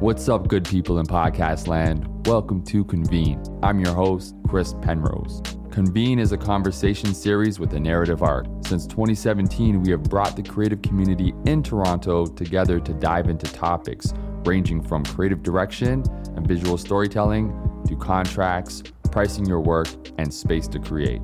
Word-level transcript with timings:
What's 0.00 0.28
up, 0.28 0.46
good 0.46 0.68
people 0.68 0.98
in 0.98 1.06
podcast 1.06 1.68
land? 1.68 2.26
Welcome 2.26 2.62
to 2.64 2.84
Convene. 2.84 3.42
I'm 3.62 3.80
your 3.80 3.94
host, 3.94 4.34
Chris 4.46 4.74
Penrose. 4.82 5.40
Convene 5.70 6.18
is 6.18 6.32
a 6.32 6.36
conversation 6.36 7.14
series 7.14 7.58
with 7.58 7.72
a 7.72 7.80
narrative 7.80 8.22
arc. 8.22 8.44
Since 8.66 8.86
2017, 8.88 9.80
we 9.80 9.90
have 9.92 10.02
brought 10.02 10.36
the 10.36 10.42
creative 10.42 10.82
community 10.82 11.32
in 11.46 11.62
Toronto 11.62 12.26
together 12.26 12.78
to 12.78 12.92
dive 12.92 13.30
into 13.30 13.50
topics 13.50 14.12
ranging 14.44 14.82
from 14.82 15.02
creative 15.02 15.42
direction 15.42 16.04
and 16.36 16.46
visual 16.46 16.76
storytelling 16.76 17.48
to 17.88 17.96
contracts, 17.96 18.82
pricing 19.10 19.46
your 19.46 19.60
work, 19.60 19.88
and 20.18 20.32
space 20.32 20.68
to 20.68 20.78
create. 20.78 21.22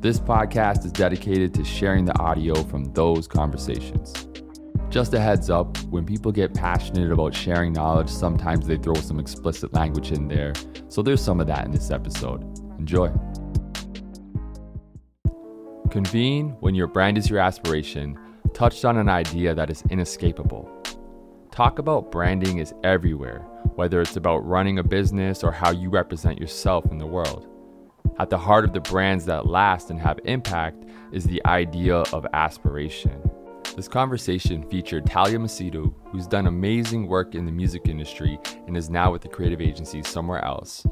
This 0.00 0.18
podcast 0.18 0.84
is 0.84 0.90
dedicated 0.90 1.54
to 1.54 1.64
sharing 1.64 2.04
the 2.04 2.18
audio 2.18 2.54
from 2.64 2.86
those 2.94 3.28
conversations. 3.28 4.26
Just 4.88 5.12
a 5.14 5.20
heads 5.20 5.50
up 5.50 5.76
when 5.84 6.06
people 6.06 6.30
get 6.30 6.54
passionate 6.54 7.10
about 7.10 7.34
sharing 7.34 7.72
knowledge, 7.72 8.08
sometimes 8.08 8.66
they 8.66 8.76
throw 8.76 8.94
some 8.94 9.18
explicit 9.18 9.74
language 9.74 10.12
in 10.12 10.28
there. 10.28 10.54
So 10.88 11.02
there's 11.02 11.20
some 11.20 11.40
of 11.40 11.48
that 11.48 11.64
in 11.64 11.72
this 11.72 11.90
episode. 11.90 12.42
Enjoy. 12.78 13.10
Convene 15.90 16.50
when 16.60 16.74
your 16.74 16.86
brand 16.86 17.18
is 17.18 17.28
your 17.28 17.40
aspiration 17.40 18.18
touched 18.54 18.84
on 18.84 18.96
an 18.96 19.08
idea 19.08 19.54
that 19.54 19.70
is 19.70 19.82
inescapable. 19.90 20.70
Talk 21.50 21.78
about 21.78 22.12
branding 22.12 22.58
is 22.58 22.72
everywhere, 22.84 23.40
whether 23.74 24.00
it's 24.00 24.16
about 24.16 24.46
running 24.46 24.78
a 24.78 24.82
business 24.82 25.42
or 25.42 25.50
how 25.50 25.72
you 25.72 25.90
represent 25.90 26.38
yourself 26.38 26.90
in 26.90 26.98
the 26.98 27.06
world. 27.06 27.46
At 28.18 28.30
the 28.30 28.38
heart 28.38 28.64
of 28.64 28.72
the 28.72 28.80
brands 28.80 29.26
that 29.26 29.46
last 29.46 29.90
and 29.90 30.00
have 30.00 30.20
impact 30.24 30.84
is 31.12 31.24
the 31.24 31.44
idea 31.44 31.96
of 31.96 32.26
aspiration. 32.32 33.20
This 33.76 33.88
conversation 33.88 34.62
featured 34.70 35.04
Talia 35.04 35.36
Macedo, 35.36 35.92
who's 36.06 36.26
done 36.26 36.46
amazing 36.46 37.06
work 37.06 37.34
in 37.34 37.44
the 37.44 37.52
music 37.52 37.88
industry 37.88 38.38
and 38.66 38.74
is 38.74 38.88
now 38.88 39.12
with 39.12 39.20
the 39.20 39.28
creative 39.28 39.60
agency 39.60 40.02
Somewhere 40.02 40.42
Else, 40.42 40.86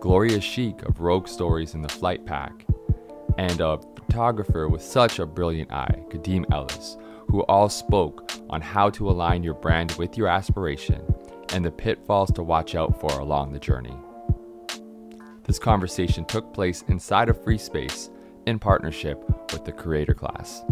Gloria 0.00 0.40
Sheik 0.40 0.82
of 0.84 1.02
Rogue 1.02 1.28
Stories 1.28 1.74
in 1.74 1.82
the 1.82 1.88
Flight 1.90 2.24
Pack, 2.24 2.64
and 3.36 3.60
a 3.60 3.78
photographer 3.94 4.70
with 4.70 4.80
such 4.80 5.18
a 5.18 5.26
brilliant 5.26 5.70
eye, 5.70 6.02
Kadeem 6.08 6.50
Ellis, 6.50 6.96
who 7.28 7.42
all 7.42 7.68
spoke 7.68 8.32
on 8.48 8.62
how 8.62 8.88
to 8.88 9.10
align 9.10 9.42
your 9.42 9.52
brand 9.52 9.92
with 9.98 10.16
your 10.16 10.26
aspiration 10.26 11.02
and 11.52 11.62
the 11.62 11.70
pitfalls 11.70 12.32
to 12.32 12.42
watch 12.42 12.74
out 12.74 12.98
for 12.98 13.10
along 13.20 13.52
the 13.52 13.58
journey. 13.58 13.98
This 15.44 15.58
conversation 15.58 16.24
took 16.24 16.54
place 16.54 16.84
inside 16.88 17.28
of 17.28 17.44
Free 17.44 17.58
Space 17.58 18.08
in 18.46 18.58
partnership 18.58 19.22
with 19.52 19.66
the 19.66 19.72
Creator 19.72 20.14
Class. 20.14 20.62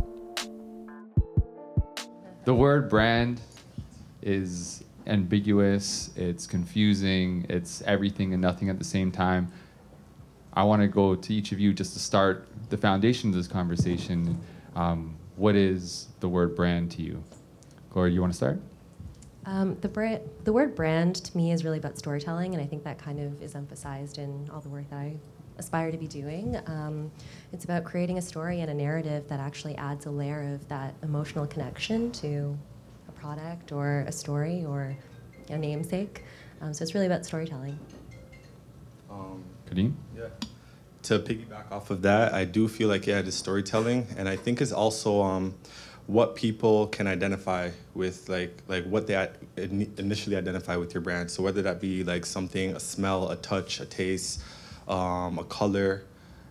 The 2.48 2.54
word 2.54 2.88
brand 2.88 3.42
is 4.22 4.82
ambiguous, 5.06 6.08
it's 6.16 6.46
confusing, 6.46 7.44
it's 7.50 7.82
everything 7.82 8.32
and 8.32 8.40
nothing 8.40 8.70
at 8.70 8.78
the 8.78 8.86
same 8.86 9.12
time. 9.12 9.52
I 10.54 10.62
want 10.62 10.80
to 10.80 10.88
go 10.88 11.14
to 11.14 11.34
each 11.34 11.52
of 11.52 11.60
you 11.60 11.74
just 11.74 11.92
to 11.92 11.98
start 11.98 12.48
the 12.70 12.78
foundation 12.78 13.28
of 13.28 13.36
this 13.36 13.48
conversation. 13.48 14.40
Um, 14.76 15.14
what 15.36 15.56
is 15.56 16.08
the 16.20 16.28
word 16.30 16.56
brand 16.56 16.90
to 16.92 17.02
you? 17.02 17.22
Gloria, 17.90 18.14
you 18.14 18.22
want 18.22 18.32
to 18.32 18.36
start? 18.38 18.58
Um, 19.44 19.76
the, 19.82 20.22
the 20.44 20.52
word 20.54 20.74
brand 20.74 21.16
to 21.16 21.36
me 21.36 21.52
is 21.52 21.64
really 21.64 21.76
about 21.76 21.98
storytelling, 21.98 22.54
and 22.54 22.62
I 22.62 22.66
think 22.66 22.82
that 22.84 22.96
kind 22.96 23.20
of 23.20 23.42
is 23.42 23.54
emphasized 23.54 24.16
in 24.16 24.48
all 24.50 24.62
the 24.62 24.70
work 24.70 24.88
that 24.88 24.96
I 24.96 25.16
aspire 25.58 25.90
to 25.90 25.98
be 25.98 26.06
doing. 26.06 26.58
Um, 26.66 27.10
it's 27.52 27.64
about 27.64 27.84
creating 27.84 28.18
a 28.18 28.22
story 28.22 28.60
and 28.60 28.70
a 28.70 28.74
narrative 28.74 29.28
that 29.28 29.40
actually 29.40 29.76
adds 29.76 30.06
a 30.06 30.10
layer 30.10 30.54
of 30.54 30.66
that 30.68 30.94
emotional 31.02 31.46
connection 31.46 32.10
to 32.12 32.56
a 33.08 33.12
product 33.12 33.72
or 33.72 34.04
a 34.06 34.12
story 34.12 34.64
or 34.64 34.96
a 35.50 35.58
namesake. 35.58 36.24
Um, 36.60 36.72
so 36.72 36.82
it's 36.82 36.94
really 36.94 37.06
about 37.06 37.24
storytelling. 37.24 37.78
Um, 39.10 39.44
Kadeem? 39.68 39.94
Yeah. 40.16 40.26
To 41.04 41.18
piggyback 41.18 41.70
off 41.70 41.90
of 41.90 42.02
that, 42.02 42.34
I 42.34 42.44
do 42.44 42.68
feel 42.68 42.88
like 42.88 43.06
yeah, 43.06 43.20
it 43.20 43.28
is 43.28 43.34
storytelling, 43.34 44.06
and 44.18 44.28
I 44.28 44.36
think 44.36 44.60
it's 44.60 44.72
also 44.72 45.22
um, 45.22 45.54
what 46.08 46.34
people 46.34 46.86
can 46.86 47.06
identify 47.06 47.70
with 47.94 48.30
like 48.30 48.62
like 48.66 48.84
what 48.84 49.06
they 49.06 49.28
initially 49.98 50.36
identify 50.36 50.74
with 50.74 50.94
your 50.94 51.02
brand 51.02 51.30
so 51.30 51.42
whether 51.42 51.60
that 51.60 51.82
be 51.82 52.02
like 52.02 52.24
something 52.24 52.74
a 52.74 52.80
smell 52.80 53.28
a 53.30 53.36
touch 53.36 53.78
a 53.78 53.84
taste 53.84 54.40
um, 54.88 55.38
a 55.38 55.44
color. 55.44 56.04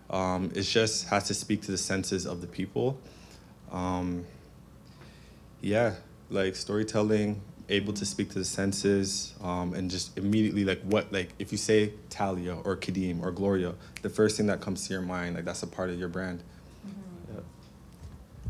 Um, 0.08 0.50
it 0.54 0.62
just 0.62 1.08
has 1.08 1.24
to 1.24 1.34
speak 1.34 1.62
to 1.62 1.70
the 1.70 1.78
senses 1.78 2.26
of 2.26 2.40
the 2.40 2.46
people. 2.46 2.98
Um, 3.70 4.24
yeah 5.60 5.94
like 6.30 6.54
storytelling 6.56 7.40
able 7.68 7.92
to 7.92 8.06
speak 8.06 8.30
to 8.30 8.38
the 8.38 8.44
senses 8.44 9.34
um, 9.42 9.74
and 9.74 9.90
just 9.90 10.16
immediately 10.16 10.64
like 10.64 10.80
what 10.82 11.12
like 11.12 11.30
if 11.38 11.52
you 11.52 11.58
say 11.58 11.92
talia 12.08 12.54
or 12.54 12.76
kadeem 12.76 13.22
or 13.22 13.30
gloria 13.30 13.74
the 14.02 14.08
first 14.08 14.36
thing 14.36 14.46
that 14.46 14.60
comes 14.60 14.86
to 14.86 14.92
your 14.92 15.02
mind 15.02 15.34
like 15.34 15.44
that's 15.44 15.62
a 15.62 15.66
part 15.66 15.90
of 15.90 15.98
your 15.98 16.08
brand 16.08 16.42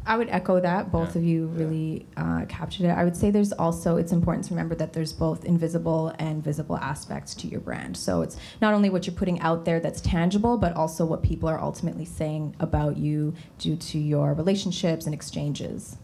I 0.08 0.16
would 0.16 0.30
echo 0.30 0.58
that. 0.58 0.90
Both 0.90 1.14
yeah. 1.14 1.18
of 1.18 1.24
you 1.24 1.46
really 1.48 2.06
uh, 2.16 2.46
captured 2.48 2.86
it. 2.86 2.90
I 2.90 3.04
would 3.04 3.14
say 3.14 3.30
there's 3.30 3.52
also, 3.52 3.98
it's 3.98 4.10
important 4.10 4.46
to 4.46 4.54
remember 4.54 4.74
that 4.76 4.94
there's 4.94 5.12
both 5.12 5.44
invisible 5.44 6.14
and 6.18 6.42
visible 6.42 6.78
aspects 6.78 7.34
to 7.36 7.46
your 7.46 7.60
brand. 7.60 7.94
So 7.94 8.22
it's 8.22 8.38
not 8.62 8.72
only 8.72 8.88
what 8.88 9.06
you're 9.06 9.14
putting 9.14 9.38
out 9.40 9.66
there 9.66 9.80
that's 9.80 10.00
tangible, 10.00 10.56
but 10.56 10.72
also 10.74 11.04
what 11.04 11.22
people 11.22 11.46
are 11.46 11.60
ultimately 11.60 12.06
saying 12.06 12.56
about 12.58 12.96
you 12.96 13.34
due 13.58 13.76
to 13.76 13.98
your 13.98 14.32
relationships 14.32 15.04
and 15.04 15.14
exchanges. 15.14 15.98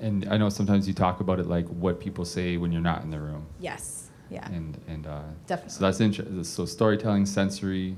And 0.00 0.26
I 0.28 0.36
know 0.36 0.48
sometimes 0.48 0.88
you 0.88 0.92
talk 0.92 1.20
about 1.20 1.38
it 1.38 1.46
like 1.46 1.68
what 1.68 2.00
people 2.00 2.24
say 2.24 2.56
when 2.56 2.72
you're 2.72 2.82
not 2.82 3.04
in 3.04 3.10
the 3.10 3.20
room. 3.20 3.46
Yes. 3.60 4.10
Yeah. 4.28 4.46
And 4.48 4.76
and 4.88 5.06
uh, 5.06 5.22
definitely. 5.46 5.70
So 5.70 5.80
that's 5.84 6.00
interesting. 6.00 6.42
So 6.42 6.66
storytelling, 6.66 7.26
sensory, 7.26 7.96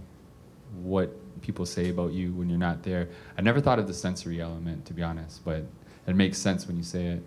what 0.83 1.17
people 1.43 1.67
say 1.67 1.91
about 1.91 2.13
you 2.13 2.33
when 2.33 2.49
you're 2.49 2.59
not 2.59 2.83
there. 2.83 3.09
I 3.37 3.43
never 3.43 3.61
thought 3.61 3.79
of 3.79 3.87
the 3.87 3.95
sensory 3.95 4.41
element, 4.41 4.85
to 4.87 4.95
be 4.95 5.03
honest, 5.03 5.45
but 5.45 5.65
it 6.07 6.15
makes 6.15 6.39
sense 6.39 6.67
when 6.67 6.77
you 6.77 6.83
say 6.83 7.07
it. 7.07 7.23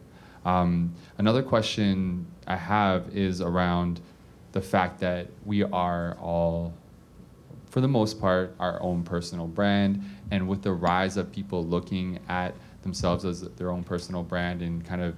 Um, 0.45 0.93
another 1.17 1.43
question 1.43 2.25
I 2.47 2.55
have 2.55 3.15
is 3.15 3.41
around 3.41 3.99
the 4.51 4.61
fact 4.61 4.99
that 5.01 5.27
we 5.45 5.63
are 5.63 6.17
all, 6.19 6.73
for 7.67 7.81
the 7.81 7.87
most 7.87 8.19
part, 8.19 8.55
our 8.59 8.81
own 8.81 9.03
personal 9.03 9.47
brand. 9.47 10.03
And 10.31 10.47
with 10.47 10.61
the 10.61 10.71
rise 10.71 11.17
of 11.17 11.31
people 11.31 11.65
looking 11.65 12.19
at 12.29 12.55
themselves 12.81 13.25
as 13.25 13.41
their 13.41 13.69
own 13.69 13.83
personal 13.83 14.23
brand 14.23 14.61
and 14.61 14.85
kind 14.85 15.01
of 15.01 15.15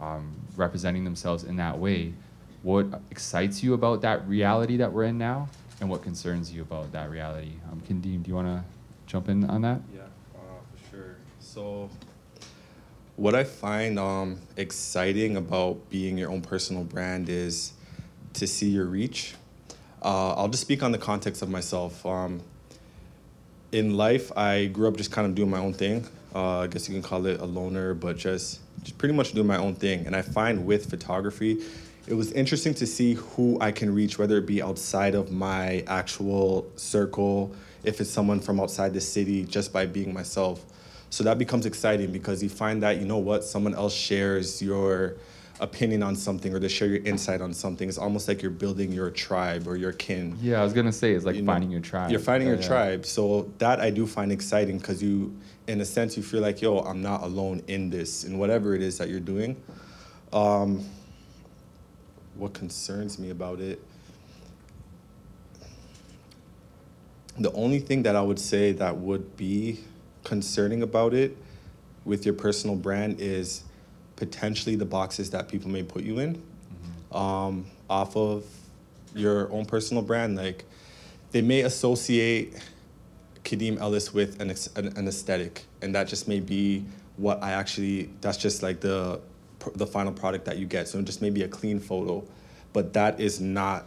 um, 0.00 0.34
representing 0.56 1.04
themselves 1.04 1.44
in 1.44 1.56
that 1.56 1.78
way, 1.78 2.14
what 2.62 2.86
excites 3.10 3.62
you 3.62 3.74
about 3.74 4.02
that 4.02 4.26
reality 4.26 4.76
that 4.78 4.92
we're 4.92 5.04
in 5.04 5.18
now? 5.18 5.48
And 5.82 5.90
what 5.90 6.00
concerns 6.00 6.52
you 6.52 6.62
about 6.62 6.92
that 6.92 7.10
reality. 7.10 7.54
Um, 7.70 7.80
Kadeem, 7.80 8.22
do 8.22 8.28
you 8.28 8.36
want 8.36 8.46
to 8.46 8.64
jump 9.06 9.28
in 9.28 9.44
on 9.50 9.62
that? 9.62 9.80
Yeah, 9.92 10.02
uh, 10.36 10.38
for 10.72 10.90
sure. 10.90 11.16
So, 11.40 11.90
what 13.16 13.34
I 13.34 13.42
find 13.42 13.98
um, 13.98 14.38
exciting 14.56 15.36
about 15.36 15.90
being 15.90 16.16
your 16.16 16.30
own 16.30 16.40
personal 16.40 16.84
brand 16.84 17.28
is 17.28 17.72
to 18.34 18.46
see 18.46 18.68
your 18.68 18.84
reach. 18.84 19.34
Uh, 20.00 20.34
I'll 20.34 20.48
just 20.48 20.62
speak 20.62 20.84
on 20.84 20.92
the 20.92 20.98
context 20.98 21.42
of 21.42 21.50
myself. 21.50 22.06
Um, 22.06 22.42
in 23.72 23.96
life, 23.96 24.30
I 24.36 24.66
grew 24.66 24.86
up 24.86 24.96
just 24.96 25.10
kind 25.10 25.26
of 25.26 25.34
doing 25.34 25.50
my 25.50 25.58
own 25.58 25.72
thing. 25.72 26.06
Uh, 26.32 26.60
I 26.60 26.66
guess 26.68 26.88
you 26.88 26.94
can 26.94 27.02
call 27.02 27.26
it 27.26 27.40
a 27.40 27.44
loner, 27.44 27.92
but 27.92 28.16
just, 28.16 28.60
just 28.84 28.98
pretty 28.98 29.14
much 29.14 29.32
doing 29.32 29.48
my 29.48 29.58
own 29.58 29.74
thing. 29.74 30.06
And 30.06 30.14
I 30.14 30.22
find 30.22 30.64
with 30.64 30.88
photography, 30.88 31.60
it 32.06 32.14
was 32.14 32.32
interesting 32.32 32.74
to 32.74 32.86
see 32.86 33.14
who 33.14 33.58
I 33.60 33.70
can 33.70 33.94
reach, 33.94 34.18
whether 34.18 34.38
it 34.38 34.46
be 34.46 34.60
outside 34.60 35.14
of 35.14 35.30
my 35.30 35.84
actual 35.86 36.70
circle, 36.76 37.54
if 37.84 38.00
it's 38.00 38.10
someone 38.10 38.40
from 38.40 38.60
outside 38.60 38.92
the 38.92 39.00
city, 39.00 39.44
just 39.44 39.72
by 39.72 39.86
being 39.86 40.12
myself. 40.12 40.64
So 41.10 41.24
that 41.24 41.38
becomes 41.38 41.66
exciting 41.66 42.10
because 42.10 42.42
you 42.42 42.48
find 42.48 42.82
that, 42.82 42.98
you 42.98 43.04
know 43.04 43.18
what, 43.18 43.44
someone 43.44 43.74
else 43.74 43.94
shares 43.94 44.62
your 44.62 45.16
opinion 45.60 46.02
on 46.02 46.16
something 46.16 46.52
or 46.52 46.58
they 46.58 46.68
share 46.68 46.88
your 46.88 47.04
insight 47.04 47.40
on 47.40 47.54
something. 47.54 47.88
It's 47.88 47.98
almost 47.98 48.26
like 48.26 48.42
you're 48.42 48.50
building 48.50 48.90
your 48.90 49.10
tribe 49.10 49.68
or 49.68 49.76
your 49.76 49.92
kin. 49.92 50.36
Yeah, 50.40 50.60
I 50.60 50.64
was 50.64 50.72
gonna 50.72 50.92
say 50.92 51.12
it's 51.12 51.24
like 51.24 51.36
you 51.36 51.44
finding 51.44 51.70
know, 51.70 51.74
your 51.74 51.82
tribe. 51.82 52.10
You're 52.10 52.18
finding 52.18 52.48
your 52.48 52.58
yeah. 52.58 52.66
tribe. 52.66 53.06
So 53.06 53.52
that 53.58 53.80
I 53.80 53.90
do 53.90 54.06
find 54.06 54.32
exciting 54.32 54.78
because 54.78 55.02
you, 55.02 55.36
in 55.68 55.80
a 55.80 55.84
sense, 55.84 56.16
you 56.16 56.22
feel 56.22 56.40
like, 56.40 56.60
yo, 56.62 56.78
I'm 56.78 57.00
not 57.00 57.22
alone 57.22 57.62
in 57.68 57.90
this, 57.90 58.24
in 58.24 58.38
whatever 58.38 58.74
it 58.74 58.82
is 58.82 58.98
that 58.98 59.08
you're 59.08 59.20
doing. 59.20 59.62
Um, 60.32 60.84
what 62.34 62.54
concerns 62.54 63.18
me 63.18 63.30
about 63.30 63.60
it. 63.60 63.80
The 67.38 67.52
only 67.52 67.78
thing 67.78 68.02
that 68.02 68.14
I 68.14 68.22
would 68.22 68.38
say 68.38 68.72
that 68.72 68.96
would 68.98 69.36
be 69.36 69.80
concerning 70.24 70.82
about 70.82 71.14
it 71.14 71.36
with 72.04 72.24
your 72.26 72.34
personal 72.34 72.76
brand 72.76 73.20
is 73.20 73.64
potentially 74.16 74.76
the 74.76 74.84
boxes 74.84 75.30
that 75.30 75.48
people 75.48 75.70
may 75.70 75.82
put 75.82 76.02
you 76.02 76.18
in 76.18 76.36
mm-hmm. 76.36 77.16
um, 77.16 77.66
off 77.88 78.16
of 78.16 78.44
your 79.14 79.50
own 79.50 79.64
personal 79.64 80.02
brand. 80.02 80.36
Like 80.36 80.64
they 81.30 81.42
may 81.42 81.62
associate 81.62 82.54
Kadeem 83.44 83.80
Ellis 83.80 84.12
with 84.12 84.40
an, 84.40 84.50
an 84.76 85.08
aesthetic, 85.08 85.64
and 85.80 85.94
that 85.94 86.08
just 86.08 86.28
may 86.28 86.40
be 86.40 86.84
what 87.16 87.42
I 87.42 87.52
actually, 87.52 88.10
that's 88.20 88.38
just 88.38 88.62
like 88.62 88.80
the 88.80 89.20
the 89.74 89.86
final 89.86 90.12
product 90.12 90.44
that 90.46 90.58
you 90.58 90.66
get. 90.66 90.88
So 90.88 91.00
just 91.02 91.22
maybe 91.22 91.42
a 91.42 91.48
clean 91.48 91.80
photo. 91.80 92.24
but 92.72 92.92
that 92.94 93.20
is 93.20 93.40
not 93.40 93.84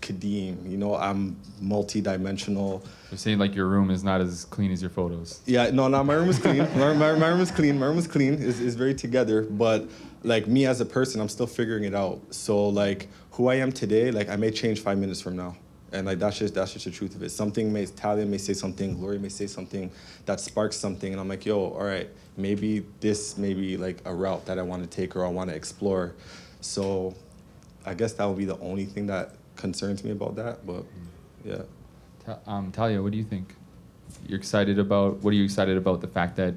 Kadeem. 0.00 0.68
You 0.68 0.76
know, 0.76 0.96
I'm 0.96 1.36
multi-dimensional. 1.60 2.82
You're 3.10 3.18
saying 3.18 3.38
like 3.38 3.54
your 3.54 3.66
room 3.66 3.90
is 3.90 4.02
not 4.02 4.20
as 4.20 4.44
clean 4.46 4.72
as 4.72 4.82
your 4.82 4.90
photos. 4.90 5.40
Yeah, 5.46 5.70
no, 5.70 5.88
no, 5.88 6.02
my 6.02 6.14
room 6.14 6.28
is 6.28 6.38
clean. 6.38 6.58
my, 6.76 6.92
my, 6.92 7.12
my 7.14 7.28
room 7.28 7.40
is 7.40 7.50
clean. 7.50 7.78
My 7.78 7.86
room 7.86 7.98
is 7.98 8.08
clean. 8.08 8.34
is 8.34 8.60
is 8.60 8.74
very 8.74 8.94
together. 8.94 9.42
But 9.42 9.88
like 10.24 10.46
me 10.46 10.66
as 10.66 10.80
a 10.80 10.86
person, 10.86 11.20
I'm 11.20 11.28
still 11.28 11.46
figuring 11.46 11.84
it 11.84 11.94
out. 11.94 12.20
So 12.34 12.68
like 12.68 13.08
who 13.32 13.48
I 13.48 13.56
am 13.56 13.72
today, 13.72 14.10
like 14.10 14.28
I 14.28 14.36
may 14.36 14.50
change 14.50 14.80
five 14.80 14.98
minutes 14.98 15.20
from 15.20 15.36
now. 15.36 15.56
And 15.92 16.06
like 16.06 16.18
that's 16.18 16.38
just 16.38 16.54
that's 16.54 16.72
just 16.72 16.84
the 16.86 16.90
truth 16.90 17.14
of 17.14 17.22
it. 17.22 17.30
Something 17.30 17.72
may 17.72 17.86
Talia 17.86 18.24
may 18.24 18.38
say 18.38 18.54
something, 18.54 18.96
Gloria 18.96 19.18
may 19.18 19.28
say 19.28 19.46
something 19.46 19.90
that 20.24 20.40
sparks 20.40 20.76
something, 20.76 21.12
and 21.12 21.20
I'm 21.20 21.28
like, 21.28 21.44
yo, 21.44 21.58
all 21.58 21.84
right, 21.84 22.08
maybe 22.36 22.84
this 23.00 23.36
may 23.36 23.54
be 23.54 23.76
like 23.76 23.98
a 24.04 24.14
route 24.14 24.46
that 24.46 24.58
I 24.58 24.62
want 24.62 24.82
to 24.82 24.88
take 24.88 25.14
or 25.16 25.24
I 25.24 25.28
want 25.28 25.50
to 25.50 25.56
explore. 25.56 26.14
So 26.60 27.14
I 27.84 27.94
guess 27.94 28.12
that 28.14 28.24
would 28.24 28.38
be 28.38 28.44
the 28.44 28.58
only 28.58 28.86
thing 28.86 29.06
that 29.08 29.34
concerns 29.56 30.02
me 30.02 30.12
about 30.12 30.36
that. 30.36 30.66
But 30.66 30.84
yeah. 31.44 31.62
Um, 32.46 32.70
Talia, 32.72 33.02
what 33.02 33.12
do 33.12 33.18
you 33.18 33.24
think? 33.24 33.54
You're 34.26 34.38
excited 34.38 34.78
about 34.78 35.16
what 35.18 35.32
are 35.32 35.36
you 35.36 35.44
excited 35.44 35.76
about 35.76 36.00
the 36.00 36.06
fact 36.06 36.36
that 36.36 36.54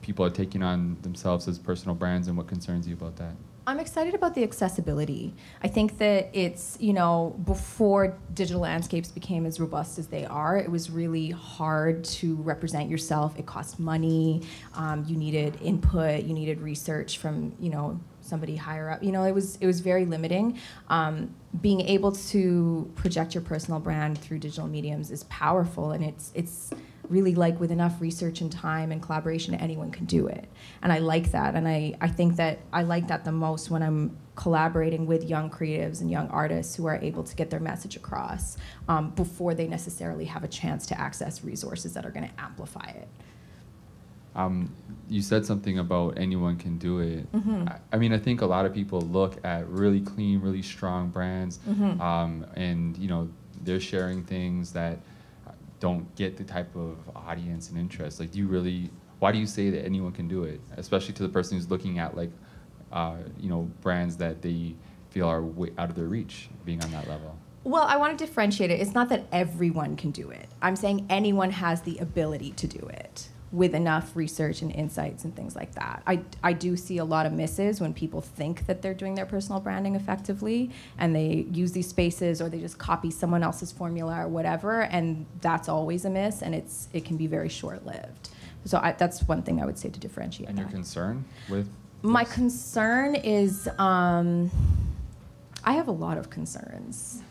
people 0.00 0.24
are 0.24 0.30
taking 0.30 0.62
on 0.62 0.96
themselves 1.02 1.48
as 1.48 1.58
personal 1.58 1.94
brands 1.94 2.28
and 2.28 2.36
what 2.36 2.46
concerns 2.46 2.88
you 2.88 2.94
about 2.94 3.16
that? 3.16 3.34
I'm 3.68 3.80
excited 3.80 4.14
about 4.14 4.36
the 4.36 4.44
accessibility. 4.44 5.34
I 5.60 5.66
think 5.66 5.98
that 5.98 6.30
it's, 6.32 6.76
you 6.78 6.92
know, 6.92 7.34
before 7.44 8.16
digital 8.32 8.60
landscapes 8.60 9.10
became 9.10 9.44
as 9.44 9.58
robust 9.58 9.98
as 9.98 10.06
they 10.06 10.24
are, 10.24 10.56
it 10.56 10.70
was 10.70 10.88
really 10.88 11.30
hard 11.30 12.04
to 12.04 12.36
represent 12.36 12.88
yourself. 12.88 13.36
It 13.36 13.46
cost 13.46 13.80
money. 13.80 14.42
Um, 14.74 15.04
you 15.08 15.16
needed 15.16 15.58
input. 15.60 16.22
You 16.22 16.32
needed 16.32 16.60
research 16.60 17.18
from, 17.18 17.56
you 17.58 17.70
know, 17.70 17.98
somebody 18.20 18.54
higher 18.54 18.88
up. 18.88 19.02
You 19.02 19.10
know, 19.10 19.24
it 19.24 19.32
was 19.32 19.56
it 19.56 19.66
was 19.66 19.80
very 19.80 20.04
limiting. 20.04 20.58
Um, 20.88 21.34
being 21.60 21.80
able 21.80 22.12
to 22.12 22.90
project 22.94 23.34
your 23.34 23.42
personal 23.42 23.80
brand 23.80 24.18
through 24.18 24.38
digital 24.38 24.68
mediums 24.68 25.10
is 25.10 25.24
powerful, 25.24 25.90
and 25.90 26.04
it's 26.04 26.30
it's 26.34 26.70
really 27.10 27.34
like 27.34 27.58
with 27.60 27.70
enough 27.70 28.00
research 28.00 28.40
and 28.40 28.50
time 28.50 28.92
and 28.92 29.02
collaboration 29.02 29.54
anyone 29.54 29.90
can 29.90 30.04
do 30.06 30.26
it 30.26 30.48
and 30.82 30.92
i 30.92 30.98
like 30.98 31.30
that 31.32 31.54
and 31.54 31.66
i, 31.68 31.94
I 32.00 32.08
think 32.08 32.36
that 32.36 32.60
i 32.72 32.82
like 32.82 33.08
that 33.08 33.24
the 33.24 33.32
most 33.32 33.70
when 33.70 33.82
i'm 33.82 34.16
collaborating 34.34 35.06
with 35.06 35.24
young 35.24 35.50
creatives 35.50 36.00
and 36.00 36.10
young 36.10 36.28
artists 36.28 36.76
who 36.76 36.86
are 36.86 36.96
able 36.96 37.24
to 37.24 37.34
get 37.34 37.48
their 37.48 37.60
message 37.60 37.96
across 37.96 38.58
um, 38.86 39.10
before 39.10 39.54
they 39.54 39.66
necessarily 39.66 40.26
have 40.26 40.44
a 40.44 40.48
chance 40.48 40.86
to 40.86 41.00
access 41.00 41.42
resources 41.42 41.94
that 41.94 42.04
are 42.04 42.10
going 42.10 42.28
to 42.28 42.40
amplify 42.40 42.88
it 42.90 43.08
um, 44.36 44.70
you 45.08 45.22
said 45.22 45.46
something 45.46 45.78
about 45.78 46.18
anyone 46.18 46.56
can 46.56 46.76
do 46.76 46.98
it. 47.00 47.32
Mm-hmm. 47.32 47.68
I, 47.68 47.78
I, 47.92 47.96
mean, 47.96 48.12
I 48.12 48.18
think 48.18 48.42
a 48.42 48.46
lot 48.46 48.66
of 48.66 48.74
people 48.74 49.00
look 49.00 49.42
at 49.44 49.66
really 49.66 50.00
clean, 50.00 50.40
really 50.40 50.60
strong 50.60 51.08
brands, 51.08 51.58
mm-hmm. 51.66 52.00
um, 52.00 52.46
and 52.54 52.96
you 52.98 53.08
know 53.08 53.30
they're 53.62 53.80
sharing 53.80 54.22
things 54.22 54.72
that 54.74 54.98
don't 55.80 56.14
get 56.16 56.36
the 56.36 56.44
type 56.44 56.74
of 56.74 56.96
audience 57.14 57.68
and 57.68 57.78
interest. 57.78 58.20
Like, 58.20 58.32
do 58.32 58.38
you 58.38 58.46
really? 58.46 58.90
Why 59.18 59.32
do 59.32 59.38
you 59.38 59.46
say 59.46 59.70
that 59.70 59.84
anyone 59.84 60.12
can 60.12 60.28
do 60.28 60.44
it, 60.44 60.60
especially 60.76 61.14
to 61.14 61.22
the 61.22 61.28
person 61.28 61.56
who's 61.56 61.70
looking 61.70 61.98
at 61.98 62.16
like, 62.16 62.30
uh, 62.92 63.16
you 63.38 63.48
know, 63.48 63.70
brands 63.80 64.16
that 64.18 64.42
they 64.42 64.74
feel 65.10 65.26
are 65.28 65.42
way 65.42 65.70
out 65.78 65.88
of 65.88 65.96
their 65.96 66.06
reach, 66.06 66.48
being 66.64 66.82
on 66.84 66.90
that 66.92 67.08
level? 67.08 67.36
Well, 67.64 67.82
I 67.82 67.96
want 67.96 68.16
to 68.16 68.24
differentiate 68.24 68.70
it. 68.70 68.80
It's 68.80 68.94
not 68.94 69.08
that 69.08 69.26
everyone 69.32 69.96
can 69.96 70.10
do 70.10 70.30
it. 70.30 70.46
I'm 70.62 70.76
saying 70.76 71.06
anyone 71.10 71.50
has 71.50 71.82
the 71.82 71.98
ability 71.98 72.52
to 72.52 72.66
do 72.66 72.78
it 72.78 73.28
with 73.52 73.74
enough 73.74 74.14
research 74.16 74.60
and 74.62 74.72
insights 74.72 75.24
and 75.24 75.34
things 75.36 75.54
like 75.54 75.74
that. 75.74 76.02
I, 76.06 76.20
I 76.42 76.52
do 76.52 76.76
see 76.76 76.98
a 76.98 77.04
lot 77.04 77.26
of 77.26 77.32
misses 77.32 77.80
when 77.80 77.94
people 77.94 78.20
think 78.20 78.66
that 78.66 78.82
they're 78.82 78.94
doing 78.94 79.14
their 79.14 79.26
personal 79.26 79.60
branding 79.60 79.94
effectively 79.94 80.70
and 80.98 81.14
they 81.14 81.46
use 81.52 81.72
these 81.72 81.88
spaces 81.88 82.42
or 82.42 82.48
they 82.48 82.58
just 82.58 82.78
copy 82.78 83.10
someone 83.10 83.42
else's 83.42 83.70
formula 83.70 84.20
or 84.20 84.28
whatever 84.28 84.82
and 84.82 85.26
that's 85.40 85.68
always 85.68 86.04
a 86.04 86.10
miss 86.10 86.42
and 86.42 86.54
it's 86.54 86.88
it 86.92 87.04
can 87.04 87.16
be 87.16 87.26
very 87.26 87.48
short-lived. 87.48 88.30
So 88.64 88.78
I, 88.78 88.92
that's 88.92 89.22
one 89.28 89.42
thing 89.42 89.62
I 89.62 89.66
would 89.66 89.78
say 89.78 89.90
to 89.90 90.00
differentiate. 90.00 90.48
And 90.48 90.58
your 90.58 90.68
concern 90.68 91.24
with 91.48 91.68
my 92.02 92.24
concern 92.24 93.14
is 93.14 93.68
um, 93.78 94.50
I 95.66 95.72
have 95.72 95.88
a 95.88 95.92
lot 95.92 96.16
of 96.16 96.30
concerns. 96.30 97.22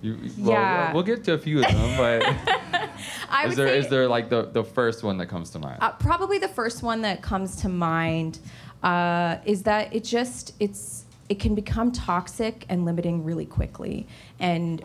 You, 0.00 0.16
well, 0.38 0.52
yeah. 0.52 0.92
We'll 0.94 1.02
get 1.02 1.24
to 1.24 1.34
a 1.34 1.38
few 1.38 1.58
of 1.58 1.66
them, 1.66 1.96
but 1.96 2.22
is 3.46 3.56
there 3.56 3.66
is 3.66 3.88
there 3.88 4.06
like 4.06 4.30
the, 4.30 4.44
the 4.44 4.62
first 4.62 5.02
one 5.02 5.18
that 5.18 5.26
comes 5.26 5.50
to 5.50 5.58
mind? 5.58 5.78
Uh, 5.80 5.92
probably 5.92 6.38
the 6.38 6.48
first 6.48 6.82
one 6.84 7.02
that 7.02 7.20
comes 7.20 7.56
to 7.56 7.68
mind 7.68 8.38
uh, 8.84 9.38
is 9.44 9.64
that 9.64 9.92
it 9.92 10.04
just 10.04 10.54
it's 10.60 11.04
it 11.28 11.40
can 11.40 11.54
become 11.54 11.90
toxic 11.90 12.64
and 12.68 12.84
limiting 12.84 13.24
really 13.24 13.46
quickly 13.46 14.06
and 14.38 14.84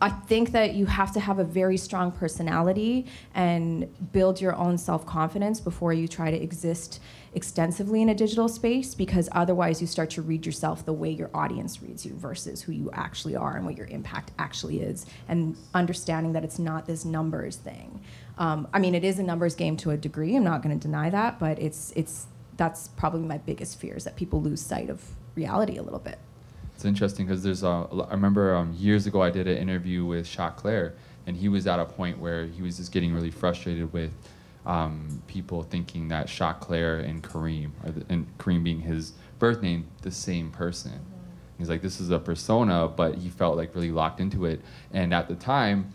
I 0.00 0.10
think 0.10 0.52
that 0.52 0.74
you 0.74 0.86
have 0.86 1.12
to 1.14 1.20
have 1.20 1.38
a 1.40 1.44
very 1.44 1.76
strong 1.76 2.12
personality 2.12 3.06
and 3.34 3.88
build 4.12 4.40
your 4.40 4.54
own 4.54 4.78
self 4.78 5.04
confidence 5.04 5.60
before 5.60 5.92
you 5.92 6.06
try 6.06 6.30
to 6.30 6.40
exist 6.40 7.00
extensively 7.34 8.02
in 8.02 8.08
a 8.08 8.14
digital 8.14 8.48
space 8.48 8.94
because 8.94 9.28
otherwise 9.32 9.80
you 9.80 9.86
start 9.86 10.10
to 10.10 10.22
read 10.22 10.46
yourself 10.46 10.84
the 10.84 10.92
way 10.92 11.10
your 11.10 11.30
audience 11.34 11.82
reads 11.82 12.04
you 12.04 12.14
versus 12.14 12.62
who 12.62 12.72
you 12.72 12.90
actually 12.92 13.36
are 13.36 13.56
and 13.56 13.64
what 13.66 13.76
your 13.76 13.86
impact 13.86 14.32
actually 14.38 14.80
is 14.80 15.06
and 15.28 15.56
understanding 15.74 16.32
that 16.32 16.44
it's 16.44 16.58
not 16.58 16.86
this 16.86 17.04
numbers 17.04 17.56
thing. 17.56 18.00
Um, 18.38 18.68
i 18.72 18.78
mean 18.78 18.94
it 18.94 19.02
is 19.02 19.18
a 19.18 19.22
numbers 19.22 19.56
game 19.56 19.76
to 19.78 19.90
a 19.90 19.96
degree 19.96 20.36
i'm 20.36 20.44
not 20.44 20.62
going 20.62 20.78
to 20.78 20.80
deny 20.80 21.10
that 21.10 21.40
but 21.40 21.58
it's 21.58 21.92
it's 21.96 22.28
that's 22.58 22.88
probably 22.88 23.22
my 23.22 23.38
biggest 23.38 23.80
fear 23.80 23.96
is 23.96 24.04
that 24.04 24.16
people 24.16 24.42
lose 24.42 24.60
sight 24.60 24.90
of 24.90 25.02
reality 25.34 25.78
a 25.78 25.82
little 25.82 26.00
bit. 26.00 26.18
It's 26.74 26.84
interesting 26.84 27.26
because 27.26 27.42
there's 27.42 27.62
a 27.62 27.88
i 28.08 28.12
remember 28.12 28.54
um, 28.54 28.72
years 28.74 29.06
ago 29.06 29.20
i 29.20 29.30
did 29.30 29.48
an 29.48 29.56
interview 29.56 30.04
with 30.04 30.26
Choclair 30.26 30.92
and 31.26 31.36
he 31.36 31.48
was 31.48 31.66
at 31.66 31.80
a 31.80 31.84
point 31.84 32.18
where 32.18 32.46
he 32.46 32.62
was 32.62 32.76
just 32.76 32.92
getting 32.92 33.12
really 33.12 33.32
frustrated 33.32 33.92
with 33.92 34.12
um, 34.66 35.22
people 35.26 35.62
thinking 35.62 36.08
that 36.08 36.26
Choclair 36.26 37.08
and 37.08 37.22
Kareem, 37.22 37.70
the, 37.84 38.04
and 38.08 38.26
Kareem 38.38 38.64
being 38.64 38.80
his 38.80 39.12
birth 39.38 39.62
name, 39.62 39.86
the 40.02 40.10
same 40.10 40.50
person. 40.50 40.92
Mm-hmm. 40.92 41.58
He's 41.58 41.68
like, 41.68 41.82
this 41.82 42.00
is 42.00 42.10
a 42.10 42.18
persona, 42.18 42.88
but 42.88 43.16
he 43.16 43.28
felt 43.28 43.56
like 43.56 43.74
really 43.74 43.90
locked 43.90 44.20
into 44.20 44.44
it. 44.44 44.60
And 44.92 45.14
at 45.14 45.28
the 45.28 45.34
time, 45.34 45.92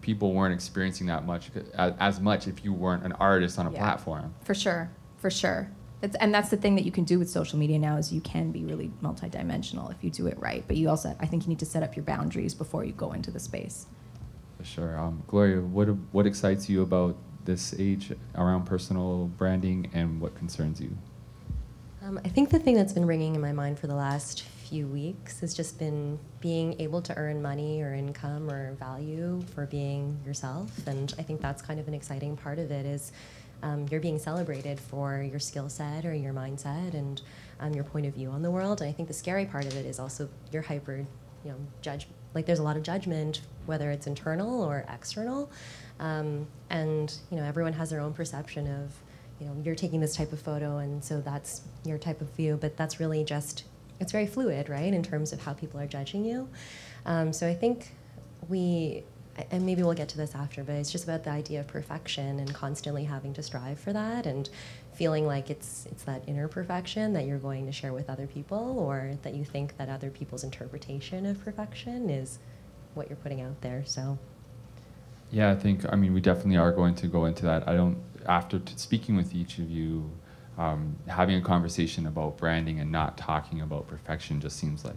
people 0.00 0.32
weren't 0.32 0.54
experiencing 0.54 1.06
that 1.06 1.24
much 1.24 1.50
as, 1.74 1.94
as 1.98 2.20
much 2.20 2.46
if 2.46 2.64
you 2.64 2.72
weren't 2.72 3.04
an 3.04 3.12
artist 3.12 3.58
on 3.58 3.66
a 3.66 3.72
yeah, 3.72 3.78
platform. 3.78 4.34
For 4.44 4.54
sure, 4.54 4.90
for 5.16 5.30
sure. 5.30 5.70
It's, 6.02 6.16
and 6.16 6.34
that's 6.34 6.48
the 6.48 6.56
thing 6.56 6.74
that 6.74 6.84
you 6.84 6.90
can 6.90 7.04
do 7.04 7.20
with 7.20 7.30
social 7.30 7.58
media 7.58 7.78
now 7.78 7.96
is 7.96 8.12
you 8.12 8.20
can 8.20 8.50
be 8.50 8.64
really 8.64 8.90
multidimensional 9.00 9.92
if 9.92 10.02
you 10.02 10.10
do 10.10 10.26
it 10.26 10.36
right. 10.40 10.64
But 10.66 10.76
you 10.76 10.88
also, 10.88 11.16
I 11.20 11.26
think, 11.26 11.44
you 11.44 11.48
need 11.48 11.60
to 11.60 11.66
set 11.66 11.84
up 11.84 11.94
your 11.94 12.04
boundaries 12.04 12.54
before 12.54 12.84
you 12.84 12.92
go 12.92 13.12
into 13.12 13.30
the 13.30 13.38
space. 13.38 13.86
For 14.58 14.64
sure, 14.64 14.98
um, 14.98 15.22
Gloria, 15.28 15.60
what 15.60 15.88
what 16.10 16.26
excites 16.26 16.68
you 16.68 16.82
about 16.82 17.16
this 17.44 17.74
age 17.78 18.12
around 18.34 18.64
personal 18.64 19.26
branding 19.36 19.90
and 19.92 20.20
what 20.20 20.34
concerns 20.34 20.80
you? 20.80 20.96
Um, 22.04 22.20
I 22.24 22.28
think 22.28 22.50
the 22.50 22.58
thing 22.58 22.74
that's 22.74 22.92
been 22.92 23.06
ringing 23.06 23.34
in 23.36 23.40
my 23.40 23.52
mind 23.52 23.78
for 23.78 23.86
the 23.86 23.94
last 23.94 24.42
few 24.42 24.86
weeks 24.86 25.40
has 25.40 25.54
just 25.54 25.78
been 25.78 26.18
being 26.40 26.80
able 26.80 27.00
to 27.02 27.14
earn 27.16 27.40
money 27.40 27.82
or 27.82 27.94
income 27.94 28.50
or 28.50 28.72
value 28.72 29.40
for 29.54 29.66
being 29.66 30.18
yourself. 30.26 30.70
And 30.86 31.14
I 31.18 31.22
think 31.22 31.40
that's 31.40 31.62
kind 31.62 31.78
of 31.78 31.86
an 31.86 31.94
exciting 31.94 32.36
part 32.36 32.58
of 32.58 32.70
it 32.70 32.86
is 32.86 33.12
um, 33.62 33.86
you're 33.90 34.00
being 34.00 34.18
celebrated 34.18 34.80
for 34.80 35.22
your 35.22 35.38
skill 35.38 35.68
set 35.68 36.04
or 36.04 36.14
your 36.14 36.32
mindset 36.32 36.94
and 36.94 37.22
um, 37.60 37.72
your 37.74 37.84
point 37.84 38.06
of 38.06 38.14
view 38.14 38.30
on 38.30 38.42
the 38.42 38.50
world. 38.50 38.80
And 38.80 38.90
I 38.90 38.92
think 38.92 39.08
the 39.08 39.14
scary 39.14 39.46
part 39.46 39.66
of 39.66 39.76
it 39.76 39.86
is 39.86 40.00
also 40.00 40.28
your 40.50 40.62
hyper, 40.62 41.06
you 41.44 41.50
know, 41.50 41.56
judge. 41.80 42.08
Like 42.34 42.46
there's 42.46 42.58
a 42.58 42.64
lot 42.64 42.76
of 42.76 42.82
judgment, 42.82 43.42
whether 43.66 43.90
it's 43.90 44.06
internal 44.06 44.62
or 44.62 44.84
external. 44.92 45.50
Um, 46.02 46.48
and 46.68 47.14
you 47.30 47.36
know, 47.38 47.44
everyone 47.44 47.72
has 47.74 47.90
their 47.90 48.00
own 48.00 48.12
perception 48.12 48.66
of, 48.66 48.92
you 49.40 49.46
know, 49.46 49.54
you're 49.64 49.76
taking 49.76 50.00
this 50.00 50.16
type 50.16 50.32
of 50.32 50.40
photo, 50.40 50.78
and 50.78 51.02
so 51.02 51.20
that's 51.20 51.62
your 51.84 51.96
type 51.96 52.20
of 52.20 52.28
view. 52.30 52.58
But 52.60 52.76
that's 52.76 52.98
really 53.00 53.24
just, 53.24 53.64
it's 54.00 54.12
very 54.12 54.26
fluid, 54.26 54.68
right, 54.68 54.92
in 54.92 55.02
terms 55.02 55.32
of 55.32 55.40
how 55.40 55.52
people 55.52 55.80
are 55.80 55.86
judging 55.86 56.24
you. 56.24 56.48
Um, 57.06 57.32
so 57.32 57.48
I 57.48 57.54
think 57.54 57.92
we, 58.48 59.04
and 59.50 59.64
maybe 59.64 59.82
we'll 59.82 59.94
get 59.94 60.08
to 60.10 60.16
this 60.16 60.34
after, 60.34 60.64
but 60.64 60.74
it's 60.74 60.90
just 60.90 61.04
about 61.04 61.22
the 61.22 61.30
idea 61.30 61.60
of 61.60 61.68
perfection 61.68 62.40
and 62.40 62.52
constantly 62.52 63.04
having 63.04 63.32
to 63.34 63.42
strive 63.42 63.78
for 63.78 63.92
that 63.92 64.26
and 64.26 64.50
feeling 64.94 65.26
like 65.26 65.50
it's 65.50 65.86
it's 65.86 66.02
that 66.02 66.22
inner 66.26 66.48
perfection 66.48 67.14
that 67.14 67.24
you're 67.24 67.38
going 67.38 67.64
to 67.64 67.72
share 67.72 67.92
with 67.92 68.10
other 68.10 68.26
people 68.26 68.78
or 68.78 69.12
that 69.22 69.34
you 69.34 69.44
think 69.44 69.76
that 69.78 69.88
other 69.88 70.10
people's 70.10 70.44
interpretation 70.44 71.24
of 71.26 71.42
perfection 71.42 72.10
is 72.10 72.38
what 72.94 73.08
you're 73.08 73.16
putting 73.16 73.40
out 73.40 73.58
there. 73.62 73.82
So 73.86 74.18
yeah, 75.32 75.50
I 75.50 75.56
think, 75.56 75.90
I 75.90 75.96
mean, 75.96 76.12
we 76.12 76.20
definitely 76.20 76.58
are 76.58 76.70
going 76.70 76.94
to 76.96 77.06
go 77.08 77.24
into 77.24 77.46
that. 77.46 77.66
I 77.66 77.74
don't, 77.74 77.96
after 78.26 78.58
t- 78.58 78.74
speaking 78.76 79.16
with 79.16 79.34
each 79.34 79.58
of 79.58 79.70
you, 79.70 80.10
um, 80.58 80.96
having 81.08 81.36
a 81.36 81.40
conversation 81.40 82.06
about 82.06 82.36
branding 82.36 82.78
and 82.80 82.92
not 82.92 83.16
talking 83.16 83.62
about 83.62 83.88
perfection 83.88 84.40
just 84.40 84.58
seems 84.58 84.84
like, 84.84 84.96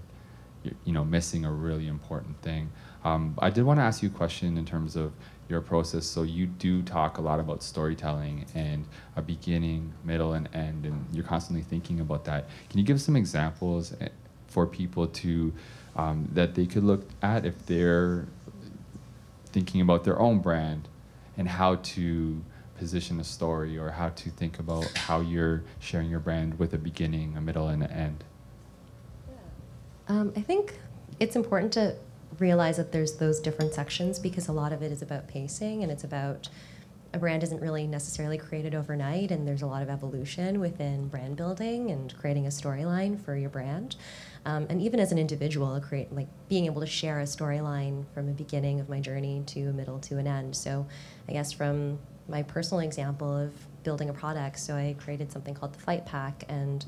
you're, 0.63 0.73
you 0.83 0.91
know, 0.91 1.05
missing 1.05 1.45
a 1.45 1.51
really 1.51 1.87
important 1.87 2.39
thing. 2.41 2.69
Um, 3.05 3.35
I 3.39 3.49
did 3.49 3.63
want 3.63 3.79
to 3.79 3.83
ask 3.83 4.03
you 4.03 4.09
a 4.09 4.11
question 4.11 4.57
in 4.57 4.65
terms 4.65 4.97
of 4.97 5.13
your 5.47 5.61
process. 5.61 6.05
So 6.05 6.23
you 6.23 6.47
do 6.47 6.81
talk 6.81 7.17
a 7.17 7.21
lot 7.21 7.39
about 7.39 7.63
storytelling 7.63 8.45
and 8.53 8.85
a 9.15 9.21
beginning, 9.21 9.93
middle, 10.03 10.33
and 10.33 10.49
end, 10.53 10.85
and 10.85 11.05
you're 11.13 11.23
constantly 11.23 11.63
thinking 11.63 12.01
about 12.01 12.25
that. 12.25 12.49
Can 12.69 12.79
you 12.79 12.85
give 12.85 12.99
some 12.99 13.15
examples 13.15 13.93
eh, 14.01 14.09
for 14.47 14.67
people 14.67 15.07
to 15.07 15.53
um, 15.95 16.27
that 16.33 16.55
they 16.55 16.65
could 16.65 16.83
look 16.83 17.07
at 17.21 17.45
if 17.45 17.65
they're 17.67 18.25
thinking 19.55 19.79
about 19.79 20.03
their 20.03 20.19
own 20.19 20.39
brand 20.39 20.89
and 21.37 21.47
how 21.47 21.75
to 21.75 22.43
position 22.77 23.21
a 23.21 23.23
story 23.23 23.77
or 23.77 23.89
how 23.89 24.09
to 24.09 24.29
think 24.29 24.59
about 24.59 24.85
how 24.97 25.21
you're 25.21 25.63
sharing 25.79 26.09
your 26.09 26.19
brand 26.19 26.59
with 26.59 26.73
a 26.73 26.77
beginning, 26.77 27.37
a 27.37 27.41
middle, 27.41 27.69
and 27.69 27.81
an 27.81 27.89
end? 27.89 28.25
Um, 30.09 30.33
I 30.35 30.41
think 30.41 30.77
it's 31.21 31.37
important 31.37 31.71
to 31.71 31.95
realize 32.37 32.75
that 32.75 32.91
there's 32.91 33.13
those 33.13 33.39
different 33.39 33.73
sections 33.73 34.19
because 34.19 34.49
a 34.49 34.51
lot 34.51 34.73
of 34.73 34.81
it 34.81 34.91
is 34.91 35.01
about 35.01 35.29
pacing 35.29 35.83
and 35.83 35.89
it's 35.89 36.03
about 36.03 36.49
a 37.13 37.17
brand 37.17 37.41
isn't 37.41 37.61
really 37.61 37.87
necessarily 37.87 38.37
created 38.37 38.75
overnight 38.75 39.31
and 39.31 39.47
there's 39.47 39.61
a 39.61 39.67
lot 39.67 39.81
of 39.81 39.89
evolution 39.89 40.59
within 40.59 41.07
brand 41.07 41.37
building 41.37 41.91
and 41.91 42.13
creating 42.17 42.45
a 42.45 42.49
storyline 42.49 43.17
for 43.17 43.37
your 43.37 43.49
brand 43.49 43.95
um, 44.45 44.67
and 44.69 44.81
even 44.81 44.99
as 44.99 45.11
an 45.11 45.17
individual 45.17 45.79
create 45.79 46.11
like 46.13 46.27
being 46.49 46.65
able 46.65 46.81
to 46.81 46.87
share 46.87 47.19
a 47.19 47.23
storyline 47.23 48.05
from 48.13 48.29
a 48.29 48.33
beginning 48.33 48.79
of 48.79 48.89
my 48.89 48.99
journey 48.99 49.43
to 49.45 49.67
a 49.67 49.73
middle 49.73 49.99
to 49.99 50.17
an 50.17 50.27
end 50.27 50.55
so 50.55 50.85
i 51.27 51.31
guess 51.31 51.51
from 51.51 51.99
my 52.27 52.43
personal 52.43 52.79
example 52.81 53.35
of 53.35 53.51
building 53.83 54.09
a 54.09 54.13
product 54.13 54.59
so 54.59 54.75
i 54.75 54.95
created 54.99 55.31
something 55.31 55.53
called 55.53 55.73
the 55.73 55.79
flight 55.79 56.05
pack 56.05 56.43
and 56.49 56.85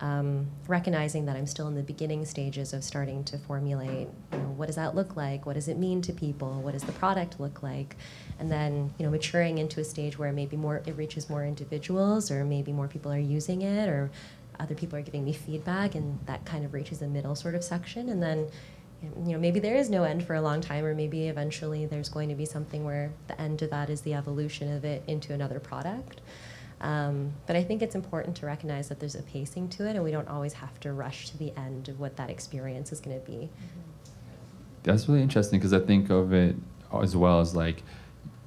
um, 0.00 0.46
recognizing 0.66 1.26
that 1.26 1.36
I'm 1.36 1.46
still 1.46 1.68
in 1.68 1.74
the 1.74 1.82
beginning 1.82 2.24
stages 2.24 2.72
of 2.72 2.82
starting 2.82 3.22
to 3.24 3.38
formulate, 3.38 4.08
you 4.32 4.38
know, 4.38 4.54
what 4.56 4.66
does 4.66 4.76
that 4.76 4.94
look 4.94 5.14
like? 5.14 5.44
What 5.44 5.54
does 5.54 5.68
it 5.68 5.76
mean 5.76 6.00
to 6.02 6.12
people? 6.12 6.60
What 6.62 6.72
does 6.72 6.82
the 6.82 6.92
product 6.92 7.38
look 7.38 7.62
like? 7.62 7.96
And 8.38 8.50
then, 8.50 8.94
you 8.98 9.04
know, 9.04 9.10
maturing 9.10 9.58
into 9.58 9.80
a 9.80 9.84
stage 9.84 10.18
where 10.18 10.32
maybe 10.32 10.56
more 10.56 10.82
it 10.86 10.96
reaches 10.96 11.28
more 11.28 11.44
individuals, 11.44 12.30
or 12.30 12.44
maybe 12.44 12.72
more 12.72 12.88
people 12.88 13.12
are 13.12 13.18
using 13.18 13.60
it, 13.62 13.88
or 13.88 14.10
other 14.60 14.74
people 14.74 14.98
are 14.98 15.02
giving 15.02 15.24
me 15.24 15.32
feedback, 15.32 15.94
and 15.94 16.18
that 16.26 16.44
kind 16.44 16.64
of 16.64 16.74
reaches 16.74 17.02
a 17.02 17.06
middle 17.06 17.34
sort 17.34 17.54
of 17.54 17.64
section. 17.64 18.08
And 18.08 18.22
then, 18.22 18.48
you 19.02 19.32
know, 19.32 19.38
maybe 19.38 19.60
there 19.60 19.76
is 19.76 19.90
no 19.90 20.04
end 20.04 20.24
for 20.24 20.34
a 20.34 20.42
long 20.42 20.60
time, 20.60 20.84
or 20.84 20.94
maybe 20.94 21.28
eventually 21.28 21.86
there's 21.86 22.08
going 22.08 22.28
to 22.28 22.34
be 22.34 22.44
something 22.44 22.84
where 22.84 23.10
the 23.28 23.40
end 23.40 23.62
of 23.62 23.70
that 23.70 23.90
is 23.90 24.02
the 24.02 24.14
evolution 24.14 24.72
of 24.72 24.84
it 24.84 25.02
into 25.06 25.32
another 25.32 25.58
product. 25.58 26.20
Um, 26.80 27.32
but 27.46 27.56
I 27.56 27.62
think 27.62 27.82
it's 27.82 27.94
important 27.94 28.36
to 28.38 28.46
recognize 28.46 28.88
that 28.88 29.00
there's 29.00 29.14
a 29.14 29.22
pacing 29.22 29.68
to 29.70 29.86
it, 29.86 29.96
and 29.96 30.04
we 30.04 30.10
don't 30.10 30.28
always 30.28 30.54
have 30.54 30.78
to 30.80 30.92
rush 30.92 31.28
to 31.30 31.38
the 31.38 31.52
end 31.56 31.88
of 31.88 32.00
what 32.00 32.16
that 32.16 32.30
experience 32.30 32.92
is 32.92 33.00
going 33.00 33.20
to 33.20 33.26
be. 33.26 33.50
That's 34.82 35.08
really 35.08 35.22
interesting 35.22 35.58
because 35.58 35.74
I 35.74 35.80
think 35.80 36.08
of 36.10 36.32
it 36.32 36.56
as 37.02 37.14
well 37.14 37.40
as 37.40 37.54
like 37.54 37.82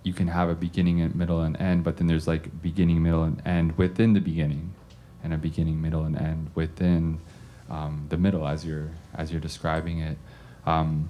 you 0.03 0.13
can 0.13 0.27
have 0.27 0.49
a 0.49 0.55
beginning 0.55 1.01
and 1.01 1.15
middle 1.15 1.41
and 1.41 1.59
end, 1.59 1.83
but 1.83 1.97
then 1.97 2.07
there's 2.07 2.27
like 2.27 2.61
beginning, 2.61 3.01
middle, 3.01 3.23
and 3.23 3.41
end 3.45 3.77
within 3.77 4.13
the 4.13 4.19
beginning, 4.19 4.72
and 5.23 5.33
a 5.33 5.37
beginning, 5.37 5.81
middle, 5.81 6.03
and 6.03 6.17
end 6.17 6.49
within 6.55 7.19
um, 7.69 8.05
the 8.09 8.17
middle 8.17 8.47
as 8.47 8.65
you're 8.65 8.89
as 9.15 9.31
you're 9.31 9.41
describing 9.41 9.99
it. 9.99 10.17
Um, 10.65 11.09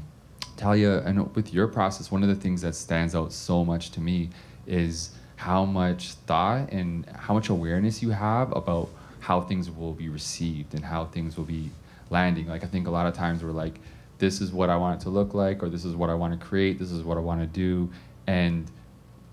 Talia, 0.55 1.01
know 1.12 1.32
with 1.34 1.53
your 1.53 1.67
process, 1.67 2.12
one 2.12 2.24
of 2.24 2.29
the 2.29 2.36
things 2.36 2.62
that 2.62 2.75
stands 2.75 3.15
out 3.15 3.34
so 3.34 3.65
much 3.65 3.91
to 3.91 4.01
me 4.01 4.29
is 4.67 5.12
how 5.36 5.65
much 5.65 6.13
thought 6.27 6.72
and 6.72 7.05
how 7.08 7.34
much 7.34 7.50
awareness 7.50 8.01
you 8.01 8.12
have 8.12 8.55
about 8.55 8.89
how 9.20 9.41
things 9.41 9.70
will 9.70 9.93
be 9.93 10.10
received 10.10 10.74
and 10.74 10.86
how 10.86 11.05
things 11.05 11.38
will 11.38 11.43
be 11.43 11.72
landing. 12.10 12.48
Like 12.48 12.63
I 12.63 12.67
think 12.67 12.88
a 12.88 12.91
lot 12.91 13.08
of 13.08 13.13
times 13.13 13.43
we're 13.43 13.51
like, 13.51 13.79
this 14.20 14.41
is 14.41 14.51
what 14.51 14.70
I 14.70 14.75
want 14.77 15.01
it 15.01 15.03
to 15.03 15.10
look 15.10 15.34
like, 15.34 15.63
or 15.63 15.70
this 15.70 15.86
is 15.86 15.96
what 15.96 16.10
I 16.10 16.13
want 16.13 16.39
to 16.39 16.46
create, 16.46 16.77
this 16.77 16.91
is 16.91 17.03
what 17.03 17.17
I 17.17 17.22
want 17.22 17.41
to 17.41 17.48
do, 17.48 17.91
and 18.27 18.70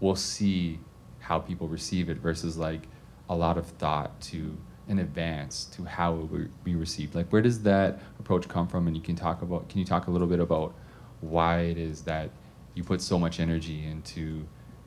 we'll 0.00 0.16
see 0.16 0.78
how 1.18 1.38
people 1.38 1.68
receive 1.68 2.08
it 2.08 2.16
versus 2.16 2.56
like 2.56 2.82
a 3.28 3.34
lot 3.34 3.58
of 3.58 3.66
thought 3.66 4.20
to 4.20 4.56
in 4.90 4.99
advance 4.99 5.66
to 5.76 5.85
how 5.85 6.14
it 6.14 6.30
will 6.30 6.47
be 6.64 6.75
received. 6.75 7.14
Like 7.14 7.28
where 7.30 7.40
does 7.40 7.62
that 7.62 8.00
approach 8.18 8.49
come 8.49 8.66
from? 8.66 8.88
And 8.88 8.97
you 8.97 9.02
can 9.02 9.14
talk 9.14 9.40
about 9.40 9.68
can 9.68 9.78
you 9.78 9.85
talk 9.87 10.09
a 10.09 10.11
little 10.11 10.26
bit 10.26 10.40
about 10.40 10.75
why 11.20 11.61
it 11.61 11.78
is 11.78 12.02
that 12.02 12.30
you 12.75 12.82
put 12.82 13.00
so 13.00 13.18
much 13.18 13.40
energy 13.40 13.87
into 13.87 14.47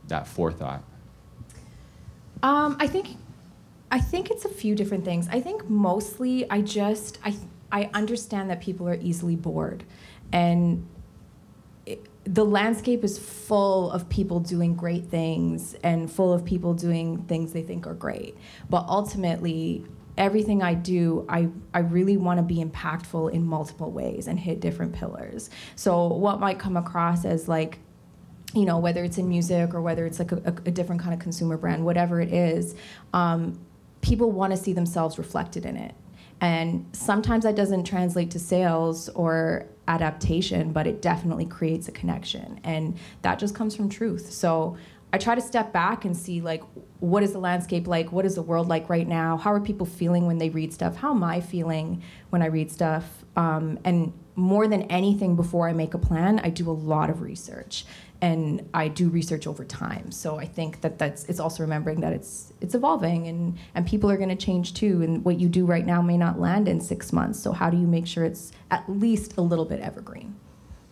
that 0.10 0.28
forethought? 0.28 0.84
Um, 2.44 2.76
I 2.80 2.88
think 2.88 3.16
I 3.90 4.00
think 4.00 4.30
it's 4.30 4.44
a 4.44 4.50
few 4.50 4.76
different 4.76 5.06
things. 5.06 5.28
I 5.32 5.40
think 5.40 5.70
mostly 5.70 6.50
I 6.52 6.62
just 6.62 7.18
I 7.24 7.36
I 7.72 7.90
understand 7.94 8.50
that 8.50 8.60
people 8.60 8.88
are 8.90 9.00
easily 9.02 9.38
bored, 9.38 9.86
and 10.34 10.86
the 12.26 12.46
landscape 12.46 13.04
is 13.04 13.18
full 13.18 13.92
of 13.92 14.08
people 14.08 14.40
doing 14.40 14.76
great 14.76 15.06
things 15.06 15.76
and 15.84 16.12
full 16.12 16.32
of 16.32 16.46
people 16.46 16.74
doing 16.74 17.24
things 17.24 17.52
they 17.52 17.62
think 17.62 17.86
are 17.86 17.94
great. 17.94 18.38
But 18.70 18.86
ultimately, 18.88 19.86
everything 20.18 20.64
I 20.64 20.74
do, 20.74 21.26
I, 21.28 21.50
I 21.74 21.80
really 21.80 22.18
want 22.18 22.38
to 22.38 22.44
be 22.44 22.64
impactful 22.64 23.32
in 23.34 23.46
multiple 23.46 23.92
ways 23.92 24.28
and 24.28 24.40
hit 24.40 24.62
different 24.62 24.94
pillars. 24.94 25.50
So, 25.76 26.08
what 26.08 26.40
might 26.40 26.60
come 26.60 26.78
across 26.78 27.26
as 27.26 27.48
like 27.48 27.80
you 28.54 28.66
know, 28.66 28.78
whether 28.78 29.04
it's 29.04 29.18
in 29.18 29.28
music 29.28 29.74
or 29.74 29.82
whether 29.82 30.06
it's 30.06 30.20
like 30.20 30.32
a, 30.32 30.38
a 30.66 30.72
different 30.72 31.02
kind 31.02 31.12
of 31.12 31.20
consumer 31.20 31.58
brand, 31.58 31.84
whatever 31.84 32.22
it 32.22 32.32
is, 32.32 32.76
um, 33.12 33.60
people 34.02 34.32
want 34.32 34.52
to 34.52 34.58
see 34.58 34.74
themselves 34.74 35.18
reflected 35.18 35.66
in 35.66 35.76
it. 35.76 35.96
And 36.40 36.86
sometimes 36.92 37.46
that 37.46 37.56
doesn't 37.56 37.86
translate 37.86 38.30
to 38.32 38.40
sales 38.40 39.10
or 39.10 39.66
adaptation, 39.88 40.72
but 40.72 40.88
it 40.88 41.02
definitely 41.02 41.46
creates 41.46 41.88
a 41.88 41.92
connection. 41.92 42.60
And 42.64 42.98
that 43.22 43.40
just 43.40 43.56
comes 43.56 43.76
from 43.76 43.90
truth. 43.90 44.32
So 44.32 44.78
I 45.12 45.18
try 45.20 45.36
to 45.36 45.42
step 45.42 45.72
back 45.72 46.06
and 46.06 46.18
see 46.18 46.42
like 46.42 46.64
what 47.00 47.22
is 47.22 47.34
the 47.34 47.40
landscape 47.40 47.88
like? 47.88 48.12
What 48.12 48.26
is 48.26 48.36
the 48.36 48.42
world 48.42 48.68
like 48.68 48.90
right 48.90 49.08
now? 49.08 49.38
How 49.38 49.54
are 49.54 49.60
people 49.60 49.86
feeling 49.86 50.26
when 50.26 50.40
they 50.40 50.50
read 50.50 50.74
stuff? 50.74 50.96
How 50.96 51.12
am 51.12 51.24
I 51.24 51.40
feeling 51.40 52.02
when 52.32 52.42
I 52.42 52.48
read 52.48 52.72
stuff? 52.72 53.24
Um, 53.36 53.78
and 53.84 54.12
more 54.36 54.68
than 54.68 54.84
anything 54.84 55.36
before 55.36 55.70
I 55.70 55.74
make 55.74 55.94
a 55.94 56.00
plan, 56.00 56.40
I 56.40 56.50
do 56.50 56.70
a 56.70 56.74
lot 56.74 57.12
of 57.12 57.22
research 57.22 57.86
and 58.24 58.70
I 58.74 58.88
do 58.88 59.10
research 59.10 59.48
over 59.48 59.66
time. 59.66 60.10
So 60.10 60.40
I 60.40 60.46
think 60.46 60.80
that 60.80 60.98
that's 60.98 61.26
it's 61.26 61.42
also 61.42 61.62
remembering 61.62 62.00
that 62.00 62.14
it's 62.14 62.54
it's 62.62 62.74
evolving 62.74 63.28
and 63.28 63.58
and 63.76 63.86
people 63.86 64.10
are 64.10 64.16
going 64.16 64.30
to 64.30 64.46
change 64.48 64.74
too. 64.76 65.02
And 65.02 65.26
what 65.26 65.42
you 65.42 65.50
do 65.50 65.66
right 65.66 65.86
now 65.86 66.02
may 66.02 66.16
not 66.16 66.40
land 66.40 66.70
in 66.70 66.80
six 66.80 67.12
months. 67.12 67.38
So 67.38 67.52
how 67.52 67.70
do 67.70 67.76
you 67.76 67.86
make 67.86 68.08
sure 68.08 68.24
it's 68.24 68.54
at 68.72 68.90
least 68.90 69.36
a 69.36 69.42
little 69.42 69.66
bit 69.66 69.82
evergreen? 69.82 70.36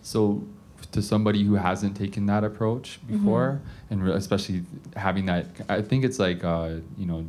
So 0.01 0.43
to 0.91 1.01
somebody 1.01 1.41
who 1.45 1.53
hasn't 1.53 1.95
taken 1.95 2.25
that 2.25 2.43
approach 2.43 3.00
mm-hmm. 3.00 3.19
before, 3.19 3.61
mm-hmm. 3.89 4.05
and 4.05 4.09
especially 4.09 4.63
having 4.97 5.25
that, 5.27 5.45
I 5.69 5.81
think 5.81 6.03
it's 6.03 6.19
like 6.19 6.43
uh, 6.43 6.79
you 6.97 7.05
know 7.05 7.25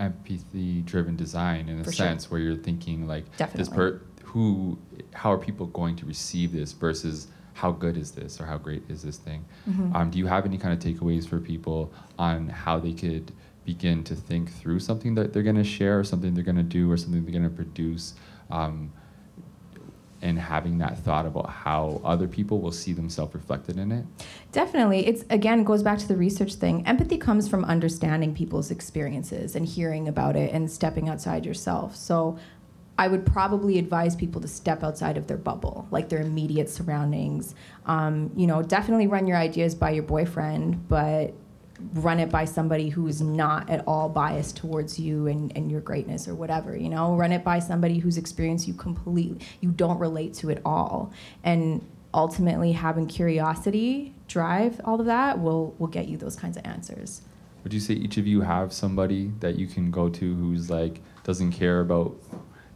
empathy 0.00 0.82
driven 0.82 1.14
design 1.14 1.68
in 1.68 1.80
a 1.80 1.84
For 1.84 1.92
sense 1.92 2.24
sure. 2.24 2.30
where 2.32 2.40
you're 2.40 2.56
thinking 2.56 3.06
like 3.06 3.24
Definitely. 3.36 3.58
this 3.58 3.68
per 3.68 4.00
who 4.24 4.78
how 5.14 5.32
are 5.32 5.38
people 5.38 5.66
going 5.66 5.94
to 5.94 6.06
receive 6.06 6.50
this 6.50 6.72
versus 6.72 7.28
how 7.58 7.72
good 7.72 7.96
is 7.96 8.12
this 8.12 8.40
or 8.40 8.46
how 8.46 8.56
great 8.56 8.84
is 8.88 9.02
this 9.02 9.16
thing? 9.16 9.44
Mm-hmm. 9.68 9.96
Um, 9.96 10.10
do 10.10 10.18
you 10.18 10.26
have 10.26 10.46
any 10.46 10.58
kind 10.58 10.72
of 10.72 10.78
takeaways 10.78 11.26
for 11.26 11.40
people 11.40 11.92
on 12.16 12.48
how 12.48 12.78
they 12.78 12.92
could 12.92 13.32
begin 13.64 14.04
to 14.04 14.14
think 14.14 14.52
through 14.52 14.78
something 14.78 15.16
that 15.16 15.32
they're 15.32 15.42
going 15.42 15.56
to 15.56 15.64
share 15.64 15.98
or 15.98 16.04
something 16.04 16.34
they're 16.34 16.44
going 16.44 16.56
to 16.56 16.62
do 16.62 16.88
or 16.88 16.96
something 16.96 17.24
they're 17.24 17.32
going 17.32 17.50
to 17.50 17.50
produce? 17.50 18.14
Um, 18.52 18.92
and 20.22 20.38
having 20.38 20.78
that 20.78 20.98
thought 20.98 21.26
about 21.26 21.48
how 21.48 22.00
other 22.04 22.26
people 22.26 22.60
will 22.60 22.72
see 22.72 22.92
themselves 22.92 23.32
reflected 23.34 23.78
in 23.78 23.92
it 23.92 24.04
definitely 24.50 25.06
it's 25.06 25.24
again 25.30 25.62
goes 25.62 25.80
back 25.80 25.96
to 25.96 26.08
the 26.08 26.16
research 26.16 26.54
thing 26.54 26.84
empathy 26.88 27.16
comes 27.16 27.46
from 27.46 27.64
understanding 27.64 28.34
people's 28.34 28.72
experiences 28.72 29.54
and 29.54 29.64
hearing 29.64 30.08
about 30.08 30.34
it 30.34 30.52
and 30.52 30.68
stepping 30.68 31.08
outside 31.08 31.46
yourself 31.46 31.94
so 31.94 32.36
I 32.98 33.06
would 33.06 33.24
probably 33.24 33.78
advise 33.78 34.16
people 34.16 34.40
to 34.40 34.48
step 34.48 34.82
outside 34.82 35.16
of 35.16 35.28
their 35.28 35.36
bubble, 35.36 35.86
like 35.92 36.08
their 36.08 36.20
immediate 36.20 36.68
surroundings. 36.68 37.54
Um, 37.86 38.32
you 38.36 38.48
know, 38.48 38.60
definitely 38.60 39.06
run 39.06 39.28
your 39.28 39.36
ideas 39.36 39.76
by 39.76 39.90
your 39.90 40.02
boyfriend, 40.02 40.88
but 40.88 41.32
run 41.94 42.18
it 42.18 42.28
by 42.28 42.44
somebody 42.44 42.88
who's 42.88 43.20
not 43.20 43.70
at 43.70 43.84
all 43.86 44.08
biased 44.08 44.56
towards 44.56 44.98
you 44.98 45.28
and, 45.28 45.56
and 45.56 45.70
your 45.70 45.80
greatness 45.80 46.26
or 46.26 46.34
whatever 46.34 46.76
you 46.76 46.88
know? 46.88 47.14
Run 47.14 47.30
it 47.30 47.44
by 47.44 47.60
somebody 47.60 47.98
whose 47.98 48.18
experience 48.18 48.66
you 48.66 48.74
completely 48.74 49.46
you 49.60 49.70
don't 49.70 49.98
relate 49.98 50.34
to 50.34 50.50
at 50.50 50.60
all. 50.64 51.12
And 51.44 51.86
ultimately 52.12 52.72
having 52.72 53.06
curiosity 53.06 54.14
drive 54.26 54.80
all 54.84 54.98
of 54.98 55.06
that 55.06 55.38
will 55.40 55.74
will 55.78 55.86
get 55.86 56.08
you 56.08 56.16
those 56.16 56.34
kinds 56.34 56.56
of 56.56 56.66
answers. 56.66 57.22
Would 57.62 57.72
you 57.72 57.80
say 57.80 57.94
each 57.94 58.16
of 58.16 58.26
you 58.26 58.40
have 58.40 58.72
somebody 58.72 59.30
that 59.40 59.56
you 59.56 59.66
can 59.66 59.90
go 59.90 60.08
to 60.08 60.34
who's 60.34 60.70
like 60.70 61.00
doesn't 61.22 61.52
care 61.52 61.80
about 61.80 62.16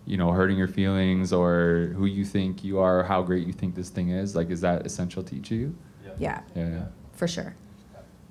you 0.07 0.17
know, 0.17 0.33
hurting 0.33 0.57
your 0.57 0.69
feelings 0.69 1.33
or 1.33 1.93
who 1.97 2.07
you 2.07 2.25
think 2.25 2.65
you 2.65 2.79
are, 2.79 3.01
or 3.01 3.05
how 3.05 3.23
great 3.23 3.47
you 3.47 3.53
think 3.53 3.75
this 3.75 3.89
thing 3.89 4.11
is? 4.11 4.35
Like, 4.35 4.51
is 4.51 4.61
that 4.63 4.85
essential 4.87 5.23
to 5.23 5.37
each 5.37 5.51
of 5.51 5.59
you? 5.59 5.75
Yeah. 6.19 6.41
Yeah. 6.55 6.69
yeah. 6.69 6.85
For 7.13 7.29
sure. 7.29 7.55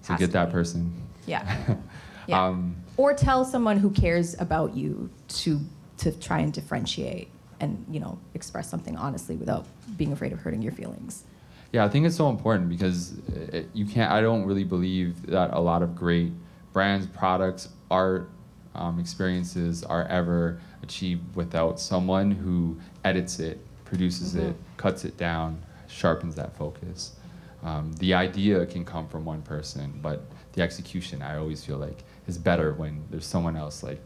So 0.01 0.13
Has 0.13 0.19
get 0.19 0.31
that 0.31 0.47
be. 0.47 0.51
person. 0.51 0.93
Yeah. 1.25 1.75
yeah. 2.27 2.45
Um, 2.45 2.75
or 2.97 3.13
tell 3.13 3.45
someone 3.45 3.77
who 3.77 3.89
cares 3.91 4.39
about 4.39 4.75
you 4.75 5.09
to 5.29 5.59
to 5.97 6.11
try 6.11 6.39
and 6.39 6.51
differentiate 6.51 7.29
and 7.59 7.85
you 7.89 7.99
know 7.99 8.17
express 8.33 8.67
something 8.67 8.97
honestly 8.97 9.35
without 9.35 9.65
being 9.95 10.11
afraid 10.11 10.33
of 10.33 10.39
hurting 10.39 10.61
your 10.61 10.73
feelings. 10.73 11.23
Yeah, 11.71 11.85
I 11.85 11.89
think 11.89 12.05
it's 12.05 12.17
so 12.17 12.27
important 12.29 12.67
because 12.67 13.17
it, 13.29 13.69
you 13.73 13.85
can't. 13.85 14.11
I 14.11 14.21
don't 14.21 14.45
really 14.45 14.65
believe 14.65 15.27
that 15.27 15.53
a 15.53 15.59
lot 15.59 15.81
of 15.81 15.95
great 15.95 16.33
brands, 16.73 17.07
products, 17.07 17.69
art, 17.89 18.29
um, 18.75 18.99
experiences 18.99 19.83
are 19.83 20.05
ever 20.07 20.59
achieved 20.83 21.35
without 21.35 21.79
someone 21.79 22.31
who 22.31 22.77
edits 23.03 23.39
it, 23.39 23.59
produces 23.85 24.35
mm-hmm. 24.35 24.49
it, 24.49 24.55
cuts 24.77 25.05
it 25.05 25.17
down, 25.17 25.61
sharpens 25.87 26.35
that 26.35 26.55
focus. 26.55 27.15
Um, 27.63 27.93
the 27.93 28.13
idea 28.13 28.65
can 28.65 28.83
come 28.85 29.07
from 29.07 29.25
one 29.25 29.41
person, 29.41 29.99
but 30.01 30.23
the 30.53 30.61
execution, 30.61 31.21
I 31.21 31.37
always 31.37 31.63
feel 31.63 31.77
like, 31.77 32.03
is 32.27 32.37
better 32.37 32.73
when 32.73 33.03
there's 33.09 33.25
someone 33.25 33.55
else 33.55 33.83
like 33.83 34.01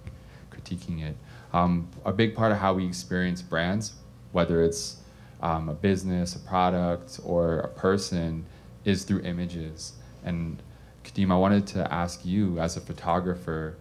critiquing 0.52 1.02
it. 1.02 1.16
Um, 1.54 1.88
a 2.04 2.12
big 2.12 2.36
part 2.36 2.52
of 2.52 2.58
how 2.58 2.74
we 2.74 2.86
experience 2.86 3.42
brands, 3.42 3.94
whether 4.34 4.62
it's 4.62 4.98
um, 5.42 5.70
a 5.70 5.74
business, 5.74 6.36
a 6.36 6.40
product, 6.40 7.20
or 7.24 7.60
a 7.60 7.68
person, 7.70 8.46
is 8.84 9.04
through 9.04 9.22
images. 9.22 9.94
And 10.24 10.62
Kadeem, 11.04 11.32
I 11.32 11.38
wanted 11.38 11.68
to 11.68 11.94
ask 11.94 12.26
you, 12.26 12.60
as 12.60 12.76
a 12.78 12.82
photographer, 12.82 13.78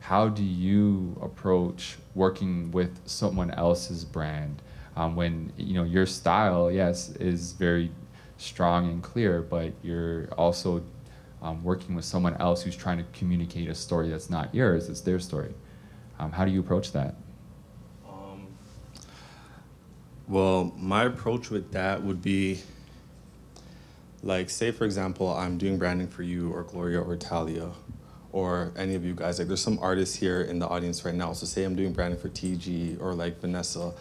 how 0.00 0.28
do 0.28 0.44
you 0.44 1.18
approach 1.20 1.98
working 2.18 2.70
with 2.72 3.00
someone 3.06 3.50
else's 3.52 4.04
brand 4.04 4.60
um, 4.98 5.14
when 5.14 5.52
you 5.56 5.74
know 5.74 5.84
your 5.84 6.06
style, 6.06 6.72
yes, 6.72 7.10
is 7.10 7.52
very 7.52 7.92
strong 8.36 8.88
and 8.90 9.00
clear, 9.00 9.40
but 9.40 9.72
you're 9.80 10.26
also 10.36 10.82
um, 11.40 11.62
working 11.62 11.94
with 11.94 12.04
someone 12.04 12.36
else 12.38 12.64
who's 12.64 12.76
trying 12.76 12.98
to 12.98 13.04
communicate 13.16 13.68
a 13.68 13.74
story 13.76 14.08
that's 14.08 14.28
not 14.28 14.52
yours, 14.52 14.88
it's 14.88 15.00
their 15.02 15.20
story. 15.20 15.54
Um, 16.18 16.32
how 16.32 16.44
do 16.44 16.50
you 16.50 16.58
approach 16.58 16.90
that? 16.92 17.14
Um, 18.08 18.48
well, 20.26 20.72
my 20.76 21.04
approach 21.04 21.48
with 21.48 21.70
that 21.72 22.02
would 22.02 22.20
be 22.20 22.60
like, 24.24 24.50
say, 24.50 24.72
for 24.72 24.84
example, 24.84 25.32
I'm 25.32 25.58
doing 25.58 25.78
branding 25.78 26.08
for 26.08 26.24
you 26.24 26.52
or 26.52 26.64
Gloria 26.64 27.00
or 27.00 27.14
Talia 27.14 27.70
or 28.32 28.72
any 28.76 28.94
of 28.94 29.04
you 29.04 29.14
guys. 29.14 29.38
Like, 29.38 29.48
there's 29.48 29.62
some 29.62 29.78
artists 29.80 30.16
here 30.16 30.42
in 30.42 30.58
the 30.58 30.66
audience 30.68 31.04
right 31.04 31.14
now. 31.14 31.32
So, 31.32 31.46
say 31.46 31.64
I'm 31.64 31.76
doing 31.76 31.92
branding 31.92 32.20
for 32.20 32.28
TG 32.28 33.00
or 33.00 33.14
like 33.14 33.40
Vanessa 33.40 33.92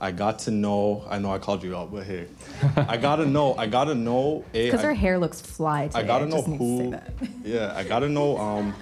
I 0.00 0.10
got 0.10 0.40
to 0.40 0.50
know. 0.50 1.04
I 1.08 1.18
know 1.18 1.32
I 1.32 1.38
called 1.38 1.62
you 1.62 1.76
out, 1.76 1.90
but 1.90 2.04
hey, 2.04 2.26
I 2.76 2.96
gotta 2.96 3.24
know. 3.24 3.54
I 3.54 3.66
gotta 3.66 3.94
know. 3.94 4.44
Because 4.52 4.82
her 4.82 4.94
hair 4.94 5.18
looks 5.18 5.40
fly. 5.40 5.88
Today. 5.88 6.00
I 6.00 6.02
gotta 6.02 6.26
know 6.26 6.42
who. 6.42 6.94
yeah, 7.44 7.72
I 7.74 7.82
gotta 7.82 8.08
know. 8.08 8.36
Um, 8.36 8.74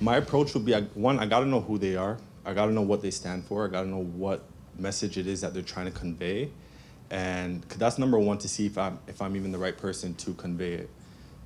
my 0.00 0.16
approach 0.16 0.52
would 0.54 0.66
be 0.66 0.74
one. 0.94 1.18
I 1.18 1.26
gotta 1.26 1.46
know 1.46 1.60
who 1.60 1.78
they 1.78 1.96
are. 1.96 2.18
I 2.44 2.52
gotta 2.52 2.72
know 2.72 2.82
what 2.82 3.00
they 3.00 3.10
stand 3.10 3.44
for. 3.44 3.66
I 3.66 3.70
gotta 3.70 3.88
know 3.88 4.02
what 4.02 4.44
message 4.78 5.16
it 5.16 5.26
is 5.26 5.40
that 5.40 5.54
they're 5.54 5.62
trying 5.62 5.86
to 5.86 5.98
convey, 5.98 6.50
and 7.10 7.62
that's 7.62 7.98
number 7.98 8.18
one 8.18 8.36
to 8.38 8.48
see 8.48 8.66
if 8.66 8.76
I'm 8.76 8.98
if 9.06 9.22
I'm 9.22 9.36
even 9.36 9.52
the 9.52 9.58
right 9.58 9.76
person 9.76 10.14
to 10.16 10.34
convey 10.34 10.74
it, 10.74 10.90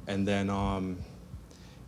and 0.09 0.26
then 0.26 0.50
um, 0.50 0.99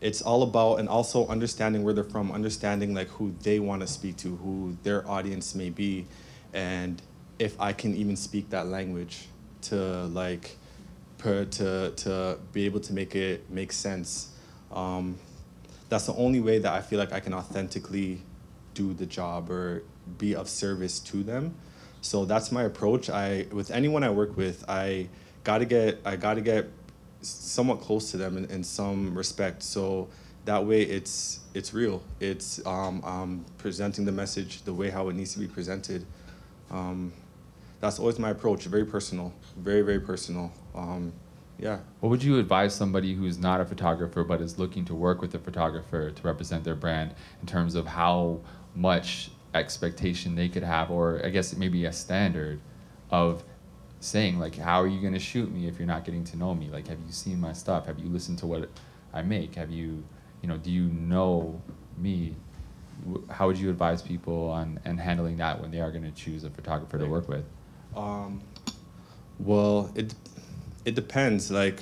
it's 0.04 0.22
all 0.22 0.42
about 0.42 0.78
and 0.78 0.88
also 0.88 1.26
understanding 1.26 1.82
where 1.82 1.94
they're 1.94 2.04
from, 2.04 2.30
understanding 2.30 2.94
like 2.94 3.08
who 3.08 3.34
they 3.42 3.58
want 3.58 3.80
to 3.80 3.88
speak 3.88 4.16
to, 4.18 4.36
who 4.36 4.76
their 4.84 5.08
audience 5.08 5.54
may 5.54 5.70
be 5.70 6.06
and 6.54 7.02
if 7.38 7.60
I 7.60 7.72
can 7.72 7.94
even 7.96 8.16
speak 8.16 8.50
that 8.50 8.68
language 8.68 9.26
to 9.62 10.04
like 10.06 10.56
per, 11.18 11.44
to 11.44 11.90
to 11.90 12.38
be 12.52 12.64
able 12.64 12.80
to 12.80 12.92
make 12.92 13.14
it 13.14 13.50
make 13.50 13.72
sense. 13.72 14.28
Um, 14.72 15.18
that's 15.88 16.06
the 16.06 16.14
only 16.14 16.40
way 16.40 16.58
that 16.58 16.72
I 16.72 16.80
feel 16.80 16.98
like 16.98 17.12
I 17.12 17.20
can 17.20 17.34
authentically 17.34 18.22
do 18.74 18.94
the 18.94 19.06
job 19.06 19.50
or 19.50 19.82
be 20.18 20.34
of 20.34 20.48
service 20.48 20.98
to 21.00 21.22
them. 21.22 21.54
So 22.00 22.24
that's 22.24 22.52
my 22.52 22.62
approach. 22.62 23.10
I 23.10 23.46
with 23.52 23.70
anyone 23.70 24.04
I 24.04 24.10
work 24.10 24.36
with, 24.36 24.64
I 24.68 25.08
gotta 25.42 25.64
get 25.64 26.00
I 26.04 26.16
gotta 26.16 26.40
get 26.40 26.70
somewhat 27.28 27.80
close 27.80 28.10
to 28.10 28.16
them 28.16 28.36
in, 28.36 28.44
in 28.46 28.62
some 28.62 29.16
respect. 29.16 29.62
So 29.62 30.08
that 30.44 30.64
way 30.64 30.82
it's 30.82 31.40
it's 31.54 31.72
real. 31.72 32.02
It's 32.20 32.64
um, 32.66 33.02
um, 33.04 33.44
presenting 33.58 34.04
the 34.04 34.12
message 34.12 34.62
the 34.62 34.74
way 34.74 34.90
how 34.90 35.08
it 35.08 35.16
needs 35.16 35.32
to 35.34 35.38
be 35.38 35.46
presented. 35.46 36.04
Um, 36.70 37.12
that's 37.80 37.98
always 37.98 38.18
my 38.18 38.30
approach. 38.30 38.64
Very 38.64 38.84
personal, 38.84 39.32
very 39.56 39.82
very 39.82 40.00
personal. 40.00 40.52
Um, 40.74 41.12
yeah. 41.58 41.78
What 42.00 42.08
would 42.08 42.22
you 42.22 42.38
advise 42.38 42.74
somebody 42.74 43.14
who's 43.14 43.38
not 43.38 43.60
a 43.60 43.64
photographer 43.64 44.24
but 44.24 44.40
is 44.40 44.58
looking 44.58 44.84
to 44.86 44.94
work 44.94 45.20
with 45.20 45.34
a 45.34 45.38
photographer 45.38 46.10
to 46.10 46.22
represent 46.22 46.64
their 46.64 46.74
brand 46.74 47.14
in 47.40 47.46
terms 47.46 47.74
of 47.74 47.86
how 47.86 48.40
much 48.74 49.30
expectation 49.54 50.34
they 50.34 50.48
could 50.48 50.64
have, 50.64 50.90
or 50.90 51.20
I 51.24 51.28
guess 51.28 51.56
maybe 51.56 51.84
a 51.84 51.92
standard 51.92 52.60
of 53.10 53.44
saying 54.04 54.38
like, 54.38 54.56
how 54.56 54.80
are 54.80 54.86
you 54.86 55.00
going 55.00 55.14
to 55.14 55.18
shoot 55.18 55.50
me 55.52 55.66
if 55.66 55.78
you're 55.78 55.88
not 55.88 56.04
getting 56.04 56.24
to 56.24 56.36
know 56.36 56.54
me? 56.54 56.68
Like, 56.70 56.88
have 56.88 56.98
you 57.06 57.12
seen 57.12 57.40
my 57.40 57.52
stuff? 57.52 57.86
Have 57.86 57.98
you 57.98 58.08
listened 58.08 58.38
to 58.38 58.46
what 58.46 58.68
I 59.12 59.22
make? 59.22 59.54
Have 59.56 59.70
you, 59.70 60.04
you 60.42 60.48
know, 60.48 60.56
do 60.56 60.70
you 60.70 60.84
know 60.88 61.60
me? 61.96 62.34
how 63.30 63.46
would 63.46 63.58
you 63.58 63.70
advise 63.70 64.02
people 64.02 64.50
on 64.50 64.80
and 64.84 64.98
handling 64.98 65.36
that 65.38 65.60
when 65.60 65.70
they 65.70 65.80
are 65.80 65.90
going 65.90 66.04
to 66.04 66.10
choose 66.10 66.44
a 66.44 66.50
photographer 66.50 66.98
to 66.98 67.06
work 67.06 67.28
with? 67.28 67.44
Um, 67.96 68.42
well, 69.38 69.92
it 69.94 70.14
it 70.84 70.94
depends. 70.94 71.50
Like, 71.50 71.80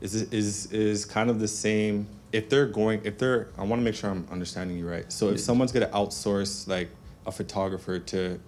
is 0.00 0.14
is 0.14 0.66
is 0.72 1.04
kind 1.04 1.30
of 1.30 1.40
the 1.40 1.48
same. 1.48 2.08
If 2.32 2.48
they're 2.48 2.66
going, 2.66 3.00
if 3.04 3.18
they're, 3.18 3.48
I 3.58 3.64
want 3.64 3.80
to 3.80 3.84
make 3.84 3.96
sure 3.96 4.10
I'm 4.10 4.26
understanding 4.30 4.78
you 4.78 4.88
right. 4.88 5.10
So 5.12 5.30
if 5.30 5.40
someone's 5.40 5.72
going 5.72 5.84
to 5.86 5.92
outsource 5.92 6.68
like 6.68 6.88
a 7.26 7.32
photographer 7.32 7.98
to 7.98 8.38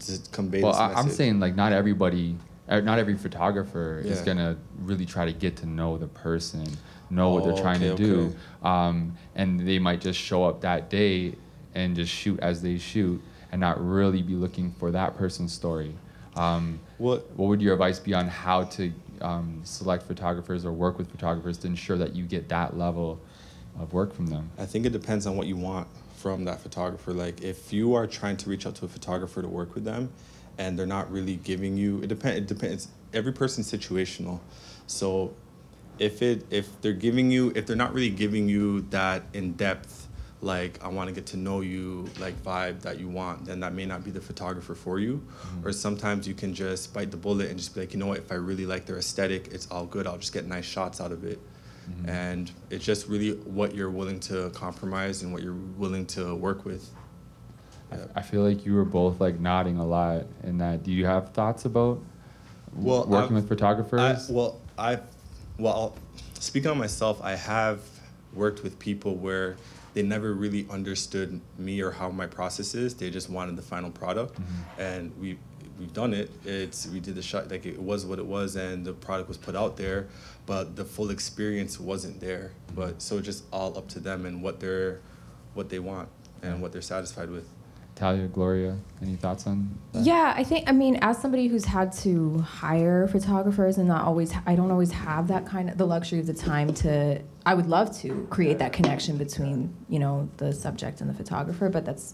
to 0.00 0.18
convey 0.32 0.62
well, 0.62 0.72
message. 0.72 0.96
I'm 0.96 1.10
saying 1.10 1.40
like 1.40 1.54
not 1.56 1.72
everybody, 1.72 2.36
er, 2.70 2.82
not 2.82 2.98
every 2.98 3.16
photographer 3.16 4.02
yeah. 4.04 4.12
is 4.12 4.20
gonna 4.20 4.56
really 4.80 5.06
try 5.06 5.24
to 5.24 5.32
get 5.32 5.56
to 5.58 5.66
know 5.66 5.98
the 5.98 6.08
person 6.08 6.66
know 7.10 7.30
what 7.30 7.44
they're 7.44 7.62
trying 7.62 7.82
okay, 7.82 7.90
to 7.90 7.96
do. 7.96 8.20
Okay. 8.20 8.36
Um, 8.62 9.16
and 9.34 9.60
they 9.60 9.78
might 9.78 10.00
just 10.00 10.18
show 10.18 10.44
up 10.44 10.60
that 10.62 10.90
day 10.90 11.34
and 11.74 11.94
just 11.94 12.12
shoot 12.12 12.38
as 12.40 12.62
they 12.62 12.78
shoot 12.78 13.22
and 13.52 13.60
not 13.60 13.84
really 13.84 14.22
be 14.22 14.34
looking 14.34 14.72
for 14.72 14.90
that 14.90 15.16
person's 15.16 15.52
story. 15.52 15.94
Um, 16.34 16.80
what, 16.98 17.30
what 17.36 17.46
would 17.48 17.62
your 17.62 17.74
advice 17.74 17.98
be 17.98 18.14
on 18.14 18.28
how 18.28 18.64
to 18.64 18.92
um, 19.20 19.60
select 19.64 20.02
photographers 20.02 20.66
or 20.66 20.72
work 20.72 20.98
with 20.98 21.10
photographers 21.10 21.58
to 21.58 21.66
ensure 21.66 21.96
that 21.98 22.14
you 22.14 22.24
get 22.24 22.48
that 22.48 22.76
level 22.76 23.20
of 23.78 23.92
work 23.92 24.12
from 24.12 24.26
them? 24.26 24.50
I 24.58 24.66
think 24.66 24.84
it 24.84 24.92
depends 24.92 25.26
on 25.26 25.36
what 25.36 25.46
you 25.46 25.56
want 25.56 25.88
from 26.26 26.44
that 26.44 26.60
photographer. 26.60 27.12
Like 27.12 27.40
if 27.42 27.72
you 27.72 27.94
are 27.94 28.08
trying 28.08 28.36
to 28.38 28.50
reach 28.50 28.66
out 28.66 28.74
to 28.76 28.84
a 28.84 28.88
photographer 28.88 29.42
to 29.42 29.46
work 29.46 29.76
with 29.76 29.84
them 29.84 30.10
and 30.58 30.76
they're 30.76 30.84
not 30.84 31.08
really 31.12 31.36
giving 31.36 31.76
you, 31.76 32.02
it, 32.02 32.08
depends. 32.08 32.38
it 32.38 32.46
depends. 32.48 32.88
Every 33.14 33.32
person's 33.32 33.70
situational. 33.70 34.40
So 34.88 35.36
if 36.00 36.22
it 36.22 36.44
if 36.50 36.80
they're 36.80 36.92
giving 36.92 37.30
you 37.30 37.52
if 37.54 37.64
they're 37.64 37.76
not 37.76 37.94
really 37.94 38.10
giving 38.10 38.48
you 38.48 38.80
that 38.90 39.22
in 39.34 39.52
depth 39.52 40.08
like 40.40 40.82
I 40.84 40.88
want 40.88 41.08
to 41.10 41.14
get 41.14 41.26
to 41.26 41.36
know 41.36 41.60
you 41.60 42.10
like 42.18 42.34
vibe 42.42 42.80
that 42.80 42.98
you 42.98 43.08
want, 43.08 43.44
then 43.44 43.60
that 43.60 43.72
may 43.72 43.86
not 43.86 44.02
be 44.02 44.10
the 44.10 44.20
photographer 44.20 44.74
for 44.74 44.98
you. 44.98 45.18
Mm-hmm. 45.18 45.68
Or 45.68 45.72
sometimes 45.72 46.26
you 46.26 46.34
can 46.34 46.54
just 46.54 46.92
bite 46.92 47.12
the 47.12 47.16
bullet 47.16 47.50
and 47.50 47.56
just 47.56 47.72
be 47.72 47.82
like, 47.82 47.92
you 47.92 48.00
know 48.00 48.08
what, 48.08 48.18
if 48.18 48.32
I 48.32 48.34
really 48.34 48.66
like 48.66 48.84
their 48.84 48.98
aesthetic, 48.98 49.46
it's 49.52 49.68
all 49.70 49.86
good. 49.86 50.08
I'll 50.08 50.18
just 50.18 50.32
get 50.32 50.44
nice 50.44 50.64
shots 50.64 51.00
out 51.00 51.12
of 51.12 51.22
it. 51.22 51.38
Mm-hmm. 51.88 52.08
And 52.08 52.50
it's 52.70 52.84
just 52.84 53.08
really 53.08 53.32
what 53.32 53.74
you're 53.74 53.90
willing 53.90 54.20
to 54.20 54.50
compromise 54.50 55.22
and 55.22 55.32
what 55.32 55.42
you're 55.42 55.54
willing 55.54 56.06
to 56.06 56.34
work 56.34 56.64
with. 56.64 56.88
Yeah. 57.90 58.06
I 58.14 58.22
feel 58.22 58.42
like 58.42 58.66
you 58.66 58.74
were 58.74 58.84
both 58.84 59.20
like 59.20 59.38
nodding 59.38 59.78
a 59.78 59.86
lot 59.86 60.26
in 60.42 60.58
that. 60.58 60.82
Do 60.82 60.90
you 60.90 61.06
have 61.06 61.32
thoughts 61.32 61.64
about 61.64 62.02
well, 62.74 63.06
working 63.06 63.36
I've, 63.36 63.42
with 63.42 63.48
photographers? 63.48 64.28
I, 64.28 64.32
well, 64.32 64.60
I 64.76 64.98
well, 65.58 65.94
speaking 66.38 66.70
on 66.70 66.78
myself, 66.78 67.20
I 67.22 67.36
have 67.36 67.80
worked 68.34 68.62
with 68.62 68.78
people 68.78 69.14
where 69.14 69.56
they 69.94 70.02
never 70.02 70.34
really 70.34 70.66
understood 70.68 71.40
me 71.58 71.80
or 71.80 71.90
how 71.90 72.10
my 72.10 72.26
process 72.26 72.74
is. 72.74 72.94
They 72.94 73.08
just 73.08 73.30
wanted 73.30 73.56
the 73.56 73.62
final 73.62 73.90
product, 73.90 74.34
mm-hmm. 74.34 74.80
and 74.80 75.18
we 75.18 75.38
we've 75.78 75.92
done 75.92 76.14
it. 76.14 76.30
It's 76.44 76.86
we 76.86 77.00
did 77.00 77.14
the 77.14 77.22
shot 77.22 77.50
like 77.50 77.66
it 77.66 77.80
was 77.80 78.06
what 78.06 78.18
it 78.18 78.26
was, 78.26 78.56
and 78.56 78.84
the 78.84 78.92
product 78.92 79.28
was 79.28 79.38
put 79.38 79.56
out 79.56 79.76
there, 79.76 80.08
but 80.46 80.76
the 80.76 80.84
full 80.84 81.10
experience 81.10 81.78
wasn't 81.80 82.20
there. 82.20 82.52
But 82.74 83.02
so 83.02 83.20
just 83.20 83.44
all 83.52 83.76
up 83.76 83.88
to 83.88 84.00
them 84.00 84.26
and 84.26 84.42
what 84.42 84.60
they're 84.60 85.00
what 85.54 85.68
they 85.68 85.78
want 85.78 86.08
and 86.42 86.60
what 86.60 86.72
they're 86.72 86.82
satisfied 86.82 87.30
with. 87.30 87.48
Talia, 87.96 88.26
Gloria, 88.26 88.76
any 89.00 89.16
thoughts 89.16 89.46
on 89.46 89.70
that? 89.92 90.04
Yeah, 90.04 90.34
I 90.36 90.44
think, 90.44 90.68
I 90.68 90.72
mean, 90.72 90.98
as 91.00 91.16
somebody 91.16 91.46
who's 91.48 91.64
had 91.64 91.92
to 91.94 92.38
hire 92.40 93.08
photographers 93.08 93.78
and 93.78 93.88
not 93.88 94.04
always, 94.04 94.34
I 94.44 94.54
don't 94.54 94.70
always 94.70 94.92
have 94.92 95.28
that 95.28 95.46
kind 95.46 95.70
of, 95.70 95.78
the 95.78 95.86
luxury 95.86 96.20
of 96.20 96.26
the 96.26 96.34
time 96.34 96.74
to, 96.74 97.22
I 97.46 97.54
would 97.54 97.64
love 97.66 97.96
to 98.00 98.26
create 98.28 98.58
that 98.58 98.74
connection 98.74 99.16
between, 99.16 99.74
you 99.88 99.98
know, 99.98 100.28
the 100.36 100.52
subject 100.52 101.00
and 101.00 101.08
the 101.08 101.14
photographer, 101.14 101.70
but 101.70 101.86
that's 101.86 102.12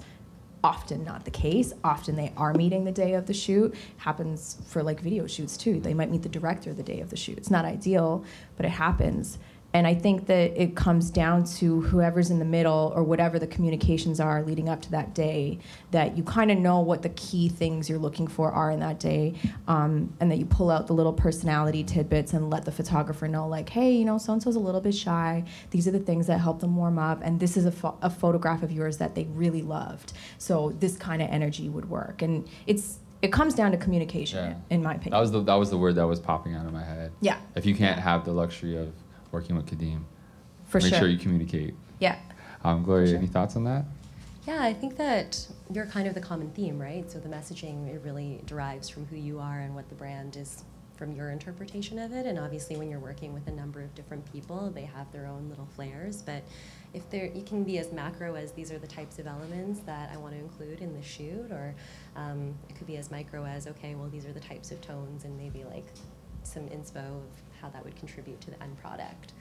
often 0.64 1.04
not 1.04 1.24
the 1.24 1.30
case. 1.30 1.72
Often 1.84 2.16
they 2.16 2.32
are 2.36 2.54
meeting 2.54 2.84
the 2.84 2.92
day 2.92 3.14
of 3.14 3.26
the 3.26 3.34
shoot. 3.34 3.74
Happens 3.98 4.58
for 4.66 4.82
like 4.82 5.00
video 5.00 5.26
shoots 5.26 5.56
too. 5.56 5.80
They 5.80 5.94
might 5.94 6.10
meet 6.10 6.22
the 6.22 6.28
director 6.28 6.72
the 6.72 6.82
day 6.82 7.00
of 7.00 7.10
the 7.10 7.16
shoot. 7.16 7.38
It's 7.38 7.50
not 7.50 7.64
ideal, 7.64 8.24
but 8.56 8.66
it 8.66 8.70
happens. 8.70 9.38
And 9.74 9.86
I 9.86 9.94
think 9.94 10.26
that 10.26 10.60
it 10.60 10.76
comes 10.76 11.10
down 11.10 11.44
to 11.44 11.80
whoever's 11.80 12.30
in 12.30 12.38
the 12.38 12.44
middle 12.44 12.92
or 12.94 13.02
whatever 13.02 13.38
the 13.38 13.46
communications 13.46 14.20
are 14.20 14.42
leading 14.42 14.68
up 14.68 14.82
to 14.82 14.90
that 14.90 15.14
day, 15.14 15.60
that 15.92 16.14
you 16.16 16.22
kind 16.22 16.50
of 16.50 16.58
know 16.58 16.80
what 16.80 17.00
the 17.00 17.08
key 17.10 17.48
things 17.48 17.88
you're 17.88 17.98
looking 17.98 18.26
for 18.26 18.52
are 18.52 18.70
in 18.70 18.80
that 18.80 19.00
day, 19.00 19.34
um, 19.68 20.12
and 20.20 20.30
that 20.30 20.36
you 20.36 20.44
pull 20.44 20.70
out 20.70 20.86
the 20.88 20.92
little 20.92 21.12
personality 21.14 21.82
tidbits 21.84 22.34
and 22.34 22.50
let 22.50 22.66
the 22.66 22.72
photographer 22.72 23.26
know, 23.26 23.48
like, 23.48 23.70
hey, 23.70 23.92
you 23.92 24.04
know, 24.04 24.18
so 24.18 24.34
and 24.34 24.42
so's 24.42 24.56
a 24.56 24.60
little 24.60 24.80
bit 24.82 24.94
shy. 24.94 25.42
These 25.70 25.88
are 25.88 25.92
the 25.92 26.00
things 26.00 26.26
that 26.26 26.38
help 26.38 26.60
them 26.60 26.76
warm 26.76 26.98
up, 26.98 27.20
and 27.22 27.40
this 27.40 27.56
is 27.56 27.64
a, 27.64 27.72
pho- 27.72 27.96
a 28.02 28.10
photograph 28.10 28.62
of 28.62 28.70
yours 28.70 28.98
that 28.98 29.14
they 29.14 29.24
really 29.24 29.62
loved. 29.62 30.12
So 30.36 30.74
this 30.80 30.96
kind 30.98 31.22
of 31.22 31.30
energy 31.30 31.70
would 31.70 31.88
work. 31.88 32.20
And 32.20 32.46
it's 32.66 32.98
it 33.22 33.32
comes 33.32 33.54
down 33.54 33.70
to 33.70 33.76
communication, 33.76 34.44
Yeah. 34.44 34.54
in 34.68 34.82
my 34.82 34.94
opinion. 34.94 35.12
That 35.12 35.20
was 35.20 35.30
the 35.30 35.40
that 35.44 35.54
was 35.54 35.70
the 35.70 35.78
word 35.78 35.94
that 35.94 36.06
was 36.06 36.18
popping 36.20 36.54
out 36.56 36.66
of 36.66 36.72
my 36.72 36.84
head. 36.84 37.12
yeah, 37.20 37.38
If 37.54 37.64
you 37.64 37.74
can't 37.74 38.00
have 38.00 38.24
the 38.24 38.32
luxury 38.32 38.76
of 38.76 38.92
working 39.32 39.56
with 39.56 39.66
Kadeem, 39.66 40.02
for 40.66 40.80
sure. 40.80 40.90
make 40.90 40.94
sure. 40.94 40.98
sure. 41.00 41.08
you 41.08 41.18
communicate. 41.18 41.74
yeah. 41.98 42.18
Um, 42.64 42.84
Gloria, 42.84 43.08
Sure. 43.08 43.18
any 43.18 43.26
thoughts 43.26 43.56
on 43.56 43.64
that? 43.64 43.84
Yeah, 44.46 44.62
I 44.62 44.72
think 44.72 44.96
that 44.96 45.48
you're 45.72 45.86
kind 45.86 46.06
of 46.06 46.14
the 46.14 46.20
common 46.20 46.50
theme, 46.50 46.78
right? 46.80 47.10
So 47.10 47.18
the 47.18 47.28
messaging 47.28 47.88
it 47.92 48.00
really 48.04 48.40
derives 48.46 48.88
from 48.88 49.06
who 49.06 49.16
you 49.16 49.40
are 49.40 49.60
and 49.60 49.74
what 49.74 49.88
the 49.88 49.96
brand 49.96 50.36
is 50.36 50.62
from 50.96 51.12
your 51.12 51.30
interpretation 51.30 51.98
of 51.98 52.12
it. 52.12 52.24
And 52.26 52.38
obviously, 52.38 52.76
when 52.76 52.88
you're 52.88 53.00
working 53.00 53.32
with 53.34 53.48
a 53.48 53.50
number 53.52 53.80
of 53.80 53.92
different 53.96 54.30
people, 54.32 54.70
they 54.72 54.84
have 54.84 55.10
their 55.10 55.26
own 55.26 55.48
little 55.48 55.66
flares. 55.74 56.22
But 56.22 56.44
if 56.94 57.08
there, 57.10 57.26
you 57.26 57.42
can 57.42 57.64
be 57.64 57.78
as 57.78 57.90
macro 57.92 58.36
as 58.36 58.52
these 58.52 58.70
are 58.70 58.78
the 58.78 58.86
types 58.86 59.18
of 59.18 59.26
elements 59.26 59.80
that 59.80 60.10
I 60.12 60.16
want 60.18 60.34
to 60.34 60.40
include 60.40 60.80
in 60.80 60.92
the 60.92 61.02
shoot, 61.02 61.50
or 61.50 61.74
um, 62.14 62.54
it 62.68 62.76
could 62.76 62.86
be 62.86 62.96
as 62.96 63.10
micro 63.10 63.44
as 63.44 63.66
okay, 63.66 63.96
well, 63.96 64.08
these 64.08 64.26
are 64.26 64.32
the 64.32 64.40
types 64.40 64.70
of 64.70 64.80
tones, 64.80 65.24
and 65.24 65.36
maybe 65.36 65.64
like 65.64 65.86
some 66.44 66.64
inspo 66.68 66.98
of 66.98 67.41
how 67.62 67.68
that 67.70 67.84
would 67.84 67.96
contribute 67.96 68.40
to 68.42 68.50
the 68.50 68.62
end 68.62 68.76
product. 68.80 69.32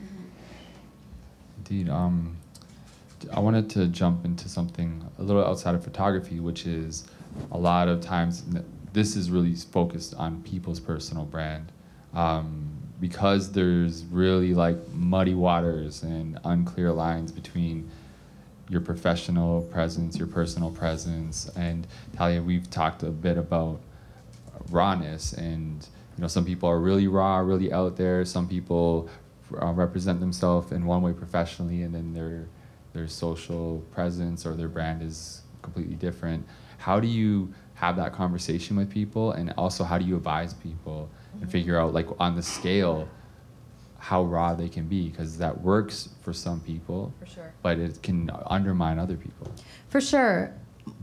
Indeed. 1.58 1.90
Um, 1.90 2.38
I 3.34 3.40
wanted 3.40 3.70
to 3.72 3.88
jump 3.88 4.24
into 4.26 4.48
something 4.48 5.04
a 5.20 5.24
little 5.24 5.46
outside 5.46 5.76
of 5.76 5.84
photography, 5.84 6.40
which 6.40 6.66
is 6.66 7.08
a 7.52 7.58
lot 7.58 7.88
of 7.88 8.02
times 8.02 8.44
this 8.94 9.16
is 9.16 9.30
really 9.30 9.56
focused 9.56 10.16
on 10.16 10.42
people's 10.44 10.80
personal 10.80 11.26
brand. 11.26 11.72
Um, 12.14 12.78
because 13.00 13.52
there's 13.52 14.04
really 14.06 14.54
like 14.54 14.76
muddy 14.94 15.34
waters 15.34 16.04
and 16.04 16.40
unclear 16.44 16.92
lines 16.92 17.32
between 17.32 17.90
your 18.70 18.82
professional 18.82 19.64
presence, 19.64 20.18
your 20.18 20.28
personal 20.28 20.70
presence, 20.70 21.50
and 21.56 21.88
Talia, 22.16 22.42
we've 22.42 22.70
talked 22.70 23.02
a 23.02 23.10
bit 23.10 23.38
about 23.38 23.82
rawness 24.70 25.34
and 25.34 25.88
you 26.18 26.22
know 26.22 26.28
some 26.28 26.46
people 26.46 26.68
are 26.70 26.80
really 26.80 27.08
raw 27.08 27.38
really 27.38 27.72
out 27.72 27.98
there. 27.98 28.24
Some 28.26 28.48
people 28.48 29.10
uh, 29.62 29.72
represent 29.72 30.20
themselves 30.20 30.72
in 30.72 30.86
one 30.86 31.02
way 31.02 31.14
professionally 31.14 31.84
and 31.84 31.94
then 31.94 32.14
their 32.14 32.48
their 32.94 33.08
social 33.08 33.80
presence 33.92 34.46
or 34.46 34.56
their 34.56 34.68
brand 34.68 35.02
is 35.02 35.42
completely 35.62 35.96
different. 35.96 36.46
How 36.78 37.00
do 37.00 37.08
you 37.08 37.54
have 37.76 37.96
that 37.98 38.14
conversation 38.14 38.76
with 38.76 38.90
people? 38.90 39.32
And 39.32 39.54
also 39.58 39.84
how 39.84 39.98
do 39.98 40.06
you 40.06 40.18
advise 40.18 40.54
people 40.54 41.10
and 41.40 41.50
figure 41.50 41.80
out 41.80 41.94
like 41.94 42.08
on 42.20 42.36
the 42.36 42.42
scale 42.44 43.08
how 43.98 44.24
raw 44.24 44.54
they 44.56 44.68
can 44.68 44.88
be? 44.88 45.10
Because 45.10 45.38
that 45.38 45.62
works 45.62 46.10
for 46.22 46.34
some 46.34 46.60
people 46.60 47.14
For 47.20 47.26
sure. 47.28 47.54
but 47.62 47.78
it 47.78 48.02
can 48.04 48.30
undermine 48.48 49.00
other 49.00 49.16
people. 49.16 49.52
For 49.90 50.02
sure. 50.02 50.54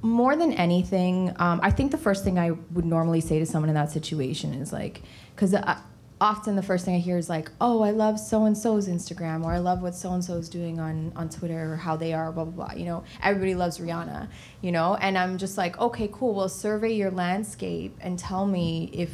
More 0.03 0.37
than 0.37 0.53
anything, 0.53 1.35
um, 1.37 1.61
I 1.63 1.71
think 1.71 1.91
the 1.91 1.99
first 1.99 2.25
thing 2.25 2.39
I 2.39 2.51
would 2.51 2.85
normally 2.85 3.21
say 3.21 3.39
to 3.39 3.47
someone 3.47 3.69
in 3.69 3.75
that 3.75 3.91
situation 3.91 4.55
is 4.55 4.73
like, 4.73 5.03
because 5.35 5.55
often 6.21 6.57
the 6.57 6.63
first 6.63 6.85
thing 6.85 6.95
I 6.95 6.99
hear 6.99 7.17
is 7.17 7.29
like, 7.29 7.51
oh, 7.61 7.83
I 7.83 7.91
love 7.91 8.19
so 8.19 8.45
and 8.45 8.57
so's 8.57 8.89
Instagram, 8.89 9.45
or 9.45 9.53
I 9.53 9.59
love 9.59 9.83
what 9.83 9.95
so 9.95 10.13
and 10.13 10.25
so's 10.25 10.49
doing 10.49 10.81
on, 10.81 11.13
on 11.17 11.29
Twitter, 11.29 11.73
or 11.73 11.77
how 11.77 11.97
they 11.97 12.13
are, 12.13 12.33
blah, 12.33 12.45
blah, 12.45 12.67
blah. 12.67 12.77
You 12.77 12.87
know, 12.87 13.05
everybody 13.23 13.55
loves 13.55 13.79
Rihanna, 13.79 14.29
you 14.61 14.73
know? 14.73 14.97
And 14.97 15.17
I'm 15.17 15.39
just 15.39 15.57
like, 15.57 15.79
okay, 15.79 16.09
cool. 16.13 16.35
Well, 16.35 16.49
survey 16.49 16.93
your 16.93 17.11
landscape 17.11 17.97
and 18.01 18.19
tell 18.19 18.47
me 18.47 18.91
if 18.93 19.11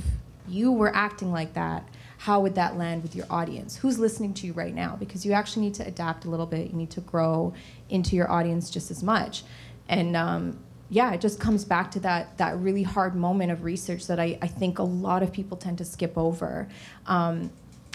you 0.48 0.72
were 0.72 0.94
acting 0.94 1.32
like 1.32 1.54
that 1.54 1.88
how 2.24 2.40
would 2.40 2.54
that 2.54 2.78
land 2.78 3.02
with 3.02 3.14
your 3.14 3.26
audience? 3.28 3.76
Who's 3.76 3.98
listening 3.98 4.32
to 4.34 4.46
you 4.46 4.54
right 4.54 4.74
now? 4.74 4.96
Because 4.98 5.26
you 5.26 5.32
actually 5.32 5.66
need 5.66 5.74
to 5.74 5.86
adapt 5.86 6.24
a 6.24 6.30
little 6.30 6.46
bit. 6.46 6.70
You 6.70 6.72
need 6.72 6.90
to 6.92 7.02
grow 7.02 7.52
into 7.90 8.16
your 8.16 8.30
audience 8.30 8.70
just 8.70 8.90
as 8.90 9.02
much. 9.02 9.44
And 9.88 10.16
um, 10.16 10.58
yeah, 10.90 11.12
it 11.12 11.20
just 11.20 11.40
comes 11.40 11.64
back 11.64 11.90
to 11.92 12.00
that 12.00 12.36
that 12.38 12.58
really 12.58 12.82
hard 12.82 13.14
moment 13.14 13.50
of 13.50 13.64
research 13.64 14.06
that 14.06 14.20
I, 14.20 14.38
I 14.40 14.46
think 14.46 14.78
a 14.78 14.82
lot 14.82 15.22
of 15.22 15.32
people 15.32 15.56
tend 15.56 15.78
to 15.78 15.84
skip 15.84 16.16
over. 16.16 16.68
Um, 17.06 17.50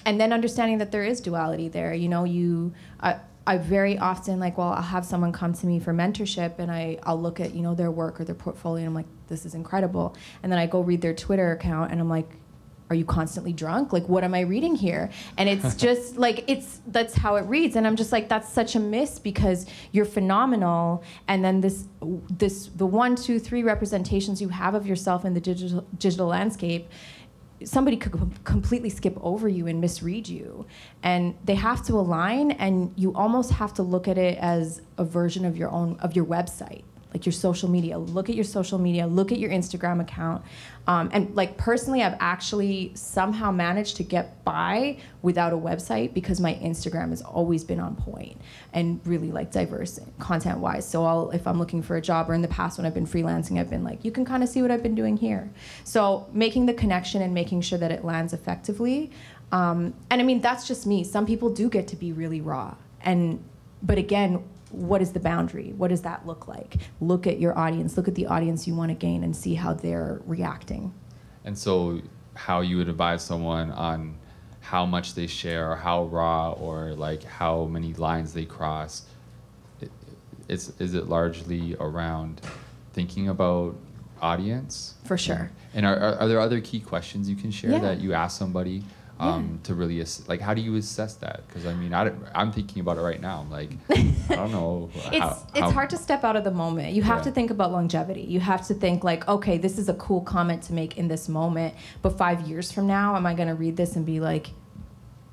and 0.06 0.20
then 0.20 0.32
understanding 0.34 0.78
that 0.80 0.92
there 0.92 1.04
is 1.04 1.22
duality 1.22 1.68
there. 1.70 1.94
You 1.94 2.10
know, 2.10 2.24
you. 2.24 2.74
I, 3.00 3.20
I 3.48 3.58
very 3.58 3.98
often 3.98 4.40
like, 4.40 4.60
well, 4.60 4.74
I'll 4.74 4.82
have 4.82 5.06
someone 5.06 5.32
come 5.32 5.54
to 5.54 5.66
me 5.66 5.80
for 5.80 5.92
mentorship, 5.92 6.60
and 6.60 6.72
I 6.72 7.00
I'll 7.04 7.20
look 7.20 7.40
at 7.40 7.56
you 7.56 7.62
know 7.62 7.74
their 7.74 7.90
work 7.90 8.20
or 8.22 8.24
their 8.24 8.36
portfolio, 8.36 8.86
and 8.86 8.90
I'm 8.90 8.94
like, 8.94 9.08
this 9.28 9.46
is 9.46 9.56
incredible. 9.56 10.16
And 10.44 10.52
then 10.52 10.60
I 10.60 10.68
go 10.68 10.82
read 10.82 11.02
their 11.02 11.16
Twitter 11.16 11.52
account, 11.52 11.92
and 11.92 12.00
I'm 12.00 12.10
like, 12.10 12.30
are 12.90 12.96
you 12.96 13.06
constantly 13.06 13.54
drunk? 13.54 13.94
Like 13.94 14.08
what 14.10 14.24
am 14.24 14.34
i 14.34 14.42
reading 14.42 14.76
here? 14.76 15.10
And 15.38 15.48
it's 15.48 15.76
just 15.88 16.18
like 16.18 16.44
it's 16.48 16.82
that's 16.88 17.14
how 17.16 17.36
it 17.36 17.44
reads. 17.44 17.76
And 17.76 17.86
i'm 17.86 17.96
just 17.96 18.12
like 18.12 18.30
that's 18.30 18.52
such 18.52 18.76
a 18.76 18.80
miss 18.80 19.20
because 19.20 19.66
you're 19.92 20.06
phenomenal. 20.06 21.04
And 21.28 21.44
then 21.44 21.62
this 21.62 21.86
this 22.30 22.68
the 22.76 22.86
one 22.86 23.16
two 23.16 23.40
three 23.40 23.64
representations 23.64 24.42
you 24.42 24.50
have 24.50 24.76
of 24.76 24.88
yourself 24.88 25.26
in 25.26 25.34
the 25.34 25.42
digital 25.42 25.86
digital 25.98 26.28
landscape 26.28 26.88
somebody 27.66 27.98
could 27.98 28.14
com- 28.14 28.34
completely 28.44 28.90
skip 28.90 29.18
over 29.22 29.50
you 29.50 29.68
and 29.68 29.82
misread 29.82 30.28
you. 30.28 30.66
And 31.04 31.36
they 31.44 31.56
have 31.56 31.86
to 31.88 31.94
align 31.96 32.52
and 32.52 32.94
you 32.96 33.14
almost 33.14 33.52
have 33.52 33.74
to 33.76 33.84
look 33.84 34.08
at 34.08 34.18
it 34.18 34.38
as 34.38 34.82
a 34.98 35.04
version 35.04 35.46
of 35.46 35.58
your 35.58 35.70
own 35.70 35.98
of 36.00 36.16
your 36.16 36.26
website 36.26 36.84
like 37.14 37.26
your 37.26 37.34
social 37.34 37.70
media. 37.70 37.98
Look 37.98 38.30
at 38.30 38.36
your 38.36 38.44
social 38.44 38.78
media. 38.78 39.08
Look 39.08 39.32
at 39.32 39.40
your 39.40 39.50
instagram 39.50 40.02
account. 40.02 40.44
Um, 40.90 41.12
and 41.14 41.36
like 41.36 41.56
personally 41.56 42.02
i've 42.02 42.18
actually 42.20 42.92
somehow 42.96 43.52
managed 43.52 43.98
to 43.98 44.04
get 44.04 44.44
by 44.44 44.98
without 45.22 45.54
a 45.54 45.56
website 45.56 46.16
because 46.16 46.42
my 46.42 46.56
instagram 46.56 47.10
has 47.10 47.22
always 47.22 47.64
been 47.64 47.80
on 47.80 47.96
point 47.96 48.42
and 48.74 49.00
really 49.06 49.32
like 49.32 49.52
diverse 49.52 50.00
content 50.18 50.58
wise 50.58 50.90
so 50.90 51.06
i'll 51.06 51.30
if 51.30 51.46
i'm 51.46 51.60
looking 51.60 51.84
for 51.84 51.98
a 51.98 52.02
job 52.02 52.28
or 52.28 52.34
in 52.34 52.42
the 52.42 52.48
past 52.48 52.80
when 52.80 52.88
i've 52.88 52.96
been 52.96 53.06
freelancing 53.06 53.60
i've 53.60 53.70
been 53.70 53.84
like 53.84 54.04
you 54.04 54.12
can 54.12 54.26
kind 54.26 54.42
of 54.42 54.50
see 54.50 54.64
what 54.64 54.72
i've 54.72 54.82
been 54.82 54.96
doing 54.96 55.16
here. 55.16 55.48
So 55.84 56.28
making 56.34 56.66
the 56.66 56.74
connection 56.74 57.22
and 57.22 57.36
making 57.36 57.62
sure 57.62 57.78
that 57.78 57.92
it 57.92 58.04
lands 58.04 58.34
effectively 58.34 59.12
um, 59.52 59.94
and 60.10 60.20
i 60.20 60.24
mean 60.24 60.42
that's 60.42 60.68
just 60.68 60.88
me. 60.88 61.04
Some 61.04 61.28
people 61.28 61.54
do 61.54 61.70
get 61.70 61.88
to 61.90 61.96
be 61.96 62.14
really 62.14 62.42
raw 62.42 62.74
and 63.02 63.44
but 63.84 64.00
again 64.00 64.44
what 64.72 65.02
is 65.02 65.14
the 65.14 65.20
boundary? 65.20 65.74
What 65.76 65.90
does 65.90 66.02
that 66.04 66.26
look 66.28 66.48
like? 66.48 66.76
Look 67.02 67.28
at 67.28 67.40
your 67.40 67.58
audience, 67.58 67.98
look 67.98 68.08
at 68.08 68.16
the 68.16 68.28
audience 68.28 68.68
you 68.68 68.76
want 68.76 68.90
to 68.90 68.96
gain 68.96 69.24
and 69.24 69.36
see 69.36 69.56
how 69.56 69.74
they're 69.74 70.22
reacting. 70.26 70.94
And 71.46 71.58
so, 71.58 72.02
how 72.36 72.62
you 72.62 72.78
would 72.78 72.88
advise 72.90 73.24
someone 73.24 73.72
on 73.72 74.18
how 74.62 74.86
much 74.86 75.16
they 75.16 75.28
share, 75.28 75.72
or 75.72 75.76
how 75.76 76.06
raw, 76.06 76.52
or 76.52 76.94
like 76.94 77.24
how 77.24 77.66
many 77.66 77.94
lines 77.96 78.34
they 78.34 78.46
cross? 78.46 79.04
It, 79.82 79.92
it's 80.48 80.72
is 80.80 80.94
it 80.94 81.08
largely 81.08 81.76
around 81.80 82.42
thinking 82.94 83.30
about 83.30 83.76
audience? 84.22 84.96
For 85.06 85.18
sure. 85.18 85.50
And 85.74 85.86
are, 85.86 85.98
are, 85.98 86.16
are 86.20 86.28
there 86.28 86.40
other 86.40 86.62
key 86.62 86.80
questions 86.80 87.30
you 87.30 87.36
can 87.36 87.52
share 87.52 87.72
Yeah. 87.72 87.80
that 87.80 88.00
you 88.00 88.14
ask 88.14 88.38
somebody 88.38 88.84
um, 89.20 89.60
to 89.64 89.74
really 89.74 90.02
ass- 90.02 90.24
like? 90.28 90.42
How 90.42 90.54
do 90.54 90.62
you 90.62 90.76
assess 90.76 91.16
that? 91.16 91.46
Because 91.48 91.66
I 91.66 91.74
mean, 91.74 91.94
I, 91.94 92.12
i'm 92.34 92.52
thinking 92.52 92.80
about 92.82 92.98
it 92.98 93.02
right 93.02 93.20
now. 93.22 93.40
I'm 93.42 93.52
like, 93.52 93.72
I 93.90 94.36
don't 94.36 94.52
know. 94.52 94.90
It's 94.96 95.18
how, 95.18 95.30
it's 95.54 95.60
how- 95.60 95.72
hard 95.72 95.90
to 95.92 95.98
step 95.98 96.24
out 96.24 96.36
of 96.36 96.44
the 96.44 96.52
moment. 96.52 96.94
You 96.94 97.04
have 97.04 97.20
Yeah. 97.20 97.24
to 97.26 97.32
think 97.32 97.52
about 97.52 97.72
longevity. 97.72 98.22
You 98.22 98.40
have 98.40 98.66
to 98.68 98.74
think 98.74 99.04
like, 99.04 99.28
okay, 99.28 99.58
this 99.58 99.78
is 99.78 99.90
a 99.90 99.94
cool 99.96 100.22
comment 100.22 100.64
to 100.64 100.74
make 100.74 100.98
in 100.98 101.08
this 101.08 101.28
moment, 101.30 101.76
but 102.02 102.18
5 102.18 102.48
years 102.48 102.72
from 102.72 102.88
now 102.88 103.16
am 103.16 103.26
I 103.26 103.34
going 103.34 103.50
to 103.50 103.56
read 103.56 103.76
this 103.78 103.96
and 103.96 104.06
be 104.06 104.20
like 104.20 104.48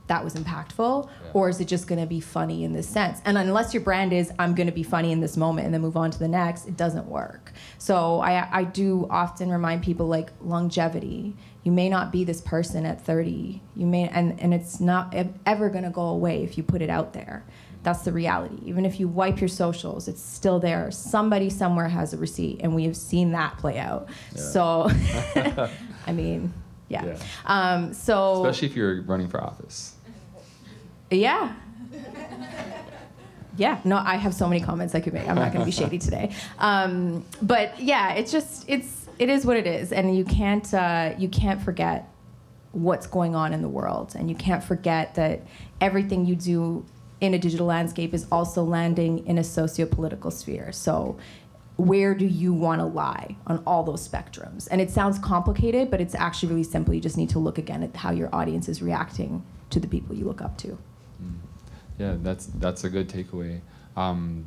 that 0.09 0.23
was 0.23 0.35
impactful 0.37 1.09
Yeah. 1.09 1.31
or 1.33 1.49
is 1.49 1.61
it 1.61 1.65
just 1.67 1.89
going 1.89 2.01
to 2.01 2.07
be 2.07 2.21
funny 2.21 2.63
in 2.63 2.73
this 2.73 2.89
sense 2.89 3.21
and 3.25 3.37
unless 3.37 3.75
your 3.75 3.83
brand 3.83 4.13
is 4.13 4.31
i'm 4.39 4.55
going 4.55 4.69
to 4.69 4.73
be 4.73 4.85
funny 4.85 5.11
in 5.11 5.19
this 5.19 5.37
moment 5.37 5.65
and 5.65 5.75
then 5.75 5.81
move 5.81 5.97
on 5.97 6.13
to 6.13 6.19
the 6.21 6.29
next 6.29 6.69
it 6.69 6.77
doesn't 6.77 7.07
work 7.09 7.51
so 7.79 8.21
i, 8.21 8.49
I 8.61 8.63
do 8.63 9.09
often 9.11 9.51
remind 9.51 9.83
people 9.83 10.07
like 10.07 10.31
longevity 10.41 11.35
you 11.67 11.73
may 11.73 11.89
not 11.89 12.13
be 12.13 12.23
this 12.23 12.41
person 12.41 12.87
at 12.87 13.01
30 13.05 13.61
you 13.75 13.87
may 13.87 14.09
and, 14.09 14.39
and 14.41 14.55
it's 14.55 14.79
not 14.79 15.13
ever 15.45 15.69
going 15.69 15.83
to 15.83 15.91
go 15.91 16.03
away 16.03 16.45
if 16.45 16.57
you 16.57 16.63
put 16.63 16.81
it 16.81 16.89
out 16.89 17.13
there 17.13 17.45
that's 17.83 18.03
the 18.03 18.13
reality 18.13 18.57
even 18.65 18.87
if 18.87 19.01
you 19.01 19.09
wipe 19.09 19.41
your 19.41 19.49
socials 19.49 20.07
it's 20.07 20.23
still 20.23 20.61
there 20.61 20.93
somebody 20.93 21.51
somewhere 21.51 21.89
has 21.89 22.15
a 22.15 22.17
receipt 22.17 22.61
and 22.63 22.73
we 22.73 22.85
have 22.85 22.97
seen 22.97 23.33
that 23.33 23.59
play 23.59 23.79
out 23.79 24.09
Yeah. 24.35 24.41
so 24.43 24.91
i 26.07 26.13
mean 26.13 26.55
yeah, 26.89 27.05
Yeah. 27.05 27.19
Um, 27.47 27.93
so 27.93 28.47
especially 28.47 28.69
if 28.69 28.77
you're 28.77 29.03
running 29.03 29.27
for 29.29 29.43
office. 29.43 29.97
yeah. 31.11 31.53
Yeah, 33.57 33.81
no, 33.85 33.97
I 33.97 34.17
have 34.17 34.35
so 34.35 34.47
many 34.49 34.61
comments 34.61 34.95
I 34.95 35.01
could 35.01 35.15
make. 35.15 35.27
I'm 35.29 35.35
not 35.35 35.51
going 35.53 35.61
to 35.61 35.65
be 35.65 35.71
shady 35.73 35.99
today. 35.99 36.31
Um, 36.59 37.25
but 37.41 37.81
yeah, 37.81 38.13
it's 38.13 38.31
just 38.31 38.67
it's 38.69 39.06
it 39.19 39.29
is 39.29 39.47
what 39.47 39.57
it 39.57 39.67
is, 39.67 39.93
and 39.93 40.17
you 40.17 40.25
can't 40.25 40.73
uh, 40.75 41.15
you 41.19 41.29
can't 41.29 41.63
forget 41.63 42.09
what's 42.73 43.07
going 43.07 43.35
on 43.35 43.55
in 43.55 43.63
the 43.63 43.69
world. 43.69 44.15
And 44.15 44.29
you 44.29 44.37
can't 44.37 44.63
forget 44.63 45.15
that 45.15 45.41
everything 45.81 46.27
you 46.27 46.37
do 46.37 46.85
in 47.23 47.33
a 47.33 47.39
digital 47.39 47.67
landscape 47.67 48.13
is 48.13 48.27
also 48.31 48.63
landing 48.63 49.27
in 49.27 49.39
a 49.39 49.45
socio-political 49.45 50.31
sphere. 50.31 50.71
So 50.73 51.17
where 51.77 52.15
do 52.15 52.27
you 52.27 52.53
want 52.53 52.81
to 52.81 52.85
lie 52.85 53.37
on 53.47 53.63
all 53.67 53.83
those 53.83 54.07
spectrums? 54.07 54.69
And 54.71 54.81
it 54.81 54.91
sounds 54.91 55.19
complicated, 55.19 55.91
but 55.91 56.03
it's 56.03 56.15
actually 56.15 56.51
really 56.51 56.65
simple. 56.65 56.93
You 56.93 57.01
just 57.01 57.17
need 57.17 57.31
to 57.31 57.39
look 57.39 57.57
again 57.57 57.83
at 57.83 57.97
how 57.97 58.11
your 58.11 58.29
audience 58.35 58.69
is 58.69 58.83
reacting 58.83 59.43
to 59.71 59.81
the 59.81 59.89
people 59.89 60.15
you 60.15 60.27
look 60.27 60.43
up 60.43 60.59
to. 60.59 60.69
Mm. 60.69 61.39
Yeah, 61.99 62.17
that's 62.23 62.47
that's 62.47 62.85
a 62.85 62.91
good 62.91 63.09
takeaway. 63.09 63.61
Um, 63.97 64.47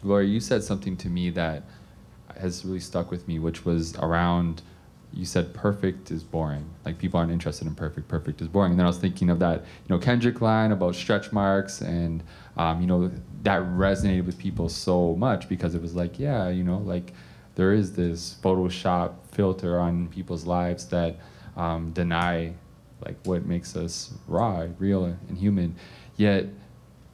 Gloria, 0.00 0.28
you 0.28 0.40
said 0.40 0.64
something 0.64 0.96
to 0.96 1.08
me 1.08 1.28
that 1.30 1.64
has 2.42 2.64
really 2.64 2.80
stuck 2.80 3.10
with 3.10 3.26
me, 3.26 3.38
which 3.38 3.64
was 3.64 3.96
around 3.96 4.62
you 5.14 5.26
said 5.26 5.52
perfect 5.52 6.10
is 6.10 6.22
boring. 6.22 6.68
Like 6.84 6.98
people 6.98 7.20
aren't 7.20 7.32
interested 7.32 7.66
in 7.66 7.74
perfect. 7.74 8.08
Perfect 8.08 8.40
is 8.40 8.48
boring. 8.48 8.72
And 8.72 8.78
then 8.78 8.86
I 8.86 8.88
was 8.88 8.98
thinking 8.98 9.28
of 9.28 9.38
that, 9.40 9.60
you 9.60 9.94
know, 9.94 9.98
Kendrick 9.98 10.40
line 10.40 10.72
about 10.72 10.94
stretch 10.94 11.32
marks, 11.32 11.80
and 11.80 12.22
um, 12.56 12.80
you 12.80 12.86
know 12.86 13.10
that 13.42 13.60
resonated 13.62 14.24
with 14.24 14.38
people 14.38 14.68
so 14.68 15.14
much 15.16 15.48
because 15.48 15.74
it 15.74 15.82
was 15.82 15.94
like, 15.94 16.18
yeah, 16.18 16.48
you 16.48 16.64
know, 16.64 16.78
like 16.78 17.12
there 17.54 17.72
is 17.72 17.92
this 17.92 18.36
Photoshop 18.42 19.14
filter 19.32 19.78
on 19.78 20.08
people's 20.08 20.46
lives 20.46 20.86
that 20.86 21.16
um, 21.56 21.92
deny 21.92 22.52
like 23.04 23.16
what 23.24 23.44
makes 23.44 23.76
us 23.76 24.14
raw, 24.26 24.66
real, 24.78 25.04
and 25.04 25.38
human. 25.38 25.74
Yet 26.16 26.46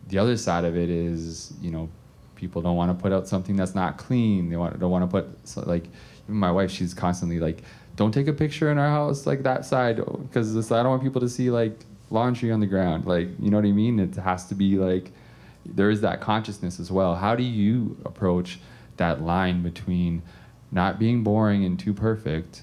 the 0.08 0.18
other 0.18 0.36
side 0.36 0.64
of 0.64 0.76
it 0.76 0.90
is, 0.90 1.52
you 1.60 1.70
know, 1.70 1.88
people 2.38 2.62
don't 2.62 2.76
want 2.76 2.96
to 2.96 3.02
put 3.02 3.12
out 3.12 3.28
something 3.28 3.56
that's 3.56 3.74
not 3.74 3.98
clean. 3.98 4.48
They 4.48 4.56
want 4.56 4.78
don't 4.78 4.90
want 4.90 5.04
to 5.04 5.10
put 5.10 5.28
so, 5.46 5.60
like 5.62 5.84
my 6.26 6.50
wife. 6.50 6.70
She's 6.70 6.94
constantly 6.94 7.40
like 7.40 7.62
don't 7.96 8.12
take 8.12 8.28
a 8.28 8.32
picture 8.32 8.70
in 8.70 8.78
our 8.78 8.88
house 8.88 9.26
like 9.26 9.42
that 9.42 9.66
side 9.66 9.96
because 9.96 10.72
I 10.72 10.82
don't 10.82 10.90
want 10.90 11.02
people 11.02 11.20
to 11.20 11.28
see 11.28 11.50
like 11.50 11.84
laundry 12.10 12.50
on 12.50 12.60
the 12.60 12.66
ground. 12.66 13.04
Like, 13.06 13.28
you 13.38 13.50
know 13.50 13.58
what 13.58 13.66
I 13.66 13.72
mean? 13.72 13.98
It 13.98 14.14
has 14.14 14.46
to 14.46 14.54
be 14.54 14.78
like 14.78 15.10
there 15.66 15.90
is 15.90 16.00
that 16.00 16.20
consciousness 16.20 16.80
as 16.80 16.90
well. 16.90 17.16
How 17.16 17.34
do 17.34 17.42
you 17.42 17.96
approach 18.04 18.58
that 18.96 19.20
line 19.20 19.62
between 19.62 20.22
not 20.70 20.98
being 20.98 21.22
boring 21.22 21.64
and 21.64 21.78
too 21.78 21.92
perfect 21.92 22.62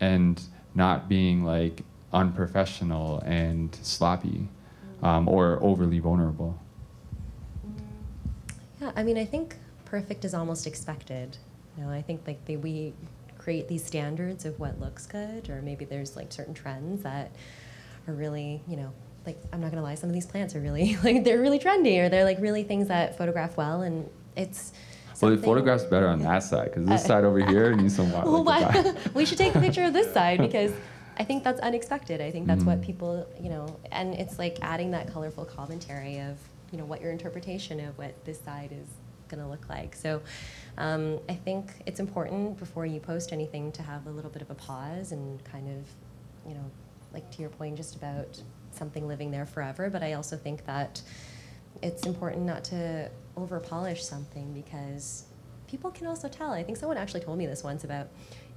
and 0.00 0.40
not 0.74 1.08
being 1.08 1.44
like 1.44 1.82
unprofessional 2.12 3.20
and 3.20 3.74
sloppy 3.82 4.48
um, 5.02 5.28
or 5.28 5.58
overly 5.62 5.98
vulnerable? 5.98 6.58
Yeah, 8.82 8.90
I 8.96 9.02
mean, 9.04 9.16
I 9.16 9.24
think 9.24 9.56
perfect 9.84 10.24
is 10.24 10.34
almost 10.34 10.66
expected. 10.66 11.36
You 11.76 11.84
know, 11.84 11.90
I 11.90 12.02
think 12.02 12.26
like 12.26 12.44
they, 12.46 12.56
we 12.56 12.94
create 13.38 13.68
these 13.68 13.84
standards 13.84 14.44
of 14.44 14.58
what 14.58 14.80
looks 14.80 15.06
good, 15.06 15.48
or 15.50 15.62
maybe 15.62 15.84
there's 15.84 16.16
like 16.16 16.32
certain 16.32 16.54
trends 16.54 17.02
that 17.02 17.30
are 18.08 18.14
really, 18.14 18.60
you 18.66 18.76
know, 18.76 18.92
like 19.24 19.38
I'm 19.52 19.60
not 19.60 19.70
gonna 19.70 19.82
lie, 19.82 19.94
some 19.94 20.10
of 20.10 20.14
these 20.14 20.26
plants 20.26 20.56
are 20.56 20.60
really 20.60 20.96
like 21.04 21.22
they're 21.22 21.40
really 21.40 21.60
trendy, 21.60 22.00
or 22.00 22.08
they're 22.08 22.24
like 22.24 22.40
really 22.40 22.64
things 22.64 22.88
that 22.88 23.16
photograph 23.16 23.56
well, 23.56 23.82
and 23.82 24.08
it's. 24.36 24.72
Well, 25.20 25.30
the 25.30 25.38
photograph's 25.38 25.84
better 25.84 26.08
on 26.08 26.18
that 26.22 26.42
side 26.42 26.64
because 26.64 26.84
this 26.84 27.04
uh, 27.04 27.06
side 27.06 27.24
over 27.24 27.38
here 27.38 27.72
needs 27.76 27.94
some 27.94 28.10
wild. 28.10 28.44
Well, 28.44 28.96
we 29.14 29.24
should 29.24 29.38
take 29.38 29.54
a 29.54 29.60
picture 29.60 29.84
of 29.84 29.92
this 29.92 30.12
side 30.12 30.38
because 30.38 30.72
I 31.16 31.22
think 31.22 31.44
that's 31.44 31.60
unexpected. 31.60 32.20
I 32.20 32.32
think 32.32 32.48
that's 32.48 32.64
mm. 32.64 32.66
what 32.66 32.82
people, 32.82 33.28
you 33.40 33.48
know, 33.48 33.78
and 33.92 34.14
it's 34.14 34.40
like 34.40 34.58
adding 34.62 34.90
that 34.90 35.12
colorful 35.12 35.44
commentary 35.44 36.18
of, 36.18 36.38
you 36.72 36.78
know, 36.78 36.84
what 36.84 37.00
your 37.00 37.12
interpretation 37.12 37.78
of 37.80 37.96
what 37.98 38.24
this 38.24 38.40
side 38.40 38.72
is 38.72 38.88
going 39.28 39.42
to 39.42 39.48
look 39.48 39.68
like. 39.68 39.94
So 39.94 40.20
um, 40.78 41.20
I 41.28 41.34
think 41.34 41.70
it's 41.86 42.00
important 42.00 42.58
before 42.58 42.86
you 42.86 42.98
post 42.98 43.32
anything 43.32 43.70
to 43.72 43.82
have 43.82 44.06
a 44.06 44.10
little 44.10 44.30
bit 44.30 44.42
of 44.42 44.50
a 44.50 44.54
pause 44.54 45.12
and 45.12 45.42
kind 45.44 45.68
of, 45.68 45.86
you 46.48 46.54
know, 46.54 46.70
like 47.12 47.30
to 47.32 47.40
your 47.40 47.50
point, 47.50 47.76
just 47.76 47.94
about 47.94 48.40
something 48.72 49.06
living 49.06 49.30
there 49.30 49.46
forever. 49.46 49.90
But 49.90 50.02
I 50.02 50.14
also 50.14 50.36
think 50.36 50.64
that 50.66 51.02
it's 51.82 52.06
important 52.06 52.44
not 52.44 52.64
to 52.64 53.10
over 53.36 53.60
polish 53.60 54.02
something 54.04 54.52
because 54.52 55.24
people 55.66 55.90
can 55.90 56.06
also 56.06 56.28
tell. 56.28 56.52
I 56.52 56.62
think 56.62 56.78
someone 56.78 56.96
actually 56.96 57.20
told 57.20 57.38
me 57.38 57.46
this 57.46 57.64
once 57.64 57.84
about 57.84 58.08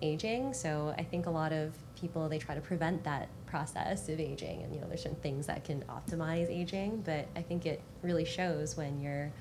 aging. 0.01 0.54
So 0.54 0.93
I 0.97 1.04
think 1.04 1.25
a 1.25 1.30
lot 1.30 1.54
of 1.54 1.73
people 1.95 2.27
they 2.29 2.38
try 2.39 2.55
to 2.55 2.62
prevent 2.62 3.03
that 3.03 3.29
process 3.45 4.08
of 4.10 4.19
aging, 4.19 4.63
and 4.63 4.73
you 4.73 4.81
know 4.81 4.88
there's 4.88 5.03
certain 5.03 5.19
things 5.19 5.47
that 5.47 5.63
can 5.63 5.84
optimize 5.84 6.49
aging. 6.49 7.01
But 7.05 7.27
I 7.36 7.41
think 7.41 7.65
it 7.65 7.81
really 8.01 8.25
shows 8.25 8.77
when 8.77 9.01
you're 9.01 9.31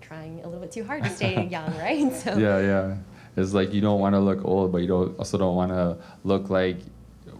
trying 0.00 0.40
a 0.40 0.46
little 0.46 0.60
bit 0.60 0.72
too 0.72 0.84
hard 0.84 1.04
to 1.04 1.10
stay 1.10 1.46
young, 1.50 1.76
right? 1.78 2.12
So 2.12 2.36
yeah, 2.36 2.60
yeah. 2.60 2.96
It's 3.36 3.52
like 3.52 3.72
you 3.72 3.80
don't 3.80 4.00
want 4.00 4.14
to 4.14 4.20
look 4.20 4.44
old, 4.44 4.72
but 4.72 4.78
you 4.78 4.88
don't 4.88 5.18
also 5.18 5.36
don't 5.38 5.56
want 5.56 5.70
to 5.70 5.98
look 6.24 6.48
like 6.48 6.78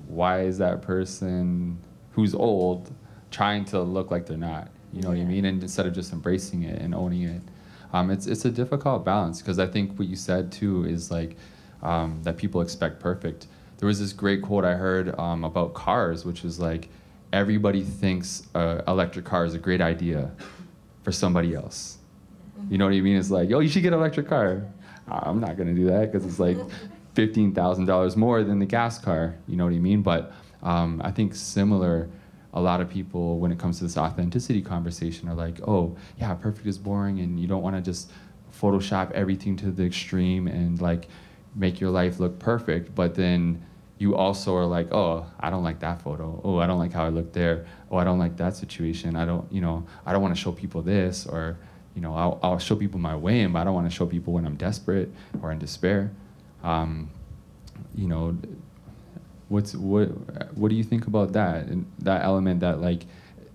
why 0.09 0.43
is 0.43 0.59
that 0.59 0.83
person 0.83 1.79
who's 2.13 2.35
old 2.35 2.93
trying 3.31 3.65
to 3.67 3.81
look 3.81 4.11
like 4.11 4.27
they're 4.27 4.37
not? 4.37 4.69
You 4.93 5.03
know 5.03 5.13
yeah. 5.13 5.25
what 5.25 5.29
I 5.29 5.33
mean? 5.33 5.45
And 5.45 5.63
instead 5.63 5.87
of 5.87 5.95
just 5.95 6.13
embracing 6.13 6.63
it 6.63 6.81
and 6.81 6.95
owning 6.95 7.23
it, 7.23 7.43
um, 7.93 8.11
it's 8.11 8.27
it's 8.27 8.45
a 8.45 8.51
difficult 8.51 9.05
balance 9.05 9.41
because 9.41 9.59
I 9.59 9.67
think 9.67 9.99
what 9.99 10.09
you 10.09 10.17
said 10.17 10.53
too 10.53 10.85
is 10.85 11.11
like 11.11 11.37
um, 11.83 12.21
that 12.23 12.37
people 12.37 12.61
expect 12.61 13.01
perfect. 13.01 13.47
There 13.79 13.87
was 13.87 14.01
this 14.01 14.13
great 14.13 14.43
quote 14.43 14.65
I 14.65 14.75
heard 14.75 15.19
um, 15.19 15.45
about 15.45 15.75
cars, 15.75 16.25
which 16.25 16.43
was 16.43 16.59
like 16.59 16.89
everybody 17.33 17.83
thinks 17.83 18.45
uh, 18.55 18.83
electric 18.89 19.25
car 19.25 19.45
is 19.45 19.55
a 19.55 19.59
great 19.59 19.81
idea 19.81 20.31
for 21.03 21.13
somebody 21.13 21.55
else 21.55 21.99
you 22.69 22.79
know 22.79 22.87
what 22.87 22.95
I 22.95 23.01
mean? 23.01 23.17
It's 23.17 23.31
like, 23.31 23.51
oh, 23.53 23.61
you 23.61 23.69
should 23.69 23.83
get 23.83 23.93
an 23.93 23.99
electric 23.99 24.29
car. 24.29 24.63
I'm 25.09 25.41
not 25.41 25.57
gonna 25.57 25.75
do 25.75 25.87
that 25.87 26.11
because 26.11 26.27
it's 26.27 26.39
like 26.39 26.59
fifteen 27.15 27.55
thousand 27.55 27.87
dollars 27.87 28.17
more 28.17 28.43
than 28.43 28.59
the 28.59 28.67
gas 28.67 28.99
car. 28.99 29.37
You 29.47 29.57
know 29.57 29.65
what 29.65 29.75
I 29.75 29.79
mean? 29.79 30.03
But 30.03 30.33
um, 30.63 31.01
I 31.05 31.11
think 31.11 31.35
similar. 31.35 32.09
A 32.55 32.61
lot 32.61 32.81
of 32.81 32.89
people, 32.89 33.39
when 33.39 33.53
it 33.53 33.59
comes 33.59 33.77
to 33.79 33.85
this 33.85 33.99
authenticity 33.99 34.63
conversation, 34.63 35.29
are 35.29 35.35
like, 35.35 35.61
oh, 35.69 35.95
yeah, 36.19 36.33
perfect 36.33 36.67
is 36.67 36.79
boring, 36.79 37.21
and 37.21 37.39
you 37.39 37.47
don't 37.47 37.61
want 37.61 37.77
to 37.77 37.83
just 37.83 38.11
Photoshop 38.59 39.13
everything 39.13 39.57
to 39.59 39.71
the 39.71 39.85
extreme 39.85 40.47
and 40.49 40.81
like 40.81 41.07
make 41.57 41.81
your 41.81 41.91
life 41.91 42.21
look 42.21 42.39
perfect. 42.39 42.95
But 42.95 43.17
then 43.17 43.65
you 43.99 44.15
also 44.15 44.55
are 44.55 44.67
like, 44.67 44.93
oh, 44.93 45.27
I 45.41 45.51
don't 45.51 45.65
like 45.65 45.81
that 45.81 46.03
photo. 46.03 46.41
Oh, 46.45 46.59
I 46.59 46.69
don't 46.69 46.79
like 46.79 46.93
how 46.93 47.05
I 47.05 47.09
look 47.09 47.33
there. 47.33 47.67
Oh, 47.91 47.97
I 47.97 48.05
don't 48.05 48.19
like 48.19 48.37
that 48.37 48.55
situation. 48.55 49.17
I 49.17 49.25
don't, 49.25 49.51
you 49.51 49.61
know, 49.61 49.87
I 50.05 50.13
don't 50.13 50.23
want 50.23 50.35
to 50.35 50.41
show 50.41 50.53
people 50.53 50.83
this 50.83 51.27
or 51.27 51.59
you 51.97 52.03
know, 52.03 52.15
I'll, 52.15 52.39
I'll 52.43 52.59
show 52.59 52.77
people 52.77 53.01
my 53.01 53.17
way, 53.17 53.45
but 53.47 53.59
I 53.59 53.65
don't 53.65 53.75
want 53.75 53.91
to 53.91 53.97
show 53.97 54.05
people 54.05 54.35
when 54.35 54.45
I'm 54.45 54.57
desperate 54.57 55.11
or 55.41 55.51
in 55.51 55.59
despair. 55.59 56.13
Um, 56.63 57.11
you 57.95 58.07
know, 58.07 58.37
what's 59.49 59.75
what 59.75 60.07
what 60.57 60.69
do 60.69 60.75
you 60.75 60.85
think 60.85 61.07
about 61.07 61.33
that 61.33 61.67
and 61.67 61.91
that 62.01 62.23
element 62.23 62.61
that 62.61 62.81
like 62.81 63.05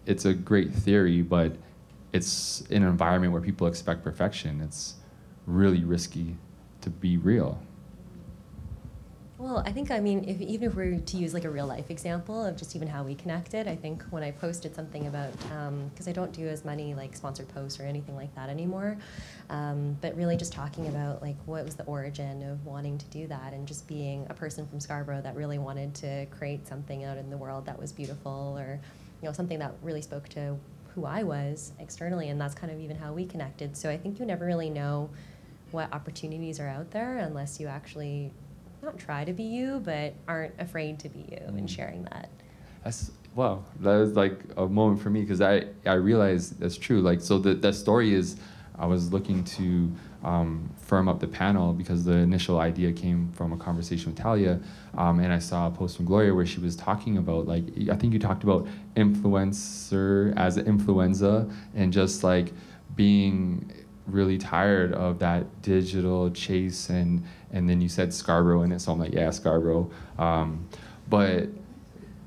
it's 0.08 0.26
a 0.26 0.34
great 0.34 0.74
theory, 0.74 1.22
but 1.22 1.56
it's 2.14 2.62
in 2.72 2.82
an 2.82 2.90
environment 2.90 3.32
where 3.32 3.42
people 3.42 3.68
expect 3.68 4.04
perfection. 4.04 4.60
It's 4.62 4.96
really 5.46 5.84
risky 5.84 6.36
to 6.82 6.90
be 6.90 7.18
real. 7.18 7.62
Well, 9.42 9.64
I 9.66 9.72
think, 9.72 9.90
I 9.90 10.00
mean, 10.00 10.24
if, 10.30 10.40
even 10.40 10.70
if 10.70 10.76
we 10.76 10.92
were 10.92 11.00
to 11.00 11.18
use 11.18 11.34
like 11.34 11.46
a 11.46 11.50
real 11.50 11.66
life 11.66 11.90
example 11.90 12.46
of 12.46 12.56
just 12.58 12.76
even 12.76 12.88
how 12.88 13.02
we 13.02 13.16
connected, 13.16 13.68
I 13.68 13.76
think 13.76 14.04
when 14.12 14.22
I 14.22 14.30
posted 14.30 14.76
something 14.76 15.08
about, 15.08 15.32
because 15.32 16.08
um, 16.08 16.10
I 16.10 16.12
don't 16.12 16.32
do 16.32 16.48
as 16.48 16.64
many 16.64 16.94
like 16.94 17.16
sponsored 17.16 17.48
posts 17.48 17.80
or 17.80 17.84
anything 17.84 18.16
like 18.16 18.36
that 18.36 18.50
anymore, 18.50 18.98
um, 19.50 19.98
but 20.00 20.16
really 20.16 20.38
just 20.38 20.54
talking 20.54 20.90
about 20.90 21.24
like 21.24 21.38
what 21.48 21.66
was 21.66 21.74
the 21.74 21.84
origin 21.86 22.44
of 22.52 22.64
wanting 22.68 23.00
to 23.00 23.06
do 23.08 23.26
that 23.30 23.52
and 23.54 23.68
just 23.68 23.88
being 23.88 24.28
a 24.30 24.34
person 24.36 24.68
from 24.68 24.80
Scarborough 24.80 25.22
that 25.24 25.36
really 25.36 25.58
wanted 25.58 25.96
to 25.96 26.28
create 26.28 26.68
something 26.68 27.04
out 27.04 27.18
in 27.18 27.32
the 27.32 27.38
world 27.38 27.66
that 27.66 27.80
was 27.80 27.92
beautiful 27.92 28.56
or, 28.60 28.80
you 29.24 29.28
know, 29.28 29.34
something 29.34 29.58
that 29.58 29.74
really 29.82 30.04
spoke 30.04 30.30
to 30.30 30.56
who 30.94 31.06
I 31.06 31.24
was 31.24 31.72
externally, 31.80 32.30
and 32.30 32.40
that's 32.40 32.54
kind 32.54 32.72
of 32.72 32.80
even 32.80 32.96
how 32.96 33.12
we 33.12 33.26
connected. 33.26 33.76
So 33.76 33.90
I 33.90 33.98
think 33.98 34.20
you 34.20 34.26
never 34.28 34.46
really 34.46 34.70
know 34.70 35.10
what 35.72 35.92
opportunities 35.92 36.60
are 36.60 36.68
out 36.68 36.92
there 36.92 37.18
unless 37.18 37.60
you 37.60 37.66
actually 37.66 38.32
not 38.82 38.98
try 38.98 39.24
to 39.24 39.34
be 39.34 39.44
you, 39.44 39.82
but 39.84 40.14
aren't 40.28 40.54
afraid 40.60 41.00
to 41.00 41.10
be 41.10 41.20
you 41.20 41.38
mm. 41.38 41.58
and 41.58 41.70
sharing 41.70 42.04
that. 42.06 42.30
That's 42.84 43.12
wow. 43.36 43.64
That 43.80 43.96
was 43.98 44.14
like 44.14 44.40
a 44.58 44.68
moment 44.68 45.02
for 45.02 45.10
me 45.10 45.22
because 45.22 45.42
I 45.42 45.66
I 45.86 45.94
realized 45.94 46.60
that's 46.60 46.78
true. 46.78 47.02
Like 47.02 47.22
so 47.22 47.38
the 47.38 47.54
that 47.56 47.74
story 47.74 48.14
is, 48.14 48.38
I 48.78 48.86
was 48.86 49.14
looking 49.14 49.44
to 49.44 49.92
um, 50.24 50.70
firm 50.78 51.08
up 51.08 51.20
the 51.20 51.28
panel 51.28 51.74
because 51.74 52.06
the 52.06 52.14
initial 52.14 52.60
idea 52.60 52.92
came 52.92 53.32
from 53.32 53.54
a 53.54 53.58
conversation 53.58 54.12
with 54.12 54.20
Talia, 54.20 54.60
um, 54.98 55.20
and 55.20 55.34
I 55.34 55.40
saw 55.40 55.68
a 55.68 55.72
post 55.72 55.98
from 55.98 56.06
Gloria 56.06 56.34
where 56.34 56.46
she 56.46 56.60
was 56.60 56.76
talking 56.76 57.18
about 57.18 57.48
like 57.48 57.66
I 57.90 57.96
think 57.96 58.14
you 58.14 58.20
talked 58.20 58.44
about 58.44 58.68
influencer 58.96 60.36
as 60.38 60.58
influenza 60.58 61.50
and 61.76 61.94
just 61.94 62.24
like 62.24 62.54
being 62.96 63.72
really 64.08 64.38
tired 64.38 64.94
of 64.94 65.20
that 65.20 65.62
digital 65.62 66.30
chase 66.32 66.90
and 66.90 67.24
and 67.52 67.70
then 67.70 67.82
you 67.82 67.90
said 67.90 68.14
Scarborough 68.14 68.64
in 68.64 68.72
it, 68.72 68.80
so 68.80 68.94
I'm 68.94 69.00
like, 69.00 69.14
yeah, 69.14 69.30
Scarborough. 69.30 69.92
Um, 70.18 70.68
but 71.10 71.50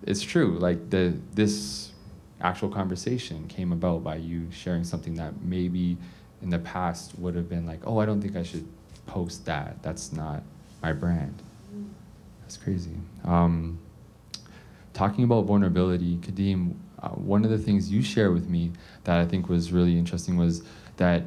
it's 0.03 0.23
true, 0.23 0.59
like 0.59 0.91
the 0.91 1.17
this 1.33 1.93
actual 2.41 2.69
conversation 2.69 3.49
came 3.49 3.73
about 3.73 4.05
by 4.05 4.17
you 4.17 4.51
sharing 4.51 4.85
something 4.85 5.15
that 5.15 5.41
maybe 5.43 5.97
in 6.43 6.51
the 6.51 6.59
past 6.59 7.19
would 7.19 7.35
have 7.35 7.49
been 7.49 7.67
like, 7.67 7.81
oh, 7.87 7.99
I 7.99 8.07
don't 8.07 8.21
think 8.21 8.37
I 8.37 8.43
should 8.43 8.67
post 9.07 9.47
that. 9.47 9.83
That's 9.83 10.13
not 10.13 10.43
my 10.83 10.93
brand. 10.93 11.43
That's 12.43 12.59
crazy. 12.59 12.97
Um, 13.25 13.79
talking 14.93 15.25
about 15.25 15.47
vulnerability, 15.47 16.19
Kadeem, 16.19 16.75
uh, 17.03 17.09
one 17.11 17.45
of 17.45 17.51
the 17.51 17.59
things 17.59 17.91
you 17.91 18.03
shared 18.03 18.35
with 18.35 18.49
me 18.49 18.73
that 19.05 19.19
I 19.19 19.27
think 19.27 19.49
was 19.49 19.73
really 19.73 19.99
interesting 19.99 20.37
was 20.37 20.63
that 20.99 21.23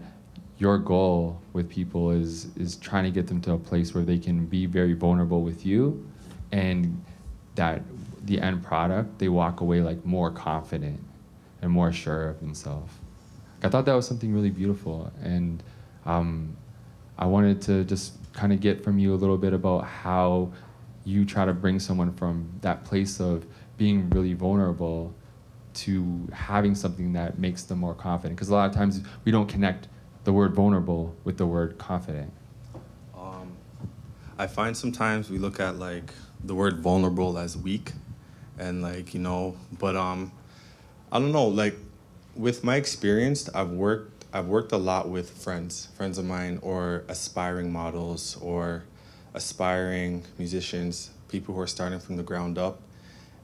your 0.57 0.77
goal 0.77 1.39
with 1.53 1.69
people 1.69 2.11
is 2.11 2.47
is 2.57 2.75
trying 2.77 3.03
to 3.03 3.11
get 3.11 3.27
them 3.27 3.41
to 3.41 3.53
a 3.53 3.57
place 3.57 3.93
where 3.93 4.03
they 4.03 4.17
can 4.17 4.45
be 4.45 4.65
very 4.65 4.93
vulnerable 4.93 5.41
with 5.41 5.65
you 5.65 6.05
and 6.51 7.03
that 7.55 7.81
the 8.23 8.39
end 8.41 8.63
product 8.63 9.19
they 9.19 9.29
walk 9.29 9.61
away 9.61 9.81
like 9.81 10.03
more 10.05 10.31
confident 10.31 10.99
and 11.61 11.71
more 11.71 11.91
sure 11.91 12.29
of 12.29 12.39
themselves. 12.39 12.91
I 13.63 13.69
thought 13.69 13.85
that 13.85 13.93
was 13.93 14.07
something 14.07 14.33
really 14.33 14.51
beautiful 14.51 15.11
and 15.21 15.63
um, 16.05 16.55
i 17.17 17.25
wanted 17.25 17.59
to 17.59 17.83
just 17.83 18.13
kind 18.33 18.53
of 18.53 18.61
get 18.61 18.83
from 18.83 18.99
you 18.99 19.13
a 19.13 19.17
little 19.17 19.37
bit 19.37 19.51
about 19.51 19.83
how 19.83 20.51
you 21.03 21.25
try 21.25 21.45
to 21.45 21.53
bring 21.53 21.79
someone 21.79 22.13
from 22.13 22.47
that 22.61 22.83
place 22.83 23.19
of 23.19 23.45
being 23.77 24.09
really 24.09 24.33
vulnerable 24.33 25.13
to 25.73 26.27
having 26.33 26.75
something 26.75 27.13
that 27.13 27.39
makes 27.39 27.63
them 27.63 27.79
more 27.79 27.93
confident. 27.93 28.35
Because 28.35 28.49
a 28.49 28.53
lot 28.53 28.69
of 28.69 28.75
times 28.75 29.01
we 29.23 29.31
don't 29.31 29.47
connect 29.47 29.87
the 30.27 30.33
word 30.33 30.53
vulnerable 30.53 31.15
with 31.23 31.37
the 31.37 31.45
word 31.45 31.77
confident 31.77 32.33
Um, 33.17 33.53
I 34.37 34.47
find 34.47 34.75
sometimes 34.75 35.29
we 35.29 35.37
look 35.37 35.61
at 35.61 35.79
like 35.79 36.11
the 36.43 36.53
word 36.53 36.79
vulnerable 36.79 37.37
as 37.37 37.55
weak, 37.55 37.93
and 38.59 38.81
like 38.81 39.13
you 39.13 39.21
know, 39.21 39.55
but 39.79 39.95
um, 39.95 40.33
I 41.13 41.19
don't 41.19 41.31
know. 41.31 41.47
Like 41.47 41.77
with 42.35 42.61
my 42.61 42.75
experience, 42.75 43.49
I've 43.55 43.69
worked 43.69 44.25
I've 44.33 44.47
worked 44.47 44.73
a 44.73 44.77
lot 44.77 45.07
with 45.07 45.29
friends, 45.29 45.87
friends 45.95 46.17
of 46.17 46.25
mine, 46.25 46.59
or 46.61 47.05
aspiring 47.07 47.71
models, 47.71 48.35
or 48.41 48.83
aspiring 49.33 50.25
musicians, 50.37 51.09
people 51.29 51.55
who 51.55 51.61
are 51.61 51.67
starting 51.67 52.01
from 52.01 52.17
the 52.17 52.23
ground 52.23 52.57
up. 52.57 52.81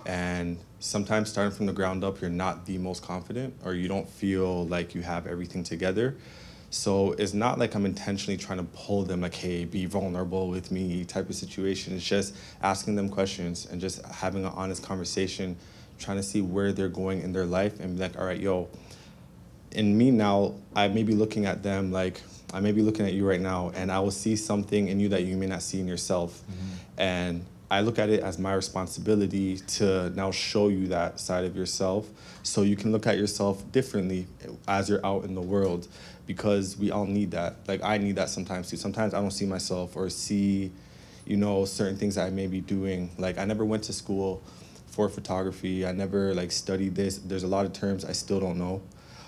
And 0.06 0.58
sometimes 0.82 1.30
starting 1.30 1.56
from 1.56 1.66
the 1.66 1.72
ground 1.72 2.04
up, 2.04 2.20
you're 2.20 2.30
not 2.30 2.66
the 2.66 2.78
most 2.78 3.04
confident, 3.04 3.54
or 3.64 3.74
you 3.74 3.88
don't 3.88 4.10
feel 4.10 4.68
like 4.68 4.94
you 4.94 5.02
have 5.02 5.28
everything 5.28 5.64
together. 5.64 6.18
So 6.74 7.12
it's 7.20 7.36
not 7.36 7.60
like 7.60 7.76
I'm 7.76 7.86
intentionally 7.86 8.36
trying 8.36 8.58
to 8.58 8.64
pull 8.64 9.04
them 9.04 9.22
like, 9.22 9.36
hey, 9.36 9.64
be 9.64 9.86
vulnerable 9.86 10.48
with 10.50 10.72
me 10.72 11.06
type 11.06 11.30
of 11.30 11.36
situation. 11.36 11.96
It's 11.96 12.04
just 12.04 12.36
asking 12.64 12.96
them 12.96 13.10
questions 13.10 13.68
and 13.68 13.80
just 13.80 14.04
having 14.08 14.44
an 14.44 14.52
honest 14.56 14.82
conversation, 14.82 15.56
trying 16.00 16.18
to 16.18 16.24
see 16.24 16.42
where 16.42 16.72
they're 16.72 16.90
going 16.90 17.22
in 17.22 17.32
their 17.32 17.46
life 17.46 17.80
and 17.80 17.96
be 17.96 18.02
like, 18.02 18.18
all 18.18 18.26
right, 18.26 18.40
yo, 18.40 18.70
in 19.74 19.96
me 19.96 20.10
now, 20.10 20.56
I 20.76 20.88
may 20.88 21.04
be 21.04 21.14
looking 21.14 21.46
at 21.46 21.62
them 21.62 21.92
like 21.92 22.24
I 22.52 22.60
may 22.60 22.72
be 22.72 22.82
looking 22.82 23.06
at 23.06 23.14
you 23.14 23.30
right 23.30 23.42
now 23.42 23.72
and 23.76 23.92
I 23.92 24.00
will 24.00 24.10
see 24.10 24.36
something 24.36 24.88
in 24.88 25.00
you 25.00 25.10
that 25.10 25.26
you 25.26 25.38
may 25.38 25.46
not 25.46 25.62
see 25.62 25.80
in 25.80 25.88
yourself. 25.88 26.42
Mm-hmm. 26.42 27.00
And 27.00 27.46
I 27.70 27.82
look 27.82 27.98
at 27.98 28.10
it 28.10 28.22
as 28.22 28.38
my 28.38 28.54
responsibility 28.54 29.58
to 29.58 30.12
now 30.12 30.30
show 30.32 30.68
you 30.68 30.88
that 30.88 31.20
side 31.20 31.46
of 31.46 31.56
yourself 31.56 32.08
so 32.44 32.62
you 32.62 32.76
can 32.76 32.92
look 32.92 33.08
at 33.08 33.18
yourself 33.18 33.72
differently 33.72 34.28
as 34.68 34.90
you're 34.90 35.04
out 35.04 35.24
in 35.24 35.34
the 35.34 35.42
world 35.42 35.88
because 36.26 36.78
we 36.78 36.92
all 36.92 37.06
need 37.06 37.32
that. 37.32 37.56
Like 37.68 37.84
I 37.84 37.98
need 37.98 38.16
that 38.16 38.30
sometimes 38.30 38.70
too. 38.70 38.78
Sometimes 38.78 39.14
I 39.14 39.22
don't 39.22 39.32
see 39.32 39.46
myself 39.46 39.96
or 39.96 40.10
see, 40.10 40.72
you 41.26 41.38
know, 41.38 41.66
certain 41.66 41.98
things 41.98 42.16
that 42.16 42.28
I 42.28 42.30
may 42.30 42.48
be 42.48 42.62
doing. 42.62 43.12
Like 43.18 43.38
I 43.38 43.46
never 43.46 43.66
went 43.66 43.84
to 43.86 43.94
school 43.94 44.42
for 44.88 45.10
photography. 45.10 45.86
I 45.86 45.92
never 45.92 46.34
like 46.34 46.52
studied 46.52 46.96
this. 46.96 47.18
There's 47.18 47.44
a 47.44 47.48
lot 47.48 47.66
of 47.66 47.74
terms 47.74 48.06
I 48.06 48.14
still 48.14 48.40
don't 48.40 48.58
know. 48.58 48.82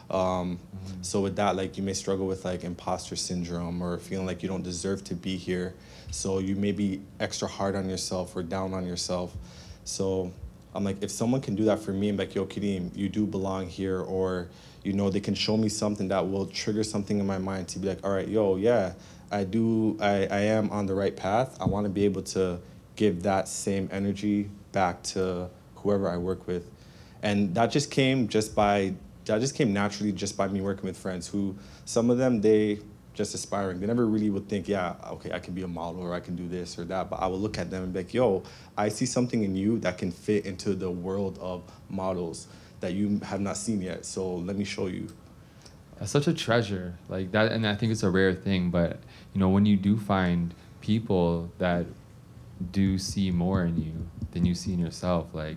Um, 0.10 0.60
So 1.02 1.22
with 1.22 1.36
that, 1.38 1.56
like 1.56 1.78
you 1.78 1.84
may 1.84 1.94
struggle 1.94 2.28
with 2.28 2.46
like 2.46 2.64
imposter 2.64 3.16
syndrome 3.16 3.82
or 3.82 3.98
feeling 3.98 4.26
like 4.26 4.44
you 4.44 4.50
don't 4.50 4.64
deserve 4.64 5.04
to 5.06 5.16
be 5.16 5.36
here. 5.36 5.74
So 6.12 6.40
you 6.40 6.56
may 6.56 6.72
be 6.72 7.02
extra 7.20 7.48
hard 7.48 7.76
on 7.76 7.90
yourself 7.90 8.36
or 8.36 8.44
down 8.44 8.74
on 8.74 8.86
yourself. 8.86 9.36
So 9.84 10.32
I'm 10.76 10.84
like, 10.84 11.02
if 11.02 11.10
someone 11.10 11.42
can 11.42 11.56
do 11.56 11.64
that 11.66 11.80
for 11.80 11.92
me, 11.92 12.10
I'm 12.10 12.18
like, 12.18 12.36
yo, 12.36 12.46
Kadeem, 12.46 12.96
you 12.96 13.10
do 13.10 13.26
belong 13.26 13.68
here, 13.68 14.02
or 14.02 14.50
you 14.84 14.94
know, 14.94 15.10
they 15.10 15.20
can 15.20 15.34
show 15.34 15.58
me 15.58 15.70
something 15.70 16.10
that 16.10 16.28
will 16.30 16.46
trigger 16.46 16.84
something 16.84 17.20
in 17.20 17.26
my 17.26 17.38
mind 17.38 17.70
to 17.70 17.80
be 17.80 17.88
like, 17.88 18.06
all 18.06 18.12
right, 18.12 18.28
yo, 18.28 18.56
yeah, 18.58 18.94
I 19.32 19.44
do, 19.44 19.98
I, 20.00 20.28
I 20.28 20.40
am 20.42 20.70
on 20.70 20.86
the 20.86 20.94
right 20.94 21.16
path. 21.16 21.58
I 21.60 21.66
want 21.66 21.86
to 21.86 21.90
be 21.90 22.06
able 22.06 22.22
to 22.24 22.60
give 22.96 23.24
that 23.24 23.48
same 23.48 23.90
energy 23.92 24.50
back 24.72 25.02
to 25.04 25.50
whoever 25.78 26.10
I 26.10 26.18
work 26.18 26.46
with. 26.46 26.70
And 27.24 27.56
that 27.56 27.72
just 27.72 27.90
came 27.90 28.28
just 28.28 28.54
by 28.54 28.94
that 29.26 29.42
just 29.42 29.56
came 29.56 29.74
naturally 29.74 30.12
just 30.12 30.38
by 30.38 30.48
me 30.48 30.62
working 30.62 30.84
with 30.84 30.98
friends 30.98 31.28
who 31.28 31.56
some 31.86 32.12
of 32.12 32.20
them 32.20 32.42
they 32.42 32.80
just 33.16 33.34
aspiring. 33.34 33.80
They 33.80 33.88
never 33.88 34.06
really 34.06 34.30
would 34.30 34.48
think, 34.48 34.68
yeah, 34.68 34.96
okay, 35.08 35.32
I 35.32 35.40
can 35.40 35.54
be 35.54 35.64
a 35.64 35.68
model 35.68 36.02
or 36.02 36.14
I 36.14 36.20
can 36.20 36.36
do 36.36 36.48
this 36.48 36.78
or 36.78 36.84
that. 36.86 37.10
But 37.10 37.22
I 37.22 37.28
would 37.28 37.40
look 37.40 37.58
at 37.58 37.72
them 37.72 37.84
and 37.84 37.94
be 37.94 38.00
like, 38.00 38.14
yo, 38.14 38.44
I 38.78 38.90
see 38.90 39.06
something 39.06 39.44
in 39.44 39.56
you 39.56 39.80
that 39.80 39.98
can 39.98 40.12
fit 40.12 40.46
into 40.46 40.76
the 40.76 40.92
world 40.92 41.40
of 41.42 41.64
models 41.90 42.48
that 42.82 42.94
you 42.94 43.20
have 43.24 43.42
not 43.42 43.58
seen 43.58 43.82
yet. 43.82 44.06
So 44.06 44.36
let 44.36 44.56
me 44.56 44.66
show 44.66 44.88
you. 44.88 45.08
That's 45.98 46.12
such 46.12 46.28
a 46.28 46.34
treasure, 46.34 46.98
like 47.08 47.32
that, 47.32 47.54
and 47.54 47.66
I 47.66 47.74
think 47.74 47.94
it's 47.94 48.04
a 48.04 48.10
rare 48.10 48.34
thing. 48.34 48.70
But 48.70 49.00
you 49.34 49.40
know, 49.40 49.48
when 49.48 49.66
you 49.66 49.78
do 49.78 49.98
find 49.98 50.54
people 50.82 51.52
that 51.58 51.86
do 52.72 52.98
see 52.98 53.32
more 53.32 53.64
in 53.64 53.82
you 53.82 54.08
than 54.32 54.46
you 54.46 54.56
see 54.56 54.74
in 54.74 54.80
yourself, 54.80 55.28
like 55.34 55.56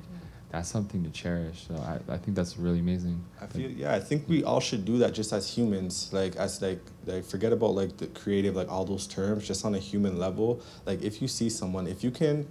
that's 0.51 0.69
something 0.69 1.05
to 1.05 1.11
cherish. 1.11 1.67
So 1.69 1.75
I, 1.77 2.15
I 2.15 2.17
think 2.17 2.37
that's 2.37 2.57
really 2.57 2.79
amazing. 2.79 3.23
I 3.41 3.47
feel 3.47 3.71
yeah, 3.71 3.95
I 3.95 4.01
think 4.01 4.29
we 4.29 4.45
all 4.45 4.61
should 4.61 4.85
do 4.85 4.99
that 4.99 5.13
just 5.13 5.33
as 5.33 5.49
humans. 5.49 6.11
Like 6.13 6.37
as 6.37 6.63
like 6.63 6.81
like 7.07 7.25
forget 7.25 7.53
about 7.53 7.75
like 7.75 7.97
the 7.99 8.07
creative, 8.09 8.57
like 8.57 8.71
all 8.71 8.85
those 8.85 9.07
terms, 9.07 9.47
just 9.47 9.65
on 9.65 9.75
a 9.75 9.79
human 9.79 10.19
level. 10.19 10.61
Like 10.87 11.03
if 11.03 11.21
you 11.21 11.29
see 11.29 11.51
someone, 11.51 11.87
if 11.87 12.03
you 12.03 12.11
can 12.11 12.47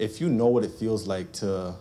if 0.00 0.20
you 0.20 0.28
know 0.28 0.46
what 0.46 0.64
it 0.64 0.72
feels 0.72 1.06
like 1.06 1.30
to 1.30 1.74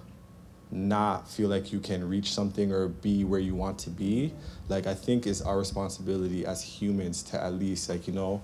not 0.72 1.28
feel 1.28 1.50
like 1.50 1.72
you 1.72 1.80
can 1.80 2.08
reach 2.08 2.34
something 2.34 2.72
or 2.72 2.90
be 2.90 3.24
where 3.24 3.40
you 3.40 3.56
want 3.56 3.80
to 3.80 3.90
be, 3.90 4.34
like 4.68 4.86
I 4.86 4.94
think 4.94 5.26
it's 5.26 5.42
our 5.42 5.58
responsibility 5.58 6.46
as 6.46 6.62
humans 6.62 7.24
to 7.24 7.42
at 7.42 7.54
least 7.54 7.90
like, 7.90 8.08
you 8.08 8.14
know, 8.14 8.42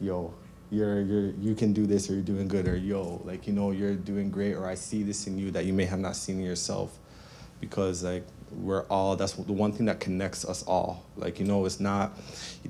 yo, 0.00 0.32
you're 0.72 1.02
you're 1.02 1.30
you 1.32 1.54
can 1.54 1.74
do 1.74 1.86
this 1.86 2.08
or 2.08 2.14
you're 2.14 2.22
doing 2.22 2.48
good 2.48 2.66
or 2.66 2.76
yo, 2.76 3.20
like 3.24 3.46
you 3.46 3.52
know, 3.52 3.70
you're 3.72 3.94
doing 3.94 4.30
great 4.30 4.54
or 4.54 4.66
I 4.66 4.74
see 4.74 5.02
this 5.02 5.26
in 5.26 5.38
you 5.38 5.50
that 5.50 5.66
you 5.66 5.74
may 5.74 5.84
have 5.84 6.00
not 6.00 6.16
seen 6.16 6.38
in 6.38 6.44
yourself. 6.44 6.98
Because 7.60 8.02
like 8.02 8.24
we're 8.50 8.84
all 8.84 9.14
that's 9.16 9.34
the 9.34 9.52
one 9.52 9.72
thing 9.72 9.86
that 9.86 10.00
connects 10.00 10.44
us 10.44 10.62
all. 10.64 11.04
Like, 11.16 11.38
you 11.38 11.44
know, 11.44 11.64
it's 11.66 11.78
not 11.78 12.18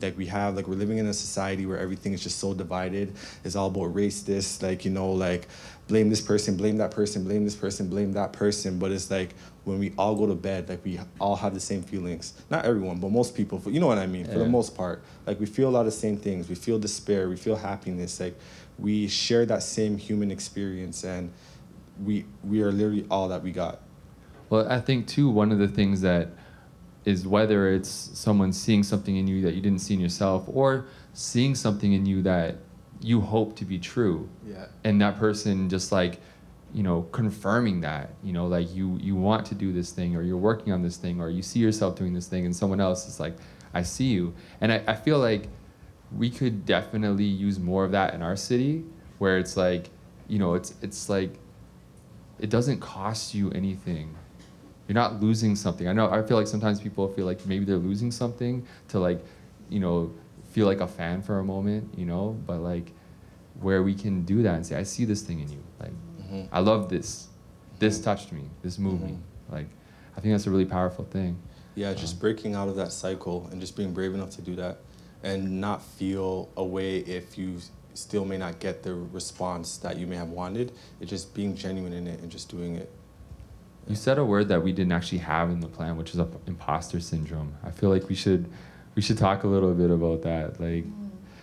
like 0.01 0.19
we 0.19 0.27
have 0.27 0.57
like 0.57 0.67
we're 0.67 0.75
living 0.75 0.99
in 0.99 1.07
a 1.07 1.15
society 1.15 1.65
where 1.65 1.79
everything 1.79 2.13
is 2.13 2.23
just 2.23 2.39
so 2.39 2.55
divided. 2.55 3.15
It's 3.45 3.55
all 3.55 3.69
about 3.69 3.95
race 3.95 4.23
this, 4.23 4.63
like, 4.63 4.85
you 4.85 4.91
know, 4.91 5.13
like 5.13 5.47
blame 5.89 6.09
this 6.09 6.21
person, 6.21 6.57
blame 6.57 6.79
that 6.79 6.91
person, 6.91 7.25
blame 7.25 7.45
this 7.45 7.57
person, 7.57 7.89
blame 7.89 8.13
that 8.13 8.33
person. 8.33 8.79
But 8.79 8.93
it's 8.93 9.11
like 9.11 9.35
when 9.65 9.79
we 9.79 9.93
all 9.99 10.15
go 10.15 10.27
to 10.27 10.35
bed, 10.35 10.69
like 10.69 10.85
we 10.85 10.99
all 11.19 11.37
have 11.37 11.55
the 11.55 11.61
same 11.61 11.83
feelings. 11.83 12.35
Not 12.51 12.65
everyone, 12.65 12.99
but 12.99 13.11
most 13.11 13.35
people. 13.35 13.61
You 13.67 13.81
know 13.81 13.87
what 13.87 13.99
I 13.99 14.07
mean? 14.07 14.25
For 14.27 14.39
the 14.39 14.47
most 14.47 14.77
part, 14.77 15.03
like 15.27 15.39
we 15.41 15.47
feel 15.47 15.69
a 15.69 15.71
lot 15.71 15.81
of 15.81 15.87
the 15.87 15.93
same 15.93 16.17
things. 16.17 16.49
We 16.49 16.55
feel 16.55 16.79
despair. 16.79 17.29
We 17.29 17.37
feel 17.37 17.57
happiness. 17.57 18.21
Like 18.21 18.39
we 18.79 19.09
share 19.09 19.47
that 19.47 19.63
same 19.63 19.97
human 19.99 20.31
experience, 20.31 21.05
and 21.05 21.33
we 22.03 22.25
we 22.45 22.63
are 22.63 22.73
literally 22.73 23.07
all 23.11 23.29
that 23.29 23.43
we 23.43 23.53
got. 23.53 23.81
Well, 24.51 24.71
I 24.71 24.81
think 24.81 25.07
too 25.07 25.31
one 25.31 25.53
of 25.53 25.59
the 25.59 25.69
things 25.69 26.01
that 26.03 26.29
is 27.05 27.27
whether 27.27 27.69
it's 27.73 27.89
someone 27.89 28.53
seeing 28.53 28.83
something 28.83 29.17
in 29.17 29.27
you 29.27 29.43
that 29.43 29.55
you 29.55 29.61
didn't 29.61 29.81
see 29.81 29.95
in 29.95 30.01
yourself, 30.01 30.45
or 30.47 30.87
seeing 31.13 31.55
something 31.55 31.93
in 31.93 32.07
you 32.07 32.23
that 32.23 32.57
you 33.03 33.21
hope 33.21 33.57
to 33.57 33.65
be 33.65 33.79
true, 33.79 34.29
Yeah. 34.47 34.67
and 34.85 35.01
that 35.01 35.19
person 35.19 35.69
just 35.69 35.93
like 35.93 36.21
you 36.75 36.83
know 36.83 37.03
confirming 37.13 37.83
that 37.83 38.11
you 38.25 38.33
know 38.33 38.47
like 38.47 38.75
you 38.75 38.97
you 39.01 39.15
want 39.15 39.45
to 39.47 39.55
do 39.55 39.73
this 39.73 39.91
thing 39.93 40.17
or 40.17 40.23
you're 40.23 40.39
working 40.39 40.73
on 40.73 40.81
this 40.83 40.97
thing 40.97 41.21
or 41.21 41.29
you 41.29 41.43
see 41.43 41.59
yourself 41.61 41.97
doing 41.97 42.15
this 42.15 42.27
thing 42.29 42.47
and 42.47 42.57
someone 42.57 42.81
else 42.81 43.07
is 43.07 43.21
like 43.21 43.37
i 43.75 43.83
see 43.83 44.07
you. 44.07 44.33
And 44.61 44.73
i, 44.73 44.83
I 44.87 44.95
feel 44.95 45.19
like 45.19 45.49
we 46.17 46.31
could 46.31 46.65
definitely 46.65 47.25
use 47.25 47.59
more 47.59 47.85
of 47.85 47.93
that 47.93 48.15
in 48.15 48.23
our 48.23 48.37
city 48.37 48.85
where 49.19 49.37
it's 49.39 49.57
like 49.57 49.91
you 50.29 50.39
know 50.39 50.55
it's 50.55 50.75
it's 50.81 51.09
like 51.11 51.35
it 52.39 52.49
doesn't 52.51 52.81
cost 52.81 53.35
you 53.35 53.51
anything. 53.53 54.15
You're 54.89 54.95
not 54.95 55.21
losing 55.21 55.55
something. 55.57 55.87
I 55.89 55.93
know 55.93 56.11
i 56.11 56.23
feel 56.23 56.37
like 56.39 56.47
sometimes 56.47 56.81
people 56.81 57.07
feel 57.09 57.27
like 57.27 57.45
maybe 57.47 57.65
they're 57.67 57.77
losing 57.77 58.11
something 58.11 58.67
to 58.89 58.99
like 58.99 59.21
you 59.69 59.81
know 59.81 60.11
feel 60.53 60.67
like 60.67 60.81
a 60.81 60.87
fan 60.87 61.23
for 61.23 61.39
a 61.39 61.45
moment 61.45 61.93
you 61.97 62.05
know 62.05 62.39
but 62.47 62.59
like 62.59 62.93
where 63.61 63.83
we 63.83 63.95
can 63.95 64.23
do 64.23 64.43
that 64.43 64.55
and 64.55 64.67
say 64.67 64.77
i 64.77 64.83
see 64.83 65.05
this 65.05 65.23
thing 65.23 65.41
in 65.41 65.49
you 65.51 65.63
like 65.81 65.93
Mhm. 66.31 66.47
i 66.53 66.61
love 66.61 66.89
this 66.89 67.29
this 67.79 67.99
touched 68.01 68.33
me 68.33 68.45
this 68.63 68.79
moved 68.79 69.03
me 69.03 69.17
like 69.51 69.67
i 70.17 70.21
think 70.21 70.33
that's 70.35 70.47
a 70.47 70.51
really 70.51 70.67
powerful 70.67 71.05
thing 71.05 71.37
Yeah, 71.75 71.95
just 71.95 72.15
Um, 72.17 72.21
breaking 72.21 72.55
out 72.55 72.69
of 72.69 72.77
that 72.77 72.93
cycle 72.93 73.49
and 73.51 73.59
just 73.59 73.77
being 73.79 73.95
brave 73.95 74.13
enough 74.15 74.29
to 74.37 74.43
do 74.43 74.55
that 74.57 74.81
and 75.23 75.59
not 75.59 75.81
feel 75.83 76.51
a 76.55 76.63
way 76.65 76.99
if 76.99 77.39
you 77.39 77.57
still 77.95 78.27
may 78.27 78.37
not 78.37 78.59
get 78.61 78.83
the 78.83 78.93
response 78.93 79.79
that 79.79 79.97
you 79.97 80.07
may 80.07 80.17
have 80.17 80.29
wanted. 80.29 80.73
It's 81.01 81.09
just 81.09 81.33
being 81.33 81.55
genuine 81.57 81.95
in 81.95 82.07
it 82.07 82.21
and 82.21 82.31
just 82.31 82.51
doing 82.51 82.75
it. 82.75 82.91
You 83.89 83.97
said 83.97 84.19
a 84.19 84.25
word 84.25 84.49
that 84.49 84.63
we 84.63 84.73
didn't 84.73 84.93
actually 84.93 85.19
have 85.35 85.49
in 85.51 85.61
the 85.61 85.67
plan, 85.67 85.97
which 85.97 86.11
is 86.13 86.19
a 86.19 86.29
imposter 86.47 87.01
syndrome. 87.01 87.55
I 87.65 87.71
feel 87.71 87.89
like 87.89 88.07
we 88.11 88.15
should 88.15 88.51
we 88.95 89.03
should 89.03 89.19
talk 89.19 89.45
a 89.45 89.47
little 89.47 89.73
bit 89.75 89.91
about 89.91 90.23
that, 90.23 90.61
like 90.61 90.85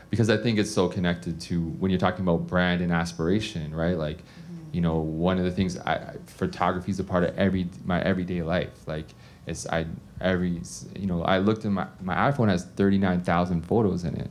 because 0.09 0.29
I 0.29 0.37
think 0.37 0.57
it's 0.57 0.71
so 0.71 0.87
connected 0.87 1.39
to 1.41 1.61
when 1.61 1.91
you're 1.91 1.99
talking 1.99 2.21
about 2.21 2.47
brand 2.47 2.81
and 2.81 2.91
aspiration, 2.91 3.73
right? 3.73 3.97
Like 3.97 4.17
mm-hmm. 4.17 4.73
you 4.73 4.81
know, 4.81 4.97
one 4.97 5.37
of 5.37 5.45
the 5.45 5.51
things 5.51 5.77
I 5.77 6.15
photography 6.25 6.91
is 6.91 6.99
a 6.99 7.03
part 7.03 7.23
of 7.23 7.37
every 7.37 7.69
my 7.85 8.01
everyday 8.01 8.41
life. 8.41 8.87
Like 8.87 9.07
it's 9.45 9.67
I 9.67 9.85
every 10.21 10.61
you 10.95 11.07
know 11.07 11.23
I 11.23 11.39
looked 11.39 11.65
in 11.65 11.73
my 11.73 11.87
my 12.01 12.15
iPhone 12.31 12.49
has 12.49 12.65
thirty 12.65 12.97
nine 12.97 13.21
thousand 13.21 13.61
photos 13.61 14.03
in 14.03 14.15
it. 14.15 14.29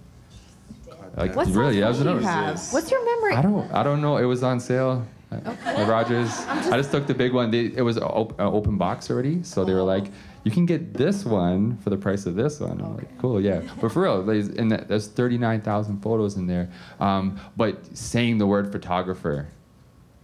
Like 1.16 1.34
What's 1.34 1.50
really, 1.50 1.80
that 1.80 1.88
was 1.88 2.00
you 2.00 2.06
have? 2.06 2.60
What's 2.70 2.90
your 2.90 3.04
memory? 3.04 3.34
I 3.34 3.42
don't 3.42 3.72
I 3.72 3.82
don't 3.82 4.00
know. 4.00 4.18
It 4.18 4.24
was 4.24 4.42
on 4.42 4.60
sale. 4.60 5.06
Okay. 5.32 5.84
Rogers. 5.84 6.28
Just, 6.28 6.72
I 6.72 6.76
just 6.78 6.90
took 6.90 7.06
the 7.06 7.12
big 7.12 7.34
one. 7.34 7.50
They, 7.50 7.66
it 7.66 7.82
was 7.82 7.98
an 7.98 8.04
op- 8.04 8.40
open 8.40 8.78
box 8.78 9.10
already, 9.10 9.42
so 9.42 9.62
they 9.62 9.74
were 9.74 9.80
oh. 9.80 9.84
like, 9.84 10.06
"You 10.44 10.50
can 10.50 10.66
get 10.66 10.94
this 10.94 11.24
one 11.24 11.76
for 11.78 11.90
the 11.90 11.96
price 11.96 12.26
of 12.26 12.34
this 12.34 12.60
one." 12.60 12.80
I'm 12.80 12.96
like, 12.96 13.18
"Cool, 13.18 13.40
yeah." 13.40 13.62
But 13.80 13.92
for 13.92 14.02
real, 14.02 14.28
and 14.30 14.72
there's 14.72 15.08
39,000 15.08 16.00
photos 16.00 16.36
in 16.36 16.46
there. 16.46 16.70
Um, 17.00 17.40
but 17.56 17.96
saying 17.96 18.38
the 18.38 18.46
word 18.46 18.72
photographer, 18.72 19.48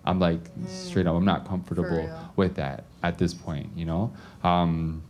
I'm 0.04 0.18
like 0.18 0.42
mm. 0.56 0.68
straight 0.68 1.06
up, 1.06 1.14
I'm 1.14 1.24
not 1.24 1.46
comfortable 1.46 2.08
with 2.36 2.56
that 2.56 2.84
at 3.02 3.18
this 3.18 3.34
point, 3.34 3.70
you 3.76 3.84
know. 3.84 4.12
Um, 4.42 5.02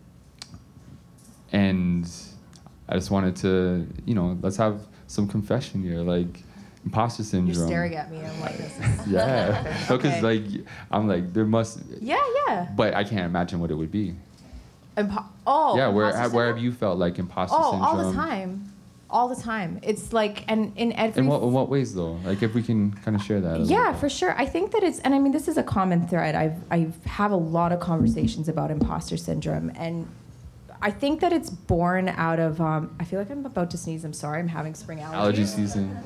and 1.53 2.11
I 2.89 2.95
just 2.95 3.11
wanted 3.11 3.37
to, 3.37 3.87
you 4.05 4.15
know, 4.15 4.39
let's 4.43 4.57
have 4.57 4.87
some 5.07 5.29
confession 5.29 5.83
here, 5.83 6.01
like 6.01 6.43
imposter 6.85 7.23
syndrome. 7.23 7.57
You're 7.57 7.67
staring 7.67 7.95
at 7.95 8.11
me. 8.11 8.19
I'm 8.19 8.41
like 8.41 8.57
this. 8.57 8.79
yeah, 9.07 9.63
because 9.89 10.05
okay. 10.05 10.21
like 10.21 10.67
I'm 10.91 11.09
like 11.09 11.33
there 11.33 11.45
must. 11.45 11.81
Yeah, 12.01 12.23
yeah. 12.47 12.69
But 12.77 12.95
I 12.95 13.05
can't 13.05 13.25
imagine 13.25 13.61
what 13.61 13.71
it 13.71 13.75
would 13.75 13.91
be. 13.91 14.15
Impo- 14.97 15.27
oh. 15.47 15.77
Yeah, 15.77 15.89
where 15.89 16.15
have, 16.15 16.33
where 16.33 16.47
have 16.47 16.59
you 16.59 16.73
felt 16.73 16.99
like 16.99 17.19
imposter 17.19 17.57
oh, 17.59 17.73
syndrome? 17.73 17.83
all 17.83 18.11
the 18.11 18.13
time, 18.17 18.73
all 19.11 19.29
the 19.29 19.41
time. 19.41 19.81
It's 19.83 20.13
like 20.13 20.45
and 20.49 20.73
in 20.77 20.93
every. 20.93 21.21
In 21.21 21.27
what, 21.27 21.43
in 21.43 21.53
what 21.53 21.69
ways 21.69 21.95
though? 21.95 22.15
Like 22.25 22.43
if 22.43 22.55
we 22.55 22.63
can 22.63 22.93
kind 22.93 23.17
of 23.17 23.23
share 23.23 23.41
that. 23.41 23.63
Yeah, 23.63 23.93
for 23.93 24.09
sure. 24.09 24.35
I 24.39 24.47
think 24.47 24.73
that 24.73 24.83
it's 24.83 25.01
and 25.01 25.15
I 25.15 25.19
mean 25.19 25.33
this 25.33 25.49
is 25.49 25.57
a 25.57 25.63
common 25.63 26.07
thread. 26.07 26.35
I've 26.35 26.59
I've 26.71 27.05
have 27.05 27.33
a 27.33 27.37
lot 27.37 27.73
of 27.73 27.81
conversations 27.81 28.49
about 28.49 28.71
imposter 28.71 29.17
syndrome 29.17 29.73
and 29.77 30.09
I 30.85 30.91
think 30.91 31.21
that 31.21 31.33
it's 31.33 31.49
born 31.49 32.11
out 32.11 32.39
of. 32.39 32.61
Um, 32.61 32.95
I 33.01 33.05
feel 33.05 33.19
like 33.19 33.31
I'm 33.31 33.47
about 33.47 33.71
to 33.71 33.79
sneeze. 33.79 34.05
I'm 34.05 34.13
sorry. 34.13 34.39
I'm 34.39 34.49
having 34.49 34.75
spring 34.75 34.99
allergies. 34.99 35.15
Allergy 35.15 35.47
season. 35.47 35.97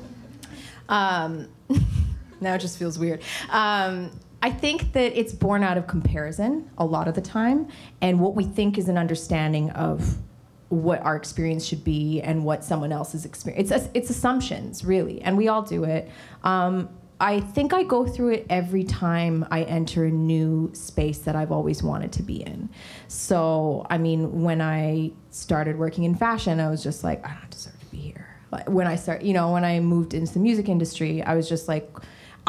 Um, 0.87 1.49
now 2.41 2.53
it 2.53 2.59
just 2.59 2.79
feels 2.79 2.97
weird. 2.97 3.21
Um, 3.49 4.09
I 4.41 4.51
think 4.51 4.93
that 4.93 5.19
it's 5.19 5.33
born 5.33 5.63
out 5.63 5.77
of 5.77 5.87
comparison 5.87 6.69
a 6.77 6.85
lot 6.85 7.07
of 7.07 7.15
the 7.15 7.21
time, 7.21 7.67
and 8.01 8.19
what 8.19 8.35
we 8.35 8.43
think 8.43 8.77
is 8.77 8.87
an 8.87 8.97
understanding 8.97 9.69
of 9.71 10.17
what 10.69 11.01
our 11.01 11.15
experience 11.15 11.65
should 11.65 11.83
be 11.83 12.21
and 12.21 12.45
what 12.45 12.63
someone 12.63 12.91
else's 12.91 13.25
experience. 13.25 13.71
It's 13.71 13.89
it's 13.93 14.09
assumptions 14.09 14.85
really, 14.85 15.21
and 15.21 15.37
we 15.37 15.47
all 15.47 15.63
do 15.63 15.83
it. 15.83 16.09
Um, 16.43 16.89
I 17.21 17.41
think 17.41 17.73
I 17.73 17.83
go 17.83 18.07
through 18.07 18.29
it 18.29 18.45
every 18.49 18.85
time 18.85 19.45
I 19.51 19.63
enter 19.63 20.05
a 20.05 20.11
new 20.11 20.71
space 20.73 21.19
that 21.19 21.35
I've 21.35 21.51
always 21.51 21.83
wanted 21.83 22.13
to 22.13 22.23
be 22.23 22.43
in. 22.43 22.69
So, 23.09 23.85
I 23.89 23.97
mean, 23.97 24.41
when 24.41 24.61
I 24.61 25.11
started 25.29 25.77
working 25.77 26.05
in 26.05 26.15
fashion, 26.15 26.61
I 26.61 26.69
was 26.69 26.81
just 26.81 27.03
like, 27.03 27.25
I 27.25 27.33
don't 27.33 27.49
deserve 27.49 27.77
to 27.77 27.85
be 27.87 27.97
here. 27.97 28.37
Like, 28.51 28.69
when 28.69 28.87
I 28.87 28.95
start, 28.95 29.21
you 29.21 29.33
know, 29.33 29.51
when 29.51 29.65
I 29.65 29.81
moved 29.81 30.13
into 30.13 30.33
the 30.33 30.39
music 30.39 30.69
industry, 30.69 31.21
I 31.21 31.35
was 31.35 31.49
just 31.49 31.67
like, 31.67 31.91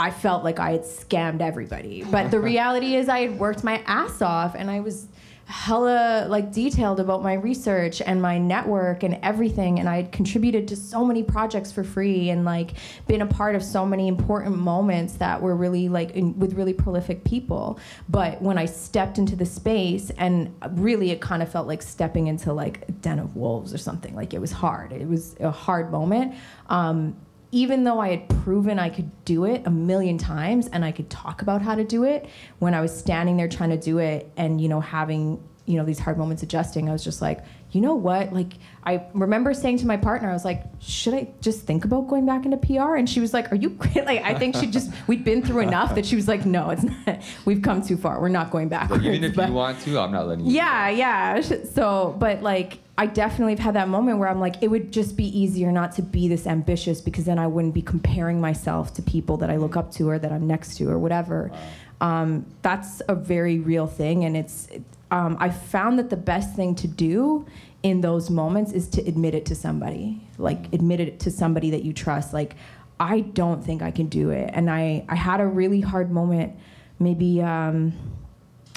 I 0.01 0.11
felt 0.11 0.45
like 0.45 0.59
I 0.59 0.73
had 0.73 0.83
scammed 0.83 1.43
everybody. 1.43 2.05
But 2.05 2.31
the 2.31 2.41
reality 2.53 2.97
is, 2.97 3.09
I 3.09 3.21
had 3.21 3.39
worked 3.39 3.63
my 3.63 3.83
ass 3.87 4.23
off 4.23 4.55
and 4.55 4.71
I 4.71 4.81
was 4.81 5.07
hella 5.51 6.27
like 6.29 6.53
detailed 6.53 7.01
about 7.01 7.25
my 7.25 7.33
research 7.33 8.01
and 8.01 8.23
my 8.23 8.39
network 8.39 9.03
and 9.03 9.19
everything. 9.21 9.81
And 9.81 9.89
i 9.89 9.97
had 9.97 10.13
contributed 10.13 10.69
to 10.69 10.77
so 10.77 11.05
many 11.05 11.25
projects 11.25 11.73
for 11.73 11.83
free 11.83 12.31
and 12.31 12.45
like 12.45 12.75
been 13.09 13.21
a 13.21 13.27
part 13.27 13.57
of 13.57 13.63
so 13.65 13.85
many 13.85 14.07
important 14.07 14.57
moments 14.57 15.15
that 15.15 15.43
were 15.43 15.57
really 15.57 15.89
like 15.89 16.13
in, 16.13 16.39
with 16.39 16.53
really 16.53 16.73
prolific 16.73 17.25
people. 17.25 17.81
But 18.09 18.41
when 18.41 18.59
i 18.59 18.65
stepped 18.65 19.19
into 19.19 19.35
the 19.35 19.45
space 19.45 20.11
and 20.19 20.55
really 20.71 21.11
it 21.11 21.21
kind 21.21 21.43
of 21.43 21.51
felt 21.51 21.67
like 21.67 21.83
stepping 21.83 22.29
into 22.29 22.53
like 22.53 22.89
a 22.89 22.93
den 22.93 23.19
of 23.19 23.35
wolves 23.35 23.75
or 23.75 23.79
something. 23.79 24.15
Like 24.15 24.33
it 24.33 24.41
was 24.41 24.53
hard. 24.53 24.93
It 24.93 25.09
was 25.09 25.35
a 25.41 25.51
hard 25.51 25.91
moment. 25.91 26.37
Um, 26.69 27.17
even 27.53 27.85
though 27.85 27.99
I 27.99 28.11
had 28.11 28.29
proven 28.29 28.79
I 28.79 28.91
could 28.91 29.11
do 29.25 29.45
it 29.45 29.63
a 29.67 29.71
million 29.71 30.19
times 30.19 30.69
and 30.69 30.85
I 30.85 30.93
could 30.93 31.11
talk 31.11 31.43
about 31.43 31.63
how 31.63 31.75
to 31.75 31.85
do 31.85 32.05
it, 32.05 32.29
when 32.59 32.75
I 32.75 32.81
was 32.81 32.97
standing 32.97 33.37
there 33.37 33.49
trying 33.49 33.71
to 33.71 33.77
do 33.77 33.99
it 33.99 34.31
and, 34.37 34.61
you 34.61 34.69
know, 34.69 34.81
having, 34.81 35.43
you 35.67 35.77
know, 35.77 35.85
these 35.85 35.99
hard 35.99 36.17
moments 36.17 36.43
adjusting, 36.43 36.89
I 36.89 36.93
was 36.93 37.03
just 37.03 37.21
like, 37.21 37.45
you 37.73 37.81
know 37.81 37.95
what? 37.95 38.33
Like, 38.33 38.55
I 38.85 39.05
remember 39.15 39.55
saying 39.55 39.79
to 39.79 39.87
my 39.87 39.97
partner, 39.97 40.31
I 40.31 40.33
was 40.33 40.45
like, 40.45 40.65
should 40.81 41.15
I 41.15 41.29
just 41.41 41.63
think 41.63 41.85
about 41.85 42.09
going 42.09 42.27
back 42.27 42.45
into 42.45 42.57
PR? 42.57 42.97
And 42.97 43.09
she 43.09 43.21
was 43.21 43.33
like, 43.33 43.51
are 43.53 43.57
you 43.57 43.71
like, 43.95 44.23
I 44.23 44.35
think 44.35 44.57
she 44.57 44.67
just, 44.67 44.91
we'd 45.07 45.25
been 45.25 45.43
through 45.43 45.63
enough 45.63 45.95
that 45.97 46.07
she 46.07 46.17
was 46.17 46.29
like, 46.29 46.47
no, 46.47 46.71
it's 46.71 46.83
not, 46.83 47.23
we've 47.45 47.63
come 47.63 47.83
too 47.83 47.97
far. 47.97 48.21
We're 48.21 48.29
not 48.29 48.51
going 48.51 48.69
back. 48.69 48.91
even 48.93 49.25
if 49.25 49.35
but, 49.35 49.49
you 49.49 49.55
want 49.55 49.81
to, 49.83 49.99
I'm 49.99 50.13
not 50.13 50.29
letting 50.29 50.47
you. 50.47 50.55
Yeah, 50.55 50.89
yeah. 50.89 51.41
So, 51.41 52.17
but 52.19 52.43
like, 52.43 52.79
I 53.01 53.07
definitely 53.07 53.53
have 53.53 53.61
had 53.61 53.75
that 53.77 53.89
moment 53.89 54.19
where 54.19 54.29
I'm 54.29 54.41
like, 54.41 54.63
it 54.63 54.69
would 54.69 54.93
just 54.93 55.17
be 55.17 55.25
easier 55.25 55.73
not 55.73 55.93
to 55.93 56.03
be 56.03 56.29
this 56.29 56.47
ambitious 56.47 57.01
because 57.01 57.25
then 57.25 57.39
I 57.39 57.47
wouldn't 57.47 57.73
be 57.73 57.81
comparing 57.81 58.43
myself 58.43 58.93
to 58.97 59.03
people 59.03 59.39
that 59.39 59.49
I 59.49 59.57
look 59.57 59.75
up 59.75 59.91
to 59.93 60.11
or 60.11 60.19
that 60.19 60.31
I'm 60.31 60.47
next 60.47 60.77
to 60.77 60.91
or 60.91 60.99
whatever. 60.99 61.51
Wow. 61.51 61.61
Um, 62.03 62.47
that's 62.61 63.01
a 63.09 63.15
very 63.15 63.59
real 63.59 63.87
thing, 63.87 64.27
and 64.27 64.37
it's. 64.37 64.69
Um, 65.11 65.39
I 65.41 65.49
found 65.49 65.99
that 65.99 66.11
the 66.11 66.19
best 66.19 66.55
thing 66.55 66.75
to 66.75 66.87
do 66.87 67.47
in 67.83 68.03
those 68.03 68.29
moments 68.29 68.73
is 68.73 68.87
to 68.89 69.01
admit 69.09 69.35
it 69.35 69.47
to 69.47 69.55
somebody, 69.55 70.21
like 70.37 70.71
admit 70.75 71.01
it 71.01 71.21
to 71.21 71.31
somebody 71.31 71.71
that 71.71 71.83
you 71.83 71.95
trust. 71.95 72.35
Like, 72.35 72.55
I 73.01 73.21
don't 73.21 73.65
think 73.65 73.81
I 73.81 73.93
can 73.93 74.09
do 74.09 74.29
it, 74.29 74.51
and 74.53 74.71
I 74.71 75.07
I 75.09 75.15
had 75.15 75.41
a 75.41 75.47
really 75.47 75.81
hard 75.81 76.11
moment, 76.11 76.55
maybe. 76.99 77.41
Um, 77.41 77.95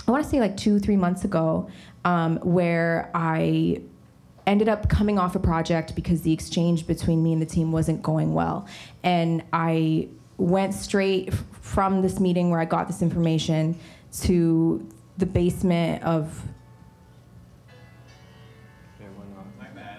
I 0.08 0.12
want 0.12 0.24
to 0.24 0.30
say 0.30 0.40
like 0.40 0.56
two, 0.56 0.80
three 0.80 0.98
months 0.98 1.26
ago, 1.26 1.70
um, 2.06 2.38
where 2.38 3.12
I 3.14 3.82
ended 4.46 4.70
up 4.70 4.90
coming 4.90 5.18
off 5.18 5.36
a 5.36 5.40
project 5.40 5.96
because 5.96 6.22
the 6.22 6.34
exchange 6.34 6.88
between 6.88 7.24
me 7.24 7.34
and 7.34 7.42
the 7.42 7.46
team 7.46 7.72
wasn't 7.72 8.02
going 8.02 8.34
well. 8.34 8.68
And 9.04 9.44
I 9.54 10.10
went 10.38 10.74
straight 10.74 11.34
f- 11.34 11.44
from 11.62 12.02
this 12.02 12.20
meeting 12.20 12.50
where 12.50 12.60
I 12.60 12.66
got 12.66 12.88
this 12.88 13.02
information 13.02 13.78
to 14.22 14.88
the 15.18 15.26
basement 15.26 16.04
of. 16.04 16.42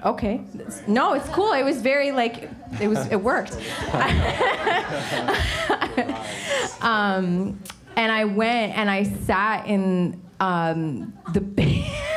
Okay. 0.05 0.43
No, 0.87 1.15
it's 1.15 1.29
cool. 1.31 1.53
It 1.53 1.63
was 1.63 1.81
very 1.81 2.13
like 2.13 2.51
it 2.81 2.89
was 2.89 3.07
it 3.07 3.17
worked. 3.17 3.55
um, 6.83 7.59
and 7.97 8.13
I 8.13 8.25
went 8.25 8.77
and 8.77 8.91
I 8.91 9.05
sat 9.05 9.67
in 9.67 10.21
um, 10.41 11.15
the 11.33 11.41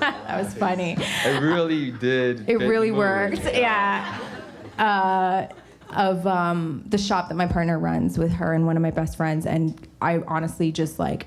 that 0.26 0.42
was 0.42 0.54
funny. 0.54 0.96
It 0.98 1.40
really 1.40 1.90
did. 1.90 2.48
It 2.48 2.56
really 2.56 2.90
worked. 2.90 3.44
Yeah. 3.44 4.18
Uh, 4.78 5.46
of 5.90 6.26
um, 6.26 6.84
the 6.88 6.98
shop 6.98 7.28
that 7.28 7.34
my 7.34 7.46
partner 7.46 7.78
runs 7.78 8.16
with 8.16 8.32
her 8.32 8.54
and 8.54 8.66
one 8.66 8.76
of 8.76 8.82
my 8.82 8.90
best 8.90 9.16
friends, 9.16 9.44
and 9.44 9.88
I 10.00 10.18
honestly 10.26 10.72
just 10.72 10.98
like 10.98 11.26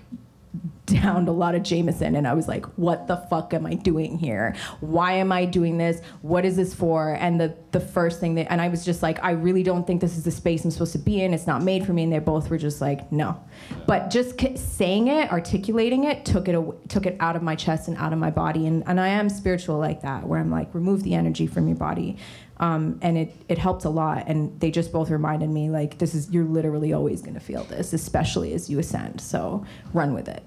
downed 0.85 1.27
a 1.27 1.31
lot 1.31 1.55
of 1.55 1.63
Jameson 1.63 2.15
and 2.15 2.27
I 2.27 2.33
was 2.33 2.47
like, 2.47 2.65
what 2.77 3.07
the 3.07 3.17
fuck 3.17 3.53
am 3.53 3.65
I 3.65 3.75
doing 3.75 4.17
here? 4.17 4.55
Why 4.81 5.13
am 5.13 5.31
I 5.31 5.45
doing 5.45 5.77
this? 5.77 6.01
What 6.21 6.45
is 6.45 6.57
this 6.57 6.73
for? 6.73 7.13
And 7.13 7.39
the 7.39 7.55
the 7.71 7.79
first 7.79 8.19
thing 8.19 8.35
that 8.35 8.51
and 8.51 8.61
I 8.61 8.67
was 8.67 8.83
just 8.83 9.01
like, 9.01 9.23
I 9.23 9.31
really 9.31 9.63
don't 9.63 9.87
think 9.87 10.01
this 10.01 10.17
is 10.17 10.23
the 10.23 10.31
space 10.31 10.63
I'm 10.65 10.71
supposed 10.71 10.91
to 10.93 10.99
be 10.99 11.21
in. 11.21 11.33
It's 11.33 11.47
not 11.47 11.63
made 11.63 11.85
for 11.85 11.93
me. 11.93 12.03
And 12.03 12.11
they 12.11 12.19
both 12.19 12.49
were 12.49 12.57
just 12.57 12.81
like, 12.81 13.11
no. 13.11 13.41
But 13.87 14.09
just 14.09 14.39
saying 14.57 15.07
it, 15.07 15.31
articulating 15.31 16.03
it, 16.03 16.25
took 16.25 16.47
it 16.47 16.55
away, 16.55 16.75
took 16.89 17.05
it 17.05 17.17
out 17.19 17.35
of 17.35 17.43
my 17.43 17.55
chest 17.55 17.87
and 17.87 17.97
out 17.97 18.13
of 18.13 18.19
my 18.19 18.31
body. 18.31 18.67
And 18.67 18.83
and 18.87 18.99
I 18.99 19.07
am 19.07 19.29
spiritual 19.29 19.77
like 19.77 20.01
that, 20.01 20.27
where 20.27 20.39
I'm 20.39 20.51
like, 20.51 20.73
remove 20.73 21.03
the 21.03 21.15
energy 21.15 21.47
from 21.47 21.67
your 21.67 21.77
body. 21.77 22.17
Um, 22.57 22.99
and 23.01 23.17
it, 23.17 23.35
it 23.49 23.57
helped 23.57 23.83
a 23.83 23.89
lot 23.89 24.25
and 24.27 24.57
they 24.59 24.69
just 24.69 24.91
both 24.91 25.09
reminded 25.09 25.49
me 25.49 25.71
like 25.71 25.97
this 25.97 26.13
is 26.13 26.29
you're 26.29 26.45
literally 26.45 26.93
always 26.93 27.21
going 27.21 27.33
to 27.33 27.39
feel 27.39 27.63
this 27.63 27.93
especially 27.93 28.53
as 28.53 28.69
you 28.69 28.77
ascend 28.77 29.19
so 29.19 29.65
run 29.91 30.13
with 30.13 30.29
it 30.29 30.43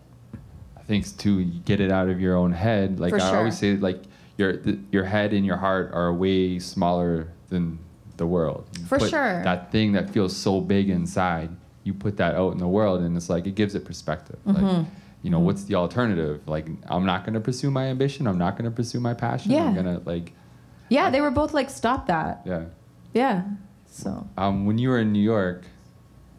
think 0.87 1.16
to 1.18 1.45
get 1.45 1.80
it 1.80 1.91
out 1.91 2.09
of 2.09 2.20
your 2.20 2.37
own 2.37 2.53
head. 2.53 3.01
Like 3.01 3.11
For 3.11 3.20
I 3.20 3.28
sure. 3.30 3.39
always 3.39 3.59
say, 3.59 3.76
like 3.76 4.03
your 4.37 4.57
the, 4.57 4.78
your 4.93 5.05
head 5.05 5.32
and 5.32 5.45
your 5.45 5.57
heart 5.57 5.91
are 5.93 6.12
way 6.12 6.59
smaller 6.59 7.28
than 7.49 7.78
the 8.16 8.26
world. 8.26 8.66
You 8.78 8.87
For 8.87 9.01
sure. 9.01 9.43
That 9.43 9.72
thing 9.72 9.93
that 9.93 10.11
feels 10.11 10.37
so 10.37 10.61
big 10.61 10.91
inside, 10.91 11.51
you 11.84 11.95
put 11.95 12.16
that 12.16 12.34
out 12.34 12.53
in 12.53 12.59
the 12.59 12.68
world, 12.68 13.03
and 13.03 13.16
it's 13.16 13.28
like 13.28 13.47
it 13.47 13.55
gives 13.55 13.74
it 13.74 13.84
perspective. 13.84 14.39
Mm-hmm. 14.47 14.64
Like, 14.64 14.87
you 15.22 15.30
know, 15.30 15.39
mm-hmm. 15.39 15.47
what's 15.47 15.64
the 15.64 15.74
alternative? 15.74 16.47
Like, 16.47 16.68
I'm 16.87 17.05
not 17.05 17.24
going 17.24 17.34
to 17.34 17.41
pursue 17.41 17.70
my 17.70 17.87
ambition. 17.87 18.26
I'm 18.26 18.39
not 18.39 18.57
going 18.57 18.70
to 18.70 18.74
pursue 18.74 19.01
my 19.01 19.14
passion. 19.14 19.53
Yeah. 19.53 19.64
I'm 19.64 19.74
gonna 19.74 20.01
like. 20.05 20.32
Yeah, 20.89 21.11
they 21.11 21.20
were 21.20 21.32
both 21.32 21.53
like, 21.53 21.68
stop 21.68 22.07
that. 22.07 22.43
Yeah. 22.45 22.66
Yeah. 23.12 23.45
So. 23.87 24.28
Um, 24.37 24.66
when 24.66 24.78
you 24.78 24.91
were 24.91 25.01
in 25.01 25.12
New 25.12 25.22
York, 25.22 25.64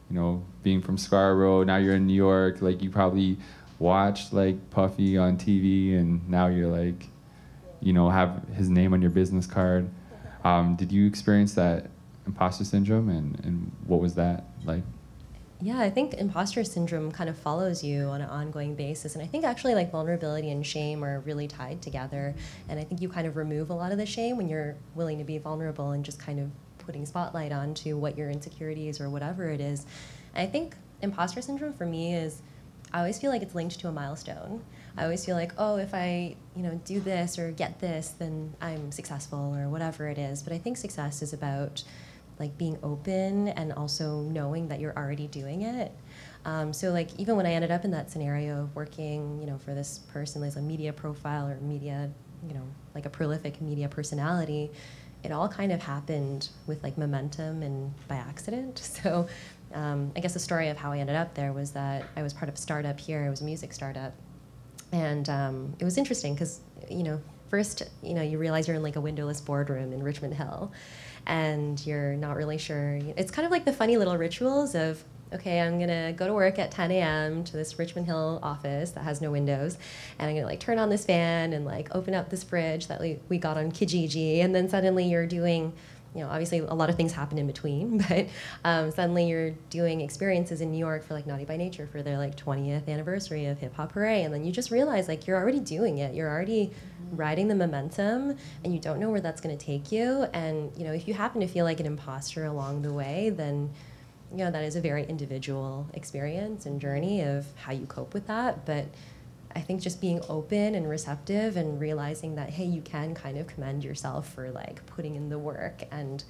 you 0.10 0.16
know, 0.16 0.46
being 0.64 0.82
from 0.82 0.98
Scarborough, 0.98 1.64
now 1.64 1.76
you're 1.78 1.96
in 1.96 2.08
New 2.08 2.14
York. 2.14 2.62
Like, 2.62 2.82
you 2.82 2.90
probably 2.90 3.38
watched 3.80 4.34
like 4.34 4.70
Puffy 4.70 5.18
on 5.18 5.38
TV, 5.38 5.98
and 5.98 6.28
now 6.30 6.48
you're 6.48 6.68
like, 6.68 7.08
you 7.80 7.94
know, 7.94 8.10
have 8.10 8.44
his 8.56 8.70
name 8.70 8.94
on 8.94 9.02
your 9.02 9.12
business 9.12 9.46
card. 9.46 9.90
Um, 10.44 10.76
did 10.76 10.92
you 10.92 11.08
experience 11.08 11.54
that 11.56 11.90
imposter 12.26 12.64
syndrome, 12.64 13.10
and, 13.10 13.40
and 13.44 13.72
what 13.86 14.00
was 14.00 14.16
that 14.16 14.46
like? 14.66 14.84
Yeah, 15.60 15.80
I 15.80 15.90
think 15.90 16.14
imposter 16.14 16.64
syndrome 16.64 17.12
kind 17.12 17.32
of 17.32 17.38
follows 17.38 17.84
you 17.84 18.06
on 18.06 18.22
an 18.22 18.30
ongoing 18.30 18.76
basis. 18.76 19.16
And 19.16 19.24
I 19.24 19.28
think 19.28 19.44
actually, 19.44 19.74
like, 19.74 19.92
vulnerability 19.92 20.52
and 20.52 20.64
shame 20.64 21.04
are 21.04 21.22
really 21.22 21.48
tied 21.48 21.82
together. 21.82 22.36
And 22.70 22.80
I 22.80 22.84
think 22.84 23.02
you 23.02 23.10
kind 23.10 23.26
of 23.26 23.38
remove 23.38 23.72
a 23.72 23.74
lot 23.74 23.92
of 23.92 23.98
the 23.98 24.06
shame 24.06 24.38
when 24.38 24.48
you're 24.48 24.76
willing 24.94 25.18
to 25.18 25.24
be 25.24 25.40
vulnerable 25.40 25.92
and 25.92 26.06
just 26.06 26.20
kind 26.20 26.40
of 26.40 26.52
putting 26.78 27.08
spotlight 27.08 27.52
onto 27.52 27.98
what 27.98 28.16
your 28.16 28.30
insecurities 28.30 29.02
or 29.02 29.10
whatever 29.10 29.50
it 29.50 29.60
is. 29.60 29.88
And 30.36 30.48
I 30.48 30.52
think 30.52 30.76
imposter 31.02 31.42
syndrome 31.42 31.74
for 31.74 31.88
me 31.88 32.14
is 32.14 32.44
I 32.94 33.00
always 33.00 33.20
feel 33.20 33.32
like 33.32 33.42
it's 33.42 33.56
linked 33.56 33.80
to 33.80 33.88
a 33.88 33.92
milestone. 33.92 34.64
I 34.98 35.04
always 35.04 35.26
feel 35.26 35.36
like, 35.36 35.52
oh, 35.58 35.78
if 35.78 35.94
I, 35.94 36.36
you 36.56 36.64
know, 36.64 36.80
do 36.86 37.00
this 37.00 37.38
or 37.38 37.52
get 37.52 37.80
this, 37.80 38.10
then 38.18 38.56
I'm 38.62 38.92
successful 38.92 39.56
or 39.56 39.70
whatever 39.70 40.08
it 40.08 40.18
is. 40.18 40.42
But 40.42 40.54
I 40.54 40.58
think 40.58 40.78
success 40.78 41.22
is 41.22 41.34
about 41.34 41.84
like 42.40 42.58
being 42.58 42.78
open 42.84 43.50
and 43.50 43.74
also 43.74 44.22
knowing 44.22 44.68
that 44.70 44.80
you're 44.80 44.96
already 44.96 45.28
doing 45.28 45.64
it. 45.64 45.92
Um, 46.46 46.72
so 46.72 46.92
like 46.92 47.10
even 47.20 47.36
when 47.36 47.46
I 47.46 47.54
ended 47.54 47.72
up 47.72 47.84
in 47.84 47.92
that 47.92 48.10
scenario 48.10 48.64
of 48.64 48.76
working, 48.76 49.40
you 49.40 49.48
know, 49.48 49.58
for 49.58 49.74
this 49.74 50.00
person 50.00 50.44
as 50.44 50.56
a 50.56 50.62
media 50.62 50.94
profile 50.94 51.48
or 51.48 51.58
media, 51.58 52.10
you 52.48 52.54
know, 52.54 52.64
like 52.96 53.06
a 53.06 53.10
prolific 53.10 53.62
media 53.62 53.90
personality, 53.90 54.72
it 55.24 55.32
all 55.32 55.50
kind 55.50 55.72
of 55.72 55.82
happened 55.82 56.50
with 56.68 56.84
like 56.84 56.98
momentum 56.98 57.64
and 57.64 57.94
by 58.08 58.16
accident. 58.16 58.80
So 59.04 59.28
um, 59.74 60.12
I 60.16 60.20
guess 60.20 60.34
the 60.34 60.40
story 60.40 60.70
of 60.70 60.78
how 60.78 60.92
I 60.92 61.00
ended 61.00 61.16
up 61.16 61.34
there 61.34 61.54
was 61.54 61.72
that 61.72 62.06
I 62.16 62.24
was 62.24 62.34
part 62.34 62.50
of 62.50 62.56
a 62.56 62.58
startup 62.58 63.00
here. 63.00 63.26
It 63.26 63.30
was 63.30 63.42
a 63.42 63.46
music 63.46 63.74
startup, 63.74 64.14
and 64.92 65.28
um, 65.30 65.76
it 65.80 65.86
was 65.86 65.98
interesting 65.98 66.34
because 66.34 66.62
you 66.90 67.04
know 67.04 67.22
first 67.50 67.84
you 68.02 68.14
know 68.14 68.22
you 68.22 68.38
realize 68.38 68.68
you're 68.68 68.78
in 68.78 68.84
like 68.84 68.96
a 68.96 69.02
windowless 69.02 69.42
boardroom 69.42 69.94
in 69.94 70.04
Richmond 70.04 70.36
Hill, 70.36 70.72
and 71.26 71.86
you're 71.86 72.14
not 72.14 72.36
really 72.36 72.58
sure. 72.58 73.00
It's 73.18 73.32
kind 73.32 73.46
of 73.46 73.52
like 73.52 73.66
the 73.66 73.74
funny 73.74 73.98
little 73.98 74.18
rituals 74.18 74.76
of 74.76 75.04
okay, 75.34 75.60
I'm 75.60 75.80
gonna 75.80 76.14
go 76.14 76.28
to 76.28 76.34
work 76.34 76.58
at 76.58 76.72
10 76.72 76.92
a.m. 76.92 77.44
to 77.44 77.54
this 77.54 77.78
Richmond 77.78 78.08
Hill 78.08 78.40
office 78.42 78.92
that 78.92 79.02
has 79.02 79.22
no 79.22 79.32
windows, 79.32 79.78
and 80.18 80.30
I'm 80.30 80.36
gonna 80.36 80.48
like 80.48 80.60
turn 80.60 80.80
on 80.80 80.90
this 80.90 81.06
fan 81.06 81.54
and 81.54 81.66
like 81.66 81.94
open 81.94 82.14
up 82.14 82.30
this 82.30 82.44
fridge 82.44 82.88
that 82.88 83.02
we, 83.02 83.20
we 83.30 83.38
got 83.38 83.58
on 83.58 83.72
Kijiji, 83.72 84.44
and 84.44 84.56
then 84.56 84.70
suddenly 84.70 85.06
you're 85.06 85.28
doing 85.28 85.74
you 86.18 86.24
know, 86.24 86.30
obviously 86.32 86.58
a 86.58 86.74
lot 86.74 86.90
of 86.90 86.96
things 86.96 87.14
happen 87.14 87.38
in 87.38 87.46
between, 87.46 87.98
but 88.10 88.28
um, 88.66 88.90
suddenly 88.90 89.28
you're 89.28 89.52
doing 89.70 90.02
experiences 90.02 90.62
in 90.62 90.72
New 90.72 90.80
York 90.80 91.04
for 91.04 91.14
like 91.14 91.28
Naughty 91.28 91.46
by 91.46 91.58
Nature 91.58 91.88
for 91.92 92.02
their 92.02 92.18
like 92.18 92.36
20th 92.36 92.90
anniversary 92.90 93.46
of 93.46 93.60
Hip 93.60 93.76
Hop 93.76 93.92
Hooray, 93.92 94.24
and 94.24 94.34
then 94.34 94.44
you 94.44 94.52
just 94.52 94.72
realize 94.72 95.08
like 95.08 95.28
you're 95.28 95.38
already 95.38 95.60
doing 95.60 96.00
it, 96.00 96.16
you're 96.16 96.30
already 96.30 96.68
mm-hmm. 96.68 97.16
riding 97.16 97.48
the 97.48 97.56
momentum, 97.56 98.36
and 98.64 98.74
you 98.74 98.80
don't 98.80 99.00
know 99.00 99.12
where 99.12 99.22
that's 99.22 99.40
going 99.40 99.56
to 99.56 99.64
take 99.64 99.92
you. 99.92 100.24
And 100.34 100.72
you 100.76 100.86
know, 100.86 100.92
if 100.92 101.08
you 101.08 101.14
happen 101.14 101.40
to 101.42 101.48
feel 101.48 101.66
like 101.66 101.80
an 101.80 101.86
imposter 101.86 102.46
along 102.46 102.82
the 102.82 102.92
way, 102.92 103.30
then 103.30 103.70
you 104.32 104.40
know 104.40 104.50
that 104.50 104.64
is 104.64 104.76
a 104.76 104.82
very 104.82 105.06
individual 105.06 105.88
experience 105.94 106.66
and 106.66 106.82
journey 106.82 107.22
of 107.22 107.46
how 107.58 107.74
you 107.74 107.86
cope 107.86 108.16
with 108.16 108.26
that, 108.26 108.66
but 108.66 108.86
I 109.58 109.62
think 109.62 109.82
just 109.82 110.00
being 110.00 110.22
open 110.30 110.76
and 110.76 110.88
receptive 110.88 111.58
and 111.58 111.80
realizing 111.80 112.36
that 112.36 112.52
hey, 112.52 112.66
you 112.66 112.80
can 112.82 113.16
kind 113.16 113.40
of 113.40 113.48
commend 113.48 113.84
yourself 113.84 114.32
for 114.32 114.52
like 114.52 114.86
putting 114.86 115.16
in 115.16 115.30
the 115.30 115.40
work 115.40 115.82
and 115.90 116.24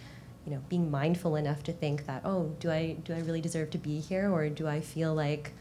you 0.46 0.54
know 0.54 0.62
being 0.70 0.90
mindful 0.90 1.36
enough 1.36 1.62
to 1.64 1.74
think 1.74 2.06
that 2.06 2.22
oh, 2.24 2.56
do 2.62 2.72
I 2.72 2.96
do 3.04 3.14
I 3.14 3.20
really 3.20 3.42
deserve 3.42 3.70
to 3.72 3.78
be 3.78 4.00
here 4.00 4.32
or 4.32 4.48
do 4.48 4.66
I 4.66 4.80
feel 4.80 5.14
like 5.14 5.52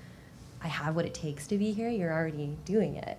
I 0.63 0.69
have 0.69 0.95
what 0.95 1.07
it 1.07 1.13
takes 1.13 1.49
to 1.49 1.59
be 1.59 1.73
here? 1.73 1.89
You're 1.89 2.13
already 2.13 2.57
doing 2.65 2.95
it. 2.95 3.19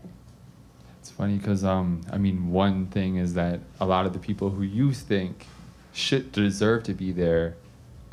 It's 1.01 1.11
funny 1.11 1.35
because 1.35 1.65
um, 1.65 2.03
I 2.09 2.17
mean, 2.17 2.49
one 2.49 2.85
thing 2.85 3.17
is 3.17 3.33
that 3.33 3.59
a 3.81 3.85
lot 3.85 4.05
of 4.05 4.13
the 4.13 4.19
people 4.19 4.51
who 4.51 4.63
you 4.63 4.93
think 4.93 5.45
should 5.91 6.31
deserve 6.31 6.83
to 6.83 6.93
be 6.93 7.11
there 7.11 7.57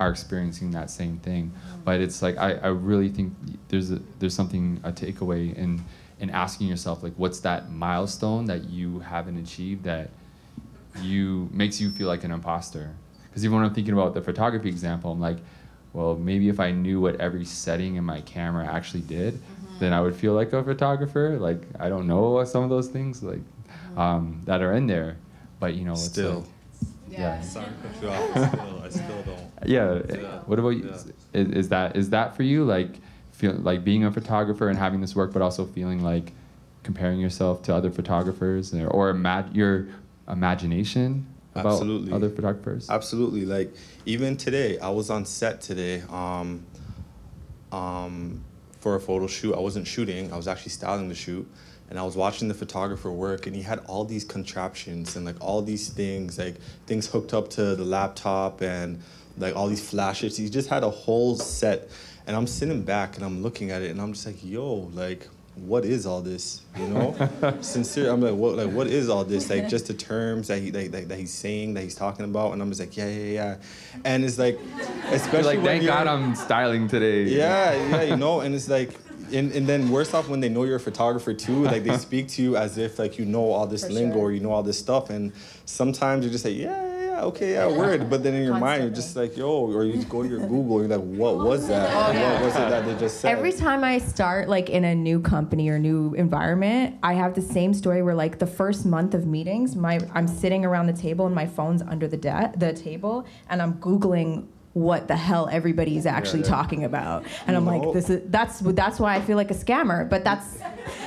are 0.00 0.10
experiencing 0.10 0.72
that 0.72 0.90
same 0.90 1.18
thing. 1.18 1.52
Mm-hmm. 1.52 1.80
But 1.84 2.00
it's 2.00 2.22
like 2.22 2.36
I, 2.38 2.54
I 2.54 2.68
really 2.68 3.08
think 3.08 3.34
there's 3.68 3.92
a, 3.92 4.00
there's 4.18 4.34
something 4.34 4.80
a 4.82 4.90
takeaway 4.90 5.54
in 5.56 5.84
and 6.20 6.30
asking 6.30 6.66
yourself 6.66 7.02
like 7.02 7.12
what's 7.16 7.40
that 7.40 7.70
milestone 7.70 8.44
that 8.46 8.64
you 8.64 9.00
haven't 9.00 9.38
achieved 9.38 9.84
that 9.84 10.10
you 11.00 11.48
makes 11.52 11.80
you 11.80 11.90
feel 11.90 12.06
like 12.06 12.24
an 12.24 12.30
imposter 12.30 12.94
because 13.28 13.44
even 13.44 13.56
when 13.56 13.64
i'm 13.64 13.74
thinking 13.74 13.94
about 13.94 14.14
the 14.14 14.20
photography 14.20 14.68
example 14.68 15.12
i'm 15.12 15.20
like 15.20 15.38
well 15.92 16.14
maybe 16.14 16.48
if 16.48 16.60
i 16.60 16.70
knew 16.70 17.00
what 17.00 17.20
every 17.20 17.44
setting 17.44 17.96
in 17.96 18.04
my 18.04 18.20
camera 18.22 18.66
actually 18.66 19.00
did 19.00 19.34
mm-hmm. 19.34 19.78
then 19.80 19.92
i 19.92 20.00
would 20.00 20.14
feel 20.14 20.34
like 20.34 20.52
a 20.52 20.62
photographer 20.62 21.36
like 21.40 21.62
i 21.80 21.88
don't 21.88 22.06
know 22.06 22.42
some 22.44 22.62
of 22.62 22.70
those 22.70 22.88
things 22.88 23.22
like 23.22 23.38
mm-hmm. 23.38 23.98
um, 23.98 24.40
that 24.44 24.62
are 24.62 24.72
in 24.74 24.86
there 24.86 25.16
but 25.58 25.74
you 25.74 25.84
know 25.84 25.94
still 25.94 26.40
like, 26.40 26.48
yeah. 27.10 27.18
yeah. 27.36 27.40
Sorry, 27.40 27.66
still, 27.96 28.10
I 28.10 28.88
still 28.88 29.22
don't. 29.22 29.40
Yeah. 29.66 30.00
yeah. 30.08 30.40
What 30.46 30.58
about 30.58 30.70
you? 30.70 30.84
Yeah. 30.86 31.40
Is, 31.40 31.48
is 31.48 31.68
that 31.68 31.96
is 31.96 32.10
that 32.10 32.36
for 32.36 32.42
you? 32.42 32.64
Like, 32.64 32.96
feel 33.34 33.52
like 33.52 33.84
being 33.84 34.04
a 34.04 34.12
photographer 34.12 34.68
and 34.68 34.78
having 34.78 35.00
this 35.00 35.14
work, 35.14 35.32
but 35.32 35.42
also 35.42 35.66
feeling 35.66 36.02
like 36.02 36.32
comparing 36.84 37.18
yourself 37.18 37.62
to 37.62 37.74
other 37.74 37.90
photographers 37.90 38.72
or, 38.72 38.86
or 38.88 39.12
imag- 39.12 39.54
your 39.54 39.88
imagination 40.28 41.26
about 41.54 41.72
Absolutely. 41.72 42.12
other 42.12 42.30
photographers? 42.30 42.88
Absolutely. 42.88 43.44
Like 43.44 43.74
even 44.06 44.36
today, 44.36 44.78
I 44.78 44.90
was 44.90 45.10
on 45.10 45.24
set 45.24 45.60
today 45.60 46.02
um, 46.10 46.64
um, 47.72 48.44
for 48.78 48.94
a 48.94 49.00
photo 49.00 49.26
shoot. 49.26 49.54
I 49.54 49.60
wasn't 49.60 49.86
shooting. 49.86 50.32
I 50.32 50.36
was 50.36 50.46
actually 50.46 50.70
styling 50.70 51.08
the 51.08 51.14
shoot. 51.14 51.48
And 51.90 51.98
I 51.98 52.02
was 52.02 52.16
watching 52.16 52.48
the 52.48 52.54
photographer 52.54 53.12
work, 53.12 53.46
and 53.46 53.54
he 53.54 53.60
had 53.60 53.80
all 53.80 54.06
these 54.06 54.24
contraptions 54.24 55.16
and 55.16 55.26
like 55.26 55.36
all 55.40 55.60
these 55.60 55.90
things, 55.90 56.38
like 56.38 56.56
things 56.86 57.06
hooked 57.06 57.34
up 57.34 57.50
to 57.50 57.76
the 57.76 57.84
laptop 57.84 58.62
and 58.62 59.02
like 59.36 59.54
all 59.54 59.68
these 59.68 59.86
flashes. 59.86 60.36
He 60.36 60.48
just 60.48 60.68
had 60.68 60.82
a 60.82 60.90
whole 60.90 61.36
set 61.36 61.88
and 62.26 62.36
I'm 62.36 62.46
sitting 62.46 62.82
back 62.82 63.16
and 63.16 63.24
I'm 63.24 63.42
looking 63.42 63.70
at 63.70 63.82
it 63.82 63.90
and 63.90 64.00
I'm 64.00 64.12
just 64.12 64.26
like, 64.26 64.44
yo, 64.44 64.90
like, 64.94 65.28
what 65.56 65.84
is 65.84 66.04
all 66.04 66.20
this? 66.20 66.62
You 66.76 66.88
know, 66.88 67.56
sincere. 67.60 68.10
I'm 68.10 68.20
like, 68.20 68.34
what? 68.34 68.56
Like, 68.56 68.70
what 68.70 68.88
is 68.88 69.08
all 69.08 69.24
this? 69.24 69.48
Like, 69.50 69.68
just 69.68 69.86
the 69.86 69.94
terms 69.94 70.48
that 70.48 70.60
he 70.60 70.72
like, 70.72 70.90
that, 70.90 71.08
that 71.08 71.18
he's 71.18 71.32
saying, 71.32 71.74
that 71.74 71.82
he's 71.82 71.94
talking 71.94 72.24
about, 72.24 72.52
and 72.52 72.62
I'm 72.62 72.70
just 72.70 72.80
like, 72.80 72.96
yeah, 72.96 73.08
yeah, 73.08 73.32
yeah. 73.32 73.56
And 74.04 74.24
it's 74.24 74.38
like, 74.38 74.58
especially 75.10 75.56
like, 75.56 75.64
thank 75.64 75.84
God 75.84 76.06
I'm 76.06 76.34
styling 76.34 76.88
today. 76.88 77.24
Yeah, 77.24 77.72
yeah, 77.90 78.02
you 78.02 78.16
know, 78.16 78.40
and 78.40 78.54
it's 78.54 78.68
like, 78.68 78.90
and, 79.32 79.52
and 79.52 79.66
then 79.66 79.90
worse 79.90 80.12
off 80.12 80.28
when 80.28 80.40
they 80.40 80.48
know 80.48 80.64
you're 80.64 80.76
a 80.76 80.80
photographer 80.80 81.32
too, 81.32 81.64
like 81.64 81.84
they 81.84 81.96
speak 81.98 82.28
to 82.28 82.42
you 82.42 82.56
as 82.56 82.76
if 82.76 82.98
like 82.98 83.18
you 83.18 83.24
know 83.24 83.52
all 83.52 83.66
this 83.66 83.84
For 83.84 83.92
lingo 83.92 84.14
sure. 84.16 84.22
or 84.24 84.32
you 84.32 84.40
know 84.40 84.50
all 84.50 84.64
this 84.64 84.78
stuff, 84.78 85.10
and 85.10 85.32
sometimes 85.66 86.24
you 86.24 86.32
just 86.32 86.42
say, 86.42 86.52
yeah 86.52 86.93
yeah, 87.14 87.24
okay, 87.24 87.52
yeah, 87.52 87.66
word. 87.66 88.10
But 88.10 88.22
then 88.22 88.34
in 88.34 88.44
your 88.44 88.58
mind, 88.58 88.82
you're 88.82 88.92
just 88.92 89.16
like, 89.16 89.36
yo, 89.36 89.48
or 89.48 89.84
you 89.84 89.94
just 89.94 90.08
go 90.08 90.22
to 90.22 90.28
your 90.28 90.40
Google, 90.40 90.80
you're 90.80 90.88
like, 90.88 91.00
what 91.00 91.36
was 91.36 91.68
that? 91.68 91.90
Oh, 91.94 92.12
yeah. 92.12 92.34
What 92.34 92.42
was 92.44 92.54
it 92.56 92.68
that 92.70 92.86
they 92.86 92.94
just 92.98 93.20
said? 93.20 93.30
Every 93.30 93.52
time 93.52 93.84
I 93.84 93.98
start 93.98 94.48
like 94.48 94.68
in 94.70 94.84
a 94.84 94.94
new 94.94 95.20
company 95.20 95.68
or 95.68 95.78
new 95.78 96.14
environment, 96.14 96.96
I 97.02 97.14
have 97.14 97.34
the 97.34 97.42
same 97.42 97.74
story 97.74 98.02
where 98.02 98.14
like 98.14 98.38
the 98.38 98.46
first 98.46 98.84
month 98.84 99.14
of 99.14 99.26
meetings, 99.26 99.76
my 99.76 100.00
I'm 100.12 100.26
sitting 100.28 100.64
around 100.64 100.86
the 100.86 100.92
table 100.92 101.26
and 101.26 101.34
my 101.34 101.46
phone's 101.46 101.82
under 101.82 102.08
the 102.08 102.16
de- 102.16 102.52
the 102.56 102.72
table, 102.72 103.26
and 103.48 103.62
I'm 103.62 103.74
googling 103.74 104.46
what 104.74 105.08
the 105.08 105.16
hell 105.16 105.48
everybody's 105.50 106.04
actually 106.04 106.40
yeah, 106.40 106.46
yeah. 106.46 106.56
talking 106.56 106.84
about. 106.84 107.24
And 107.46 107.50
you 107.50 107.56
i'm 107.56 107.64
know, 107.64 107.78
like 107.78 107.94
this 107.94 108.10
is 108.10 108.22
that's 108.26 108.58
that's 108.60 109.00
why 109.00 109.14
i 109.14 109.20
feel 109.20 109.36
like 109.36 109.50
a 109.50 109.54
scammer 109.54 110.08
but 110.08 110.24
that's 110.24 110.58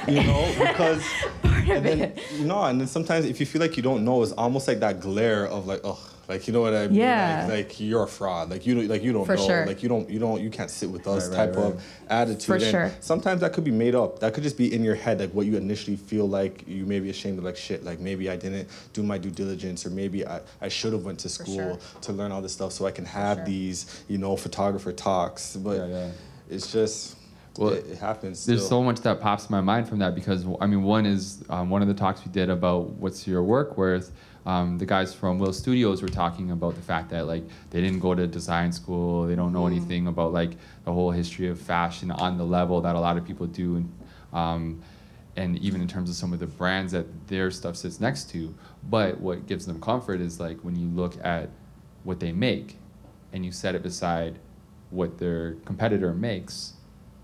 you 0.07 0.24
know 0.24 0.53
because 0.57 1.03
and 1.70 1.86
then, 1.86 2.13
you 2.34 2.45
know, 2.45 2.63
and 2.63 2.80
then 2.80 2.88
sometimes 2.88 3.26
if 3.26 3.39
you 3.39 3.45
feel 3.45 3.61
like 3.61 3.78
you 3.78 3.84
don't 3.84 4.05
know, 4.05 4.24
it's 4.24 4.32
almost 4.34 4.68
like 4.68 4.80
that 4.80 4.99
glare 4.99 5.47
of 5.47 5.68
like, 5.68 5.82
oh, 5.84 5.99
like 6.28 6.45
you 6.45 6.53
know 6.53 6.61
what 6.61 6.73
I 6.73 6.88
mean? 6.88 6.99
Yeah. 6.99 7.45
Like, 7.47 7.69
like 7.69 7.80
you're 7.80 8.03
a 8.03 8.07
fraud. 8.07 8.49
Like 8.49 8.65
you 8.65 8.75
don't, 8.75 8.88
like 8.88 9.01
you 9.01 9.13
don't 9.13 9.25
For 9.25 9.36
know. 9.36 9.47
Sure. 9.47 9.65
Like 9.65 9.82
you 9.82 9.88
don't, 9.88 10.09
you 10.09 10.19
don't, 10.19 10.41
you 10.41 10.49
can't 10.49 10.69
sit 10.69 10.89
with 10.89 11.07
us 11.07 11.30
right, 11.30 11.36
type 11.36 11.55
right, 11.55 11.63
right. 11.63 11.73
of 11.73 11.84
attitude. 12.09 12.43
For 12.43 12.55
and 12.55 12.63
sure. 12.63 12.91
Sometimes 12.99 13.41
that 13.41 13.53
could 13.53 13.63
be 13.63 13.71
made 13.71 13.95
up. 13.95 14.19
That 14.19 14.34
could 14.34 14.43
just 14.43 14.57
be 14.57 14.73
in 14.73 14.84
your 14.84 14.95
head, 14.95 15.21
like 15.21 15.32
what 15.32 15.45
you 15.45 15.55
initially 15.55 15.95
feel 15.95 16.28
like 16.28 16.67
you 16.67 16.86
may 16.86 16.99
be 16.99 17.09
ashamed 17.09 17.38
of, 17.38 17.45
like 17.45 17.55
shit. 17.55 17.86
Like 17.86 17.99
maybe 17.99 18.30
I 18.30 18.36
didn't 18.36 18.67
do 18.91 19.03
my 19.03 19.17
due 19.17 19.32
diligence, 19.32 19.86
or 19.86 19.89
maybe 19.89 20.28
I, 20.28 20.41
I 20.61 20.67
should 20.67 20.91
have 20.91 21.05
went 21.05 21.19
to 21.19 21.30
school 21.30 21.55
sure. 21.55 21.80
to 22.01 22.11
learn 22.11 22.34
all 22.34 22.41
this 22.41 22.53
stuff 22.53 22.73
so 22.73 22.86
I 22.86 22.91
can 22.91 23.05
have 23.05 23.38
sure. 23.38 23.45
these, 23.45 24.03
you 24.09 24.17
know, 24.17 24.36
photographer 24.36 24.91
talks. 24.91 25.55
But 25.55 25.78
yeah, 25.78 25.88
yeah. 25.88 26.11
it's 26.49 26.73
just 26.73 27.17
well, 27.57 27.69
it, 27.69 27.88
it 27.88 27.97
happens. 27.97 28.45
There's 28.45 28.59
still. 28.59 28.82
so 28.82 28.84
much 28.84 28.99
that 29.01 29.21
pops 29.21 29.45
in 29.45 29.51
my 29.51 29.61
mind 29.61 29.88
from 29.88 29.99
that 29.99 30.13
because 30.13 30.45
I 30.59 30.67
mean, 30.67 30.84
one 30.84 31.05
is 31.05 31.43
um, 31.49 31.69
one 31.69 31.82
of 31.82 31.88
the 31.88 31.93
talks 31.93 32.25
we 32.25 32.32
did 32.32 32.49
about 32.49 32.89
what's 32.91 33.25
your 33.28 33.43
work 33.43 33.78
worth. 33.78 34.11
Um, 34.47 34.77
the 34.77 34.85
guys 34.85 35.13
from 35.13 35.39
Will 35.39 35.51
Studios 35.51 36.01
were 36.01 36.07
talking 36.07 36.51
about 36.51 36.75
the 36.75 36.81
fact 36.81 37.09
that 37.09 37.27
like 37.27 37.43
they 37.69 37.81
didn't 37.81 37.99
go 37.99 38.15
to 38.15 38.25
design 38.25 38.71
school, 38.71 39.27
they 39.27 39.35
don't 39.35 39.51
know 39.51 39.63
mm. 39.63 39.71
anything 39.75 40.07
about 40.07 40.31
like 40.31 40.51
the 40.85 40.93
whole 40.93 41.11
history 41.11 41.49
of 41.49 41.59
fashion 41.59 42.11
on 42.11 42.37
the 42.37 42.45
level 42.45 42.79
that 42.79 42.95
a 42.95 42.99
lot 42.99 43.17
of 43.17 43.25
people 43.25 43.45
do, 43.45 43.75
and 43.75 43.91
um, 44.31 44.81
and 45.35 45.59
even 45.59 45.81
in 45.81 45.87
terms 45.89 46.09
of 46.09 46.15
some 46.15 46.31
of 46.31 46.39
the 46.39 46.47
brands 46.47 46.93
that 46.93 47.27
their 47.27 47.51
stuff 47.51 47.75
sits 47.75 47.99
next 47.99 48.29
to. 48.29 48.55
But 48.89 49.19
what 49.19 49.47
gives 49.47 49.65
them 49.65 49.81
comfort 49.81 50.21
is 50.21 50.39
like 50.39 50.61
when 50.61 50.77
you 50.77 50.87
look 50.87 51.15
at 51.25 51.49
what 52.05 52.21
they 52.21 52.31
make, 52.31 52.77
and 53.33 53.45
you 53.45 53.51
set 53.51 53.75
it 53.75 53.83
beside 53.83 54.39
what 54.91 55.17
their 55.17 55.55
competitor 55.65 56.13
makes 56.13 56.77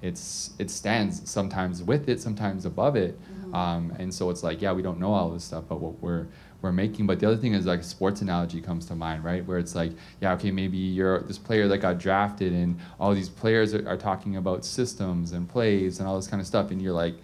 it's 0.04 0.52
it 0.60 0.70
stands 0.70 1.32
sometimes 1.32 1.82
with 1.82 2.10
it, 2.10 2.20
sometimes 2.20 2.66
above 2.66 2.98
it, 2.98 3.18
mm-hmm. 3.18 3.56
um, 3.56 3.96
and 3.98 4.14
so 4.14 4.30
it's 4.30 4.44
like 4.44 4.62
yeah, 4.62 4.74
we 4.74 4.82
don't 4.82 5.00
know 5.00 5.14
all 5.14 5.30
this 5.30 5.46
stuff, 5.46 5.64
but 5.70 5.80
what 5.80 5.98
we're 6.02 6.28
we're 6.64 6.72
making. 6.72 7.06
But 7.06 7.20
the 7.20 7.28
other 7.28 7.38
thing 7.38 7.54
is 7.54 7.66
like 7.66 7.84
sports 7.84 8.22
analogy 8.22 8.62
comes 8.62 8.86
to 8.88 8.96
mind, 8.96 9.24
right? 9.24 9.46
Where 9.46 9.60
it's 9.60 9.76
like, 9.76 9.92
yeah, 10.22 10.34
okay, 10.34 10.50
maybe 10.50 10.78
you're 10.78 11.20
this 11.24 11.38
player 11.38 11.68
that 11.68 11.78
got 11.80 12.00
drafted, 12.00 12.54
and 12.54 12.80
all 13.00 13.14
these 13.14 13.30
players 13.30 13.76
are, 13.76 13.88
are 13.88 13.98
talking 13.98 14.38
about 14.38 14.66
systems 14.66 15.34
and 15.34 15.48
plays 15.48 16.00
and 16.00 16.08
all 16.08 16.16
this 16.16 16.28
kind 16.28 16.42
of 16.42 16.48
stuff, 16.48 16.72
and 16.72 16.82
you're 16.82 16.94
like, 16.94 17.16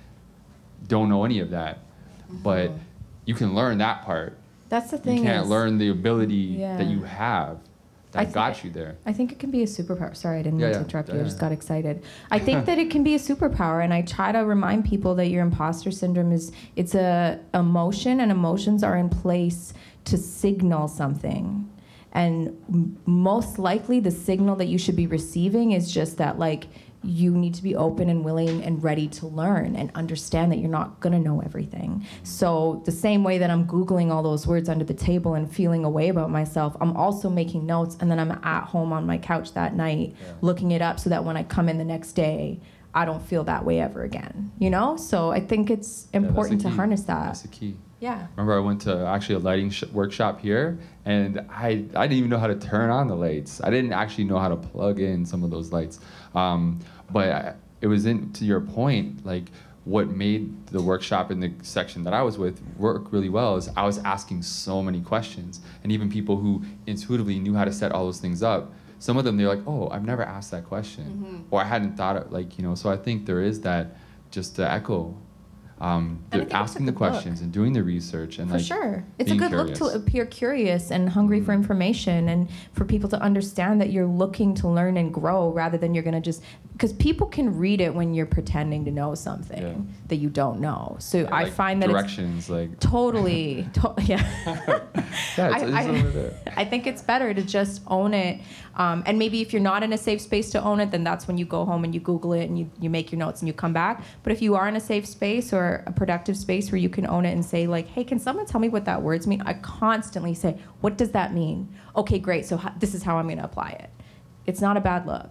don't 0.88 1.10
know 1.10 1.24
any 1.24 1.40
of 1.40 1.50
that, 1.50 1.78
mm-hmm. 1.78 2.44
but 2.44 2.72
you 3.26 3.34
can 3.34 3.56
learn 3.56 3.78
that 3.80 4.04
part. 4.04 4.38
That's 4.68 4.92
the 4.92 4.98
thing. 4.98 5.18
You 5.18 5.24
can't 5.24 5.46
is, 5.46 5.50
learn 5.50 5.78
the 5.78 5.90
ability 5.90 6.36
yeah. 6.36 6.78
that 6.78 6.88
you 6.88 7.02
have 7.04 7.60
that 8.12 8.24
th- 8.24 8.34
got 8.34 8.64
you 8.64 8.72
there. 8.72 8.97
I 9.05 9.14
think 9.14 9.32
it 9.32 9.39
can 9.39 9.51
be 9.51 9.62
a 9.62 9.68
superpower. 9.68 10.16
Sorry, 10.16 10.39
I 10.39 10.41
didn't 10.41 10.60
yeah, 10.60 10.68
mean 10.68 10.76
to 10.76 10.82
interrupt 10.82 11.10
yeah, 11.10 11.16
you. 11.16 11.22
I 11.22 11.24
just 11.24 11.39
got 11.39 11.51
excited. 11.51 12.03
I 12.32 12.39
think 12.39 12.66
that 12.66 12.80
it 12.80 12.89
can 12.89 13.03
be 13.03 13.14
a 13.16 13.20
superpower, 13.20 13.84
and 13.84 13.93
I 13.93 14.01
try 14.01 14.32
to 14.32 14.39
remind 14.39 14.86
people 14.86 15.14
that 15.16 15.28
your 15.28 15.43
imposter 15.43 15.91
syndrome 15.91 16.32
is 16.32 16.51
it's 16.76 16.95
a 16.95 17.39
emotion, 17.53 18.20
and 18.20 18.32
emotions 18.32 18.84
are 18.84 18.97
in 18.97 19.10
place 19.10 19.74
to 20.05 20.18
signal 20.18 20.88
something. 20.88 21.70
And 22.12 22.97
most 23.05 23.60
likely, 23.60 23.99
the 23.99 24.12
signal 24.12 24.55
that 24.55 24.66
you 24.66 24.80
should 24.80 24.95
be 24.95 25.05
receiving 25.05 25.74
is 25.74 25.91
just 25.91 26.18
that, 26.18 26.39
like 26.39 26.66
you 27.04 27.32
need 27.32 27.54
to 27.54 27.64
be 27.64 27.76
open 27.76 28.10
and 28.10 28.26
willing 28.26 28.62
and 28.64 28.84
ready 28.84 29.08
to 29.08 29.28
learn 29.28 29.76
and 29.76 29.89
understand 29.95 30.52
that 30.52 30.58
you're 30.58 30.70
not 30.70 31.00
going 31.00 31.14
to 31.14 31.20
know 31.20 31.39
everything. 31.41 32.06
So, 32.24 32.82
the 32.86 32.91
same 32.91 33.24
way 33.24 33.38
that 33.38 33.50
I'm 33.50 33.66
Googling 33.66 34.12
all 34.12 34.22
those 34.22 34.45
words 34.45 34.68
under 34.68 34.84
the 34.84 34.93
table 34.93 35.34
and 35.34 35.52
feeling 35.52 35.86
a 35.86 35.89
way 35.89 36.10
about 36.10 36.30
myself, 36.30 36.76
I'm 36.82 36.95
also 36.97 37.30
making 37.30 37.66
notes 37.66 37.95
and 38.00 38.12
then 38.12 38.20
I'm 38.20 38.32
at 38.32 38.66
home 38.66 38.91
on 38.91 39.06
my 39.06 39.18
couch 39.18 39.54
that 39.54 39.76
night 39.76 40.16
yeah. 40.20 40.34
looking 40.41 40.72
it 40.72 40.82
up 40.82 41.00
so 41.00 41.10
that 41.10 41.24
when 41.24 41.38
I 41.38 41.43
come 41.43 41.70
in 41.70 41.78
the 41.78 41.86
next 41.86 42.14
day, 42.14 42.60
I 42.93 43.06
don't 43.06 43.22
feel 43.22 43.43
that 43.45 43.64
way 43.64 43.80
ever 43.80 44.04
again. 44.04 44.52
You 44.60 44.70
know? 44.70 44.97
So, 44.97 45.32
I 45.32 45.39
think 45.39 45.70
it's 45.70 46.08
important 46.12 46.64
yeah, 46.64 46.70
to 46.70 46.76
harness 46.76 47.04
that. 47.04 47.28
That's 47.28 47.41
the 47.43 47.47
key. 47.47 47.78
Yeah. 48.00 48.28
Remember, 48.36 48.56
I 48.56 48.60
went 48.60 48.82
to 48.82 49.06
actually 49.06 49.36
a 49.36 49.39
lighting 49.39 49.70
sh- 49.72 49.84
workshop 49.91 50.39
here, 50.39 50.80
and 51.04 51.45
I 51.50 51.86
I 51.95 52.08
didn't 52.08 52.14
even 52.14 52.30
know 52.30 52.38
how 52.38 52.47
to 52.47 52.56
turn 52.56 52.89
on 52.89 53.08
the 53.10 53.16
lights. 53.16 53.62
I 53.62 53.70
didn't 53.70 53.91
actually 53.91 54.24
know 54.24 54.39
how 54.39 54.47
to 54.47 54.56
plug 54.56 55.02
in 55.02 55.26
some 55.26 55.43
of 55.43 55.50
those 55.50 55.74
lights. 55.74 56.00
Um, 56.36 56.80
but 57.12 57.30
I, 57.30 57.54
it 57.82 57.88
was 57.88 58.06
in 58.06 58.32
to 58.34 58.46
your 58.46 58.62
point, 58.62 59.26
like 59.26 59.52
what 59.86 60.10
made 60.10 60.68
the 60.68 60.82
workshop 60.82 61.32
in 61.32 61.40
the 61.40 61.52
section 61.64 62.04
that 62.04 62.14
I 62.14 62.22
was 62.22 62.38
with 62.38 62.62
work 62.78 63.12
really 63.12 63.30
well 63.30 63.56
is 63.56 63.70
I 63.76 63.86
was 63.86 63.98
asking 64.00 64.44
so 64.44 64.84
many 64.84 65.02
questions, 65.02 65.62
and 65.84 65.92
even 65.92 66.10
people 66.10 66.38
who 66.38 66.64
intuitively 66.86 67.40
knew 67.40 67.56
how 67.56 67.66
to 67.66 67.74
set 67.74 67.92
all 67.92 68.06
those 68.06 68.20
things 68.20 68.44
up. 68.44 68.74
Some 69.00 69.18
of 69.18 69.24
them 69.24 69.38
they're 69.38 69.48
like, 69.48 69.66
"Oh, 69.66 69.90
I've 69.90 70.06
never 70.06 70.24
asked 70.24 70.52
that 70.52 70.66
question," 70.66 71.06
mm-hmm. 71.06 71.42
or 71.52 71.62
"I 71.62 71.64
hadn't 71.64 71.96
thought 71.96 72.18
of 72.18 72.32
like 72.32 72.58
you 72.58 72.64
know." 72.64 72.76
So 72.76 72.90
I 72.90 72.98
think 72.98 73.26
there 73.26 73.42
is 73.42 73.62
that 73.62 73.96
just 74.30 74.58
to 74.58 74.70
echo 74.70 75.18
um, 75.82 76.22
asking 76.52 76.86
the 76.86 76.92
questions 76.92 77.40
look. 77.40 77.46
and 77.46 77.54
doing 77.54 77.72
the 77.72 77.82
research 77.82 78.38
and 78.38 78.50
for 78.50 78.58
like 78.58 78.66
sure 78.66 79.06
it's 79.18 79.32
a 79.32 79.36
good 79.36 79.50
curious. 79.50 79.80
look 79.80 79.92
to 79.92 79.98
appear 79.98 80.26
curious 80.26 80.92
and 80.92 81.10
hungry 81.10 81.38
mm-hmm. 81.38 81.46
for 81.46 81.54
information 81.54 82.28
and 82.28 82.50
for 82.74 82.84
people 82.84 83.08
to 83.08 83.20
understand 83.22 83.80
that 83.80 83.90
you're 83.90 84.06
looking 84.06 84.54
to 84.54 84.68
learn 84.68 84.98
and 84.98 85.14
grow 85.14 85.50
rather 85.50 85.78
than 85.78 85.94
you're 85.94 86.04
going 86.04 86.14
to 86.14 86.20
just 86.20 86.44
because 86.74 86.92
people 86.94 87.28
can 87.28 87.58
read 87.58 87.80
it 87.82 87.94
when 87.94 88.14
you're 88.14 88.26
pretending 88.26 88.84
to 88.86 88.92
know 88.92 89.16
something 89.16 89.62
yeah. 89.62 89.74
that 90.08 90.18
you 90.18 90.30
don't 90.30 90.60
know 90.60 90.98
so 91.00 91.20
yeah, 91.20 91.34
i 91.34 91.44
like 91.44 91.54
find 91.54 91.82
that 91.82 91.90
directions 91.90 92.50
like 92.50 92.78
totally 92.80 93.68
to- 93.74 93.94
yeah, 94.04 94.30
yeah 94.68 94.80
I, 95.38 95.64
I, 95.64 96.32
I, 96.58 96.66
think 96.66 96.88
it's 96.88 97.02
better 97.02 97.34
to 97.34 97.42
just 97.42 97.82
own 97.88 98.14
it 98.14 98.42
um, 98.76 99.04
and 99.06 99.18
maybe 99.18 99.42
if 99.42 99.54
you're 99.54 99.62
not 99.62 99.84
in 99.84 99.94
a 99.94 99.98
safe 99.98 100.20
space 100.20 100.50
to 100.52 100.62
own 100.62 100.82
it 100.82 100.92
then 100.92 101.06
that's 101.06 101.26
when 101.28 101.38
you 101.38 101.46
go 101.46 101.64
home 101.64 101.86
and 101.86 101.94
you 101.94 102.02
google 102.02 102.34
it 102.34 102.46
and 102.46 102.60
you, 102.60 102.70
you 102.82 102.90
make 102.90 103.12
your 103.12 103.20
notes 103.20 103.42
and 103.42 103.48
you 103.48 103.54
come 103.54 103.72
back 103.72 104.04
but 104.24 104.34
if 104.34 104.42
you 104.42 104.56
are 104.56 104.68
in 104.68 104.76
a 104.76 104.82
safe 104.82 105.06
space 105.06 105.54
or 105.54 105.69
a 105.88 105.92
productive 105.92 106.38
space 106.38 106.72
where 106.72 106.80
you 106.80 106.90
can 106.90 107.08
own 107.08 107.26
it 107.26 107.32
and 107.32 107.44
say 107.44 107.68
like 107.68 107.88
hey 107.88 108.04
can 108.04 108.20
someone 108.20 108.46
tell 108.46 108.60
me 108.60 108.70
what 108.70 108.86
that 108.86 109.02
words 109.02 109.28
mean? 109.28 109.42
I 109.42 109.54
constantly 109.54 110.34
say 110.34 110.58
what 110.82 110.98
does 110.98 111.12
that 111.12 111.34
mean? 111.34 111.74
Okay 111.96 112.20
great. 112.20 112.46
So 112.46 112.62
this 112.80 112.94
is 112.94 113.04
how 113.04 113.18
i'm 113.18 113.26
going 113.26 113.38
to 113.38 113.44
apply 113.44 113.70
it. 113.72 113.90
It's 114.46 114.62
not 114.62 114.78
a 114.78 114.82
bad 114.82 115.06
look. 115.06 115.30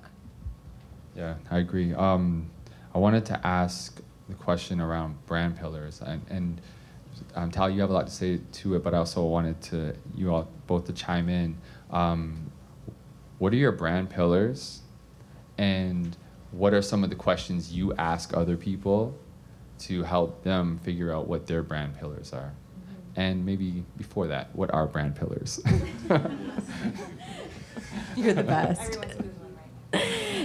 Yeah 1.17 1.35
i 1.51 1.59
agree. 1.59 1.95
Um, 1.95 2.51
i 2.95 2.99
wanted 2.99 3.25
to 3.27 3.47
ask 3.47 4.01
the 4.29 4.35
question 4.35 4.81
around 4.81 5.25
brand 5.27 5.59
pillars 5.59 6.03
and, 6.03 6.21
and 6.29 6.61
um, 7.35 7.51
Tal, 7.51 7.71
you 7.71 7.81
have 7.81 7.91
a 7.91 7.93
lot 7.93 8.07
to 8.07 8.13
say 8.13 8.41
to 8.53 8.77
it, 8.77 8.83
but 8.83 8.95
I 8.95 8.99
also 8.99 9.25
wanted 9.25 9.61
to 9.63 9.95
you 10.15 10.33
all 10.33 10.49
both 10.67 10.87
to 10.87 10.93
chime 10.93 11.29
in. 11.29 11.57
Um, 11.91 12.51
what 13.39 13.53
are 13.53 13.57
your 13.57 13.73
brand 13.73 14.11
pillars, 14.11 14.83
and 15.57 16.17
what 16.51 16.75
are 16.75 16.83
some 16.83 17.05
of 17.05 17.11
the 17.11 17.17
questions 17.17 17.73
you 17.73 17.95
ask 17.95 18.37
other 18.37 18.57
people 18.57 19.17
to 19.81 20.03
help 20.03 20.43
them 20.43 20.81
figure 20.83 21.13
out 21.13 21.29
what 21.29 21.47
their 21.47 21.63
brand 21.63 21.99
pillars 21.99 22.33
are. 22.33 22.53
Mm-hmm. 22.53 23.21
And 23.21 23.47
maybe 23.47 23.85
before 23.97 24.27
that, 24.29 24.55
what 24.55 24.73
are 24.73 24.87
brand 24.87 25.17
pillars? 25.17 25.61
You're 28.17 28.35
the 28.35 28.43
best. 28.43 28.99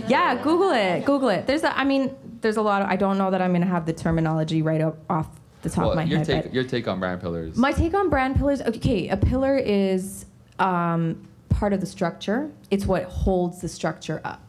yeah, 0.07 0.41
Google 0.41 0.71
it. 0.71 1.05
Google 1.05 1.29
it. 1.29 1.47
There's 1.47 1.63
a, 1.63 1.77
I 1.77 1.83
mean, 1.83 2.15
there's 2.41 2.57
a 2.57 2.61
lot 2.61 2.81
of, 2.81 2.89
I 2.89 2.95
don't 2.95 3.17
know 3.17 3.31
that 3.31 3.41
I'm 3.41 3.51
going 3.51 3.61
to 3.61 3.67
have 3.67 3.85
the 3.85 3.93
terminology 3.93 4.61
right 4.61 4.81
up, 4.81 4.97
off 5.09 5.27
the 5.61 5.69
top 5.69 5.83
well, 5.83 5.91
of 5.91 5.95
my 5.97 6.03
your 6.03 6.19
head. 6.19 6.43
Take, 6.43 6.53
your 6.53 6.63
take 6.63 6.87
on 6.87 6.99
brand 6.99 7.21
pillars. 7.21 7.57
My 7.57 7.71
take 7.71 7.93
on 7.93 8.09
brand 8.09 8.35
pillars, 8.35 8.61
okay, 8.61 9.09
a 9.09 9.17
pillar 9.17 9.57
is 9.57 10.25
um, 10.59 11.27
part 11.49 11.73
of 11.73 11.79
the 11.79 11.85
structure. 11.85 12.51
It's 12.69 12.85
what 12.85 13.03
holds 13.03 13.61
the 13.61 13.69
structure 13.69 14.21
up. 14.23 14.41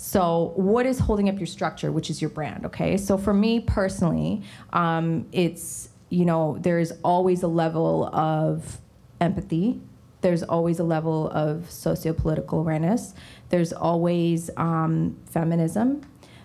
So, 0.00 0.52
what 0.54 0.86
is 0.86 1.00
holding 1.00 1.28
up 1.28 1.38
your 1.40 1.46
structure, 1.48 1.90
which 1.90 2.08
is 2.08 2.22
your 2.22 2.30
brand? 2.30 2.64
Okay. 2.66 2.96
So, 2.96 3.18
for 3.18 3.34
me 3.34 3.58
personally, 3.58 4.42
um, 4.72 5.26
it's, 5.32 5.88
you 6.08 6.24
know, 6.24 6.56
there's 6.60 6.92
always 7.02 7.42
a 7.42 7.48
level 7.48 8.06
of 8.14 8.78
empathy, 9.20 9.80
there's 10.20 10.44
always 10.44 10.78
a 10.78 10.84
level 10.84 11.28
of 11.30 11.68
socio 11.68 12.12
political 12.12 12.60
awareness, 12.60 13.12
there's 13.48 13.72
always 13.72 14.50
um, 14.56 15.18
feminism, 15.26 16.02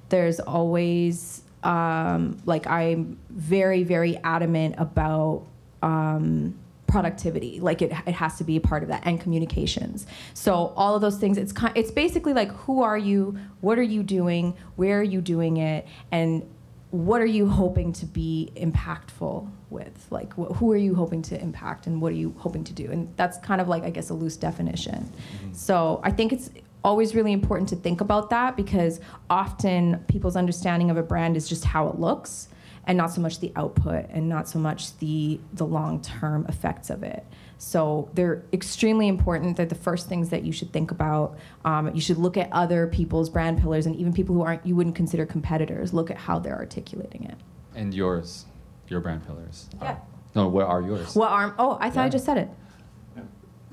there's 0.10 0.40
always, 0.40 1.44
um, 1.62 2.42
like, 2.48 2.66
I'm 2.66 3.20
very, 3.30 3.84
very 3.84 4.18
adamant 4.24 4.76
about. 4.80 5.46
Um, 5.84 6.58
productivity 6.94 7.60
like 7.60 7.82
it, 7.82 7.92
it 8.06 8.14
has 8.14 8.38
to 8.38 8.44
be 8.44 8.56
a 8.56 8.62
part 8.62 8.84
of 8.84 8.90
that 8.90 9.02
and 9.04 9.20
communications. 9.20 10.06
So 10.36 10.74
all 10.76 10.94
of 10.94 11.02
those 11.02 11.18
things 11.18 11.40
it's 11.40 11.52
kind 11.52 11.76
it's 11.76 11.90
basically 11.90 12.34
like 12.34 12.52
who 12.52 12.84
are 12.84 13.00
you? 13.00 13.36
What 13.62 13.80
are 13.80 13.90
you 13.96 14.04
doing? 14.04 14.56
Where 14.76 15.00
are 15.00 15.10
you 15.16 15.20
doing 15.20 15.58
it? 15.58 15.88
And 16.12 16.48
what 16.92 17.20
are 17.20 17.32
you 17.40 17.50
hoping 17.50 17.94
to 17.94 18.06
be 18.06 18.52
impactful 18.56 19.50
with? 19.72 20.06
Like 20.12 20.34
wh- 20.34 20.56
who 20.58 20.72
are 20.72 20.78
you 20.78 20.94
hoping 20.94 21.24
to 21.24 21.42
impact 21.42 21.88
and 21.88 22.00
what 22.00 22.12
are 22.12 22.22
you 22.24 22.36
hoping 22.38 22.64
to 22.66 22.74
do? 22.74 22.92
And 22.92 23.12
that's 23.18 23.40
kind 23.40 23.60
of 23.60 23.68
like 23.68 23.82
i 23.82 23.90
guess 23.90 24.12
a 24.12 24.14
loose 24.14 24.38
definition. 24.38 25.02
Mm-hmm. 25.02 25.54
so 25.54 26.00
i 26.04 26.12
think 26.12 26.32
it's 26.32 26.52
always 26.84 27.16
really 27.16 27.32
important 27.32 27.70
to 27.70 27.76
think 27.76 28.02
about 28.02 28.30
that 28.30 28.56
because 28.56 29.00
often 29.32 29.98
people's 30.08 30.36
understanding 30.36 30.92
of 30.92 30.98
a 30.98 31.04
brand 31.04 31.38
is 31.38 31.48
just 31.48 31.64
how 31.64 31.88
it 31.88 31.98
looks 31.98 32.50
and 32.86 32.98
not 32.98 33.12
so 33.12 33.22
much 33.22 33.40
the 33.40 33.52
output 33.56 34.06
and 34.10 34.28
not 34.28 34.48
so 34.48 34.60
much 34.60 34.98
the 34.98 35.40
the 35.54 35.66
long-term 35.66 36.46
effects 36.48 36.90
of 36.90 37.04
it. 37.04 37.26
So 37.58 38.10
they're 38.14 38.44
extremely 38.52 39.08
important. 39.08 39.56
They're 39.56 39.66
the 39.66 39.76
first 39.76 40.10
things 40.10 40.30
that 40.30 40.44
you 40.44 40.52
should 40.52 40.74
think 40.74 40.92
about. 40.92 41.38
Um, 41.64 41.94
you 41.96 42.02
should 42.02 42.18
look 42.18 42.36
at 42.36 42.50
other 42.52 42.88
people's 42.88 43.30
brand 43.30 43.62
pillars 43.62 43.86
and 43.86 43.96
even 43.96 44.12
people 44.12 44.36
who 44.36 44.42
aren't 44.42 44.66
you 44.66 44.76
wouldn't 44.76 44.96
consider 44.96 45.26
competitors. 45.26 45.94
Look 45.94 46.12
at 46.12 46.18
how 46.18 46.40
they're 46.40 46.58
articulating 46.58 47.24
it. 47.26 47.36
And 47.76 47.94
yours 47.94 48.46
your 48.88 49.00
brand 49.00 49.26
pillars. 49.26 49.70
Yeah. 49.82 49.92
Are, 49.92 50.02
no 50.36 50.48
what 50.48 50.66
are 50.66 50.82
yours? 50.82 51.16
What 51.16 51.30
are 51.30 51.56
oh 51.58 51.78
i 51.80 51.90
thought 51.90 52.02
yeah. 52.02 52.06
i 52.06 52.10
just 52.10 52.26
said 52.26 52.38
it 52.38 52.50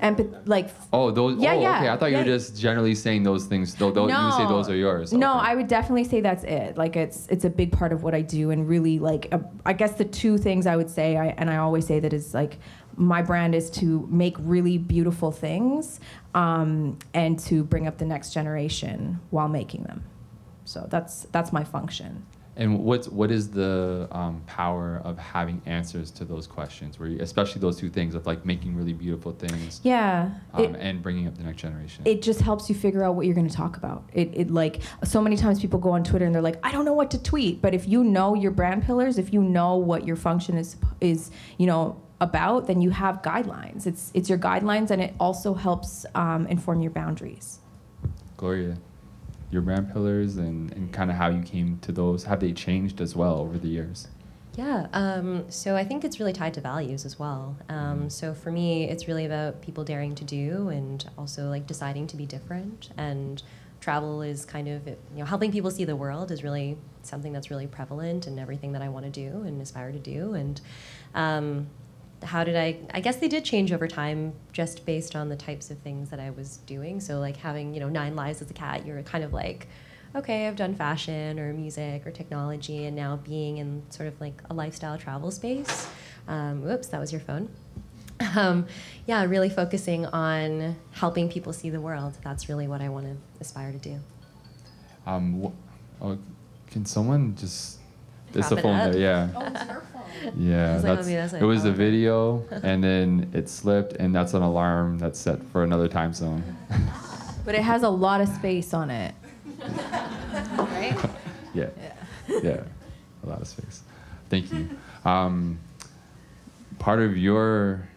Empath- 0.03 0.47
like 0.47 0.71
oh 0.93 1.11
those 1.11 1.39
yeah, 1.39 1.53
oh, 1.53 1.61
yeah 1.61 1.77
okay 1.79 1.89
i 1.89 1.97
thought 1.97 2.11
yeah. 2.11 2.19
you 2.19 2.25
were 2.25 2.39
just 2.39 2.59
generally 2.59 2.95
saying 2.95 3.23
those 3.23 3.45
things 3.45 3.75
though 3.75 3.91
no, 3.91 4.07
you 4.07 4.33
say 4.33 4.47
those 4.47 4.69
are 4.69 4.77
yours. 4.77 5.13
No 5.13 5.33
i 5.35 5.55
would 5.55 5.69
definitely 5.69 6.05
say 6.05 6.21
that's 6.21 6.45
it. 6.45 6.77
Like 6.77 6.97
it's 6.97 7.27
it's 7.29 7.45
a 7.45 7.51
big 7.51 7.73
part 7.73 7.93
of 7.93 8.03
what 8.03 8.15
i 8.15 8.23
do 8.23 8.51
and 8.51 8.69
really 8.69 8.99
like 8.99 9.29
uh, 9.33 9.39
i 9.67 9.73
guess 9.73 9.95
the 9.95 10.05
two 10.05 10.39
things 10.39 10.67
i 10.67 10.77
would 10.77 10.91
say 10.91 11.17
I, 11.17 11.27
and 11.37 11.51
i 11.51 11.57
always 11.59 11.87
say 11.87 12.01
that 12.01 12.13
is 12.13 12.35
like 12.35 12.59
my 12.97 13.23
brand 13.23 13.55
is 13.55 13.71
to 13.71 14.07
make 14.11 14.37
really 14.39 14.77
beautiful 14.77 15.33
things 15.33 16.01
um, 16.35 16.99
and 17.15 17.39
to 17.39 17.65
bring 17.65 17.87
up 17.87 17.99
the 17.99 18.05
next 18.05 18.33
generation 18.33 19.21
while 19.31 19.49
making 19.49 19.85
them. 19.85 20.05
So 20.65 20.87
that's 20.91 21.23
that's 21.33 21.53
my 21.53 21.65
function 21.65 22.27
and 22.61 22.79
what's 22.79 23.09
what 23.09 23.31
is 23.31 23.51
the 23.51 24.07
um, 24.13 24.43
power 24.47 25.01
of 25.03 25.19
having 25.19 25.63
answers 25.65 26.11
to 26.13 26.27
those 26.27 26.47
questions? 26.47 27.01
Where 27.01 27.09
you, 27.09 27.19
especially 27.21 27.63
those 27.63 27.79
two 27.79 27.89
things 27.89 28.15
of 28.15 28.27
like 28.27 28.45
making 28.45 28.77
really 28.77 28.93
beautiful 28.93 29.33
things, 29.33 29.81
yeah, 29.83 30.31
um, 30.53 30.65
it, 30.65 30.77
and 30.79 31.03
bringing 31.03 31.27
up 31.27 31.37
the 31.39 31.43
next 31.43 31.63
generation. 31.63 32.03
It 32.05 32.21
just 32.21 32.43
helps 32.43 32.69
you 32.69 32.75
figure 32.75 33.03
out 33.03 33.15
what 33.15 33.25
you're 33.25 33.35
going 33.35 33.49
to 33.49 33.57
talk 33.57 33.79
about. 33.79 34.05
It, 34.13 34.31
it 34.35 34.51
like 34.51 34.83
so 35.03 35.23
many 35.23 35.39
times 35.39 35.59
people 35.59 35.81
go 35.81 35.91
on 35.91 36.05
Twitter 36.05 36.27
and 36.27 36.35
they're 36.35 36.43
like, 36.43 36.59
I 36.63 36.71
don't 36.71 36.85
know 36.85 36.93
what 36.93 37.11
to 37.13 37.23
tweet. 37.23 37.63
But 37.63 37.73
if 37.73 37.89
you 37.89 38.05
know 38.05 38.35
your 38.35 38.51
brand 38.51 38.85
pillars, 38.85 39.17
if 39.17 39.33
you 39.33 39.43
know 39.43 39.77
what 39.77 40.07
your 40.07 40.17
function 40.17 40.59
is 40.59 40.77
is 41.01 41.31
you 41.57 41.67
know 41.67 41.99
about, 42.21 42.67
then 42.67 42.83
you 42.83 42.91
have 42.91 43.23
guidelines. 43.23 43.87
It's 43.87 44.11
it's 44.13 44.29
your 44.29 44.39
guidelines, 44.39 44.91
and 44.91 45.01
it 45.01 45.15
also 45.19 45.55
helps 45.55 46.05
um, 46.15 46.47
inform 46.47 46.83
your 46.83 46.93
boundaries. 46.93 47.61
Gloria 48.37 48.77
your 49.51 49.63
brand 49.63 49.93
pillars 49.93 50.37
and, 50.37 50.73
and 50.73 50.93
kind 50.93 51.11
of 51.11 51.17
how 51.17 51.29
you 51.29 51.43
came 51.43 51.79
to 51.81 51.93
those 51.93 52.25
have 52.25 52.41
they 52.41 52.53
changed 52.53 53.01
as 53.01 53.17
well 53.17 53.39
over 53.39 53.59
the 53.59 53.69
years 53.69 54.09
Yeah, 54.57 54.89
um, 54.93 55.51
so 55.51 55.77
I 55.77 55.85
think 55.85 56.05
it's 56.05 56.19
really 56.19 56.33
tied 56.33 56.55
to 56.55 56.61
values 56.61 57.05
as 57.05 57.19
well. 57.19 57.57
Um, 57.69 58.11
so 58.11 58.35
for 58.35 58.51
me, 58.51 58.89
it's 58.89 59.07
really 59.07 59.25
about 59.25 59.63
people 59.63 59.85
daring 59.85 60.15
to 60.17 60.25
do 60.25 60.69
and 60.69 61.09
also 61.17 61.49
like 61.49 61.67
deciding 61.67 62.09
to 62.09 62.17
be 62.17 62.27
different. 62.27 62.91
And 62.97 63.43
travel 63.81 64.23
is 64.23 64.45
kind 64.45 64.69
of, 64.69 64.87
you 64.87 64.97
know, 65.15 65.25
helping 65.25 65.53
people 65.53 65.71
see 65.71 65.85
the 65.85 65.97
world 65.97 66.31
is 66.31 66.43
really 66.43 66.77
something 67.03 67.33
that's 67.33 67.51
really 67.51 67.67
prevalent 67.67 68.27
in 68.27 68.39
everything 68.39 68.73
that 68.73 68.83
I 68.83 68.89
want 68.89 69.07
to 69.07 69.11
do 69.11 69.43
and 69.43 69.61
aspire 69.63 69.93
to 69.93 69.99
do. 69.99 70.35
And 70.35 70.61
um, 71.15 71.69
how 72.23 72.45
did 72.45 72.57
I, 72.57 72.77
I 72.93 73.01
guess 73.01 73.17
they 73.17 73.29
did 73.29 73.45
change 73.45 73.73
over 73.73 73.89
time 73.89 74.33
just 74.53 74.85
based 74.85 75.17
on 75.17 75.29
the 75.29 75.37
types 75.37 75.71
of 75.71 75.79
things 75.79 76.11
that 76.11 76.21
I 76.21 76.31
was 76.31 76.59
doing. 76.67 77.01
So 77.01 77.19
like 77.19 77.37
having, 77.37 77.73
you 77.75 77.81
know, 77.81 77.89
nine 77.89 78.15
lives 78.17 78.43
as 78.43 78.51
a 78.51 78.55
cat, 78.55 78.85
you're 78.87 79.03
kind 79.03 79.25
of 79.25 79.33
like, 79.33 79.69
okay, 80.15 80.47
I've 80.47 80.57
done 80.57 80.75
fashion 80.75 81.39
or 81.39 81.53
music 81.55 82.07
or 82.07 82.11
technology, 82.11 82.85
and 82.87 82.97
now 82.97 83.17
being 83.17 83.59
in 83.59 83.83
sort 83.91 84.09
of 84.09 84.21
like 84.21 84.43
a 84.51 84.55
lifestyle 84.55 84.99
travel 84.99 85.31
space. 85.31 85.89
Um, 86.29 86.63
whoops, 86.63 86.89
that 86.89 87.01
was 87.01 87.13
your 87.13 87.21
phone. 87.23 87.49
Um, 88.37 88.67
yeah, 89.07 89.25
really 89.25 89.49
focusing 89.49 90.05
on 90.05 90.77
helping 90.91 91.31
people 91.31 91.55
see 91.55 91.71
the 91.71 91.81
world. 91.81 92.19
That's 92.23 92.51
really 92.51 92.69
what 92.69 92.83
I 92.83 92.91
want 92.91 93.07
to 93.07 93.17
aspire 93.41 93.73
to 93.73 93.79
do. 93.79 93.99
Um, 95.07 95.43
wh- 95.43 96.03
oh, 96.05 96.19
can 96.71 96.85
someone 96.85 97.35
just? 97.35 97.79
It's 98.35 98.49
Prop 98.49 98.51
the 98.51 98.57
it 98.59 98.63
phone 98.63 98.77
up. 98.79 98.93
there, 98.93 99.01
yeah. 99.01 99.29
Oh, 99.35 99.47
it's 99.47 99.63
her 99.63 99.81
phone. 99.81 99.87
Yeah, 100.37 100.73
I 100.73 100.75
was 100.75 100.85
like, 100.85 100.97
that's, 100.97 101.07
maybe 101.07 101.17
that's 101.17 101.33
it 101.35 101.45
was 101.45 101.65
like, 101.65 101.71
a 101.71 101.75
oh. 101.75 101.77
video, 101.77 102.45
and 102.63 102.83
then 102.83 103.31
it 103.33 103.49
slipped, 103.49 103.95
and 103.95 104.15
that's 104.15 104.35
an 104.35 104.43
alarm 104.43 104.99
that's 104.99 105.19
set 105.19 105.43
for 105.47 105.65
another 105.65 105.89
time 105.89 106.13
zone. 106.13 106.43
But 107.43 107.55
it 107.55 107.63
has 107.63 107.83
a 107.85 107.89
lot 107.89 108.21
of 108.21 108.29
space 108.29 108.75
on 108.75 108.91
it. 108.91 109.15
right? 110.59 110.95
yeah. 111.55 111.71
yeah, 112.29 112.63
a 113.25 113.27
lot 113.27 113.41
of 113.41 113.49
space. 113.49 113.83
Thank 114.29 114.53
you. 114.53 114.69
Um, 115.07 115.59
part 116.79 117.01
of 117.01 117.17
your 117.17 117.89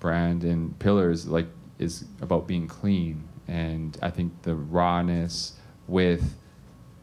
brand 0.00 0.44
and 0.44 0.76
pillars 0.80 1.28
like 1.28 1.46
is 1.78 2.04
about 2.20 2.48
being 2.48 2.66
clean, 2.66 3.28
and 3.46 3.96
I 4.02 4.10
think 4.10 4.42
the 4.42 4.56
rawness 4.56 5.54
with 5.86 6.34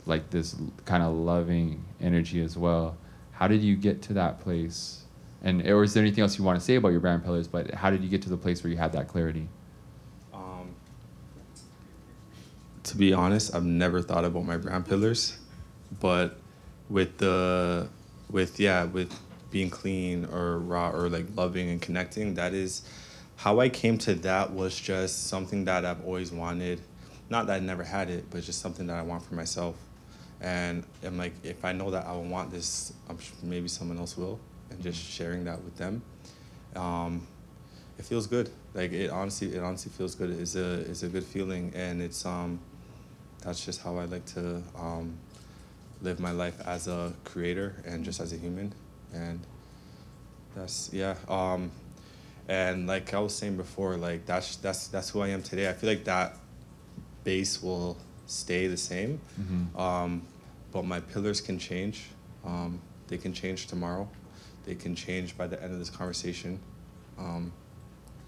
like 0.05 0.29
this 0.29 0.55
kind 0.85 1.03
of 1.03 1.13
loving 1.15 1.83
energy 2.01 2.41
as 2.41 2.57
well. 2.57 2.97
How 3.35 3.49
did 3.49 3.61
you 3.61 3.75
get 3.75 4.01
to 4.03 4.13
that 4.13 4.39
place? 4.39 5.03
And 5.41 5.61
or 5.67 5.83
is 5.83 5.93
there 5.93 6.01
anything 6.01 6.21
else 6.21 6.37
you 6.37 6.43
want 6.43 6.57
to 6.57 6.65
say 6.65 6.75
about 6.75 6.89
your 6.89 7.01
brand 7.01 7.23
pillars? 7.23 7.47
But 7.47 7.73
how 7.73 7.89
did 7.89 8.01
you 8.01 8.09
get 8.09 8.21
to 8.23 8.29
the 8.29 8.37
place 8.37 8.63
where 8.63 8.71
you 8.71 8.77
had 8.77 8.93
that 8.93 9.09
clarity? 9.09 9.49
Um, 10.33 10.73
to 12.83 12.97
be 12.97 13.13
honest, 13.13 13.53
I've 13.53 13.65
never 13.65 14.01
thought 14.01 14.23
about 14.23 14.45
my 14.45 14.55
brand 14.55 14.87
pillars, 14.87 15.37
but 15.99 16.39
with 16.89 17.17
the 17.17 17.89
with 18.31 18.59
yeah 18.59 18.85
with 18.85 19.13
being 19.51 19.69
clean 19.69 20.25
or 20.25 20.59
raw 20.59 20.91
or 20.91 21.09
like 21.09 21.25
loving 21.35 21.69
and 21.69 21.81
connecting, 21.81 22.35
that 22.35 22.53
is 22.53 22.83
how 23.35 23.59
I 23.59 23.67
came 23.67 23.97
to 23.99 24.15
that 24.15 24.53
was 24.53 24.79
just 24.79 25.27
something 25.27 25.65
that 25.65 25.83
I've 25.83 26.03
always 26.05 26.31
wanted. 26.31 26.79
Not 27.29 27.47
that 27.47 27.57
I 27.57 27.59
never 27.59 27.83
had 27.83 28.09
it, 28.09 28.29
but 28.29 28.43
just 28.43 28.61
something 28.61 28.87
that 28.87 28.95
I 28.95 29.01
want 29.01 29.25
for 29.25 29.35
myself. 29.35 29.75
And 30.45 30.83
I'm 31.03 31.17
like, 31.17 31.33
if 31.43 31.65
I 31.65 31.71
know 31.71 31.89
that 31.89 32.05
I 32.05 32.11
will 32.11 32.23
want 32.37 32.51
this, 32.51 32.93
sure 33.07 33.35
maybe 33.41 33.67
someone 33.67 33.97
else 33.97 34.15
will, 34.15 34.39
and 34.69 34.79
just 34.83 34.99
sharing 35.03 35.43
that 35.45 35.59
with 35.63 35.75
them. 35.75 36.03
Um, 36.75 37.25
it 37.97 38.05
feels 38.05 38.27
good. 38.27 38.51
Like 38.75 38.91
it 38.91 39.09
honestly, 39.09 39.55
it 39.55 39.63
honestly 39.63 39.91
feels 39.97 40.13
good. 40.13 40.29
It's 40.29 40.55
a 40.55 40.81
it's 40.81 41.01
a 41.01 41.07
good 41.07 41.23
feeling, 41.23 41.71
and 41.75 41.99
it's 41.99 42.27
um, 42.27 42.59
that's 43.41 43.65
just 43.65 43.81
how 43.81 43.97
I 43.97 44.05
like 44.05 44.25
to 44.37 44.61
um, 44.77 45.17
live 46.03 46.19
my 46.19 46.31
life 46.31 46.61
as 46.67 46.87
a 46.87 47.11
creator 47.23 47.73
and 47.83 48.05
just 48.05 48.19
as 48.19 48.31
a 48.31 48.37
human, 48.37 48.71
and 49.13 49.39
that's 50.55 50.91
yeah. 50.93 51.15
Um, 51.27 51.71
and 52.47 52.85
like 52.85 53.11
I 53.15 53.19
was 53.19 53.33
saying 53.33 53.57
before, 53.57 53.97
like 53.97 54.27
that's 54.27 54.57
that's 54.57 54.89
that's 54.89 55.09
who 55.09 55.21
I 55.21 55.29
am 55.29 55.41
today. 55.41 55.67
I 55.67 55.73
feel 55.73 55.89
like 55.89 56.03
that 56.03 56.37
base 57.23 57.63
will 57.63 57.97
stay 58.27 58.67
the 58.67 58.77
same, 58.77 59.19
Mhm. 59.41 59.79
um, 59.79 60.21
but 60.75 60.83
my 60.83 60.99
pillars 60.99 61.39
can 61.39 61.57
change. 61.57 62.09
Um, 62.45 62.81
they 63.07 63.17
can 63.17 63.31
change 63.31 63.67
tomorrow. 63.67 64.09
They 64.65 64.75
can 64.75 64.93
change 64.93 65.37
by 65.37 65.47
the 65.47 65.61
end 65.63 65.71
of 65.71 65.79
this 65.79 65.89
conversation. 65.89 66.59
Um, 67.17 67.53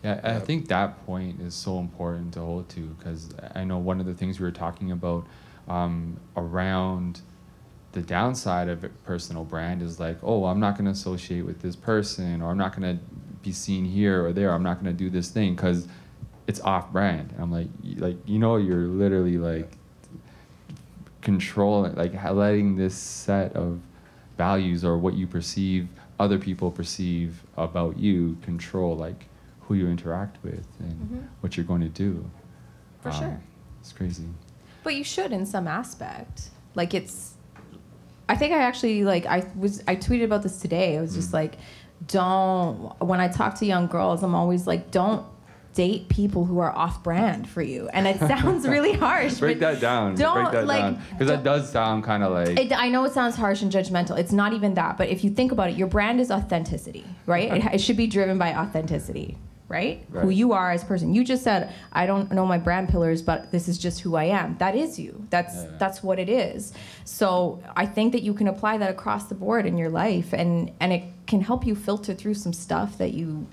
Yeah, 0.01 0.21
I 0.23 0.39
think 0.39 0.69
that 0.69 1.05
point 1.05 1.41
is 1.41 1.53
so 1.53 1.77
important 1.79 2.35
to 2.35 2.39
hold 2.39 2.69
to 2.69 2.79
because 2.97 3.31
I 3.53 3.65
know 3.65 3.79
one 3.79 3.99
of 3.99 4.05
the 4.05 4.13
things 4.13 4.39
we 4.39 4.45
were 4.45 4.51
talking 4.53 4.93
about 4.93 5.27
um, 5.67 6.21
around 6.37 7.19
the 7.91 8.01
downside 8.01 8.69
of 8.69 8.85
a 8.85 8.89
personal 8.89 9.43
brand 9.43 9.81
is 9.81 9.99
like, 9.99 10.17
oh, 10.23 10.45
I'm 10.45 10.61
not 10.61 10.75
going 10.75 10.85
to 10.85 10.91
associate 10.91 11.41
with 11.41 11.61
this 11.61 11.75
person, 11.75 12.41
or 12.41 12.49
I'm 12.49 12.57
not 12.57 12.73
going 12.73 12.97
to 12.97 13.03
be 13.41 13.51
seen 13.51 13.83
here 13.83 14.25
or 14.25 14.31
there. 14.31 14.53
I'm 14.53 14.63
not 14.63 14.81
going 14.81 14.95
to 14.95 14.97
do 14.97 15.09
this 15.09 15.29
thing 15.29 15.53
because 15.53 15.89
it's 16.47 16.61
off 16.61 16.93
brand. 16.93 17.31
And 17.33 17.41
I'm 17.41 17.51
like, 17.51 17.67
like 17.97 18.15
you 18.25 18.39
know, 18.39 18.55
you're 18.55 18.87
literally 18.87 19.37
like 19.37 19.76
controlling, 21.31 21.93
like 21.95 22.13
letting 22.31 22.77
this 22.77 22.95
set 22.95 23.53
of 23.53 23.81
values 24.37 24.85
or 24.85 24.97
what 24.97 25.13
you 25.13 25.27
perceive 25.27 25.89
other 26.19 26.37
people 26.39 26.71
perceive 26.71 27.43
about 27.57 27.97
you 27.97 28.37
control 28.43 28.95
like 28.95 29.25
who 29.63 29.73
you 29.75 29.87
interact 29.89 30.37
with 30.41 30.65
and 30.79 30.93
Mhm. 31.11 31.23
what 31.41 31.57
you're 31.57 31.65
going 31.65 31.81
to 31.81 31.89
do. 32.07 32.11
For 33.01 33.11
sure. 33.11 33.39
It's 33.81 33.91
crazy. 33.91 34.29
But 34.85 34.95
you 34.95 35.03
should 35.03 35.33
in 35.33 35.45
some 35.45 35.67
aspect. 35.67 36.49
Like 36.75 36.93
it's 36.93 37.33
I 38.29 38.35
think 38.35 38.53
I 38.53 38.61
actually 38.69 39.03
like 39.03 39.25
I 39.25 39.39
was 39.63 39.83
I 39.85 39.95
tweeted 39.97 40.23
about 40.23 40.43
this 40.43 40.59
today. 40.61 40.97
I 40.97 41.01
was 41.01 41.13
just 41.13 41.31
Mm. 41.31 41.39
like 41.41 41.53
don't 42.07 42.93
when 43.11 43.19
I 43.19 43.27
talk 43.27 43.55
to 43.55 43.65
young 43.65 43.87
girls, 43.87 44.23
I'm 44.23 44.33
always 44.35 44.65
like 44.65 44.91
don't 44.91 45.25
date 45.77 46.09
people 46.09 46.43
who 46.43 46.57
are 46.57 46.75
off 46.75 47.03
brand 47.03 47.47
for 47.47 47.61
you. 47.61 47.87
And 47.93 48.07
it 48.07 48.17
sounds 48.17 48.67
really 48.75 48.93
harsh. 48.93 49.35
Break 49.35 49.59
that 49.59 49.79
down. 49.79 50.15
Don't 50.15 50.41
Break 50.41 50.51
that 50.53 50.65
like 50.65 50.81
down 50.81 51.01
because 51.11 51.27
that 51.27 51.43
does 51.43 51.69
sound 51.71 52.03
kind 52.03 52.23
of 52.23 52.31
like 52.33 52.59
It, 52.59 52.73
I 52.73 52.89
know 52.89 53.05
it 53.05 53.13
sounds 53.13 53.35
harsh 53.35 53.61
and 53.61 53.71
judgmental. 53.71 54.17
It's 54.17 54.31
not 54.31 54.53
even 54.53 54.73
that. 54.73 54.97
But 54.97 55.09
if 55.09 55.23
you 55.23 55.29
think 55.29 55.51
about 55.51 55.69
it, 55.69 55.77
your 55.77 55.87
brand 55.87 56.19
is 56.19 56.31
authenticity, 56.31 57.05
right? 57.27 57.53
it, 57.53 57.75
it 57.75 57.77
should 57.79 57.95
be 57.95 58.07
driven 58.07 58.39
by 58.39 58.55
authenticity, 58.55 59.37
right? 59.67 60.03
Who 60.13 60.31
you 60.31 60.53
are 60.53 60.71
as 60.71 60.81
a 60.81 60.87
person. 60.87 61.13
You 61.13 61.23
just 61.23 61.43
said, 61.43 61.71
I 61.93 62.07
don't 62.07 62.31
know 62.31 62.45
my 62.47 62.57
brand 62.57 62.89
pillars, 62.89 63.21
but 63.21 63.51
this 63.51 63.67
is 63.67 63.77
just 63.77 63.99
who 63.99 64.15
I 64.15 64.23
am. 64.25 64.57
That 64.57 64.75
is 64.75 64.97
you. 64.97 65.27
That's 65.29 65.55
Yeah. 65.55 65.77
that's 65.77 66.01
what 66.01 66.17
it 66.17 66.27
is. 66.27 66.73
So 67.05 67.61
I 67.75 67.85
think 67.85 68.13
that 68.13 68.23
you 68.23 68.33
can 68.33 68.47
apply 68.47 68.79
that 68.79 68.89
across 68.89 69.25
the 69.25 69.35
board 69.35 69.67
in 69.67 69.77
your 69.77 69.89
life, 69.91 70.33
and 70.33 70.71
and 70.79 70.91
it 70.91 71.03
can 71.27 71.41
help 71.41 71.67
you 71.67 71.75
filter 71.75 72.15
through 72.15 72.33
some 72.33 72.53
stuff 72.53 72.97
that 72.97 73.13
you. 73.13 73.45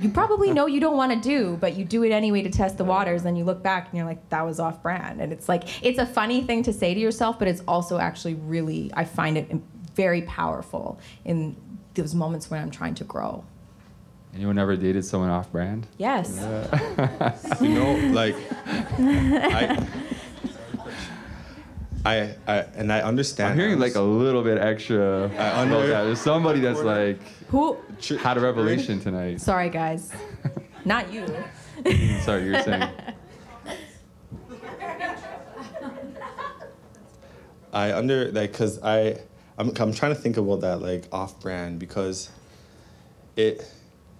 You 0.00 0.10
probably 0.10 0.50
know 0.50 0.66
you 0.66 0.80
don't 0.80 0.96
want 0.96 1.12
to 1.12 1.20
do, 1.28 1.56
but 1.60 1.76
you 1.76 1.84
do 1.84 2.02
it 2.02 2.10
anyway 2.10 2.42
to 2.42 2.50
test 2.50 2.78
the 2.78 2.84
waters. 2.84 3.22
Then 3.22 3.36
you 3.36 3.44
look 3.44 3.62
back 3.62 3.88
and 3.88 3.96
you're 3.96 4.06
like, 4.06 4.28
that 4.30 4.42
was 4.42 4.58
off 4.58 4.82
brand. 4.82 5.20
And 5.20 5.32
it's 5.32 5.48
like, 5.48 5.84
it's 5.84 5.98
a 5.98 6.06
funny 6.06 6.42
thing 6.42 6.62
to 6.64 6.72
say 6.72 6.94
to 6.94 7.00
yourself, 7.00 7.38
but 7.38 7.46
it's 7.46 7.62
also 7.68 7.98
actually 7.98 8.34
really, 8.34 8.90
I 8.94 9.04
find 9.04 9.38
it 9.38 9.54
very 9.94 10.22
powerful 10.22 10.98
in 11.24 11.56
those 11.94 12.14
moments 12.14 12.50
when 12.50 12.60
I'm 12.60 12.72
trying 12.72 12.94
to 12.96 13.04
grow. 13.04 13.44
anyone 14.34 14.58
ever 14.58 14.74
dated 14.76 15.04
someone 15.04 15.30
off 15.30 15.52
brand? 15.52 15.86
Yes. 15.96 16.28
you 17.60 17.68
know, 17.68 17.94
like 18.12 18.34
I, 18.98 19.86
I, 22.04 22.34
I, 22.46 22.58
and 22.74 22.92
I 22.92 23.00
understand. 23.00 23.52
I'm 23.52 23.58
hearing 23.58 23.78
like 23.78 23.94
a 23.94 24.00
little 24.02 24.42
bit 24.42 24.58
extra 24.58 25.24
about 25.24 25.56
under- 25.56 25.86
that. 25.86 26.04
There's 26.04 26.20
somebody 26.20 26.60
that's 26.60 26.80
like 26.80 27.18
Who? 27.48 27.78
Had 28.20 28.36
a 28.36 28.40
revelation 28.40 29.00
tonight. 29.00 29.40
Sorry, 29.40 29.70
guys. 29.70 30.12
Not 30.84 31.10
you. 31.12 31.26
Sorry, 32.20 32.44
you 32.44 32.52
were 32.52 32.62
saying. 32.62 32.88
I 37.72 37.92
under 37.92 38.30
like 38.30 38.52
because 38.52 38.80
I 38.82 39.18
I'm 39.58 39.70
I'm 39.80 39.92
trying 39.92 40.14
to 40.14 40.20
think 40.20 40.36
about 40.36 40.60
that 40.60 40.80
like 40.80 41.06
off 41.10 41.40
brand 41.40 41.80
because 41.80 42.30
it 43.34 43.68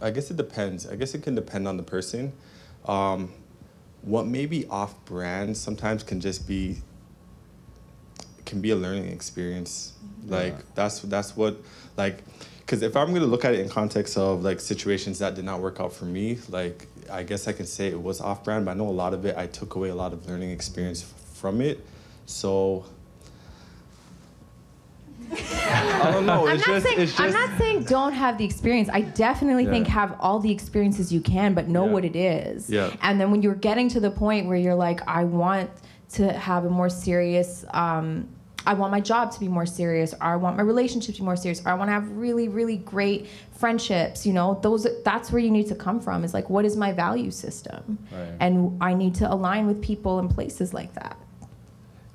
I 0.01 0.11
guess 0.11 0.31
it 0.31 0.37
depends. 0.37 0.87
I 0.89 0.97
guess 0.97 1.15
it 1.15 1.23
can 1.23 1.35
depend 1.35 1.69
on 1.69 1.77
the 1.77 1.83
person. 1.85 2.33
Um, 2.87 3.33
what 4.03 4.27
may 4.27 4.47
be 4.47 4.67
off 4.67 5.03
brand 5.05 5.57
sometimes 5.57 6.03
can 6.03 6.21
just 6.21 6.49
be 6.49 6.79
can 8.45 8.61
be 8.61 8.71
a 8.71 8.77
learning 8.77 9.09
experience. 9.11 9.93
Like 10.27 10.57
that's 10.75 11.01
that's 11.01 11.37
what 11.37 11.57
like 11.97 12.23
because 12.61 12.83
if 12.83 12.97
I'm 12.97 13.13
gonna 13.13 13.27
look 13.27 13.45
at 13.45 13.53
it 13.55 13.61
in 13.61 13.69
context 13.69 14.17
of 14.17 14.43
like 14.43 14.59
situations 14.61 15.19
that 15.19 15.35
did 15.35 15.45
not 15.45 15.61
work 15.61 15.81
out 15.81 15.93
for 15.93 16.07
me, 16.07 16.39
like 16.49 16.87
I 17.13 17.23
guess 17.23 17.47
I 17.47 17.53
can 17.53 17.67
say 17.67 17.89
it 17.89 18.03
was 18.03 18.21
off 18.23 18.43
brand, 18.45 18.65
but 18.65 18.71
I 18.71 18.75
know 18.75 18.89
a 18.89 18.91
lot 18.91 19.13
of 19.13 19.27
it 19.27 19.37
I 19.37 19.47
took 19.47 19.75
away 19.75 19.91
a 19.91 19.95
lot 19.95 20.13
of 20.15 20.27
learning 20.27 20.51
experience 20.51 21.03
f- 21.03 21.37
from 21.37 21.61
it. 21.61 21.85
So 22.25 22.87
I 25.33 26.11
don't 26.13 26.27
know. 26.27 26.47
I'm 26.49 26.57
It's 26.57 26.67
not, 26.67 26.75
just 26.75 26.87
saying, 26.87 27.01
it's 27.01 27.21
I'm 27.21 27.33
not 27.33 27.59
saying 27.59 27.85
don't 27.85 28.13
have 28.13 28.39
the 28.39 28.45
experience. 28.45 28.89
I 28.93 29.03
definitely 29.03 29.67
think 29.67 29.87
have 29.89 30.17
all 30.21 30.39
the 30.39 30.51
experiences 30.51 31.13
you 31.13 31.21
can, 31.21 31.55
but 31.55 31.69
know 31.69 31.87
Yeah. 31.87 31.93
what 31.93 32.05
it 32.05 32.17
is. 32.17 32.71
Yeah. 32.71 32.95
And 33.03 33.21
then 33.21 33.31
when 33.31 33.43
you're 33.43 33.55
getting 33.55 33.89
to 33.91 34.01
the 34.01 34.11
point 34.11 34.47
where 34.47 34.57
you're 34.57 34.75
like, 34.75 35.01
I 35.09 35.25
want 35.25 35.71
to 36.11 36.33
have 36.33 36.65
a 36.65 36.71
more 36.71 36.89
serious 36.89 37.65
um, 37.73 38.29
I 38.67 38.75
want 38.75 38.91
my 38.91 39.01
job 39.01 39.31
to 39.33 39.41
be 39.41 39.49
more 39.49 39.67
serious, 39.67 40.15
or 40.15 40.23
I 40.23 40.37
want 40.37 40.57
my 40.57 40.63
relationship 40.63 41.15
to 41.17 41.21
be 41.21 41.25
more 41.25 41.37
serious, 41.37 41.65
or 41.65 41.69
I 41.71 41.75
want 41.75 41.89
to 41.89 41.93
have 41.93 42.11
really, 42.11 42.49
really 42.49 42.79
great 42.79 43.27
friendships. 43.53 44.27
You 44.27 44.33
know, 44.33 44.59
those 44.63 44.87
that's 45.05 45.31
where 45.31 45.41
you 45.41 45.51
need 45.51 45.69
to 45.69 45.75
come 45.75 46.01
from. 46.01 46.25
Is 46.25 46.35
like, 46.35 46.49
what 46.49 46.65
is 46.65 46.77
my 46.77 46.93
value 46.93 47.31
system? 47.31 47.99
Right. 48.11 48.33
And 48.41 48.83
I 48.83 48.95
need 48.95 49.15
to 49.17 49.33
align 49.33 49.67
with 49.67 49.83
people 49.83 50.19
and 50.19 50.31
places 50.31 50.73
like 50.73 50.95
that. 50.95 51.19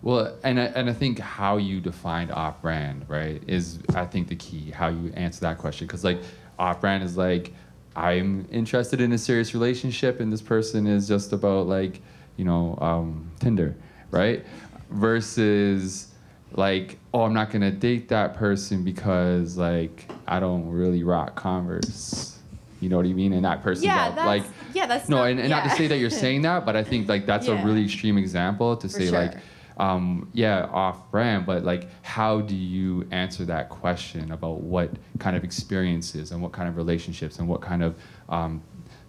Well, 0.01 0.37
and 0.43 0.59
I, 0.59 0.65
and 0.65 0.89
I 0.89 0.93
think 0.93 1.19
how 1.19 1.57
you 1.57 1.81
define 1.81 2.31
off 2.31 2.61
brand, 2.61 3.05
right, 3.09 3.43
is 3.47 3.79
I 3.95 4.05
think 4.05 4.29
the 4.29 4.35
key. 4.35 4.71
How 4.71 4.87
you 4.87 5.11
answer 5.13 5.41
that 5.41 5.57
question, 5.57 5.87
because 5.87 6.03
like 6.03 6.21
off 6.57 6.81
brand 6.81 7.03
is 7.03 7.17
like 7.17 7.53
I'm 7.95 8.47
interested 8.51 9.01
in 9.01 9.11
a 9.11 9.17
serious 9.17 9.53
relationship, 9.53 10.19
and 10.19 10.31
this 10.31 10.41
person 10.41 10.87
is 10.87 11.07
just 11.07 11.33
about 11.33 11.67
like 11.67 12.01
you 12.37 12.45
know 12.45 12.77
um, 12.81 13.29
Tinder, 13.39 13.75
right? 14.11 14.45
Versus 14.89 16.08
like 16.53 16.97
oh 17.13 17.21
I'm 17.23 17.33
not 17.33 17.51
gonna 17.51 17.71
date 17.71 18.09
that 18.09 18.35
person 18.35 18.83
because 18.83 19.57
like 19.57 20.09
I 20.27 20.39
don't 20.39 20.69
really 20.69 21.03
rock 21.03 21.35
Converse. 21.35 22.37
You 22.81 22.87
know 22.89 22.95
what 22.97 23.05
I 23.05 23.13
mean? 23.13 23.33
And 23.33 23.43
that 23.43 23.61
person's 23.61 23.85
Yeah, 23.85 24.09
that's- 24.09 24.25
like 24.25 24.43
yeah, 24.73 24.85
that's 24.85 25.09
no, 25.09 25.17
not- 25.17 25.29
and, 25.31 25.39
and 25.39 25.49
not 25.49 25.63
to 25.65 25.69
say 25.71 25.87
that 25.87 25.97
you're 25.97 26.09
saying 26.25 26.43
that, 26.43 26.65
but 26.65 26.75
I 26.75 26.83
think 26.83 27.07
like 27.09 27.25
that's 27.25 27.47
Yeah. 27.47 27.61
a 27.61 27.65
really 27.65 27.83
extreme 27.83 28.17
example 28.17 28.77
to 28.77 28.87
say 28.89 29.09
like 29.09 29.35
um, 29.77 30.29
yeah, 30.33 30.65
off 30.73 31.09
brand, 31.09 31.45
but 31.45 31.63
like, 31.63 31.87
how 32.03 32.41
do 32.41 32.53
you 32.53 33.07
answer 33.11 33.45
that 33.45 33.69
question 33.69 34.29
about 34.33 34.59
what 34.59 34.91
kind 35.19 35.37
of 35.37 35.45
experiences 35.45 36.31
and 36.33 36.41
what 36.41 36.51
kind 36.51 36.67
of 36.67 36.75
relationships 36.75 37.39
and 37.39 37.47
what 37.47 37.61
kind 37.61 37.81
of 37.81 37.95
um, 38.27 38.61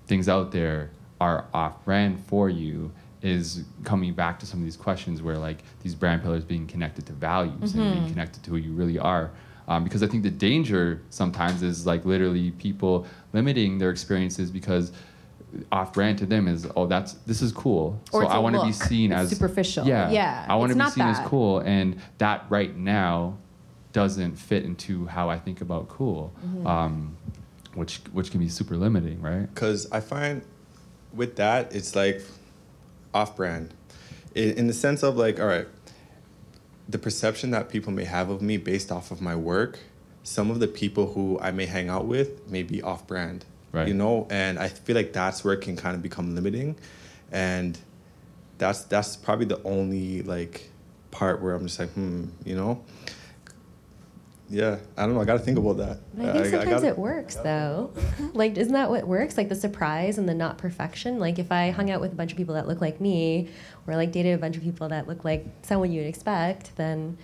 things 0.07 0.28
out 0.28 0.53
there 0.53 0.93
are 1.20 1.47
off 1.53 1.84
brand 1.84 2.20
for 2.26 2.49
you? 2.49 2.93
Is 3.23 3.64
coming 3.85 4.14
back 4.14 4.39
to 4.41 4.47
some 4.47 4.61
of 4.61 4.64
these 4.64 4.79
questions 4.79 5.21
where 5.21 5.37
like 5.37 5.59
these 5.83 5.95
brand 5.95 6.23
pillars 6.23 6.43
being 6.43 6.66
connected 6.66 7.05
to 7.07 7.12
values 7.12 7.75
and 7.75 7.93
being 7.93 8.09
connected 8.09 8.43
to 8.45 8.51
who 8.51 8.57
you 8.57 8.73
really 8.73 8.99
are. 8.99 9.31
Um, 9.68 9.85
because 9.85 10.03
I 10.03 10.07
think 10.07 10.23
the 10.23 10.31
danger 10.31 11.03
sometimes 11.11 11.62
is 11.62 11.87
like 11.87 12.07
literally 12.07 12.51
people 12.53 13.07
limiting 13.35 13.77
their 13.79 13.91
experiences 13.91 14.51
because 14.51 14.91
off 15.71 15.93
brand 15.93 16.16
to 16.18 16.27
them 16.27 16.49
is 16.49 16.66
oh 16.77 16.87
that's 16.87 17.12
this 17.27 17.43
is 17.43 17.53
cool. 17.53 18.01
Or 18.12 18.23
so 18.23 18.27
it's 18.27 18.33
I 18.35 18.39
a 18.39 18.41
want 18.41 18.57
to 18.57 18.64
be 18.64 18.73
seen 18.73 19.12
It's 19.12 19.21
as 19.23 19.31
superficial. 19.31 19.87
yeah. 19.87 20.11
Yeah, 20.11 20.47
I 20.49 20.55
want 20.57 20.71
to 20.71 20.75
be 20.75 20.79
not 20.79 20.93
seen 20.93 21.07
as 21.07 21.18
cool 21.27 21.59
and 21.61 22.01
that 22.18 22.47
right 22.49 22.75
now 22.77 23.37
doesn't 23.93 24.37
fit 24.37 24.64
into 24.64 25.05
how 25.07 25.29
I 25.29 25.39
think 25.39 25.61
about 25.61 25.89
cool 25.89 26.33
Mm-hmm. 26.45 26.66
um, 26.66 27.16
which 27.75 27.99
which 28.12 28.31
can 28.31 28.41
be 28.41 28.49
super 28.49 28.77
limiting 28.77 29.21
right? 29.21 29.53
Because 29.55 29.91
I 29.93 30.01
find 30.01 30.41
with 31.12 31.37
that, 31.37 31.75
it's 31.75 31.95
like 31.95 32.23
off 33.15 33.37
brand. 33.37 33.75
In, 34.35 34.53
in 34.53 34.67
the 34.67 34.73
sense 34.73 35.03
of 35.03 35.17
like, 35.17 35.41
all 35.41 35.47
right, 35.47 35.67
the 36.89 36.99
perception 36.99 37.51
that 37.53 37.69
people 37.69 37.93
may 37.93 38.05
have 38.05 38.31
of 38.31 38.43
me 38.43 38.57
based 38.57 38.91
off 38.91 39.11
of 39.11 39.21
my 39.21 39.37
work, 39.37 39.79
some 40.23 40.51
of 40.51 40.61
the 40.61 40.69
people 40.69 41.13
who 41.13 41.39
I 41.41 41.51
may 41.51 41.67
hang 41.67 41.89
out 41.89 42.07
with 42.07 42.49
may 42.49 42.63
be 42.63 42.83
off 42.83 43.07
brand. 43.07 43.45
Right. 43.73 43.87
You 43.87 43.95
know, 43.95 44.27
and 44.31 44.59
I 44.59 44.69
feel 44.69 44.97
like 44.97 45.13
that's 45.13 45.45
where 45.45 45.55
it 45.55 45.61
can 45.61 45.77
kind 45.77 45.95
of 45.95 46.03
become 46.03 46.35
limiting. 46.35 46.77
And 47.31 47.79
that's 48.59 48.83
that's 48.85 49.17
probably 49.17 49.47
the 49.47 49.63
only 49.63 50.23
like 50.23 50.71
part 51.11 51.41
where 51.41 51.55
I'm 51.55 51.67
just 51.67 51.79
like, 51.79 51.91
hmm, 51.91 52.27
you 52.45 52.57
know? 52.57 52.83
Yeah, 54.51 54.79
I 54.97 55.07
don't 55.07 55.15
know. 55.15 55.21
I 55.21 55.25
got 55.25 55.35
to 55.35 55.39
think 55.39 55.59
about 55.59 55.77
that. 55.79 56.01
But 56.15 56.29
I 56.29 56.33
think 56.33 56.47
sometimes 56.47 56.71
gotta- 56.83 56.89
it 56.89 56.99
works 56.99 57.37
though. 57.37 57.93
like, 58.35 58.57
isn't 58.57 58.73
that 58.73 58.91
what 58.91 59.07
works? 59.07 59.37
Like 59.37 59.49
the 59.49 59.55
surprise 59.55 60.19
and 60.19 60.29
the 60.29 60.35
not 60.35 60.59
perfection. 60.59 61.19
Like 61.21 61.39
if 61.39 61.53
I 61.53 61.71
hung 61.71 61.91
out 61.91 62.01
with 62.01 62.13
a 62.13 62.17
bunch 62.17 62.33
of 62.33 62.37
people 62.37 62.55
that 62.57 62.67
look 62.67 62.81
like 62.81 63.01
me, 63.01 63.49
or 63.87 63.95
like 63.95 64.11
dated 64.13 64.35
a 64.35 64.39
bunch 64.39 64.57
of 64.57 64.63
people 64.63 64.89
that 64.89 65.07
look 65.07 65.25
like 65.25 65.47
someone 65.63 65.93
you'd 65.93 66.07
expect, 66.07 66.75
then 66.77 67.17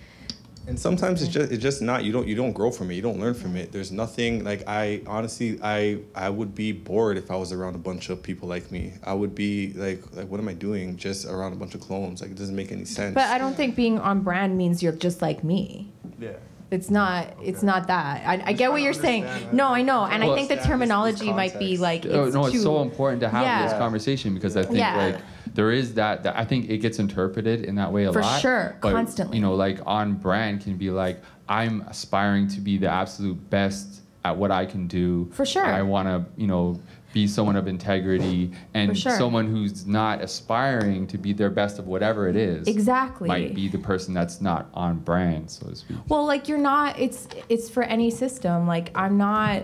And 0.67 0.79
sometimes 0.79 1.21
it's 1.21 1.31
just 1.31 1.51
it's 1.51 1.61
just 1.61 1.81
not 1.81 2.05
you 2.05 2.11
don't 2.13 2.27
you 2.27 2.35
don't 2.35 2.53
grow 2.53 2.71
from 2.71 2.91
it. 2.91 2.95
You 2.95 3.01
don't 3.01 3.19
learn 3.19 3.33
from 3.33 3.57
it. 3.57 3.73
There's 3.73 3.91
nothing 3.91 4.45
like 4.45 4.63
I 4.65 5.01
honestly 5.05 5.59
I 5.61 5.99
I 6.15 6.29
would 6.29 6.55
be 6.55 6.71
bored 6.71 7.17
if 7.17 7.29
I 7.29 7.35
was 7.35 7.51
around 7.51 7.75
a 7.75 7.79
bunch 7.79 8.09
of 8.09 8.23
people 8.23 8.47
like 8.47 8.71
me. 8.71 8.93
I 9.03 9.13
would 9.13 9.35
be 9.35 9.73
like 9.73 10.01
like 10.15 10.27
what 10.29 10.39
am 10.39 10.47
I 10.47 10.53
doing 10.53 10.95
just 10.95 11.25
around 11.25 11.51
a 11.51 11.57
bunch 11.57 11.75
of 11.75 11.81
clones? 11.81 12.21
Like 12.21 12.31
it 12.31 12.37
doesn't 12.37 12.55
make 12.55 12.71
any 12.71 12.85
sense. 12.85 13.13
But 13.15 13.27
I 13.27 13.37
don't 13.37 13.55
think 13.55 13.75
being 13.75 13.99
on 13.99 14.21
brand 14.21 14.57
means 14.57 14.81
you're 14.81 14.93
just 14.93 15.21
like 15.21 15.43
me. 15.43 15.91
yeah. 16.19 16.31
It's 16.69 16.89
not. 16.89 17.27
It's 17.41 17.59
Okay. 17.59 17.65
not 17.67 17.87
that. 17.87 18.27
I, 18.27 18.41
I 18.47 18.53
get 18.53 18.71
what 18.71 18.81
you're 18.81 18.91
saying. 18.93 19.25
understand, 19.25 19.53
No, 19.53 19.67
I 19.69 19.81
know, 19.83 20.03
and 20.03 20.21
I 20.23 20.35
think 20.35 20.49
the 20.49 20.55
understand 20.55 20.59
this- 20.59 20.59
this 20.59 20.67
terminology 20.67 21.31
might 21.33 21.57
be 21.59 21.77
context. 21.77 21.81
like. 21.81 22.05
Oh, 22.13 22.25
It's 22.25 22.35
no 22.35 22.45
it's 22.45 22.55
too, 22.55 22.59
so 22.61 22.81
important 22.81 23.21
to 23.21 23.29
have 23.29 23.69
this 23.69 23.77
conversation 23.79 24.33
because 24.33 24.57
I 24.57 24.63
think 24.63 24.77
Yeah. 24.79 24.95
like 24.97 25.17
there 25.55 25.71
is 25.71 25.93
that, 25.93 26.23
that 26.23 26.37
I 26.37 26.43
think 26.43 26.69
it 26.69 26.79
gets 26.79 26.99
interpreted 26.99 27.63
in 27.63 27.75
that 27.75 27.91
way 27.93 28.03
a 28.03 28.11
For 28.13 28.21
lot 28.21 28.41
sure, 28.41 28.75
but, 28.81 28.91
constantly. 28.91 29.37
you 29.37 29.41
know 29.41 29.55
like 29.55 29.79
on 29.85 30.13
brand 30.15 30.61
can 30.61 30.75
be 30.75 30.89
like 30.91 31.21
I'm 31.49 31.81
aspiring 31.87 32.47
to 32.49 32.59
be 32.59 32.77
the 32.77 32.89
absolute 32.89 33.49
best 33.49 34.01
at 34.25 34.35
what 34.37 34.51
I 34.51 34.65
can 34.65 34.87
do 34.87 35.29
For 35.31 35.45
sure. 35.45 35.65
I 35.65 35.81
want 35.83 36.07
to 36.09 36.25
you 36.39 36.47
know 36.47 36.79
be 37.17 37.25
someone 37.25 37.55
of 37.55 37.67
integrity 37.67 38.51
and 38.75 38.95
sure. 38.95 39.17
someone 39.17 39.47
who's 39.47 39.87
not 39.87 40.21
aspiring 40.21 41.07
to 41.07 41.17
be 41.17 41.33
their 41.33 41.49
best 41.49 41.79
of 41.79 41.87
whatever 41.87 42.27
it 42.27 42.35
is 42.35 42.67
Exactly. 42.67 43.27
might 43.27 43.55
be 43.55 43.67
the 43.67 43.79
person 43.79 44.13
that's 44.13 44.39
not 44.39 44.69
on 44.75 44.99
brand 44.99 45.49
so 45.49 45.67
to 45.67 45.75
speak 45.75 45.97
Well, 46.07 46.25
like 46.27 46.47
you're 46.47 46.59
not. 46.59 46.99
It's 46.99 47.27
it's 47.49 47.69
for 47.71 47.81
any 47.81 48.11
system. 48.11 48.67
Like 48.67 48.91
I'm 48.93 49.17
not. 49.17 49.63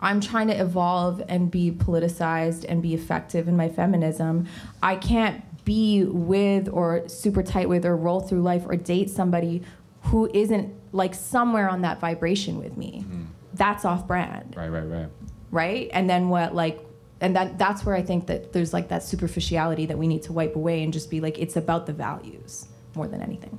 I'm 0.00 0.20
trying 0.22 0.48
to 0.48 0.54
evolve 0.58 1.22
and 1.28 1.50
be 1.50 1.70
politicized 1.70 2.64
and 2.68 2.82
be 2.82 2.94
effective 2.94 3.46
in 3.46 3.56
my 3.56 3.68
feminism. 3.68 4.46
I 4.82 4.96
can't 4.96 5.42
be 5.66 6.04
with 6.04 6.68
or 6.68 7.06
super 7.08 7.42
tight 7.42 7.68
with 7.68 7.84
or 7.84 7.94
roll 7.96 8.20
through 8.20 8.42
life 8.42 8.62
or 8.66 8.76
date 8.76 9.10
somebody 9.10 9.62
who 10.04 10.30
isn't 10.32 10.72
like 10.92 11.14
somewhere 11.14 11.68
on 11.68 11.82
that 11.82 12.00
vibration 12.00 12.58
with 12.58 12.76
me. 12.78 13.04
Mm-hmm. 13.06 13.22
That's 13.52 13.84
off 13.84 14.06
brand. 14.06 14.54
right 14.56 14.68
right 14.68 14.88
right 14.96 15.08
right 15.54 15.90
and 15.92 16.08
then 16.10 16.28
what 16.28 16.54
like 16.54 16.80
and 17.20 17.34
that 17.36 17.58
that's 17.58 17.84
where 17.84 17.94
i 17.94 18.02
think 18.02 18.26
that 18.26 18.52
there's 18.52 18.72
like 18.72 18.88
that 18.88 19.02
superficiality 19.02 19.86
that 19.86 19.96
we 19.96 20.06
need 20.06 20.22
to 20.22 20.32
wipe 20.32 20.56
away 20.56 20.82
and 20.82 20.92
just 20.92 21.08
be 21.10 21.20
like 21.20 21.38
it's 21.38 21.56
about 21.56 21.86
the 21.86 21.92
values 21.92 22.68
more 22.94 23.08
than 23.08 23.22
anything 23.22 23.58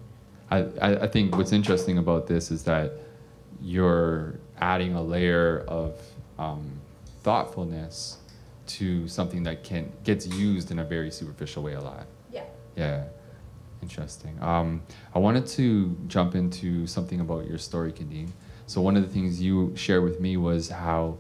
I, 0.52 0.58
I 0.82 0.96
I 1.04 1.08
think 1.08 1.36
what's 1.36 1.52
interesting 1.52 1.98
about 1.98 2.28
this 2.28 2.52
is 2.52 2.64
that 2.64 2.94
you're 3.62 4.36
adding 4.60 4.94
a 4.94 5.02
layer 5.02 5.66
of 5.68 6.00
um, 6.38 6.80
thoughtfulness 7.24 8.18
to 8.68 9.08
something 9.08 9.44
that 9.44 9.64
can 9.64 9.92
gets 10.04 10.28
used 10.28 10.72
in 10.72 10.80
a 10.80 10.84
very 10.84 11.12
superficial 11.12 11.64
way 11.64 11.74
a 11.74 11.82
lot. 11.82 12.06
yeah 12.32 12.44
Yeah, 12.76 13.04
interesting. 13.82 14.38
Um, 14.42 14.82
I 15.14 15.20
wanted 15.20 15.48
to 15.48 15.96
jump 16.08 16.36
into 16.36 16.88
something 16.88 17.20
about 17.20 17.48
your 17.48 17.58
story, 17.58 17.92
Kadeem. 17.92 18.30
So 18.68 18.82
one 18.82 18.96
of 18.98 19.04
the 19.04 19.14
things 19.14 19.42
you 19.42 19.76
shared 19.76 20.04
with 20.04 20.20
me 20.20 20.38
was 20.38 20.70
how 20.70 21.18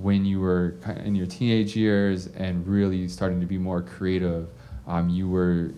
when 0.00 0.24
you 0.24 0.40
were 0.40 0.74
in 1.04 1.14
your 1.14 1.26
teenage 1.26 1.76
years 1.76 2.26
and 2.28 2.66
really 2.66 3.06
starting 3.08 3.40
to 3.40 3.46
be 3.46 3.58
more 3.58 3.80
creative, 3.80 4.48
um, 4.86 5.08
you 5.08 5.28
were 5.28 5.72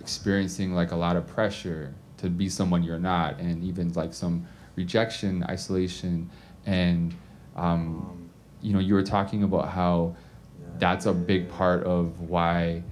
experiencing 0.00 0.72
like 0.74 0.92
a 0.92 0.96
lot 0.96 1.16
of 1.16 1.26
pressure 1.26 1.94
to 2.16 2.30
be 2.30 2.48
someone 2.48 2.82
you're 2.82 2.98
not, 2.98 3.38
and 3.38 3.62
even 3.62 3.92
like 3.92 4.14
some 4.14 4.46
rejection, 4.74 5.44
isolation, 5.48 6.30
and 6.66 7.14
um, 7.56 8.30
you 8.62 8.72
know 8.72 8.78
you 8.78 8.94
were 8.94 9.02
talking 9.02 9.42
about 9.42 9.68
how 9.68 10.16
that's 10.78 11.06
a 11.06 11.12
big 11.12 11.48
part 11.50 11.84
of 11.84 12.20
why 12.20 12.82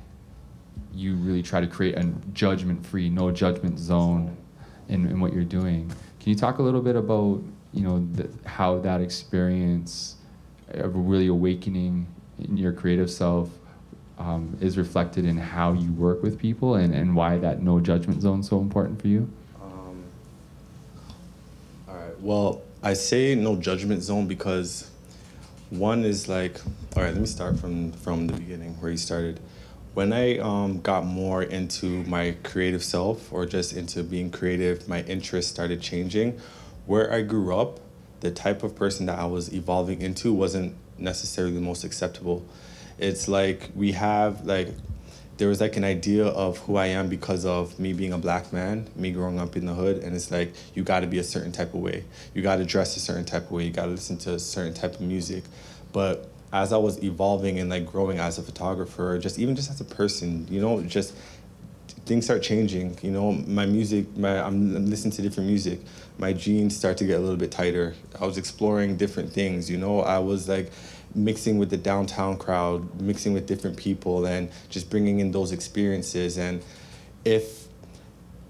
you 0.93 1.15
really 1.17 1.43
try 1.43 1.61
to 1.61 1.67
create 1.67 1.97
a 1.97 2.05
judgment-free, 2.33 3.09
no 3.09 3.31
judgment 3.31 3.79
zone 3.79 4.37
in, 4.89 5.07
in 5.07 5.21
what 5.21 5.33
you're 5.33 5.45
doing. 5.45 5.91
Can 6.21 6.31
you 6.31 6.35
talk 6.35 6.59
a 6.59 6.63
little 6.63 6.81
bit 6.83 6.97
about 6.97 7.43
you 7.73 7.83
know 7.83 8.07
the, 8.13 8.29
how 8.47 8.79
that 8.81 9.01
experience 9.01 10.16
of 10.79 10.95
really 10.95 11.27
awakening 11.29 12.07
in 12.39 12.57
your 12.57 12.73
creative 12.73 13.11
self 13.11 13.51
um, 14.19 14.57
is 14.61 14.79
reflected 14.79 15.25
in 15.25 15.37
how 15.37 15.73
you 15.73 15.93
work 15.93 16.23
with 16.23 16.39
people 16.39 16.77
and, 16.77 16.95
and 16.95 17.15
why 17.15 17.39
that 17.39 17.63
no 17.63 17.81
judgment 17.81 18.23
zone 18.23 18.41
is 18.41 18.47
so 18.47 18.61
important 18.61 19.01
for 19.01 19.09
you? 19.09 19.29
Um, 19.63 20.05
all 21.89 21.97
right. 21.97 22.21
Well, 22.21 22.63
I 22.83 22.95
say 22.95 23.35
no 23.35 23.57
judgment 23.57 24.03
zone 24.03 24.27
because 24.27 24.91
one 25.71 26.05
is 26.05 26.29
like, 26.29 26.61
all 26.97 27.03
right. 27.03 27.13
Let 27.13 27.21
me 27.21 27.27
start 27.27 27.59
from 27.59 27.93
from 27.93 28.27
the 28.27 28.35
beginning 28.35 28.81
where 28.81 28.91
you 28.91 28.97
started. 28.97 29.41
When 29.95 30.13
I 30.13 30.39
um, 30.39 30.81
got 30.83 31.07
more 31.07 31.43
into 31.43 32.05
my 32.05 32.37
creative 32.43 32.85
self, 32.85 33.33
or 33.33 33.47
just 33.47 33.73
into 33.73 34.03
being 34.03 34.31
creative, 34.31 34.87
my 34.89 35.03
interests 35.03 35.51
started 35.51 35.81
changing. 35.81 36.39
Where 36.85 37.13
I 37.13 37.23
grew 37.23 37.57
up, 37.57 37.81
the 38.27 38.33
type 38.33 38.65
of 38.65 38.75
person 38.75 39.07
that 39.07 39.19
I 39.19 39.27
was 39.27 39.53
evolving 39.55 40.03
into 40.03 40.33
wasn't 40.33 40.75
necessarily 40.99 41.55
the 41.55 41.61
most 41.61 41.85
acceptable. 41.85 42.45
It's 42.99 43.29
like 43.29 43.71
we 43.77 43.93
have 43.93 44.45
like 44.45 44.69
there 45.37 45.49
was 45.49 45.61
like 45.61 45.77
an 45.77 45.85
idea 45.85 46.27
of 46.27 46.59
who 46.59 46.77
I 46.77 46.87
am 46.87 47.09
because 47.09 47.45
of 47.45 47.79
me 47.79 47.93
being 47.93 48.13
a 48.13 48.19
black 48.19 48.53
man, 48.53 48.89
me 48.97 49.13
growing 49.13 49.39
up 49.39 49.55
in 49.55 49.67
the 49.67 49.75
hood, 49.75 49.99
and 49.99 50.17
it's 50.17 50.31
like 50.31 50.55
you 50.75 50.83
got 50.83 51.01
to 51.01 51.07
be 51.07 51.19
a 51.19 51.25
certain 51.25 51.53
type 51.53 51.73
of 51.75 51.81
way, 51.81 52.05
you 52.35 52.43
got 52.43 52.57
to 52.57 52.65
dress 52.65 52.97
a 52.97 53.01
certain 53.01 53.25
type 53.25 53.45
of 53.45 53.53
way, 53.53 53.65
you 53.65 53.71
got 53.71 53.85
to 53.85 53.93
listen 53.93 54.17
to 54.19 54.35
a 54.35 54.39
certain 54.39 54.75
type 54.75 54.95
of 54.95 55.03
music. 55.03 55.45
But 55.93 56.29
as 56.53 56.73
I 56.73 56.79
was 56.79 57.03
evolving 57.05 57.61
and 57.61 57.71
like 57.71 57.87
growing 57.87 58.19
as 58.19 58.39
a 58.39 58.43
photographer, 58.43 59.19
just 59.19 59.39
even 59.39 59.55
just 59.55 59.71
as 59.71 59.81
a 59.81 59.85
person, 59.85 60.49
you 60.51 60.61
know, 60.61 60.83
just 60.83 61.15
things 62.07 62.25
start 62.25 62.43
changing. 62.43 62.99
You 63.03 63.11
know, 63.11 63.33
my 63.33 63.67
music, 63.67 64.17
my 64.17 64.41
I'm, 64.41 64.75
I'm 64.75 64.87
listening 64.87 65.13
to 65.13 65.23
different 65.23 65.49
music. 65.49 65.81
My 66.19 66.33
jeans 66.33 66.77
start 66.77 66.97
to 66.99 67.05
get 67.05 67.19
a 67.19 67.21
little 67.21 67.37
bit 67.37 67.51
tighter. 67.51 67.95
I 68.19 68.25
was 68.27 68.39
exploring 68.39 68.97
different 68.97 69.33
things. 69.33 69.71
You 69.71 69.77
know, 69.77 70.01
I 70.01 70.19
was 70.19 70.49
like 70.49 70.73
mixing 71.15 71.59
with 71.59 71.71
the 71.71 71.77
downtown 71.77 72.37
crowd, 72.37 73.01
mixing 73.01 73.33
with 73.33 73.47
different 73.47 73.77
people, 73.77 74.27
and 74.27 74.51
just 74.69 74.91
bringing 74.91 75.21
in 75.21 75.33
those 75.33 75.53
experiences. 75.53 76.39
And 76.39 76.63
if 77.25 77.67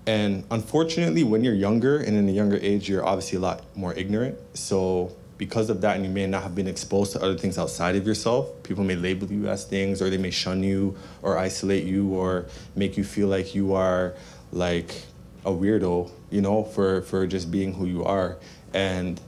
and 0.06 0.44
unfortunately, 0.52 1.24
when 1.24 1.42
you're 1.42 1.54
younger 1.54 1.98
and 1.98 2.16
in 2.16 2.28
a 2.28 2.32
younger 2.32 2.58
age, 2.62 2.88
you're 2.88 3.04
obviously 3.04 3.38
a 3.38 3.40
lot 3.40 3.64
more 3.76 3.92
ignorant. 3.94 4.38
So 4.54 5.16
because 5.36 5.68
of 5.68 5.80
that, 5.80 5.96
and 5.96 6.04
you 6.04 6.10
may 6.10 6.26
not 6.26 6.44
have 6.44 6.54
been 6.54 6.68
exposed 6.68 7.12
to 7.12 7.22
other 7.22 7.36
things 7.36 7.58
outside 7.58 7.96
of 7.96 8.06
yourself, 8.06 8.62
people 8.62 8.84
may 8.84 8.94
label 8.94 9.30
you 9.30 9.48
as 9.48 9.64
things, 9.64 10.00
or 10.00 10.08
they 10.08 10.16
may 10.16 10.30
shun 10.30 10.62
you, 10.62 10.96
or 11.22 11.36
isolate 11.36 11.84
you, 11.84 12.14
or 12.14 12.46
make 12.76 12.96
you 12.96 13.04
feel 13.04 13.28
like 13.28 13.54
you 13.54 13.74
are 13.74 14.14
like 14.52 15.02
a 15.46 15.50
weirdo, 15.50 16.10
you 16.30 16.40
know, 16.42 16.64
for 16.64 17.02
for 17.02 17.26
just 17.26 17.50
being 17.50 17.72
who 17.74 17.86
you 17.86 18.04
are. 18.04 18.36
And 18.74 19.20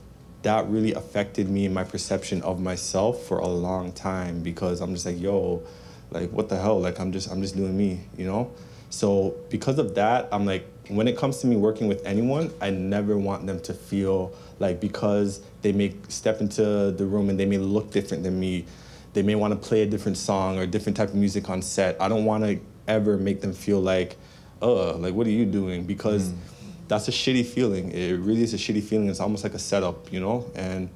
that 0.43 0.67
really 0.67 0.93
affected 0.93 1.49
me 1.49 1.65
and 1.65 1.73
my 1.73 1.83
perception 1.83 2.41
of 2.43 2.59
myself 2.61 3.23
for 3.23 3.39
a 3.39 3.47
long 3.47 3.91
time 3.91 4.41
because 4.41 4.81
I'm 4.81 4.93
just 4.93 5.05
like, 5.05 5.19
yo, 5.19 5.63
like 6.11 6.31
what 6.31 6.49
the 6.49 6.59
hell? 6.59 6.79
Like 6.79 6.99
I'm 6.99 7.11
just 7.11 7.31
I'm 7.31 7.41
just 7.41 7.55
doing 7.55 7.75
me, 7.75 8.01
you 8.17 8.25
know? 8.25 8.51
So 8.89 9.35
because 9.49 9.79
of 9.79 9.95
that, 9.95 10.29
I'm 10.31 10.45
like 10.45 10.65
when 10.89 11.07
it 11.07 11.17
comes 11.17 11.37
to 11.39 11.47
me 11.47 11.55
working 11.55 11.87
with 11.87 12.05
anyone, 12.05 12.51
I 12.59 12.71
never 12.71 13.17
want 13.17 13.45
them 13.45 13.59
to 13.61 13.73
feel 13.73 14.33
like 14.59 14.79
because 14.79 15.41
they 15.61 15.71
may 15.71 15.95
step 16.07 16.41
into 16.41 16.91
the 16.91 17.05
room 17.05 17.29
and 17.29 17.39
they 17.39 17.45
may 17.45 17.59
look 17.59 17.91
different 17.91 18.23
than 18.23 18.39
me, 18.39 18.65
they 19.13 19.21
may 19.21 19.35
want 19.35 19.59
to 19.59 19.67
play 19.67 19.83
a 19.83 19.85
different 19.85 20.17
song 20.17 20.57
or 20.57 20.65
different 20.65 20.97
type 20.97 21.09
of 21.09 21.15
music 21.15 21.49
on 21.49 21.61
set. 21.61 22.01
I 22.01 22.09
don't 22.09 22.25
want 22.25 22.43
to 22.43 22.59
ever 22.87 23.17
make 23.17 23.41
them 23.41 23.53
feel 23.53 23.79
like, 23.79 24.17
uh, 24.61 24.95
like 24.97 25.13
what 25.13 25.27
are 25.27 25.31
you 25.31 25.45
doing? 25.45 25.85
Because 25.85 26.29
mm. 26.29 26.37
that's 26.87 27.07
a 27.07 27.11
shitty 27.11 27.45
feeling. 27.45 27.91
It 27.91 28.19
really 28.19 28.43
is 28.43 28.53
a 28.53 28.57
shitty 28.57 28.83
feeling. 28.83 29.09
It's 29.09 29.19
almost 29.19 29.43
like 29.43 29.53
a 29.53 29.59
setup, 29.59 30.11
you 30.11 30.19
know? 30.19 30.49
And 30.55 30.89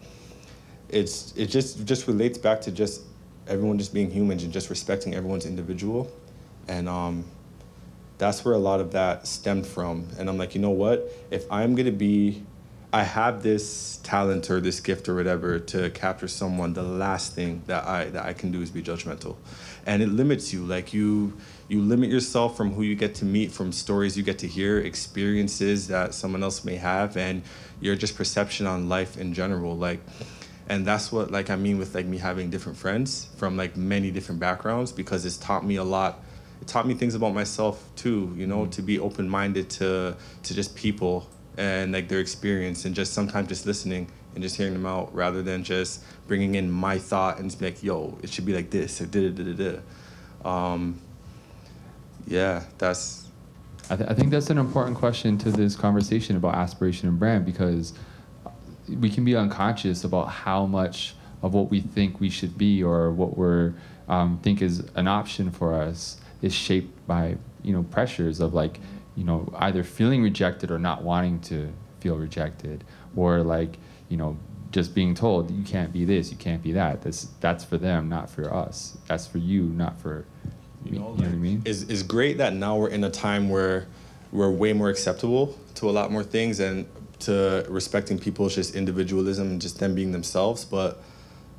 it's 0.90 1.34
it 1.36 1.48
just 1.48 1.86
just 1.86 2.08
relates 2.08 2.38
back 2.38 2.62
to 2.62 2.72
just 2.72 3.02
everyone 3.48 3.78
just 3.78 3.94
being 3.94 4.10
humans 4.10 4.44
and 4.44 4.54
just 4.54 4.70
respecting 4.70 5.16
everyone's 5.16 5.46
individual. 5.46 6.12
And 6.68 6.88
um, 6.88 7.26
that's 8.18 8.46
where 8.46 8.54
a 8.54 8.60
lot 8.60 8.80
of 8.80 8.92
that 8.94 9.28
stemmed 9.28 9.68
from. 9.68 10.08
And 10.18 10.30
I'm 10.30 10.38
like, 10.38 10.56
you 10.56 10.62
know 10.62 10.70
what? 10.70 11.12
If 11.32 11.52
I'm 11.52 11.76
gonna 11.76 11.92
be, 11.92 12.44
I 12.92 13.04
have 13.04 13.44
this 13.44 13.98
talent 14.04 14.50
or 14.50 14.62
this 14.62 14.80
gift 14.80 15.10
or 15.10 15.16
whatever 15.16 15.60
to 15.60 15.90
capture 15.90 16.28
someone, 16.28 16.74
the 16.74 16.84
last 16.84 17.34
thing 17.34 17.64
that 17.68 17.86
I 17.86 18.06
that 18.06 18.26
I 18.26 18.34
can 18.34 18.52
do 18.52 18.62
is 18.62 18.70
be 18.70 18.84
judgmental, 18.84 19.36
and 19.86 20.02
it 20.02 20.10
limits 20.10 20.54
you. 20.54 20.64
Like 20.64 20.94
you, 20.94 21.34
you 21.68 21.82
limit 21.82 22.10
yourself 22.10 22.58
from 22.58 22.74
who 22.74 22.84
you 22.84 22.96
get 22.96 23.16
to 23.16 23.26
meet, 23.26 23.52
from 23.52 23.72
stories 23.72 24.18
you 24.18 24.24
get 24.24 24.40
to 24.40 24.48
hear, 24.48 24.80
experiences 24.80 25.88
that 25.88 26.14
someone 26.14 26.44
else 26.44 26.64
may 26.64 26.76
have, 26.76 27.18
and 27.18 27.42
your 27.80 27.96
just 27.96 28.16
perception 28.16 28.66
on 28.68 28.90
life 28.90 29.18
in 29.18 29.34
general. 29.34 29.78
Like 29.78 30.00
and 30.70 30.86
that's 30.86 31.12
what 31.12 31.32
like 31.32 31.50
i 31.50 31.56
mean 31.56 31.78
with 31.78 31.94
like 31.96 32.06
me 32.06 32.18
having 32.18 32.50
different 32.50 32.78
friends 32.78 33.28
from 33.38 33.58
like 33.58 33.76
many 33.76 34.12
different 34.12 34.40
backgrounds 34.40 34.92
because 34.92 35.26
it's 35.26 35.38
taught 35.38 35.66
me 35.66 35.76
a 35.76 35.84
lot 35.84 36.24
it 36.62 36.68
taught 36.68 36.88
me 36.88 36.94
things 36.94 37.16
about 37.16 37.34
myself 37.34 37.90
too 37.96 38.34
you 38.38 38.48
know 38.48 38.62
mm-hmm. 38.62 38.70
to 38.70 38.82
be 38.82 39.00
open-minded 39.00 39.70
to 39.70 40.16
to 40.44 40.54
just 40.54 40.76
people 40.76 41.28
and 41.58 41.92
like 41.92 42.08
their 42.08 42.20
experience 42.20 42.86
and 42.86 42.96
just 42.96 43.14
sometimes 43.14 43.48
just 43.48 43.66
listening 43.66 44.10
and 44.34 44.42
just 44.42 44.56
hearing 44.56 44.74
them 44.74 44.86
out 44.86 45.14
rather 45.14 45.44
than 45.44 45.64
just 45.64 46.04
bringing 46.28 46.56
in 46.56 46.72
my 46.72 46.98
thought 46.98 47.38
and 47.38 47.50
just 47.50 47.60
be 47.60 47.66
like 47.66 47.84
yo 47.84 48.18
it 48.24 48.30
should 48.30 48.46
be 48.46 48.54
like 48.54 48.70
this 48.70 49.02
or 49.02 49.06
da 49.06 49.30
da 49.30 49.44
da 49.44 49.80
da 50.44 50.50
um 50.50 51.00
yeah 52.28 52.64
that's 52.78 53.28
I, 53.90 53.98
th- 53.98 54.10
I 54.10 54.14
think 54.14 54.32
that's 54.32 54.50
an 54.50 54.58
important 54.58 54.98
question 54.98 55.38
to 55.40 55.52
this 55.52 55.76
conversation 55.76 56.38
about 56.38 56.56
aspiration 56.56 57.10
and 57.10 57.20
brand 57.20 57.46
because 57.46 57.94
we 58.88 59.10
can 59.10 59.26
be 59.26 59.36
unconscious 59.36 60.04
about 60.04 60.30
how 60.30 60.66
much 60.66 61.16
of 61.42 61.54
what 61.54 61.70
we 61.70 61.82
think 61.82 62.20
we 62.20 62.30
should 62.30 62.58
be 62.58 62.82
or 62.82 63.12
what 63.12 63.38
we're 63.38 63.74
um, 64.08 64.40
think 64.42 64.62
is 64.62 64.80
an 64.96 65.08
option 65.08 65.52
for 65.52 65.74
us 65.74 66.20
is 66.42 66.54
shaped 66.54 67.06
by 67.08 67.38
you 67.62 67.74
know 67.74 67.84
pressures 67.84 68.40
of 68.40 68.54
like 68.54 68.80
you 69.16 69.24
know 69.24 69.52
either 69.58 69.84
feeling 69.84 70.22
rejected 70.24 70.72
or 70.72 70.80
not 70.80 71.04
wanting 71.04 71.40
to 71.42 71.72
feel 72.00 72.18
rejected 72.18 72.84
or 73.16 73.42
like 73.44 73.78
you 74.10 74.18
know 74.18 74.38
just 74.72 74.96
being 74.96 75.14
told 75.14 75.52
you 75.52 75.64
can't 75.64 75.94
be 75.94 76.04
this 76.04 76.32
you 76.32 76.38
can't 76.38 76.64
be 76.64 76.72
that. 76.72 77.02
That's 77.02 77.28
that's 77.40 77.64
for 77.64 77.78
them 77.78 78.10
not 78.10 78.30
for 78.30 78.54
us. 78.54 78.98
That's 79.08 79.28
for 79.28 79.38
you 79.38 79.64
not 79.64 80.00
for 80.00 80.26
you 80.86 81.00
know, 81.00 81.16
you 81.18 81.24
know 81.24 81.28
what 81.28 81.28
I 81.28 81.30
mean? 81.30 81.62
it's, 81.66 81.84
it's 81.84 82.04
great 82.04 82.38
that 82.38 82.54
now 82.54 82.78
we're 82.78 82.90
in 82.90 83.04
a 83.04 83.10
time 83.10 83.50
where 83.50 83.88
we're 84.32 84.52
way 84.52 84.74
more 84.74 84.90
acceptable 84.90 85.58
to 85.76 85.90
a 85.90 85.92
lot 85.92 86.12
more 86.12 86.24
things 86.24 86.60
and 86.60 86.88
to 87.20 87.66
respecting 87.70 88.20
people's 88.20 88.56
just 88.56 88.76
individualism 88.76 89.48
and 89.48 89.62
just 89.62 89.80
them 89.80 89.96
being 89.96 90.12
themselves 90.12 90.66
but 90.66 91.02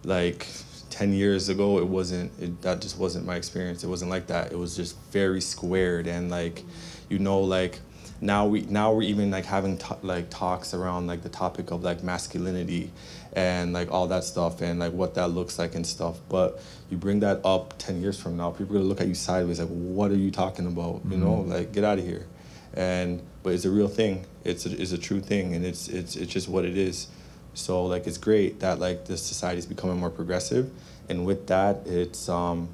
like 0.04 0.46
10 0.94 1.12
years 1.12 1.48
ago 1.48 1.78
it 1.78 1.88
wasn't 1.88 2.30
it, 2.40 2.62
that 2.62 2.80
just 2.80 2.98
wasn't 2.98 3.26
my 3.26 3.34
experience. 3.34 3.82
It 3.82 3.88
wasn't 3.88 4.12
like 4.12 4.28
that. 4.28 4.52
It 4.52 4.56
was 4.56 4.76
just 4.76 4.96
very 5.10 5.40
squared 5.40 6.06
and 6.06 6.30
like 6.30 6.62
you 7.08 7.18
know 7.18 7.40
like 7.40 7.80
now 8.20 8.46
we 8.46 8.60
now 8.62 8.92
we're 8.92 9.02
even 9.02 9.30
like 9.32 9.44
having 9.44 9.76
t- 9.76 10.02
like 10.02 10.30
talks 10.30 10.72
around 10.72 11.08
like 11.08 11.22
the 11.22 11.28
topic 11.28 11.72
of 11.72 11.82
like 11.82 12.04
masculinity 12.04 12.92
and 13.32 13.72
like 13.72 13.90
all 13.90 14.06
that 14.06 14.22
stuff 14.22 14.60
and 14.60 14.78
like 14.78 14.92
what 14.92 15.16
that 15.16 15.30
looks 15.30 15.58
like 15.58 15.74
and 15.74 15.84
stuff. 15.84 16.18
But 16.28 16.62
you 16.94 16.98
bring 17.00 17.20
that 17.20 17.40
up 17.44 17.74
10 17.78 18.00
years 18.00 18.20
from 18.20 18.36
now 18.36 18.50
people 18.50 18.76
are 18.76 18.78
gonna 18.78 18.88
look 18.88 19.00
at 19.00 19.08
you 19.08 19.14
sideways 19.14 19.60
like 19.60 19.68
what 19.68 20.10
are 20.10 20.16
you 20.16 20.30
talking 20.30 20.66
about 20.66 20.96
mm-hmm. 20.96 21.12
you 21.12 21.18
know 21.18 21.38
mm-hmm. 21.38 21.52
like 21.52 21.72
get 21.72 21.84
out 21.84 21.98
of 21.98 22.04
here 22.04 22.26
and 22.74 23.22
but 23.42 23.52
it's 23.52 23.64
a 23.64 23.70
real 23.70 23.88
thing 23.88 24.24
it's 24.44 24.66
a, 24.66 24.80
it's 24.80 24.92
a 24.92 24.98
true 24.98 25.20
thing 25.20 25.54
and 25.54 25.64
it's 25.64 25.88
it's 25.88 26.16
it's 26.16 26.32
just 26.32 26.48
what 26.48 26.64
it 26.64 26.76
is 26.78 27.08
so 27.54 27.86
like 27.86 28.06
it's 28.06 28.18
great 28.18 28.60
that 28.60 28.80
like 28.80 29.04
the 29.04 29.16
society 29.16 29.58
is 29.58 29.66
becoming 29.66 29.96
more 29.98 30.10
progressive, 30.10 30.70
and 31.08 31.24
with 31.24 31.46
that, 31.46 31.86
it's 31.86 32.28
um, 32.28 32.68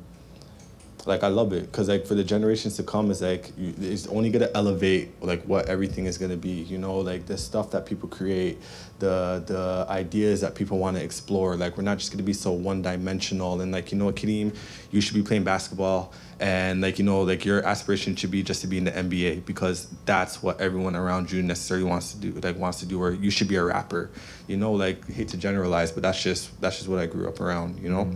like 1.04 1.22
I 1.22 1.28
love 1.28 1.52
it 1.52 1.70
because 1.70 1.88
like 1.88 2.06
for 2.06 2.14
the 2.14 2.24
generations 2.24 2.76
to 2.76 2.82
come, 2.82 3.10
it's 3.10 3.20
like 3.20 3.52
you, 3.58 3.74
it's 3.78 4.06
only 4.06 4.30
gonna 4.30 4.48
elevate 4.54 5.22
like 5.22 5.42
what 5.44 5.68
everything 5.68 6.06
is 6.06 6.16
gonna 6.16 6.36
be. 6.36 6.50
You 6.50 6.78
know, 6.78 6.98
like 6.98 7.26
the 7.26 7.36
stuff 7.36 7.70
that 7.72 7.84
people 7.84 8.08
create, 8.08 8.58
the 9.00 9.42
the 9.46 9.86
ideas 9.90 10.40
that 10.42 10.54
people 10.54 10.78
want 10.78 10.96
to 10.96 11.02
explore. 11.02 11.56
Like 11.56 11.76
we're 11.76 11.82
not 11.82 11.98
just 11.98 12.12
gonna 12.12 12.22
be 12.22 12.32
so 12.32 12.52
one 12.52 12.82
dimensional 12.82 13.60
and 13.60 13.72
like 13.72 13.90
you 13.90 13.98
know, 13.98 14.12
Kadeem, 14.12 14.54
you 14.90 15.00
should 15.00 15.14
be 15.14 15.22
playing 15.22 15.44
basketball 15.44 16.12
and 16.40 16.80
like 16.80 16.98
you 16.98 17.04
know 17.04 17.20
like 17.20 17.44
your 17.44 17.64
aspiration 17.66 18.16
should 18.16 18.30
be 18.30 18.42
just 18.42 18.62
to 18.62 18.66
be 18.66 18.78
in 18.78 18.84
the 18.84 18.90
NBA 18.90 19.44
because 19.44 19.88
that's 20.06 20.42
what 20.42 20.58
everyone 20.58 20.96
around 20.96 21.30
you 21.30 21.42
necessarily 21.42 21.84
wants 21.84 22.12
to 22.12 22.18
do 22.18 22.32
like 22.40 22.56
wants 22.56 22.80
to 22.80 22.86
do 22.86 23.00
or 23.00 23.12
you 23.12 23.30
should 23.30 23.46
be 23.46 23.56
a 23.56 23.62
rapper 23.62 24.10
you 24.46 24.56
know 24.56 24.72
like 24.72 25.06
hate 25.08 25.28
to 25.28 25.36
generalize 25.36 25.92
but 25.92 26.02
that's 26.02 26.22
just 26.22 26.58
that's 26.62 26.78
just 26.78 26.88
what 26.88 26.98
I 26.98 27.04
grew 27.04 27.28
up 27.28 27.40
around 27.40 27.78
you 27.78 27.90
know 27.90 28.10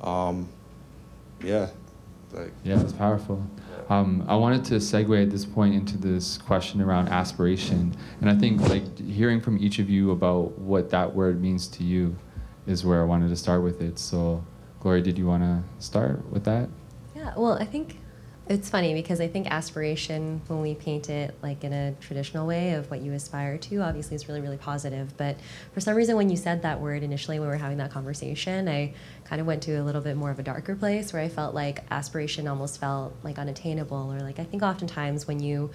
mm. 0.00 0.06
um, 0.06 0.48
yeah 1.44 1.68
like 2.32 2.52
yeah 2.64 2.80
it's 2.80 2.92
powerful 2.92 3.40
um, 3.90 4.24
I 4.28 4.36
wanted 4.36 4.64
to 4.66 4.74
segue 4.74 5.20
at 5.20 5.30
this 5.30 5.44
point 5.44 5.74
into 5.74 5.98
this 5.98 6.38
question 6.38 6.80
around 6.80 7.08
aspiration. 7.08 7.94
And 8.20 8.30
I 8.30 8.36
think 8.36 8.60
like 8.68 8.98
hearing 8.98 9.40
from 9.40 9.58
each 9.58 9.80
of 9.80 9.90
you 9.90 10.12
about 10.12 10.56
what 10.58 10.90
that 10.90 11.12
word 11.12 11.42
means 11.42 11.66
to 11.68 11.82
you 11.82 12.16
is 12.68 12.84
where 12.84 13.02
I 13.02 13.04
wanted 13.04 13.28
to 13.30 13.36
start 13.36 13.62
with 13.62 13.82
it. 13.82 13.98
So 13.98 14.44
Gloria 14.78 15.02
did 15.02 15.18
you 15.18 15.26
want 15.26 15.42
to 15.42 15.84
start 15.84 16.24
with 16.30 16.44
that? 16.44 16.68
Yeah, 17.16 17.34
well, 17.36 17.54
I 17.54 17.64
think 17.64 17.98
it's 18.50 18.68
funny 18.68 18.94
because 18.94 19.20
I 19.20 19.28
think 19.28 19.48
aspiration, 19.48 20.40
when 20.48 20.60
we 20.60 20.74
paint 20.74 21.08
it 21.08 21.36
like 21.40 21.62
in 21.62 21.72
a 21.72 21.94
traditional 22.00 22.48
way 22.48 22.72
of 22.72 22.90
what 22.90 23.00
you 23.00 23.12
aspire 23.12 23.56
to, 23.58 23.76
obviously 23.80 24.16
is 24.16 24.26
really, 24.26 24.40
really 24.40 24.56
positive. 24.56 25.16
But 25.16 25.36
for 25.72 25.78
some 25.78 25.94
reason, 25.94 26.16
when 26.16 26.28
you 26.30 26.36
said 26.36 26.62
that 26.62 26.80
word 26.80 27.04
initially 27.04 27.38
when 27.38 27.46
we 27.46 27.52
were 27.54 27.58
having 27.58 27.78
that 27.78 27.92
conversation, 27.92 28.68
I 28.68 28.92
kind 29.24 29.40
of 29.40 29.46
went 29.46 29.62
to 29.62 29.74
a 29.76 29.84
little 29.84 30.00
bit 30.00 30.16
more 30.16 30.32
of 30.32 30.40
a 30.40 30.42
darker 30.42 30.74
place 30.74 31.12
where 31.12 31.22
I 31.22 31.28
felt 31.28 31.54
like 31.54 31.84
aspiration 31.92 32.48
almost 32.48 32.80
felt 32.80 33.14
like 33.22 33.38
unattainable, 33.38 34.12
or 34.12 34.18
like 34.18 34.40
I 34.40 34.44
think 34.44 34.64
oftentimes 34.64 35.28
when 35.28 35.38
you 35.38 35.70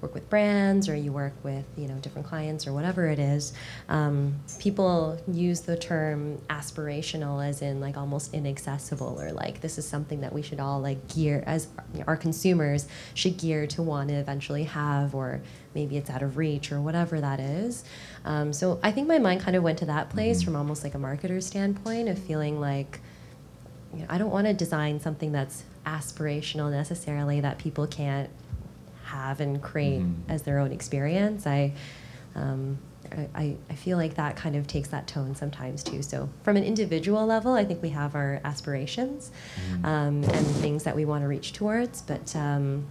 work 0.00 0.14
with 0.14 0.28
brands 0.30 0.88
or 0.88 0.94
you 0.94 1.12
work 1.12 1.34
with 1.42 1.64
you 1.76 1.86
know 1.86 1.94
different 1.96 2.26
clients 2.26 2.66
or 2.66 2.72
whatever 2.72 3.06
it 3.06 3.18
is 3.18 3.52
um, 3.88 4.34
people 4.58 5.20
use 5.30 5.60
the 5.60 5.76
term 5.76 6.38
aspirational 6.48 7.46
as 7.46 7.62
in 7.62 7.80
like 7.80 7.96
almost 7.96 8.32
inaccessible 8.34 9.20
or 9.20 9.32
like 9.32 9.60
this 9.60 9.78
is 9.78 9.86
something 9.86 10.20
that 10.20 10.32
we 10.32 10.42
should 10.42 10.60
all 10.60 10.80
like 10.80 11.08
gear 11.14 11.42
as 11.46 11.68
our 12.06 12.16
consumers 12.16 12.86
should 13.14 13.36
gear 13.36 13.66
to 13.66 13.82
want 13.82 14.08
to 14.08 14.14
eventually 14.14 14.64
have 14.64 15.14
or 15.14 15.40
maybe 15.74 15.96
it's 15.96 16.10
out 16.10 16.22
of 16.22 16.36
reach 16.36 16.72
or 16.72 16.80
whatever 16.80 17.20
that 17.20 17.40
is 17.40 17.84
um, 18.24 18.52
so 18.52 18.80
i 18.82 18.90
think 18.90 19.06
my 19.06 19.18
mind 19.18 19.40
kind 19.40 19.56
of 19.56 19.62
went 19.62 19.78
to 19.78 19.86
that 19.86 20.10
place 20.10 20.38
mm-hmm. 20.38 20.46
from 20.46 20.56
almost 20.56 20.82
like 20.82 20.94
a 20.94 20.98
marketer 20.98 21.42
standpoint 21.42 22.08
of 22.08 22.18
feeling 22.18 22.60
like 22.60 23.00
you 23.92 24.00
know, 24.00 24.06
i 24.08 24.18
don't 24.18 24.30
want 24.30 24.46
to 24.46 24.54
design 24.54 24.98
something 25.00 25.32
that's 25.32 25.64
aspirational 25.86 26.70
necessarily 26.70 27.40
that 27.40 27.58
people 27.58 27.86
can't 27.86 28.30
have 29.10 29.40
and 29.40 29.62
create 29.62 30.00
mm-hmm. 30.00 30.30
as 30.30 30.42
their 30.42 30.58
own 30.58 30.72
experience. 30.72 31.46
I, 31.46 31.72
um, 32.34 32.78
I, 33.34 33.56
I 33.68 33.74
feel 33.74 33.96
like 33.96 34.14
that 34.14 34.36
kind 34.36 34.56
of 34.56 34.66
takes 34.66 34.88
that 34.88 35.06
tone 35.06 35.34
sometimes 35.34 35.82
too. 35.82 36.02
So 36.02 36.28
from 36.42 36.56
an 36.56 36.64
individual 36.64 37.26
level, 37.26 37.54
I 37.54 37.64
think 37.64 37.82
we 37.82 37.90
have 37.90 38.14
our 38.14 38.40
aspirations 38.44 39.30
mm-hmm. 39.56 39.84
um, 39.84 40.24
and 40.24 40.46
things 40.46 40.84
that 40.84 40.94
we 40.94 41.04
want 41.04 41.22
to 41.22 41.28
reach 41.28 41.52
towards. 41.52 42.02
But 42.02 42.34
um, 42.36 42.86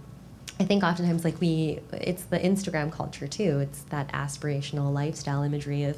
I 0.58 0.64
think 0.64 0.84
oftentimes 0.84 1.24
like 1.24 1.40
we 1.40 1.80
it's 1.92 2.24
the 2.24 2.38
Instagram 2.38 2.92
culture 2.92 3.26
too. 3.26 3.60
It's 3.60 3.82
that 3.84 4.12
aspirational 4.12 4.92
lifestyle 4.92 5.42
imagery 5.42 5.84
of 5.84 5.96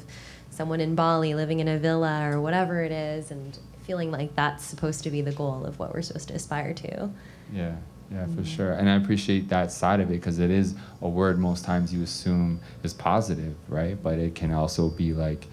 someone 0.49 0.79
in 0.79 0.95
Bali 0.95 1.33
living 1.33 1.59
in 1.59 1.67
a 1.67 1.77
villa 1.77 2.29
or 2.31 2.39
whatever 2.39 2.81
it 2.81 2.91
is 2.91 3.31
and 3.31 3.57
feeling 3.81 4.11
like 4.11 4.35
that's 4.35 4.63
supposed 4.63 5.03
to 5.03 5.09
be 5.09 5.21
the 5.21 5.33
goal 5.33 5.65
of 5.65 5.79
what 5.79 5.93
we're 5.93 6.01
supposed 6.01 6.29
to 6.29 6.33
aspire 6.33 6.73
to. 6.73 7.09
Yeah. 7.51 7.75
Yeah, 8.13 8.27
for 8.35 8.45
sure. 8.45 8.73
And 8.73 8.89
I 8.89 8.95
appreciate 8.95 9.49
that 9.49 9.71
side 9.71 9.99
of 9.99 10.09
it 10.09 10.13
because 10.13 10.37
it 10.37 10.51
is 10.51 10.75
a 11.01 11.09
word 11.09 11.39
most 11.39 11.65
times 11.65 11.91
you 11.91 12.03
assume 12.03 12.59
is 12.83 12.93
positive, 12.93 13.55
right? 13.67 14.01
But 14.01 14.19
it 14.19 14.35
can 14.35 14.51
also 14.51 14.89
be 14.89 15.13
like 15.13 15.47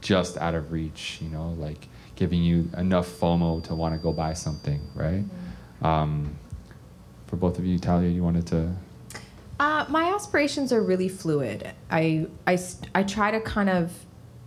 just 0.00 0.36
out 0.36 0.54
of 0.54 0.72
reach, 0.72 1.18
you 1.22 1.28
know, 1.28 1.50
like 1.58 1.86
giving 2.16 2.42
you 2.42 2.68
enough 2.76 3.06
FOMO 3.06 3.62
to 3.64 3.74
want 3.76 3.94
to 3.94 4.00
go 4.00 4.12
buy 4.12 4.32
something, 4.32 4.80
right? 4.94 5.24
Um, 5.80 6.34
for 7.28 7.36
both 7.36 7.58
of 7.58 7.64
you, 7.64 7.78
Talia, 7.78 8.08
you 8.08 8.24
wanted 8.24 8.46
to. 8.48 8.74
Uh, 9.60 9.86
my 9.88 10.12
aspirations 10.12 10.72
are 10.72 10.82
really 10.82 11.08
fluid. 11.08 11.70
I, 11.88 12.26
I, 12.48 12.58
I 12.96 13.04
try 13.04 13.30
to 13.30 13.40
kind 13.40 13.70
of, 13.70 13.92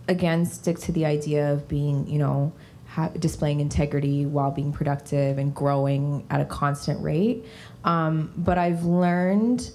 again, 0.08 0.44
stick 0.44 0.78
to 0.80 0.92
the 0.92 1.06
idea 1.06 1.52
of 1.52 1.68
being, 1.68 2.06
you 2.06 2.18
know, 2.18 2.52
ha- 2.96 3.10
displaying 3.18 3.60
integrity 3.60 4.24
while 4.24 4.50
being 4.50 4.72
productive 4.72 5.36
and 5.36 5.54
growing 5.54 6.26
at 6.30 6.40
a 6.40 6.46
constant 6.46 7.02
rate. 7.02 7.44
Um, 7.84 8.32
but 8.38 8.56
I've 8.56 8.84
learned 8.84 9.70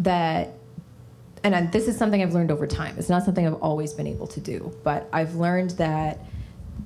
that, 0.00 0.50
and 1.42 1.56
I, 1.56 1.62
this 1.62 1.88
is 1.88 1.96
something 1.96 2.22
I've 2.22 2.34
learned 2.34 2.50
over 2.50 2.66
time. 2.66 2.96
It's 2.98 3.08
not 3.08 3.24
something 3.24 3.46
I've 3.46 3.54
always 3.54 3.94
been 3.94 4.06
able 4.06 4.26
to 4.26 4.40
do, 4.40 4.76
but 4.84 5.08
I've 5.14 5.34
learned 5.36 5.70
that 5.72 6.20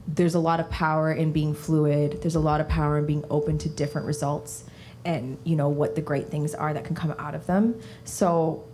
there's 0.07 0.37
a 0.37 0.39
lot 0.39 0.61
of 0.61 0.71
power 0.71 1.13
in 1.13 1.33
being 1.33 1.53
fluid. 1.53 2.23
There's 2.23 2.37
a 2.37 2.41
lot 2.41 2.61
of 2.61 2.69
power 2.69 2.99
in 2.99 3.07
being 3.07 3.25
open 3.29 3.59
to 3.59 3.69
different 3.69 4.07
results 4.07 4.65
and 5.05 5.37
you 5.43 5.57
know 5.57 5.69
what 5.69 5.97
the 5.97 6.01
great 6.01 6.29
things 6.29 6.55
are 6.55 6.73
that 6.73 6.85
can 6.85 6.95
come 6.95 7.13
out 7.19 7.35
of 7.35 7.47
them. 7.47 7.81
So 8.05 8.65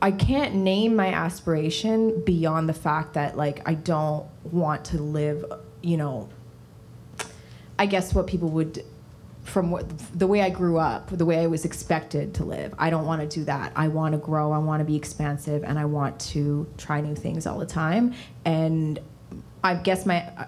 I 0.00 0.12
can't 0.12 0.54
name 0.54 0.94
my 0.94 1.08
aspiration 1.08 2.22
beyond 2.24 2.68
the 2.68 2.74
fact 2.74 3.14
that 3.14 3.36
like 3.36 3.68
I 3.68 3.74
don't 3.74 4.26
want 4.44 4.84
to 4.86 5.02
live, 5.02 5.44
you 5.82 5.96
know, 5.96 6.28
I 7.78 7.86
guess 7.86 8.14
what 8.14 8.26
people 8.26 8.48
would 8.50 8.84
from 9.44 9.70
what 9.70 9.86
the 10.18 10.26
way 10.26 10.40
I 10.40 10.48
grew 10.48 10.78
up, 10.78 11.10
the 11.10 11.26
way 11.26 11.40
I 11.40 11.46
was 11.46 11.66
expected 11.66 12.34
to 12.34 12.44
live. 12.44 12.74
I 12.78 12.88
don't 12.88 13.04
want 13.04 13.20
to 13.20 13.38
do 13.38 13.44
that. 13.44 13.72
I 13.76 13.88
want 13.88 14.12
to 14.12 14.18
grow, 14.18 14.52
I 14.52 14.58
want 14.58 14.80
to 14.80 14.84
be 14.84 14.96
expansive 14.96 15.64
and 15.64 15.78
I 15.78 15.84
want 15.84 16.18
to 16.32 16.66
try 16.78 17.02
new 17.02 17.14
things 17.14 17.46
all 17.46 17.58
the 17.58 17.66
time. 17.66 18.14
And 18.46 18.98
I 19.62 19.74
guess 19.74 20.06
my 20.06 20.46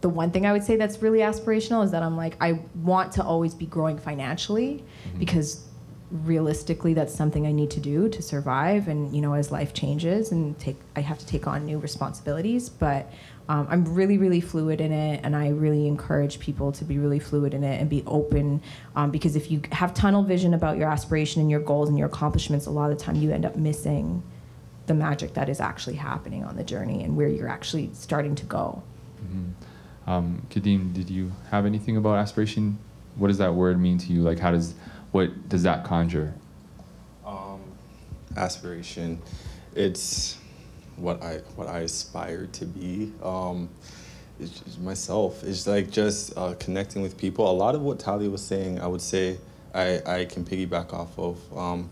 the 0.00 0.08
one 0.08 0.32
thing 0.32 0.44
I 0.46 0.52
would 0.52 0.64
say 0.64 0.76
that's 0.76 1.00
really 1.00 1.20
aspirational 1.20 1.84
is 1.84 1.92
that 1.92 2.02
I'm 2.02 2.16
like 2.16 2.36
I 2.40 2.60
want 2.82 3.12
to 3.12 3.24
always 3.24 3.54
be 3.54 3.66
growing 3.66 3.98
financially 3.98 4.84
mm-hmm. 5.06 5.18
because 5.18 5.64
realistically 6.10 6.92
that's 6.92 7.14
something 7.14 7.46
I 7.46 7.52
need 7.52 7.70
to 7.70 7.80
do 7.80 8.08
to 8.08 8.20
survive 8.20 8.88
and 8.88 9.14
you 9.14 9.22
know 9.22 9.32
as 9.32 9.50
life 9.50 9.72
changes 9.72 10.30
and 10.30 10.58
take 10.58 10.76
I 10.94 11.00
have 11.00 11.18
to 11.18 11.26
take 11.26 11.46
on 11.46 11.64
new 11.64 11.78
responsibilities 11.78 12.68
but 12.68 13.10
um, 13.48 13.66
I'm 13.70 13.94
really 13.94 14.18
really 14.18 14.40
fluid 14.40 14.80
in 14.80 14.92
it 14.92 15.20
and 15.24 15.34
I 15.34 15.48
really 15.48 15.86
encourage 15.86 16.38
people 16.38 16.72
to 16.72 16.84
be 16.84 16.98
really 16.98 17.18
fluid 17.18 17.54
in 17.54 17.64
it 17.64 17.80
and 17.80 17.88
be 17.90 18.02
open 18.06 18.62
um, 18.96 19.10
because 19.10 19.36
if 19.36 19.50
you 19.50 19.62
have 19.72 19.94
tunnel 19.94 20.22
vision 20.22 20.54
about 20.54 20.76
your 20.76 20.88
aspiration 20.88 21.40
and 21.40 21.50
your 21.50 21.60
goals 21.60 21.88
and 21.88 21.98
your 21.98 22.06
accomplishments 22.06 22.66
a 22.66 22.70
lot 22.70 22.90
of 22.90 22.98
the 22.98 23.04
time 23.04 23.16
you 23.16 23.30
end 23.32 23.44
up 23.44 23.56
missing 23.56 24.22
the 24.86 24.94
magic 24.94 25.34
that 25.34 25.48
is 25.48 25.60
actually 25.60 25.96
happening 25.96 26.44
on 26.44 26.56
the 26.56 26.64
journey 26.64 27.04
and 27.04 27.16
where 27.16 27.28
you're 27.28 27.48
actually 27.48 27.90
starting 27.92 28.34
to 28.34 28.44
go. 28.46 28.82
Um, 30.06 30.46
Kadeem, 30.50 30.92
did 30.92 31.10
you 31.10 31.32
have 31.50 31.66
anything 31.66 31.96
about 31.96 32.16
aspiration? 32.16 32.78
What 33.16 33.28
does 33.28 33.38
that 33.38 33.54
word 33.54 33.80
mean 33.80 33.98
to 33.98 34.12
you? 34.12 34.22
Like, 34.22 34.38
how 34.38 34.50
does 34.50 34.74
what 35.12 35.48
does 35.48 35.62
that 35.62 35.84
conjure? 35.84 36.34
Um, 37.24 37.60
aspiration, 38.36 39.20
it's 39.74 40.38
what 40.96 41.22
I 41.22 41.38
what 41.56 41.68
I 41.68 41.80
aspire 41.80 42.46
to 42.46 42.66
be. 42.66 43.12
Um, 43.22 43.68
it's 44.40 44.78
myself. 44.78 45.44
It's 45.44 45.66
like 45.66 45.90
just 45.90 46.36
uh, 46.36 46.54
connecting 46.58 47.02
with 47.02 47.16
people. 47.16 47.50
A 47.50 47.52
lot 47.52 47.74
of 47.74 47.82
what 47.82 47.98
Talia 47.98 48.28
was 48.30 48.44
saying, 48.44 48.80
I 48.80 48.86
would 48.86 49.02
say, 49.02 49.38
I 49.74 50.00
I 50.06 50.24
can 50.24 50.44
piggyback 50.44 50.92
off 50.92 51.18
of. 51.18 51.56
Um, 51.56 51.90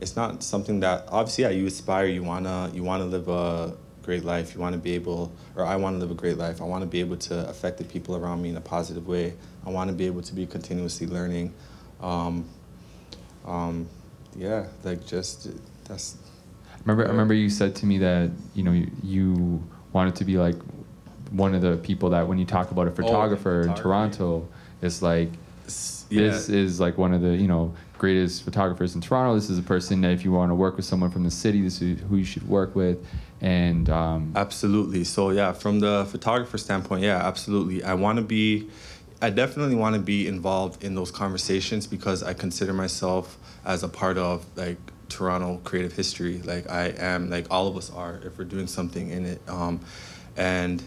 it's 0.00 0.16
not 0.16 0.42
something 0.42 0.80
that 0.80 1.04
obviously 1.08 1.44
yeah 1.44 1.50
you 1.50 1.66
aspire 1.66 2.06
you 2.06 2.22
wanna 2.22 2.70
you 2.74 2.82
wanna 2.82 3.04
live 3.04 3.28
a 3.28 3.74
great 4.02 4.24
life 4.24 4.54
you 4.54 4.60
want 4.60 4.72
to 4.72 4.78
be 4.78 4.92
able 4.92 5.32
or 5.56 5.64
i 5.64 5.74
want 5.74 5.94
to 5.94 5.98
live 5.98 6.10
a 6.10 6.14
great 6.14 6.36
life 6.36 6.60
i 6.60 6.64
want 6.64 6.82
to 6.82 6.86
be 6.86 7.00
able 7.00 7.16
to 7.16 7.48
affect 7.48 7.78
the 7.78 7.84
people 7.84 8.16
around 8.16 8.40
me 8.40 8.50
in 8.50 8.56
a 8.56 8.60
positive 8.60 9.08
way 9.08 9.34
i 9.64 9.70
want 9.70 9.88
to 9.88 9.96
be 9.96 10.06
able 10.06 10.22
to 10.22 10.34
be 10.34 10.46
continuously 10.46 11.06
learning 11.06 11.52
um, 12.00 12.48
um, 13.46 13.88
yeah 14.36 14.66
like 14.84 15.04
just 15.06 15.48
that's 15.88 16.16
Remember, 16.86 17.04
I 17.04 17.10
remember 17.10 17.34
you 17.34 17.50
said 17.50 17.74
to 17.76 17.86
me 17.86 17.98
that 17.98 18.30
you 18.54 18.62
know 18.62 18.72
you, 18.72 18.90
you 19.02 19.62
wanted 19.92 20.14
to 20.16 20.24
be 20.24 20.38
like 20.38 20.54
one 21.30 21.54
of 21.54 21.60
the 21.62 21.76
people 21.76 22.10
that 22.10 22.28
when 22.28 22.38
you 22.38 22.44
talk 22.44 22.70
about 22.70 22.86
a 22.86 22.92
photographer 22.92 23.62
in. 23.62 23.74
Toronto, 23.74 24.48
it's 24.80 25.02
like 25.02 25.28
s- 25.66 26.06
this 26.08 26.48
is 26.48 26.78
like 26.78 26.96
one 26.96 27.12
of 27.12 27.20
the 27.22 27.36
you 27.36 27.48
know 27.48 27.74
greatest 27.98 28.44
photographers 28.44 28.94
in 28.94 29.00
Toronto. 29.00 29.34
This 29.34 29.50
is 29.50 29.58
a 29.58 29.62
person 29.62 30.00
that 30.02 30.12
if 30.12 30.24
you 30.24 30.30
want 30.30 30.50
to 30.50 30.54
work 30.54 30.76
with 30.76 30.84
someone 30.84 31.10
from 31.10 31.24
the 31.24 31.30
city, 31.30 31.60
this 31.60 31.82
is 31.82 31.98
who 32.08 32.16
you 32.16 32.24
should 32.24 32.48
work 32.48 32.76
with. 32.76 33.04
And 33.40 33.90
um, 33.90 34.32
Absolutely. 34.36 35.02
So 35.04 35.30
yeah, 35.30 35.52
from 35.52 35.80
the 35.80 36.06
photographer 36.08 36.56
standpoint, 36.56 37.02
yeah, 37.02 37.16
absolutely. 37.18 37.82
I 37.82 37.94
want 37.94 38.18
to 38.18 38.22
be 38.24 38.68
I 39.20 39.30
definitely 39.30 39.74
want 39.74 39.96
to 39.96 40.00
be 40.00 40.28
involved 40.28 40.84
in 40.84 40.94
those 40.94 41.10
conversations 41.10 41.86
because 41.86 42.22
I 42.22 42.32
consider 42.34 42.72
myself 42.72 43.38
as 43.64 43.82
a 43.82 43.88
part 43.88 44.18
of 44.18 44.46
like 44.56 44.78
Toronto 45.08 45.60
creative 45.64 45.92
history. 45.92 46.40
Like 46.44 46.70
I 46.70 46.88
am 46.88 47.30
like 47.30 47.46
all 47.50 47.68
of 47.68 47.76
us 47.76 47.90
are 47.90 48.20
if 48.24 48.38
we're 48.38 48.44
doing 48.44 48.66
something 48.66 49.10
in 49.10 49.26
it. 49.26 49.40
Um 49.48 49.80
and 50.36 50.82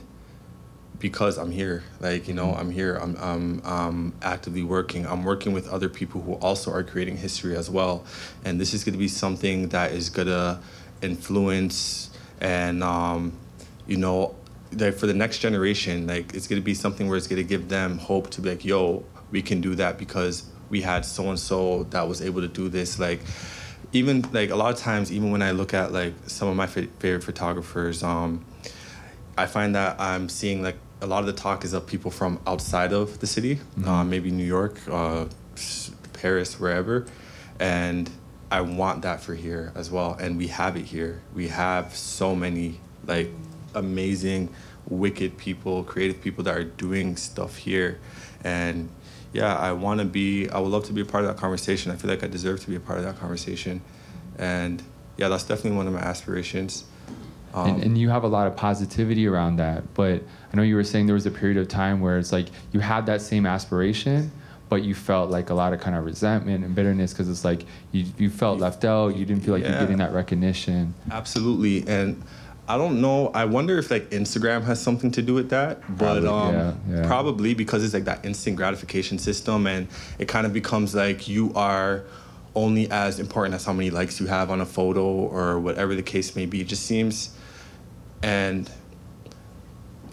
because 0.99 1.37
I'm 1.37 1.51
here, 1.51 1.83
like 1.99 2.27
you 2.27 2.33
know, 2.33 2.53
I'm 2.53 2.71
here. 2.71 2.95
I'm, 2.95 3.15
I'm 3.17 3.65
um, 3.65 4.13
actively 4.21 4.63
working. 4.63 5.07
I'm 5.07 5.23
working 5.23 5.53
with 5.53 5.67
other 5.69 5.89
people 5.89 6.21
who 6.21 6.33
also 6.33 6.71
are 6.71 6.83
creating 6.83 7.17
history 7.17 7.55
as 7.55 7.69
well, 7.69 8.03
and 8.43 8.59
this 8.59 8.73
is 8.73 8.83
going 8.83 8.93
to 8.93 8.99
be 8.99 9.07
something 9.07 9.69
that 9.69 9.93
is 9.93 10.09
gonna 10.09 10.61
influence 11.01 12.09
and 12.41 12.83
um, 12.83 13.33
you 13.87 13.97
know, 13.97 14.35
like 14.73 14.95
for 14.95 15.07
the 15.07 15.13
next 15.13 15.39
generation, 15.39 16.07
like 16.07 16.33
it's 16.33 16.47
gonna 16.47 16.61
be 16.61 16.73
something 16.73 17.07
where 17.07 17.17
it's 17.17 17.27
gonna 17.27 17.43
give 17.43 17.69
them 17.69 17.97
hope 17.97 18.29
to 18.31 18.41
be 18.41 18.49
like, 18.49 18.65
yo, 18.65 19.03
we 19.31 19.41
can 19.41 19.61
do 19.61 19.75
that 19.75 19.97
because 19.97 20.43
we 20.69 20.81
had 20.81 21.05
so 21.05 21.29
and 21.29 21.39
so 21.39 21.83
that 21.85 22.07
was 22.07 22.21
able 22.21 22.41
to 22.41 22.47
do 22.47 22.69
this. 22.69 22.99
Like, 22.99 23.21
even 23.91 24.21
like 24.31 24.49
a 24.49 24.55
lot 24.55 24.73
of 24.73 24.79
times, 24.79 25.11
even 25.11 25.31
when 25.31 25.41
I 25.41 25.51
look 25.51 25.73
at 25.73 25.91
like 25.91 26.13
some 26.27 26.47
of 26.47 26.55
my 26.55 26.67
fa- 26.67 26.87
favorite 26.99 27.23
photographers, 27.23 28.03
um, 28.03 28.45
I 29.37 29.45
find 29.45 29.75
that 29.75 29.99
I'm 29.99 30.29
seeing 30.29 30.61
like 30.61 30.77
a 31.01 31.07
lot 31.07 31.19
of 31.19 31.25
the 31.25 31.33
talk 31.33 31.63
is 31.63 31.73
of 31.73 31.87
people 31.87 32.11
from 32.11 32.39
outside 32.45 32.93
of 32.93 33.19
the 33.19 33.27
city, 33.27 33.59
uh, 33.85 34.03
maybe 34.03 34.31
New 34.31 34.45
York, 34.45 34.79
uh, 34.89 35.25
Paris, 36.13 36.59
wherever, 36.59 37.05
and 37.59 38.09
I 38.51 38.61
want 38.61 39.03
that 39.03 39.21
for 39.21 39.35
here 39.35 39.71
as 39.75 39.89
well. 39.89 40.13
And 40.19 40.37
we 40.37 40.47
have 40.47 40.75
it 40.75 40.85
here. 40.85 41.21
We 41.33 41.47
have 41.49 41.95
so 41.95 42.35
many 42.35 42.79
like 43.05 43.29
amazing, 43.73 44.53
wicked 44.87 45.37
people, 45.37 45.83
creative 45.83 46.21
people 46.21 46.43
that 46.43 46.57
are 46.57 46.63
doing 46.63 47.15
stuff 47.15 47.55
here, 47.57 47.99
and 48.43 48.89
yeah, 49.33 49.55
I 49.55 49.71
want 49.73 49.99
to 49.99 50.05
be. 50.05 50.49
I 50.49 50.59
would 50.59 50.71
love 50.71 50.85
to 50.85 50.93
be 50.93 51.01
a 51.01 51.05
part 51.05 51.23
of 51.23 51.29
that 51.29 51.37
conversation. 51.37 51.91
I 51.91 51.95
feel 51.95 52.09
like 52.09 52.23
I 52.23 52.27
deserve 52.27 52.59
to 52.61 52.69
be 52.69 52.75
a 52.75 52.79
part 52.79 52.99
of 52.99 53.05
that 53.05 53.19
conversation, 53.19 53.81
and 54.37 54.81
yeah, 55.17 55.27
that's 55.27 55.43
definitely 55.43 55.77
one 55.77 55.87
of 55.87 55.93
my 55.93 55.99
aspirations. 55.99 56.85
Um, 57.53 57.67
and, 57.69 57.83
and 57.83 57.97
you 57.97 58.09
have 58.09 58.23
a 58.23 58.27
lot 58.27 58.45
of 58.47 58.55
positivity 58.55 59.27
around 59.27 59.55
that. 59.57 59.93
But 59.95 60.23
I 60.53 60.55
know 60.57 60.61
you 60.63 60.75
were 60.75 60.83
saying 60.83 61.07
there 61.07 61.15
was 61.15 61.25
a 61.25 61.31
period 61.31 61.57
of 61.57 61.67
time 61.67 61.99
where 61.99 62.17
it's 62.19 62.31
like 62.31 62.47
you 62.71 62.79
had 62.79 63.05
that 63.07 63.21
same 63.21 63.45
aspiration, 63.45 64.31
but 64.69 64.83
you 64.83 64.93
felt 64.93 65.31
like 65.31 65.49
a 65.49 65.53
lot 65.55 65.73
of 65.73 65.79
kind 65.79 65.95
of 65.97 66.05
resentment 66.05 66.63
and 66.63 66.75
bitterness 66.75 67.11
because 67.11 67.27
it's 67.27 67.43
like 67.43 67.65
you, 67.91 68.05
you 68.19 68.29
felt 68.29 68.59
left 68.59 68.85
out. 68.85 69.15
You 69.15 69.25
didn't 69.25 69.43
feel 69.43 69.53
like 69.55 69.63
Yeah. 69.63 69.71
you're 69.71 69.79
getting 69.79 69.97
that 69.97 70.13
recognition. 70.13 70.93
Absolutely, 71.11 71.87
and 71.87 72.21
I 72.69 72.77
don't 72.77 73.01
know. 73.01 73.29
I 73.33 73.45
wonder 73.45 73.79
if 73.79 73.89
like 73.89 74.11
Instagram 74.11 74.61
has 74.65 74.79
something 74.79 75.09
to 75.11 75.23
do 75.23 75.33
with 75.33 75.49
that, 75.49 75.81
but 75.97 76.21
Probably, 76.21 76.27
um, 76.27 76.53
yeah, 76.53 76.73
yeah. 76.87 77.07
probably 77.07 77.55
because 77.55 77.83
it's 77.83 77.95
like 77.95 78.05
that 78.05 78.23
instant 78.23 78.57
gratification 78.57 79.17
system, 79.17 79.65
and 79.65 79.87
it 80.19 80.27
kind 80.27 80.45
of 80.45 80.53
becomes 80.53 80.93
like 80.93 81.27
you 81.27 81.51
are 81.55 82.03
only 82.53 82.89
as 82.91 83.19
important 83.19 83.55
as 83.55 83.65
how 83.65 83.73
many 83.73 83.89
likes 83.89 84.19
you 84.19 84.27
have 84.27 84.51
on 84.51 84.61
a 84.61 84.67
photo 84.67 85.03
or 85.03 85.59
whatever 85.59 85.95
the 85.95 86.03
case 86.03 86.35
may 86.35 86.45
be. 86.45 86.61
It 86.61 86.67
just 86.67 86.85
seems, 86.85 87.35
and 88.21 88.69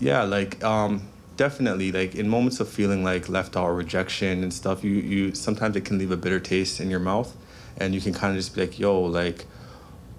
yeah, 0.00 0.22
like 0.22 0.64
um, 0.64 1.06
definitely 1.36 1.92
like 1.92 2.14
in 2.14 2.26
moments 2.26 2.58
of 2.58 2.70
feeling 2.70 3.04
like 3.04 3.28
left 3.28 3.54
out 3.54 3.64
or 3.64 3.74
rejection 3.74 4.42
and 4.42 4.52
stuff, 4.52 4.82
you 4.82 4.92
you 4.92 5.34
sometimes 5.34 5.76
it 5.76 5.84
can 5.84 5.98
leave 5.98 6.10
a 6.10 6.16
bitter 6.16 6.40
taste 6.40 6.80
in 6.80 6.88
your 6.88 7.00
mouth, 7.00 7.36
and 7.76 7.94
you 7.94 8.00
can 8.00 8.14
kind 8.14 8.32
of 8.34 8.38
just 8.42 8.54
be 8.54 8.62
like, 8.62 8.78
yo, 8.78 8.98
like 9.02 9.44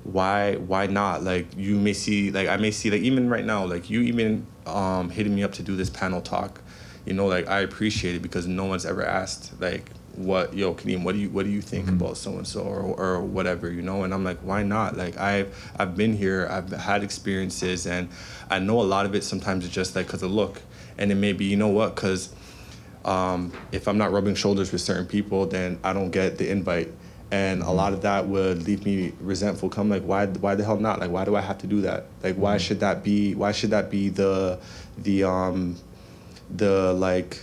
why 0.07 0.55
why 0.55 0.87
not 0.87 1.23
like 1.23 1.45
you 1.57 1.75
may 1.75 1.93
see 1.93 2.31
like 2.31 2.47
i 2.47 2.55
may 2.55 2.71
see 2.71 2.89
like 2.89 3.01
even 3.01 3.29
right 3.29 3.45
now 3.45 3.65
like 3.65 3.89
you 3.89 4.01
even 4.01 4.45
um 4.65 5.09
hitting 5.09 5.35
me 5.35 5.43
up 5.43 5.51
to 5.51 5.61
do 5.61 5.75
this 5.75 5.89
panel 5.89 6.21
talk 6.21 6.61
you 7.05 7.13
know 7.13 7.27
like 7.27 7.47
i 7.47 7.59
appreciate 7.59 8.15
it 8.15 8.21
because 8.21 8.47
no 8.47 8.65
one's 8.65 8.85
ever 8.85 9.05
asked 9.05 9.59
like 9.59 9.91
what 10.17 10.55
yo 10.55 10.73
Kadeem, 10.73 11.03
what 11.03 11.13
do 11.13 11.19
you 11.19 11.29
what 11.29 11.45
do 11.45 11.51
you 11.51 11.61
think 11.61 11.85
mm-hmm. 11.85 12.01
about 12.01 12.17
so 12.17 12.37
and 12.37 12.47
so 12.47 12.61
or 12.61 12.81
or 12.81 13.21
whatever, 13.21 13.71
you 13.71 13.83
know? 13.83 14.03
And 14.03 14.13
I'm 14.13 14.23
like, 14.23 14.39
why 14.39 14.63
not? 14.63 14.97
Like 14.97 15.17
I've 15.17 15.55
I've 15.77 15.95
been 15.95 16.17
here, 16.17 16.47
I've 16.49 16.71
had 16.71 17.03
experiences, 17.03 17.85
and 17.85 18.09
I 18.49 18.59
know 18.59 18.81
a 18.81 18.83
lot 18.83 19.05
of 19.05 19.13
it. 19.13 19.23
Sometimes 19.23 19.63
it's 19.63 19.73
just 19.73 19.95
like 19.95 20.07
because 20.07 20.23
of 20.23 20.31
look, 20.31 20.61
and 20.97 21.11
it 21.11 21.15
may 21.15 21.33
be 21.33 21.45
you 21.45 21.55
know 21.55 21.69
what 21.69 21.95
because. 21.95 22.33
Um, 23.05 23.53
if 23.71 23.87
I'm 23.87 23.97
not 23.97 24.11
rubbing 24.11 24.35
shoulders 24.35 24.73
with 24.73 24.81
certain 24.81 25.05
people, 25.05 25.45
then 25.45 25.79
I 25.81 25.93
don't 25.93 26.11
get 26.11 26.37
the 26.37 26.49
invite 26.49 26.91
and 27.31 27.61
a 27.61 27.71
lot 27.71 27.93
of 27.93 28.01
that 28.01 28.27
would 28.27 28.63
leave 28.63 28.85
me 28.85 29.11
resentful 29.19 29.69
come 29.69 29.89
like 29.89 30.03
why 30.03 30.25
why 30.25 30.55
the 30.55 30.63
hell 30.63 30.77
not 30.77 30.99
like 30.99 31.11
why 31.11 31.25
do 31.25 31.35
i 31.35 31.41
have 31.41 31.57
to 31.57 31.67
do 31.67 31.81
that 31.81 32.05
like 32.23 32.35
why 32.35 32.55
mm-hmm. 32.55 32.59
should 32.59 32.79
that 32.79 33.03
be 33.03 33.35
why 33.35 33.51
should 33.51 33.71
that 33.71 33.89
be 33.89 34.09
the 34.09 34.57
the 34.99 35.23
um 35.23 35.75
the 36.55 36.93
like 36.93 37.39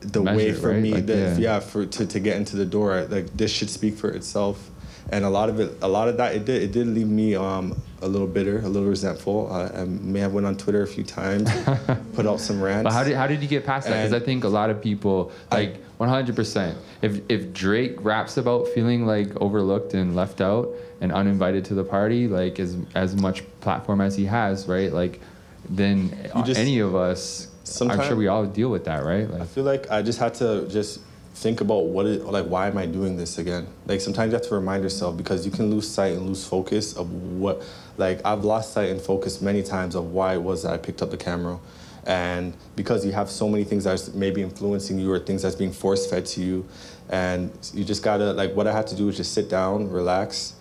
the 0.00 0.20
Measure, 0.20 0.36
way 0.36 0.52
for 0.52 0.70
right? 0.70 0.82
me 0.82 0.94
like, 0.94 1.06
the, 1.06 1.16
yeah. 1.16 1.36
yeah. 1.38 1.60
for 1.60 1.86
to, 1.86 2.06
to 2.06 2.20
get 2.20 2.36
into 2.36 2.56
the 2.56 2.66
door 2.66 3.06
like 3.08 3.26
this 3.36 3.52
should 3.52 3.70
speak 3.70 3.96
for 3.96 4.10
itself 4.10 4.70
and 5.10 5.24
a 5.24 5.30
lot 5.30 5.48
of 5.48 5.60
it 5.60 5.78
a 5.82 5.88
lot 5.88 6.08
of 6.08 6.16
that 6.16 6.34
it 6.34 6.44
did 6.44 6.62
it 6.62 6.72
did 6.72 6.86
leave 6.86 7.08
me 7.08 7.34
um 7.34 7.80
a 8.02 8.08
little 8.08 8.26
bitter 8.26 8.58
a 8.58 8.68
little 8.68 8.88
resentful 8.88 9.52
uh, 9.52 9.70
i 9.80 9.84
may 9.84 10.20
have 10.20 10.32
went 10.32 10.46
on 10.46 10.56
twitter 10.56 10.82
a 10.82 10.86
few 10.86 11.04
times 11.04 11.50
put 12.14 12.26
out 12.26 12.40
some 12.40 12.60
rants 12.60 12.84
but 12.84 12.92
how 12.92 13.04
did 13.04 13.14
how 13.16 13.26
did 13.26 13.40
you 13.40 13.48
get 13.48 13.64
past 13.64 13.88
that 13.88 13.96
because 13.96 14.12
i 14.12 14.24
think 14.24 14.44
a 14.44 14.48
lot 14.48 14.70
of 14.70 14.82
people 14.82 15.32
like 15.50 15.76
I, 15.76 15.78
100%. 16.02 16.74
If 17.02 17.20
if 17.28 17.52
Drake 17.52 17.96
raps 18.04 18.36
about 18.36 18.68
feeling 18.68 19.06
like 19.06 19.34
overlooked 19.40 19.94
and 19.94 20.14
left 20.14 20.40
out 20.40 20.74
and 21.00 21.12
uninvited 21.12 21.64
to 21.66 21.74
the 21.74 21.84
party, 21.84 22.28
like 22.28 22.58
as 22.58 22.76
as 22.94 23.14
much 23.16 23.42
platform 23.60 24.00
as 24.00 24.16
he 24.16 24.24
has, 24.26 24.66
right? 24.68 24.92
Like 24.92 25.20
then 25.68 26.30
just, 26.44 26.58
any 26.58 26.80
of 26.80 26.94
us 26.94 27.48
I'm 27.80 28.02
sure 28.02 28.16
we 28.16 28.28
all 28.28 28.44
deal 28.44 28.70
with 28.70 28.84
that, 28.84 29.04
right? 29.04 29.30
Like, 29.30 29.42
I 29.42 29.46
feel 29.46 29.64
like 29.64 29.90
I 29.90 30.02
just 30.02 30.18
had 30.18 30.34
to 30.34 30.66
just 30.68 31.00
think 31.34 31.60
about 31.60 31.86
what 31.86 32.04
it 32.06 32.24
like 32.24 32.44
why 32.44 32.68
am 32.68 32.76
I 32.76 32.86
doing 32.86 33.16
this 33.16 33.38
again? 33.38 33.66
Like 33.86 34.00
sometimes 34.00 34.32
you 34.32 34.38
have 34.38 34.46
to 34.48 34.54
remind 34.54 34.82
yourself 34.82 35.16
because 35.16 35.46
you 35.46 35.52
can 35.52 35.70
lose 35.70 35.88
sight 35.88 36.12
and 36.12 36.26
lose 36.26 36.46
focus 36.46 36.94
of 36.94 37.10
what 37.12 37.62
like 37.96 38.20
I've 38.24 38.44
lost 38.44 38.72
sight 38.72 38.90
and 38.90 39.00
focus 39.00 39.40
many 39.40 39.62
times 39.62 39.94
of 39.94 40.12
why 40.12 40.34
it 40.34 40.42
was 40.42 40.64
that 40.64 40.72
I 40.72 40.76
picked 40.76 41.00
up 41.02 41.10
the 41.10 41.16
camera 41.16 41.58
and 42.06 42.54
because 42.74 43.06
you 43.06 43.12
have 43.12 43.30
so 43.30 43.48
many 43.48 43.64
things 43.64 43.84
that's 43.84 44.12
maybe 44.14 44.42
influencing 44.42 44.98
you 44.98 45.10
or 45.12 45.18
things 45.18 45.42
that's 45.42 45.54
being 45.54 45.72
force 45.72 46.08
fed 46.08 46.26
to 46.26 46.40
you 46.40 46.66
and 47.10 47.50
you 47.72 47.84
just 47.84 48.02
gotta 48.02 48.32
like 48.32 48.54
what 48.54 48.66
i 48.66 48.72
had 48.72 48.86
to 48.86 48.96
do 48.96 49.08
is 49.08 49.16
just 49.16 49.32
sit 49.32 49.48
down 49.48 49.88
relax 49.90 50.54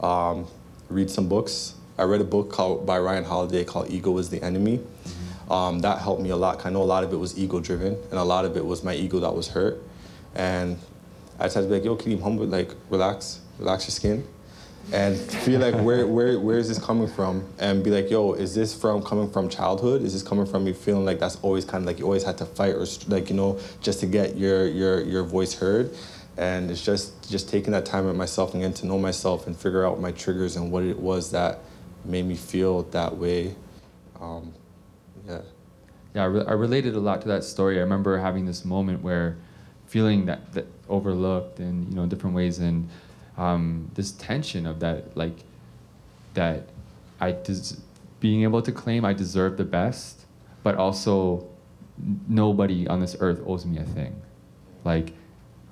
um, 0.00 0.46
read 0.88 1.10
some 1.10 1.28
books. 1.28 1.74
I 1.98 2.04
read 2.04 2.22
a 2.22 2.24
book 2.24 2.50
called 2.50 2.86
by 2.86 2.98
ryan 2.98 3.24
holiday 3.24 3.64
called 3.64 3.90
ego 3.90 4.16
is 4.18 4.30
the 4.30 4.42
enemy. 4.42 4.78
Mm-hmm. 4.78 5.52
um, 5.52 5.78
that 5.80 5.98
helped 5.98 6.22
me 6.22 6.30
a 6.30 6.36
lot 6.36 6.64
i 6.66 6.70
know 6.70 6.82
a 6.82 6.84
lot 6.84 7.04
of 7.04 7.12
it 7.12 7.16
was 7.16 7.38
ego 7.38 7.60
driven 7.60 7.94
and 8.10 8.14
a 8.14 8.24
lot 8.24 8.44
of 8.44 8.56
it 8.56 8.64
was 8.64 8.82
my 8.82 8.94
ego 8.94 9.20
that 9.20 9.34
was 9.34 9.48
hurt. 9.48 9.80
And 10.34 10.78
i 11.38 11.44
just 11.44 11.54
had 11.54 11.62
to 11.62 11.68
be 11.68 11.74
like 11.74 11.84
yo 11.84 11.94
keep 11.94 12.20
humble 12.20 12.46
like 12.46 12.74
relax 12.88 13.40
relax 13.58 13.84
your 13.84 13.92
skin 13.92 14.26
and 14.92 15.16
feel 15.16 15.60
like 15.60 15.74
where 15.74 16.06
where 16.06 16.38
where 16.38 16.58
is 16.58 16.68
this 16.68 16.78
coming 16.78 17.08
from? 17.08 17.46
And 17.58 17.82
be 17.84 17.90
like 17.90 18.10
yo 18.10 18.32
is 18.32 18.54
this 18.54 18.74
from 18.74 19.02
coming 19.02 19.30
from 19.30 19.48
childhood? 19.48 20.02
Is 20.02 20.12
this 20.12 20.22
coming 20.22 20.46
from 20.46 20.66
you 20.66 20.74
feeling 20.74 21.04
like 21.04 21.20
that's 21.20 21.36
always 21.42 21.64
kind 21.64 21.82
of 21.82 21.86
like 21.86 21.98
you 21.98 22.04
always 22.04 22.24
had 22.24 22.38
to 22.38 22.46
fight 22.46 22.74
or 22.74 22.86
like 23.08 23.30
you 23.30 23.36
know 23.36 23.58
just 23.80 24.00
to 24.00 24.06
get 24.06 24.36
your 24.36 24.66
your 24.66 25.00
your 25.02 25.24
voice 25.24 25.54
heard? 25.54 25.94
And 26.36 26.70
it's 26.70 26.84
just 26.84 27.30
just 27.30 27.48
taking 27.48 27.72
that 27.72 27.86
time 27.86 28.06
with 28.06 28.16
myself 28.16 28.52
and 28.52 28.62
getting 28.62 28.74
to 28.74 28.86
know 28.86 28.98
myself 28.98 29.46
and 29.46 29.56
figure 29.56 29.86
out 29.86 30.00
my 30.00 30.12
triggers 30.12 30.56
and 30.56 30.72
what 30.72 30.82
it 30.82 30.98
was 30.98 31.30
that 31.30 31.60
made 32.04 32.24
me 32.24 32.34
feel 32.34 32.82
that 32.84 33.16
way. 33.16 33.54
Um, 34.20 34.52
yeah. 35.26 35.40
Yeah 36.14 36.22
I, 36.22 36.26
re- 36.26 36.44
I 36.46 36.52
related 36.52 36.94
a 36.94 37.00
lot 37.00 37.22
to 37.22 37.28
that 37.28 37.44
story. 37.44 37.78
I 37.78 37.82
remember 37.82 38.18
having 38.18 38.46
this 38.46 38.64
moment 38.64 39.02
where 39.02 39.36
feeling 39.86 40.26
that, 40.26 40.52
that 40.52 40.66
overlooked 40.88 41.60
in 41.60 41.88
you 41.88 41.96
know 41.96 42.06
different 42.06 42.34
ways 42.34 42.58
and 42.58 42.88
um, 43.40 43.90
this 43.94 44.12
tension 44.12 44.66
of 44.66 44.80
that 44.80 45.16
like 45.16 45.38
that 46.34 46.64
I 47.20 47.32
des- 47.32 47.78
being 48.20 48.42
able 48.42 48.60
to 48.60 48.70
claim 48.70 49.04
I 49.04 49.14
deserve 49.14 49.56
the 49.56 49.64
best, 49.64 50.26
but 50.62 50.76
also 50.76 51.48
nobody 52.28 52.86
on 52.86 53.00
this 53.00 53.16
earth 53.18 53.40
owes 53.46 53.64
me 53.64 53.78
a 53.78 53.84
thing. 53.84 54.20
Like 54.84 55.14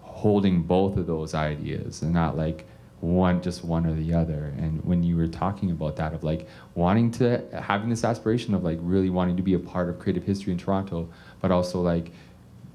holding 0.00 0.62
both 0.62 0.96
of 0.96 1.06
those 1.06 1.34
ideas 1.34 2.00
and 2.00 2.12
not 2.12 2.36
like 2.36 2.66
one 3.00 3.40
just 3.42 3.64
one 3.64 3.86
or 3.86 3.94
the 3.94 4.12
other 4.12 4.52
and 4.56 4.84
when 4.84 5.04
you 5.04 5.16
were 5.16 5.28
talking 5.28 5.70
about 5.70 5.94
that 5.94 6.12
of 6.12 6.24
like 6.24 6.48
wanting 6.74 7.12
to 7.12 7.40
having 7.52 7.88
this 7.88 8.02
aspiration 8.02 8.52
of 8.54 8.64
like 8.64 8.76
really 8.80 9.08
wanting 9.08 9.36
to 9.36 9.42
be 9.42 9.54
a 9.54 9.58
part 9.58 9.88
of 9.88 10.00
creative 10.00 10.24
history 10.24 10.52
in 10.52 10.58
toronto 10.58 11.08
but 11.40 11.52
also 11.52 11.80
like 11.80 12.10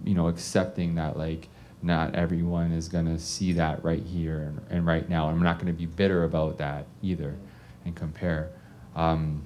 you 0.05 0.13
know 0.13 0.29
accepting 0.29 0.95
that 0.95 1.17
like 1.17 1.49
not 1.83 2.15
everyone 2.15 2.71
is 2.71 2.87
going 2.87 3.05
to 3.05 3.19
see 3.19 3.53
that 3.53 3.83
right 3.83 4.03
here 4.03 4.39
and, 4.39 4.61
and 4.69 4.85
right 4.85 5.07
now. 5.09 5.29
I'm 5.29 5.41
not 5.41 5.57
going 5.57 5.67
to 5.67 5.77
be 5.77 5.85
bitter 5.85 6.23
about 6.23 6.57
that 6.57 6.85
either 7.01 7.35
and 7.85 7.95
compare. 7.95 8.49
Um, 8.95 9.43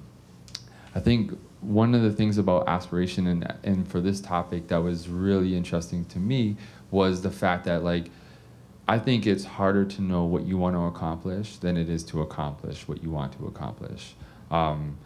I 0.94 1.00
think 1.00 1.36
one 1.60 1.94
of 1.94 2.02
the 2.02 2.12
things 2.12 2.38
about 2.38 2.68
aspiration 2.68 3.26
and, 3.26 3.54
and 3.64 3.88
for 3.88 4.00
this 4.00 4.20
topic 4.20 4.68
that 4.68 4.78
was 4.78 5.08
really 5.08 5.56
interesting 5.56 6.04
to 6.06 6.18
me 6.18 6.56
was 6.90 7.22
the 7.22 7.30
fact 7.30 7.64
that 7.64 7.82
like 7.82 8.10
I 8.86 8.98
think 8.98 9.26
it's 9.26 9.44
harder 9.44 9.84
to 9.84 10.02
know 10.02 10.24
what 10.24 10.46
you 10.46 10.56
want 10.56 10.74
to 10.74 10.84
accomplish 10.84 11.56
than 11.58 11.76
it 11.76 11.90
is 11.90 12.02
to 12.04 12.22
accomplish 12.22 12.88
what 12.88 13.02
you 13.02 13.10
want 13.10 13.38
to 13.38 13.46
accomplish. 13.46 14.14
Um, 14.50 14.96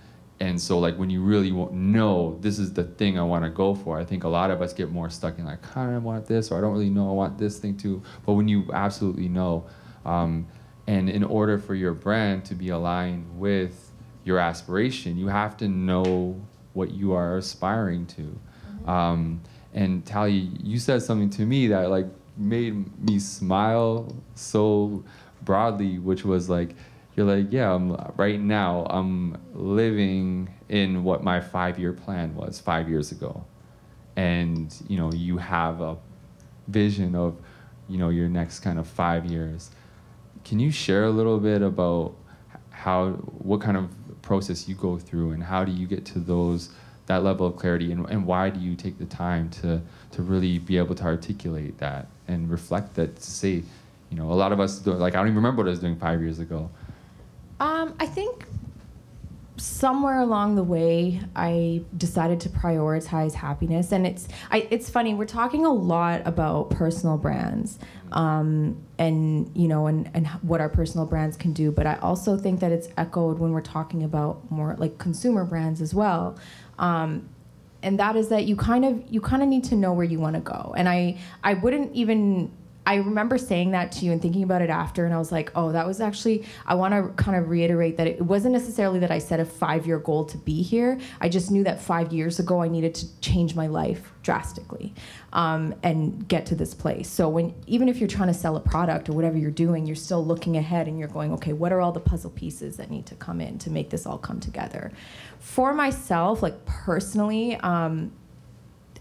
and 0.43 0.61
so 0.61 0.81
like 0.81 0.99
when 0.99 1.09
you 1.09 1.23
really 1.23 1.53
know 1.53 2.37
this 2.41 2.59
is 2.59 2.73
the 2.73 2.83
thing 2.83 3.17
I 3.17 3.23
want 3.23 3.45
to 3.45 3.51
go 3.51 3.77
for, 3.77 3.97
I 4.01 4.05
think 4.05 4.25
a 4.25 4.29
lot 4.29 4.51
of 4.51 4.61
us 4.61 4.73
get 4.73 4.91
more 4.91 5.09
stuck 5.09 5.39
in 5.39 5.45
like 5.45 5.63
kind 5.63 5.95
of 5.95 6.03
want 6.03 6.27
this 6.27 6.51
or 6.51 6.59
I 6.59 6.61
don't 6.61 6.73
really 6.73 6.91
know 6.91 7.09
I 7.09 7.13
want 7.13 7.39
this 7.39 7.61
thing 7.61 7.77
too. 7.77 8.03
But 8.27 8.33
when 8.33 8.49
you 8.49 8.69
absolutely 8.73 9.29
know, 9.29 9.67
um, 10.05 10.49
and 10.89 11.09
in 11.09 11.23
order 11.23 11.61
for 11.61 11.77
your 11.77 11.93
brand 11.93 12.45
to 12.47 12.57
be 12.57 12.71
aligned 12.71 13.39
with 13.39 13.93
your 14.25 14.41
aspiration, 14.41 15.17
you 15.17 15.29
have 15.29 15.57
to 15.59 15.69
know 15.69 16.41
what 16.73 16.91
you 16.91 17.13
are 17.13 17.37
aspiring 17.37 18.07
to. 18.07 18.23
Mm-hmm. 18.23 18.91
Um, 18.91 19.43
and 19.75 20.05
Tally, 20.05 20.51
you 20.61 20.81
said 20.81 21.03
something 21.03 21.31
to 21.31 21.47
me 21.47 21.69
that 21.69 21.89
like 21.89 22.07
made 22.37 22.99
me 23.01 23.21
smile 23.21 24.13
so 24.35 25.05
broadly, 25.43 26.01
which 26.01 26.25
was 26.25 26.51
like 26.51 26.75
you're 27.15 27.27
like, 27.27 27.53
yeah, 27.53 27.75
I'm, 27.75 27.95
right 28.17 28.41
now 28.41 28.87
I'm 28.89 29.37
living 29.55 30.49
in 30.69 31.05
what 31.05 31.23
my 31.23 31.41
five 31.41 31.79
year 31.79 31.93
plan 31.93 32.35
was 32.35 32.59
five 32.59 32.89
years 32.89 33.13
ago. 33.13 33.45
And, 34.17 34.75
you 34.89 34.97
know, 34.97 35.13
you 35.13 35.39
have 35.39 35.81
a 35.81 35.97
vision 36.69 37.15
of, 37.15 37.37
you 37.89 37.99
know, 37.99 38.09
your 38.09 38.29
next 38.29 38.61
kind 38.61 38.79
of 38.79 38.87
five 38.87 39.27
years. 39.27 39.71
Can 40.45 40.59
you 40.59 40.71
share 40.71 41.05
a 41.05 41.11
little 41.11 41.39
bit 41.39 41.63
about 41.63 42.15
how, 42.71 43.11
what 43.11 43.61
kind 43.61 43.77
of 43.77 43.91
process 44.23 44.69
you 44.69 44.75
go 44.75 44.99
through 44.99 45.33
and 45.33 45.43
how 45.43 45.65
do 45.65 45.73
you 45.73 45.87
get 45.87 46.07
to 46.07 46.19
those, 46.19 46.71
that 47.07 47.23
level 47.23 47.47
of 47.47 47.57
clarity 47.57 47.93
and, 47.93 48.09
and 48.09 48.27
why 48.27 48.49
do 48.49 48.59
you 48.59 48.75
take 48.75 48.99
the 48.99 49.05
time 49.05 49.51
to, 49.51 49.83
to 50.13 50.23
really 50.23 50.59
be 50.59 50.79
able 50.79 50.95
to 50.95 51.05
articulate 51.05 51.77
that 51.79 52.07
and 52.29 52.51
reflect 52.51 52.95
that 52.95 53.17
to 53.17 53.31
say, 53.31 53.63
you 54.11 54.17
know, 54.17 54.31
a 54.31 54.35
lot 54.35 54.53
of 54.53 54.61
us, 54.61 54.87
like, 54.87 55.15
I 55.15 55.19
don't 55.19 55.27
even 55.27 55.37
remember 55.37 55.63
what 55.63 55.69
I 55.69 55.71
was 55.71 55.81
doing 55.81 55.97
five 55.97 56.21
years 56.21 56.39
ago 56.39 56.71
um, 57.63 57.95
I 58.01 58.07
think 58.07 58.45
somewhere 59.57 60.19
along 60.19 60.57
the 60.57 60.65
way 60.65 61.21
I 61.37 61.85
decided 61.97 62.41
to 62.41 62.49
prioritize 62.49 63.35
happiness. 63.35 63.93
And 63.93 64.05
it's 64.05 64.27
I, 64.51 64.67
it's 64.73 64.91
funny 64.91 65.15
we're 65.15 65.27
talking 65.27 65.65
a 65.65 65.73
lot 65.73 66.23
about 66.25 66.71
personal 66.71 67.17
brands 67.17 67.79
um, 68.11 68.85
and 68.99 69.49
you 69.55 69.69
know 69.69 69.87
and, 69.87 70.11
and 70.13 70.27
what 70.43 70.61
our 70.61 70.69
personal 70.69 71.07
brands 71.07 71.37
can 71.37 71.53
do. 71.53 71.71
But 71.71 71.87
I 71.87 71.95
also 72.03 72.37
think 72.37 72.59
that 72.59 72.73
it's 72.73 72.89
echoed 72.97 73.39
when 73.39 73.53
we're 73.53 73.61
talking 73.61 74.03
about 74.03 74.51
more 74.51 74.75
like 74.77 74.99
consumer 74.99 75.45
brands 75.45 75.81
as 75.81 75.95
well. 75.95 76.37
Um, 76.81 77.29
and 77.85 77.97
that 78.01 78.17
is 78.17 78.29
that 78.31 78.47
you 78.47 78.57
kind 78.57 78.85
of 78.85 79.05
you 79.09 79.21
kind 79.21 79.41
of 79.41 79.49
need 79.49 79.63
to 79.65 79.77
know 79.77 79.93
where 79.93 80.05
you 80.05 80.19
want 80.19 80.35
to 80.35 80.43
go. 80.43 80.75
And 80.77 80.89
I 80.89 81.21
I 81.45 81.55
wouldn't 81.55 81.95
even 81.95 82.51
I 82.85 82.97
remember 82.97 83.39
saying 83.39 83.71
that 83.73 83.93
to 83.93 84.05
you 84.05 84.11
and 84.11 84.21
thinking 84.21 84.43
about 84.43 84.61
it 84.61 84.71
after, 84.71 85.05
and 85.05 85.15
I 85.15 85.19
was 85.19 85.31
like, 85.31 85.53
oh, 85.55 85.71
that 85.71 85.87
was 85.87 86.01
actually, 86.01 86.45
I 86.67 86.75
want 86.75 86.93
to 86.95 87.23
kind 87.23 87.39
of 87.39 87.49
reiterate 87.49 87.97
that 87.99 88.09
it 88.09 88.21
wasn't 88.21 88.55
necessarily 88.55 88.99
that 89.01 89.11
I 89.13 89.19
set 89.19 89.39
a 89.39 89.45
five 89.45 89.87
year 89.87 90.01
goal 90.01 90.25
to 90.25 90.39
be 90.39 90.63
here. 90.63 90.99
I 91.21 91.29
just 91.29 91.53
knew 91.53 91.63
that 91.63 91.81
five 91.81 92.13
years 92.13 92.41
ago 92.41 92.61
I 92.61 92.67
needed 92.67 92.95
to 92.97 93.21
change 93.21 93.55
my 93.55 93.69
life 93.69 94.13
drastically 94.25 94.95
um, 95.33 95.75
and 95.85 96.27
get 96.27 96.47
to 96.47 96.57
this 96.57 96.75
place. 96.75 97.09
So, 97.09 97.29
when 97.29 97.55
even 97.69 97.89
if 97.89 97.99
you're 97.99 98.09
trying 98.09 98.29
to 98.29 98.35
sell 98.35 98.57
a 98.57 98.61
product 98.61 99.09
or 99.09 99.13
whatever 99.13 99.39
you're 99.39 99.53
doing, 99.53 99.87
you're 99.87 99.95
still 99.95 100.25
looking 100.25 100.57
ahead 100.57 100.89
and 100.89 100.99
you're 100.99 101.09
going, 101.09 101.33
okay, 101.35 101.53
what 101.53 101.73
are 101.73 101.81
all 101.81 101.93
the 101.93 102.01
puzzle 102.01 102.31
pieces 102.31 102.77
that 102.79 102.91
need 102.91 103.07
to 103.07 103.15
come 103.15 103.41
in 103.41 103.59
to 103.59 103.71
make 103.71 103.91
this 103.91 104.07
all 104.07 104.19
come 104.19 104.41
together? 104.41 104.91
For 105.39 105.73
myself, 105.73 106.43
like 106.43 106.65
personally, 106.65 107.57
um, 107.57 108.13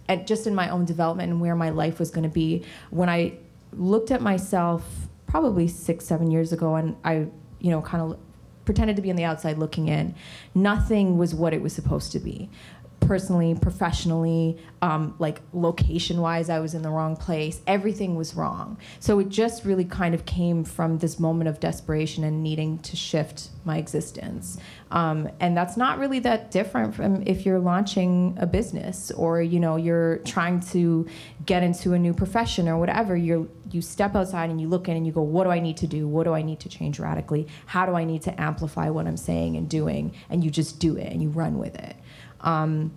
and 0.07 0.27
just 0.27 0.45
in 0.45 0.53
my 0.53 0.69
own 0.69 0.85
development 0.85 1.31
and 1.31 1.41
where 1.41 1.55
my 1.55 1.69
life 1.69 1.97
was 1.97 2.11
going 2.11 2.23
to 2.23 2.29
be, 2.29 2.65
when 2.89 3.09
I 3.09 3.33
looked 3.73 4.11
at 4.11 4.21
myself 4.21 5.07
probably 5.27 5.67
six, 5.67 6.05
seven 6.05 6.29
years 6.29 6.51
ago, 6.51 6.75
and 6.75 6.95
I, 7.03 7.27
you 7.59 7.71
know, 7.71 7.81
kind 7.81 8.03
of 8.03 8.19
pretended 8.65 8.95
to 8.95 9.01
be 9.01 9.09
on 9.09 9.15
the 9.15 9.23
outside 9.23 9.57
looking 9.57 9.87
in. 9.87 10.13
Nothing 10.53 11.17
was 11.17 11.33
what 11.33 11.53
it 11.53 11.61
was 11.61 11.73
supposed 11.73 12.11
to 12.11 12.19
be. 12.19 12.49
Personally, 13.01 13.53
professionally, 13.55 14.57
um, 14.81 15.15
like 15.19 15.41
location 15.51 16.21
wise, 16.21 16.49
I 16.49 16.59
was 16.59 16.73
in 16.73 16.81
the 16.81 16.89
wrong 16.89 17.17
place. 17.17 17.59
Everything 17.67 18.15
was 18.15 18.35
wrong. 18.35 18.77
So 18.99 19.19
it 19.19 19.29
just 19.29 19.65
really 19.65 19.83
kind 19.83 20.15
of 20.15 20.25
came 20.25 20.63
from 20.63 20.99
this 20.99 21.19
moment 21.19 21.49
of 21.49 21.59
desperation 21.59 22.23
and 22.23 22.41
needing 22.41 22.79
to 22.79 22.95
shift 22.95 23.49
my 23.65 23.77
existence. 23.77 24.57
Um, 24.91 25.29
and 25.39 25.57
that's 25.57 25.77
not 25.77 25.99
really 25.99 26.19
that 26.19 26.51
different 26.51 26.95
from 26.95 27.23
if 27.25 27.45
you're 27.45 27.59
launching 27.59 28.37
a 28.39 28.45
business 28.45 29.11
or 29.11 29.41
you 29.41 29.59
know 29.59 29.75
you're 29.75 30.17
trying 30.19 30.59
to 30.71 31.07
get 31.45 31.63
into 31.63 31.93
a 31.93 31.99
new 31.99 32.13
profession 32.13 32.67
or 32.69 32.77
whatever. 32.77 33.15
You 33.15 33.49
you 33.73 33.81
step 33.81 34.15
outside 34.15 34.49
and 34.49 34.59
you 34.59 34.67
look 34.67 34.89
in 34.89 34.97
and 34.97 35.05
you 35.05 35.13
go, 35.13 35.21
what 35.21 35.45
do 35.45 35.49
I 35.49 35.59
need 35.59 35.77
to 35.77 35.87
do? 35.87 36.07
What 36.07 36.25
do 36.25 36.33
I 36.33 36.41
need 36.41 36.59
to 36.61 36.69
change 36.69 36.99
radically? 36.99 37.47
How 37.65 37.85
do 37.85 37.93
I 37.93 38.03
need 38.03 38.21
to 38.23 38.41
amplify 38.41 38.89
what 38.89 39.07
I'm 39.07 39.17
saying 39.17 39.55
and 39.55 39.69
doing? 39.69 40.13
And 40.29 40.43
you 40.43 40.51
just 40.51 40.79
do 40.79 40.97
it 40.97 41.11
and 41.11 41.21
you 41.21 41.29
run 41.29 41.57
with 41.57 41.75
it. 41.75 41.95
Um, 42.41 42.91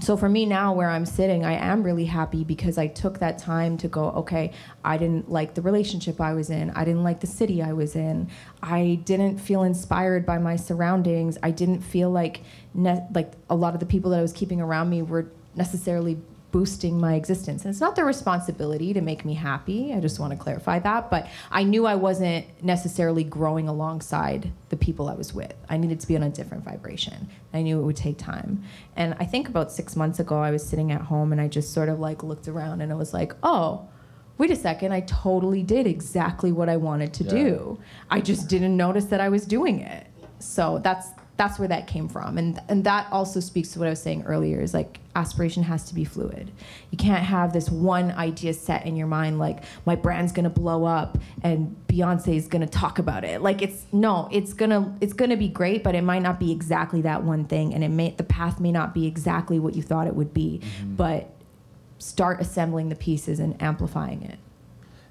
so 0.00 0.16
for 0.16 0.28
me 0.28 0.44
now 0.44 0.72
where 0.74 0.90
i'm 0.90 1.06
sitting 1.06 1.44
i 1.44 1.54
am 1.54 1.82
really 1.82 2.04
happy 2.04 2.44
because 2.44 2.76
i 2.76 2.86
took 2.86 3.18
that 3.18 3.38
time 3.38 3.78
to 3.78 3.88
go 3.88 4.10
okay 4.10 4.52
i 4.84 4.96
didn't 4.98 5.30
like 5.30 5.54
the 5.54 5.62
relationship 5.62 6.20
i 6.20 6.34
was 6.34 6.50
in. 6.50 6.70
I 6.70 6.84
didn't 6.84 7.02
like 7.02 7.20
the 7.20 7.26
city 7.26 7.62
i 7.62 7.72
was 7.72 7.96
in. 7.96 8.28
I 8.62 9.00
didn't 9.04 9.38
feel 9.38 9.62
inspired 9.62 10.26
by 10.26 10.38
my 10.38 10.56
surroundings. 10.56 11.38
I 11.42 11.50
didn't 11.50 11.80
feel 11.80 12.10
like 12.10 12.42
ne- 12.74 13.06
like 13.14 13.32
a 13.48 13.56
lot 13.56 13.74
of 13.74 13.80
the 13.80 13.86
people 13.86 14.10
that 14.10 14.18
i 14.18 14.22
was 14.22 14.32
keeping 14.32 14.60
around 14.60 14.90
me 14.90 15.02
were 15.02 15.30
necessarily 15.54 16.18
boosting 16.56 16.98
my 16.98 17.16
existence. 17.16 17.66
And 17.66 17.70
it's 17.70 17.82
not 17.82 17.96
their 17.96 18.06
responsibility 18.06 18.94
to 18.94 19.02
make 19.02 19.26
me 19.26 19.34
happy. 19.34 19.92
I 19.92 20.00
just 20.00 20.18
want 20.18 20.32
to 20.32 20.38
clarify 20.38 20.78
that. 20.78 21.10
But 21.10 21.28
I 21.50 21.64
knew 21.64 21.84
I 21.84 21.96
wasn't 21.96 22.46
necessarily 22.64 23.24
growing 23.24 23.68
alongside 23.68 24.50
the 24.70 24.76
people 24.78 25.10
I 25.10 25.12
was 25.12 25.34
with. 25.34 25.52
I 25.68 25.76
needed 25.76 26.00
to 26.00 26.06
be 26.08 26.16
on 26.16 26.22
a 26.22 26.30
different 26.30 26.64
vibration. 26.64 27.28
I 27.52 27.60
knew 27.60 27.78
it 27.78 27.82
would 27.82 27.96
take 27.96 28.16
time. 28.16 28.62
And 28.96 29.14
I 29.20 29.26
think 29.26 29.50
about 29.50 29.70
six 29.70 29.96
months 29.96 30.18
ago, 30.18 30.38
I 30.38 30.50
was 30.50 30.66
sitting 30.66 30.92
at 30.92 31.02
home 31.02 31.30
and 31.30 31.42
I 31.42 31.48
just 31.48 31.74
sort 31.74 31.90
of 31.90 32.00
like 32.00 32.22
looked 32.22 32.48
around 32.48 32.80
and 32.80 32.90
I 32.90 32.94
was 32.94 33.12
like, 33.12 33.34
oh, 33.42 33.86
wait 34.38 34.50
a 34.50 34.56
second, 34.56 34.92
I 34.92 35.00
totally 35.00 35.62
did 35.62 35.86
exactly 35.86 36.52
what 36.52 36.70
I 36.70 36.78
wanted 36.78 37.12
to 37.12 37.24
yeah. 37.24 37.30
do. 37.32 37.78
I 38.10 38.22
just 38.22 38.48
didn't 38.48 38.78
notice 38.78 39.04
that 39.06 39.20
I 39.20 39.28
was 39.28 39.44
doing 39.44 39.80
it. 39.80 40.06
So 40.38 40.80
that's 40.82 41.08
that's 41.36 41.58
where 41.58 41.68
that 41.68 41.86
came 41.86 42.08
from. 42.08 42.38
And 42.38 42.60
and 42.68 42.84
that 42.84 43.08
also 43.12 43.40
speaks 43.40 43.70
to 43.70 43.78
what 43.78 43.86
i 43.86 43.90
was 43.90 44.00
saying 44.00 44.24
earlier 44.24 44.60
is 44.60 44.72
like 44.72 45.00
aspiration 45.14 45.62
has 45.64 45.84
to 45.84 45.94
be 45.94 46.04
fluid. 46.04 46.50
You 46.90 46.98
can't 46.98 47.22
have 47.22 47.52
this 47.52 47.68
one 47.68 48.10
idea 48.12 48.54
set 48.54 48.86
in 48.86 48.96
your 48.96 49.06
mind 49.06 49.38
like 49.38 49.62
my 49.84 49.96
brand's 49.96 50.32
gonna 50.32 50.50
blow 50.50 50.84
up 50.84 51.18
and 51.42 51.76
beyonce 51.88 52.36
is 52.36 52.48
gonna 52.48 52.66
talk 52.66 52.98
about 52.98 53.24
it. 53.24 53.42
Like 53.42 53.60
it's 53.62 53.84
no 53.92 54.28
it's 54.32 54.54
gonna 54.54 54.96
it's 55.00 55.12
gonna 55.12 55.36
be 55.36 55.48
great 55.48 55.84
but 55.84 55.94
it 55.94 56.02
might 56.02 56.22
not 56.22 56.40
be 56.40 56.52
exactly 56.52 57.02
that 57.02 57.22
one 57.22 57.44
thing. 57.44 57.74
And 57.74 57.84
it 57.84 57.90
may 57.90 58.10
the 58.10 58.24
path 58.24 58.58
may 58.60 58.72
not 58.72 58.94
be 58.94 59.06
exactly 59.06 59.58
what 59.58 59.74
you 59.74 59.82
thought 59.82 60.06
it 60.06 60.14
would 60.14 60.32
be. 60.32 60.60
Mm-hmm. 60.62 60.94
but 60.96 61.30
start 61.98 62.40
assembling 62.40 62.90
the 62.90 62.94
pieces 62.94 63.40
and 63.40 63.60
amplifying 63.60 64.22
it. 64.22 64.38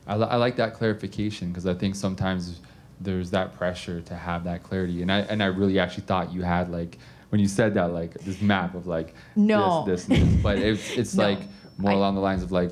I, 0.07 0.13
I 0.13 0.35
like 0.35 0.55
that 0.57 0.75
clarification 0.75 1.47
because 1.49 1.65
i 1.65 1.73
think 1.73 1.95
sometimes 1.95 2.59
there's 2.99 3.31
that 3.31 3.53
pressure 3.53 4.01
to 4.01 4.15
have 4.15 4.43
that 4.45 4.63
clarity. 4.63 5.01
And 5.01 5.11
I 5.11 5.19
and 5.19 5.41
I 5.41 5.47
really 5.47 5.79
actually 5.79 6.03
thought 6.03 6.33
you 6.33 6.41
had 6.41 6.69
like 6.69 6.97
when 7.29 7.41
you 7.41 7.47
said 7.47 7.73
that 7.75 7.91
like 7.91 8.13
this 8.19 8.41
map 8.41 8.75
of 8.75 8.87
like 8.87 9.13
no. 9.35 9.83
this 9.85 10.05
this, 10.05 10.19
this. 10.19 10.35
but 10.41 10.57
it's 10.57 10.91
it's 10.97 11.15
no. 11.15 11.23
like 11.23 11.39
more 11.77 11.91
I, 11.91 11.95
along 11.95 12.15
the 12.15 12.21
lines 12.21 12.43
of 12.43 12.51
like 12.51 12.71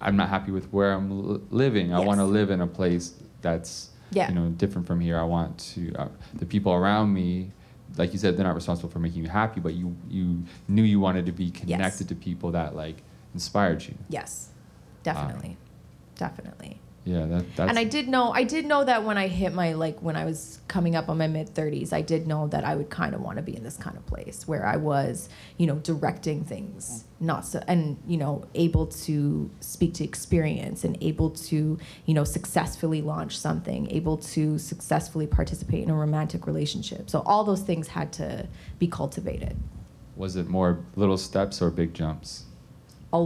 I'm 0.00 0.16
not 0.16 0.28
happy 0.28 0.52
with 0.52 0.72
where 0.72 0.92
I'm 0.92 1.40
living. 1.50 1.92
I 1.92 2.00
want 2.00 2.20
to 2.20 2.24
live 2.24 2.50
in 2.50 2.60
a 2.60 2.66
place 2.66 3.14
that's 3.40 3.90
yeah. 4.10 4.28
you 4.28 4.34
know 4.34 4.48
different 4.50 4.86
from 4.86 5.00
here. 5.00 5.18
I 5.18 5.24
want 5.24 5.58
to 5.74 5.94
uh, 5.96 6.08
the 6.34 6.46
people 6.46 6.72
around 6.72 7.12
me 7.12 7.50
like 7.96 8.12
you 8.12 8.18
said 8.18 8.36
they're 8.36 8.46
not 8.46 8.54
responsible 8.54 8.90
for 8.90 8.98
making 8.98 9.22
you 9.22 9.28
happy, 9.28 9.60
but 9.60 9.74
you 9.74 9.96
you 10.08 10.42
knew 10.68 10.82
you 10.82 11.00
wanted 11.00 11.26
to 11.26 11.32
be 11.32 11.50
connected 11.50 12.04
yes. 12.04 12.08
to 12.08 12.14
people 12.14 12.52
that 12.52 12.76
like 12.76 13.02
inspired 13.34 13.82
you. 13.84 13.94
Yes. 14.08 14.50
Definitely. 15.02 15.50
Um, 15.50 15.56
Definitely. 16.16 16.80
Yeah, 17.06 17.24
that, 17.26 17.44
that's. 17.54 17.70
And 17.70 17.78
I 17.78 17.84
did 17.84 18.08
know, 18.08 18.32
I 18.32 18.42
did 18.42 18.66
know 18.66 18.84
that 18.84 19.04
when 19.04 19.16
I 19.16 19.28
hit 19.28 19.54
my 19.54 19.74
like 19.74 20.02
when 20.02 20.16
I 20.16 20.24
was 20.24 20.58
coming 20.66 20.96
up 20.96 21.08
on 21.08 21.16
my 21.16 21.28
mid 21.28 21.48
thirties, 21.48 21.92
I 21.92 22.02
did 22.02 22.26
know 22.26 22.48
that 22.48 22.64
I 22.64 22.74
would 22.74 22.90
kind 22.90 23.14
of 23.14 23.20
want 23.20 23.36
to 23.36 23.42
be 23.42 23.56
in 23.56 23.62
this 23.62 23.76
kind 23.76 23.96
of 23.96 24.04
place 24.06 24.48
where 24.48 24.66
I 24.66 24.76
was, 24.76 25.28
you 25.56 25.68
know, 25.68 25.76
directing 25.76 26.44
things, 26.44 27.04
not 27.20 27.46
so, 27.46 27.62
and 27.68 27.96
you 28.08 28.16
know, 28.16 28.44
able 28.56 28.86
to 28.86 29.48
speak 29.60 29.94
to 29.94 30.04
experience 30.04 30.82
and 30.82 30.98
able 31.00 31.30
to, 31.30 31.78
you 32.06 32.14
know, 32.14 32.24
successfully 32.24 33.00
launch 33.02 33.38
something, 33.38 33.88
able 33.92 34.16
to 34.16 34.58
successfully 34.58 35.28
participate 35.28 35.84
in 35.84 35.90
a 35.90 35.94
romantic 35.94 36.44
relationship. 36.44 37.08
So 37.08 37.22
all 37.24 37.44
those 37.44 37.62
things 37.62 37.86
had 37.86 38.12
to 38.14 38.48
be 38.80 38.88
cultivated. 38.88 39.56
Was 40.16 40.34
it 40.34 40.48
more 40.48 40.80
little 40.96 41.18
steps 41.18 41.62
or 41.62 41.70
big 41.70 41.94
jumps? 41.94 42.46
A, 43.12 43.18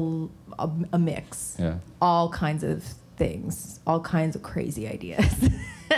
a, 0.59 0.71
a 0.93 0.99
mix. 0.99 1.57
Yeah. 1.59 1.79
All 2.03 2.29
kinds 2.29 2.63
of 2.63 2.85
things, 3.21 3.81
all 3.87 4.01
kinds 4.01 4.35
of 4.35 4.43
crazy 4.43 4.89
ideas. 4.89 5.51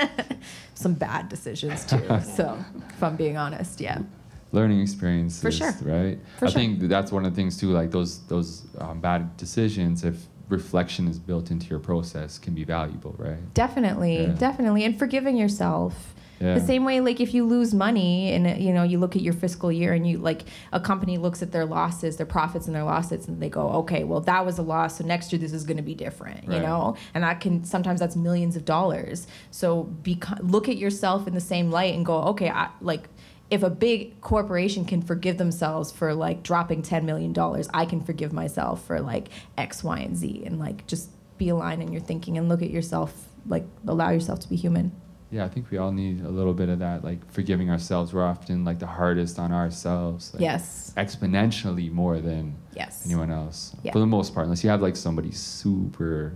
Some 0.74 0.94
bad 0.94 1.28
decisions 1.28 1.86
too. 1.86 2.02
so, 2.36 2.58
if 2.90 3.02
I'm 3.02 3.14
being 3.16 3.36
honest, 3.36 3.80
yeah. 3.80 4.02
Learning 4.50 4.80
experiences, 4.80 5.40
for 5.40 5.52
sure, 5.52 5.72
right? 5.82 6.18
For 6.38 6.46
I 6.46 6.50
sure. 6.50 6.60
think 6.60 6.80
that's 6.80 7.12
one 7.12 7.24
of 7.24 7.32
the 7.32 7.36
things 7.36 7.56
too. 7.56 7.70
Like 7.70 7.90
those 7.90 8.26
those 8.26 8.66
um, 8.78 9.00
bad 9.00 9.36
decisions, 9.36 10.04
if 10.04 10.16
reflection 10.48 11.06
is 11.08 11.18
built 11.18 11.50
into 11.50 11.66
your 11.68 11.78
process, 11.78 12.38
can 12.38 12.54
be 12.54 12.64
valuable, 12.64 13.14
right? 13.16 13.54
Definitely, 13.54 14.24
yeah. 14.24 14.32
definitely, 14.32 14.84
and 14.84 14.98
forgiving 14.98 15.36
yourself 15.36 16.11
yeah. 16.42 16.54
The 16.54 16.60
same 16.60 16.84
way, 16.84 17.00
like 17.00 17.20
if 17.20 17.32
you 17.32 17.46
lose 17.46 17.72
money 17.72 18.32
and 18.32 18.60
you 18.60 18.72
know 18.72 18.82
you 18.82 18.98
look 18.98 19.14
at 19.14 19.22
your 19.22 19.32
fiscal 19.32 19.70
year 19.70 19.92
and 19.92 20.06
you 20.06 20.18
like 20.18 20.42
a 20.72 20.80
company 20.80 21.16
looks 21.16 21.40
at 21.40 21.52
their 21.52 21.64
losses, 21.64 22.16
their 22.16 22.26
profits 22.26 22.66
and 22.66 22.74
their 22.74 22.82
losses, 22.82 23.28
and 23.28 23.40
they 23.40 23.48
go, 23.48 23.68
okay, 23.70 24.02
well 24.02 24.20
that 24.20 24.44
was 24.44 24.58
a 24.58 24.62
loss, 24.62 24.98
so 24.98 25.04
next 25.04 25.32
year 25.32 25.38
this 25.38 25.52
is 25.52 25.64
going 25.64 25.76
to 25.76 25.82
be 25.82 25.94
different, 25.94 26.48
right. 26.48 26.56
you 26.56 26.60
know, 26.60 26.96
and 27.14 27.22
that 27.22 27.40
can 27.40 27.64
sometimes 27.64 28.00
that's 28.00 28.16
millions 28.16 28.56
of 28.56 28.64
dollars. 28.64 29.28
So 29.52 29.84
be 29.84 30.20
look 30.40 30.68
at 30.68 30.76
yourself 30.76 31.28
in 31.28 31.34
the 31.34 31.40
same 31.40 31.70
light 31.70 31.94
and 31.94 32.04
go, 32.04 32.22
okay, 32.22 32.50
I, 32.50 32.70
like 32.80 33.08
if 33.50 33.62
a 33.62 33.70
big 33.70 34.18
corporation 34.22 34.84
can 34.84 35.02
forgive 35.02 35.36
themselves 35.38 35.92
for 35.92 36.14
like 36.14 36.42
dropping 36.42 36.82
$10 36.82 37.04
million, 37.04 37.34
I 37.74 37.84
can 37.84 38.00
forgive 38.00 38.32
myself 38.32 38.84
for 38.86 38.98
like 38.98 39.28
X, 39.58 39.84
Y, 39.84 39.98
and 39.98 40.16
Z. 40.16 40.42
And 40.46 40.58
like 40.58 40.86
just 40.86 41.10
be 41.36 41.50
aligned 41.50 41.82
in 41.82 41.92
your 41.92 42.00
thinking 42.00 42.38
and 42.38 42.48
look 42.48 42.62
at 42.62 42.70
yourself, 42.70 43.28
like 43.46 43.66
allow 43.86 44.08
yourself 44.08 44.40
to 44.40 44.48
be 44.48 44.56
human 44.56 44.90
yeah, 45.32 45.46
I 45.46 45.48
think 45.48 45.70
we 45.70 45.78
all 45.78 45.90
need 45.90 46.22
a 46.22 46.28
little 46.28 46.52
bit 46.52 46.68
of 46.68 46.78
that, 46.80 47.02
like 47.02 47.18
forgiving 47.32 47.70
ourselves. 47.70 48.12
We're 48.12 48.22
often 48.24 48.66
like 48.66 48.78
the 48.78 48.86
hardest 48.86 49.38
on 49.38 49.50
ourselves. 49.50 50.34
Like, 50.34 50.42
yes. 50.42 50.92
Exponentially 50.98 51.90
more 51.90 52.20
than 52.20 52.54
yes. 52.76 53.06
anyone 53.06 53.30
else. 53.30 53.74
Yeah. 53.82 53.92
For 53.92 53.98
the 53.98 54.06
most 54.06 54.34
part, 54.34 54.44
unless 54.44 54.62
you 54.62 54.68
have 54.68 54.82
like 54.82 54.94
somebody 54.94 55.32
super 55.32 56.34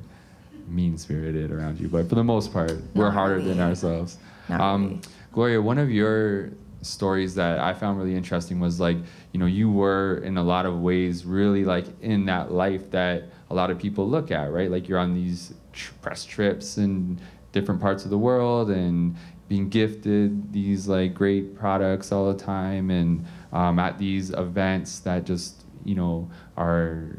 mean 0.66 0.97
spirited 0.97 1.52
around 1.52 1.78
you. 1.78 1.89
But 1.89 2.09
for 2.09 2.14
the 2.14 2.24
most 2.24 2.55
part, 2.55 2.70
Not 2.70 2.94
we're 2.94 3.10
harder 3.10 3.36
really. 3.36 3.48
than 3.48 3.60
ourselves. 3.60 4.16
Not 4.48 4.62
um, 4.62 4.86
really. 4.86 5.01
Gloria, 5.32 5.62
one 5.62 5.77
of 5.77 5.90
your 5.90 6.52
stories 6.81 7.35
that 7.35 7.59
I 7.59 7.74
found 7.74 7.98
really 7.98 8.14
interesting 8.14 8.60
was 8.60 8.81
like, 8.81 8.97
you 9.32 9.39
know, 9.39 9.47
you 9.47 9.70
were 9.70 10.23
in 10.24 10.39
a 10.39 10.43
lot 10.43 10.64
of 10.64 10.81
ways 10.81 11.27
really 11.27 11.66
like 11.66 11.85
in 12.01 12.24
that 12.27 12.51
life 12.51 12.90
that 12.93 13.24
a 13.51 13.55
lot 13.55 13.70
of 13.70 13.78
people 13.78 14.09
look 14.09 14.31
at, 14.31 14.51
right? 14.51 14.70
Like 14.70 14.89
you're 14.89 14.98
on 14.98 15.14
these 15.14 15.52
press 16.01 16.24
trips 16.24 16.78
and 16.78 17.20
different 17.56 17.80
parts 17.80 18.04
of 18.04 18.10
the 18.10 18.18
world 18.18 18.68
and 18.68 19.16
being 19.48 19.70
gifted 19.70 20.52
these 20.52 20.86
like 20.86 21.14
great 21.14 21.56
products 21.56 22.12
all 22.12 22.30
the 22.30 22.38
time 22.38 22.90
and 22.90 23.24
um, 23.50 23.78
at 23.78 23.96
these 23.96 24.28
events 24.28 24.98
that 24.98 25.24
just 25.24 25.64
you 25.82 25.94
know 25.94 26.30
are 26.58 27.16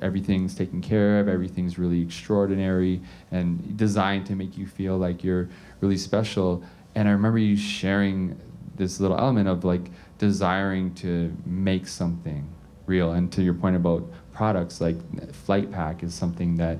everything's 0.00 0.54
taken 0.54 0.80
care 0.80 1.18
of 1.18 1.26
everything's 1.26 1.76
really 1.76 2.00
extraordinary 2.00 3.00
and 3.32 3.76
designed 3.76 4.24
to 4.24 4.36
make 4.36 4.56
you 4.56 4.64
feel 4.64 4.96
like 4.96 5.24
you're 5.24 5.48
really 5.80 5.98
special. 5.98 6.62
And 6.94 7.08
i 7.08 7.10
remember 7.10 7.38
you 7.38 7.56
sharing 7.56 8.38
this 8.76 9.00
little 9.00 9.18
element 9.18 9.48
of 9.48 9.64
like 9.64 9.90
desiring 10.18 10.94
to 10.94 11.36
make 11.44 11.88
something 11.88 12.48
real 12.86 13.10
and 13.12 13.32
to 13.32 13.42
your 13.42 13.54
point 13.54 13.74
about 13.74 14.08
products 14.32 14.80
like 14.80 14.98
flight 15.32 15.72
pack 15.72 16.04
is 16.04 16.14
something 16.14 16.54
that 16.58 16.78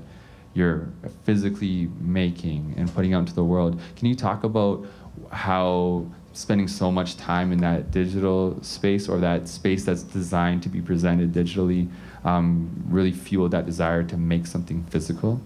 you're 0.53 0.89
physically 1.23 1.89
making 1.99 2.73
and 2.77 2.93
putting 2.93 3.13
out 3.13 3.19
into 3.19 3.33
the 3.33 3.43
world. 3.43 3.79
Can 3.95 4.07
you 4.07 4.15
talk 4.15 4.43
about 4.43 4.85
how 5.31 6.05
spending 6.33 6.67
so 6.67 6.91
much 6.91 7.17
time 7.17 7.51
in 7.51 7.59
that 7.59 7.91
digital 7.91 8.61
space 8.63 9.09
or 9.09 9.19
that 9.19 9.47
space 9.47 9.83
that's 9.83 10.03
designed 10.03 10.63
to 10.63 10.69
be 10.69 10.81
presented 10.81 11.33
digitally 11.33 11.89
um, 12.23 12.83
really 12.87 13.11
fueled 13.11 13.51
that 13.51 13.65
desire 13.65 14.03
to 14.03 14.17
make 14.17 14.45
something 14.45 14.83
physical? 14.85 15.41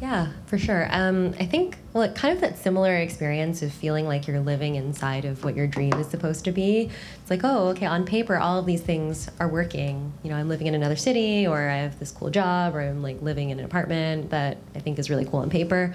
Yeah, 0.00 0.32
for 0.46 0.58
sure. 0.58 0.86
Um, 0.90 1.34
I 1.40 1.46
think 1.46 1.78
well, 1.94 2.12
kind 2.12 2.34
of 2.34 2.40
that 2.42 2.58
similar 2.58 2.94
experience 2.96 3.62
of 3.62 3.72
feeling 3.72 4.06
like 4.06 4.26
you're 4.26 4.40
living 4.40 4.74
inside 4.74 5.24
of 5.24 5.44
what 5.44 5.56
your 5.56 5.66
dream 5.66 5.94
is 5.94 6.08
supposed 6.08 6.44
to 6.44 6.52
be. 6.52 6.90
It's 7.22 7.30
like, 7.30 7.40
oh, 7.42 7.68
okay, 7.68 7.86
on 7.86 8.04
paper, 8.04 8.36
all 8.36 8.58
of 8.58 8.66
these 8.66 8.82
things 8.82 9.30
are 9.40 9.48
working. 9.48 10.12
You 10.22 10.30
know, 10.30 10.36
I'm 10.36 10.48
living 10.48 10.66
in 10.66 10.74
another 10.74 10.96
city, 10.96 11.46
or 11.46 11.68
I 11.68 11.76
have 11.76 11.98
this 11.98 12.10
cool 12.10 12.30
job, 12.30 12.74
or 12.76 12.80
I'm 12.80 13.02
like 13.02 13.22
living 13.22 13.50
in 13.50 13.58
an 13.58 13.64
apartment 13.64 14.30
that 14.30 14.58
I 14.74 14.80
think 14.80 14.98
is 14.98 15.08
really 15.08 15.24
cool 15.24 15.40
on 15.40 15.48
paper. 15.48 15.94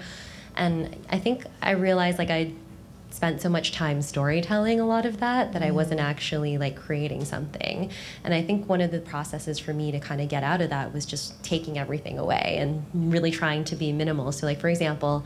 And 0.56 0.96
I 1.10 1.18
think 1.18 1.44
I 1.62 1.72
realized 1.72 2.18
like 2.18 2.30
I 2.30 2.52
spent 3.10 3.40
so 3.40 3.48
much 3.48 3.72
time 3.72 4.00
storytelling 4.02 4.80
a 4.80 4.86
lot 4.86 5.04
of 5.04 5.20
that 5.20 5.52
that 5.52 5.62
I 5.62 5.70
mm. 5.70 5.74
wasn't 5.74 6.00
actually 6.00 6.58
like 6.58 6.76
creating 6.76 7.24
something. 7.24 7.90
And 8.24 8.32
I 8.32 8.42
think 8.42 8.68
one 8.68 8.80
of 8.80 8.90
the 8.90 9.00
processes 9.00 9.58
for 9.58 9.72
me 9.72 9.92
to 9.92 10.00
kind 10.00 10.20
of 10.20 10.28
get 10.28 10.42
out 10.42 10.60
of 10.60 10.70
that 10.70 10.94
was 10.94 11.04
just 11.04 11.42
taking 11.42 11.78
everything 11.78 12.18
away 12.18 12.56
and 12.58 12.84
really 12.94 13.30
trying 13.30 13.64
to 13.64 13.76
be 13.76 13.92
minimal. 13.92 14.32
So 14.32 14.46
like 14.46 14.60
for 14.60 14.68
example, 14.68 15.24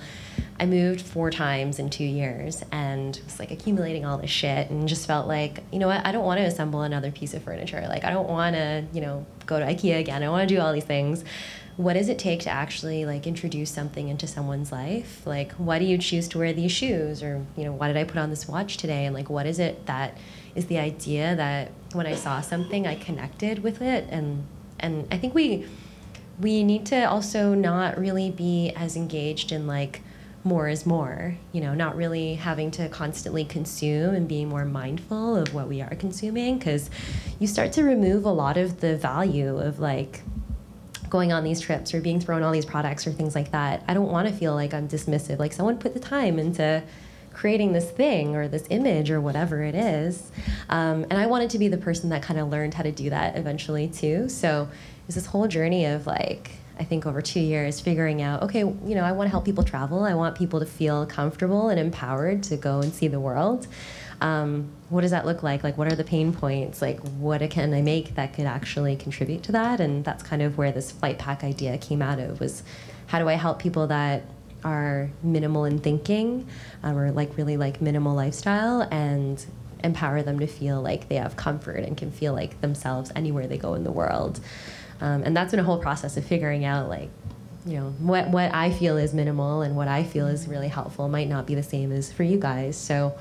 I 0.58 0.66
moved 0.66 1.00
four 1.00 1.30
times 1.30 1.78
in 1.78 1.90
two 1.90 2.04
years 2.04 2.62
and 2.72 3.20
was 3.24 3.38
like 3.38 3.50
accumulating 3.50 4.04
all 4.04 4.18
this 4.18 4.30
shit 4.30 4.70
and 4.70 4.88
just 4.88 5.06
felt 5.06 5.26
like, 5.26 5.62
you 5.70 5.78
know 5.78 5.88
what, 5.88 6.06
I 6.06 6.12
don't 6.12 6.24
want 6.24 6.38
to 6.38 6.44
assemble 6.44 6.82
another 6.82 7.10
piece 7.10 7.34
of 7.34 7.42
furniture. 7.42 7.84
Like 7.88 8.04
I 8.04 8.10
don't 8.10 8.28
want 8.28 8.56
to, 8.56 8.84
you 8.92 9.00
know, 9.00 9.26
go 9.46 9.58
to 9.58 9.64
IKEA 9.66 10.00
again. 10.00 10.22
I 10.22 10.28
want 10.30 10.48
to 10.48 10.54
do 10.54 10.60
all 10.60 10.72
these 10.72 10.84
things 10.84 11.24
what 11.76 11.94
does 11.94 12.08
it 12.08 12.18
take 12.18 12.40
to 12.40 12.50
actually 12.50 13.04
like 13.04 13.26
introduce 13.26 13.70
something 13.70 14.08
into 14.08 14.26
someone's 14.26 14.70
life? 14.70 15.26
Like 15.26 15.52
why 15.52 15.78
do 15.78 15.84
you 15.84 15.98
choose 15.98 16.28
to 16.28 16.38
wear 16.38 16.52
these 16.52 16.70
shoes? 16.70 17.22
Or 17.22 17.44
you 17.56 17.64
know 17.64 17.72
why 17.72 17.88
did 17.88 17.96
i 17.96 18.04
put 18.04 18.18
on 18.18 18.30
this 18.30 18.46
watch 18.46 18.76
today? 18.76 19.06
And 19.06 19.14
like 19.14 19.28
what 19.28 19.46
is 19.46 19.58
it 19.58 19.86
that 19.86 20.16
is 20.54 20.66
the 20.66 20.78
idea 20.78 21.34
that 21.34 21.72
when 21.92 22.06
i 22.06 22.14
saw 22.14 22.40
something 22.40 22.86
i 22.86 22.94
connected 22.94 23.62
with 23.62 23.82
it? 23.82 24.06
And 24.10 24.46
and 24.78 25.08
i 25.10 25.18
think 25.18 25.34
we 25.34 25.66
we 26.40 26.62
need 26.64 26.86
to 26.86 27.04
also 27.04 27.54
not 27.54 27.98
really 27.98 28.30
be 28.30 28.72
as 28.76 28.96
engaged 28.96 29.52
in 29.52 29.66
like 29.66 30.00
more 30.46 30.68
is 30.68 30.84
more 30.84 31.36
you 31.52 31.60
know 31.60 31.74
not 31.74 31.96
really 31.96 32.34
having 32.34 32.70
to 32.70 32.88
constantly 32.90 33.44
consume 33.44 34.14
and 34.14 34.28
being 34.28 34.48
more 34.48 34.64
mindful 34.64 35.36
of 35.36 35.54
what 35.54 35.66
we 35.66 35.80
are 35.80 35.94
consuming. 35.96 36.58
Because 36.58 36.88
you 37.40 37.48
start 37.48 37.72
to 37.72 37.82
remove 37.82 38.24
a 38.24 38.30
lot 38.30 38.56
of 38.56 38.80
the 38.80 38.96
value 38.96 39.58
of 39.58 39.80
like 39.80 40.22
going 41.08 41.32
on 41.32 41.44
these 41.44 41.60
trips 41.60 41.94
or 41.94 42.00
being 42.00 42.20
thrown 42.20 42.42
all 42.42 42.52
these 42.52 42.64
products 42.64 43.06
or 43.06 43.12
things 43.12 43.34
like 43.34 43.50
that, 43.52 43.82
I 43.88 43.94
don't 43.94 44.10
want 44.10 44.28
to 44.28 44.34
feel 44.34 44.54
like 44.54 44.74
I'm 44.74 44.88
dismissive. 44.88 45.38
Like 45.38 45.52
someone 45.52 45.78
put 45.78 45.94
the 45.94 46.00
time 46.00 46.38
into 46.38 46.82
creating 47.32 47.72
this 47.72 47.90
thing 47.90 48.36
or 48.36 48.48
this 48.48 48.64
image 48.70 49.10
or 49.10 49.20
whatever 49.20 49.62
it 49.62 49.74
is. 49.74 50.30
Um, 50.68 51.04
and 51.10 51.14
I 51.14 51.26
wanted 51.26 51.50
to 51.50 51.58
be 51.58 51.68
the 51.68 51.76
person 51.76 52.10
that 52.10 52.22
kind 52.22 52.38
of 52.38 52.48
learned 52.48 52.74
how 52.74 52.84
to 52.84 52.92
do 52.92 53.10
that 53.10 53.36
eventually 53.36 53.88
too. 53.88 54.28
So 54.28 54.68
it's 55.06 55.16
this 55.16 55.26
whole 55.26 55.48
journey 55.48 55.84
of 55.86 56.06
like, 56.06 56.52
I 56.78 56.84
think 56.84 57.06
over 57.06 57.22
two 57.22 57.40
years, 57.40 57.80
figuring 57.80 58.22
out, 58.22 58.42
okay, 58.42 58.60
you 58.60 58.94
know, 58.94 59.02
I 59.02 59.12
want 59.12 59.26
to 59.26 59.30
help 59.30 59.44
people 59.44 59.64
travel. 59.64 60.04
I 60.04 60.14
want 60.14 60.36
people 60.36 60.60
to 60.60 60.66
feel 60.66 61.06
comfortable 61.06 61.68
and 61.68 61.78
empowered 61.78 62.42
to 62.44 62.56
go 62.56 62.80
and 62.80 62.92
see 62.92 63.08
the 63.08 63.20
world 63.20 63.66
um, 64.20 64.70
what 64.94 65.00
does 65.00 65.10
that 65.10 65.26
look 65.26 65.42
like? 65.42 65.64
Like, 65.64 65.76
what 65.76 65.90
are 65.90 65.96
the 65.96 66.04
pain 66.04 66.32
points? 66.32 66.80
Like, 66.80 67.00
what 67.18 67.40
can 67.50 67.74
I 67.74 67.82
make 67.82 68.14
that 68.14 68.32
could 68.32 68.46
actually 68.46 68.94
contribute 68.94 69.42
to 69.42 69.52
that? 69.52 69.80
And 69.80 70.04
that's 70.04 70.22
kind 70.22 70.40
of 70.40 70.56
where 70.56 70.70
this 70.70 70.92
flight 70.92 71.18
pack 71.18 71.42
idea 71.42 71.76
came 71.78 72.00
out 72.00 72.20
of 72.20 72.38
was 72.38 72.62
how 73.08 73.18
do 73.18 73.28
I 73.28 73.32
help 73.32 73.58
people 73.58 73.88
that 73.88 74.22
are 74.62 75.10
minimal 75.20 75.64
in 75.64 75.80
thinking 75.80 76.46
um, 76.84 76.96
or 76.96 77.10
like 77.10 77.36
really 77.36 77.56
like 77.56 77.80
minimal 77.80 78.14
lifestyle 78.14 78.82
and 78.82 79.44
empower 79.82 80.22
them 80.22 80.38
to 80.38 80.46
feel 80.46 80.80
like 80.80 81.08
they 81.08 81.16
have 81.16 81.34
comfort 81.34 81.78
and 81.78 81.96
can 81.96 82.12
feel 82.12 82.32
like 82.32 82.60
themselves 82.60 83.10
anywhere 83.16 83.48
they 83.48 83.58
go 83.58 83.74
in 83.74 83.82
the 83.82 83.90
world. 83.90 84.38
Um, 85.00 85.24
and 85.24 85.36
that's 85.36 85.50
been 85.50 85.60
a 85.60 85.64
whole 85.64 85.80
process 85.80 86.16
of 86.16 86.24
figuring 86.24 86.64
out 86.64 86.88
like 86.88 87.10
you 87.66 87.80
know 87.80 87.90
what 87.98 88.28
what 88.28 88.54
I 88.54 88.70
feel 88.70 88.96
is 88.96 89.12
minimal 89.12 89.62
and 89.62 89.74
what 89.74 89.88
I 89.88 90.04
feel 90.04 90.28
is 90.28 90.46
really 90.46 90.68
helpful 90.68 91.08
might 91.08 91.28
not 91.28 91.46
be 91.46 91.56
the 91.56 91.64
same 91.64 91.90
as 91.90 92.12
for 92.12 92.22
you 92.22 92.38
guys. 92.38 92.76
So 92.76 93.18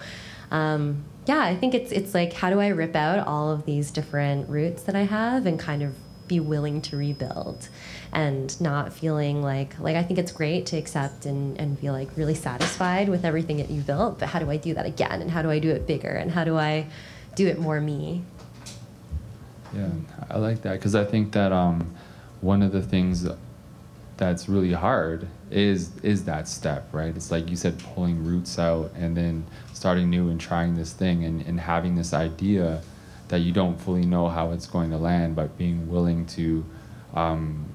um, 0.52 1.04
yeah, 1.26 1.42
I 1.42 1.56
think 1.56 1.74
it's 1.74 1.92
it's 1.92 2.14
like 2.14 2.34
how 2.34 2.50
do 2.50 2.60
I 2.60 2.68
rip 2.70 2.96
out 2.96 3.26
all 3.26 3.52
of 3.52 3.66
these 3.66 3.92
different 3.92 4.50
roots 4.50 4.84
that 4.84 4.96
I 4.96 5.04
have 5.04 5.46
and 5.46 5.60
kind 5.60 5.82
of 5.82 5.96
be 6.28 6.40
willing 6.40 6.82
to 6.82 6.98
rebuild 6.98 7.68
and 8.12 8.60
not 8.62 8.94
feeling 8.94 9.42
like 9.42 9.78
like 9.80 9.96
I 9.96 10.04
think 10.04 10.20
it's 10.20 10.32
great 10.32 10.66
to 10.68 10.78
accept 10.78 11.26
and, 11.26 11.60
and 11.60 11.80
feel 11.80 11.94
like 11.94 12.10
really 12.18 12.36
satisfied 12.36 13.10
with 13.10 13.26
everything 13.26 13.58
that 13.58 13.70
you 13.70 13.82
built, 13.82 14.20
but 14.20 14.30
how 14.30 14.40
do 14.40 14.50
I 14.50 14.58
do 14.58 14.74
that 14.74 14.86
again 14.86 15.22
and 15.22 15.32
how 15.32 15.42
do 15.42 15.50
I 15.50 15.60
do 15.60 15.70
it 15.70 15.88
bigger 15.88 16.10
and 16.10 16.32
how 16.32 16.44
do 16.44 16.58
I 16.58 16.88
do 17.36 17.48
it 17.48 17.60
more 17.60 17.80
me? 17.80 18.24
Yeah, 19.74 19.90
I 20.30 20.38
like 20.38 20.62
that 20.64 20.74
because 20.74 20.94
I 20.94 21.04
think 21.04 21.32
that 21.34 21.52
um, 21.52 21.96
one 22.42 22.62
of 22.62 22.72
the 22.72 22.82
things 22.82 23.28
that's 24.18 24.48
really 24.48 24.74
hard 24.74 25.28
is 25.50 25.92
is 26.04 26.26
that 26.26 26.48
step, 26.48 26.88
right? 26.92 27.16
It's 27.16 27.32
like 27.32 27.50
you 27.50 27.56
said, 27.56 27.80
pulling 27.80 28.24
roots 28.24 28.60
out 28.60 28.92
and 28.96 29.18
then 29.18 29.46
starting 29.84 30.10
new 30.10 30.30
and 30.30 30.40
trying 30.40 30.76
this 30.76 30.94
thing 30.94 31.26
and, 31.26 31.42
and 31.42 31.60
having 31.60 31.96
this 31.96 32.14
idea 32.14 32.82
that 33.28 33.40
you 33.40 33.52
don't 33.52 33.78
fully 33.82 34.06
know 34.06 34.30
how 34.30 34.52
it's 34.52 34.66
going 34.66 34.90
to 34.90 34.98
land, 34.98 35.36
but 35.36 35.58
being 35.58 35.90
willing 35.90 36.26
to 36.26 36.64
um, 37.14 37.66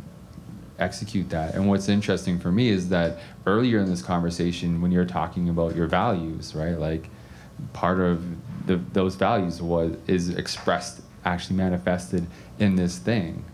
execute 0.78 1.28
that. 1.28 1.55
And 1.55 1.68
what's 1.68 1.86
interesting 1.86 2.39
for 2.39 2.51
me 2.51 2.70
is 2.70 2.89
that 2.89 3.18
earlier 3.44 3.78
in 3.80 3.90
this 3.90 4.01
conversation, 4.01 4.80
when 4.80 4.90
you're 4.90 5.05
talking 5.05 5.51
about 5.51 5.76
your 5.76 5.86
values, 5.86 6.55
right? 6.55 6.78
Like 6.78 7.10
part 7.74 8.01
of 8.01 8.24
the, 8.66 8.76
those 8.94 9.14
values 9.14 9.60
was 9.60 9.94
is 10.06 10.30
expressed, 10.30 11.02
actually 11.26 11.56
manifested 11.56 12.26
in 12.59 12.76
this 12.76 12.97
thing. 12.97 13.44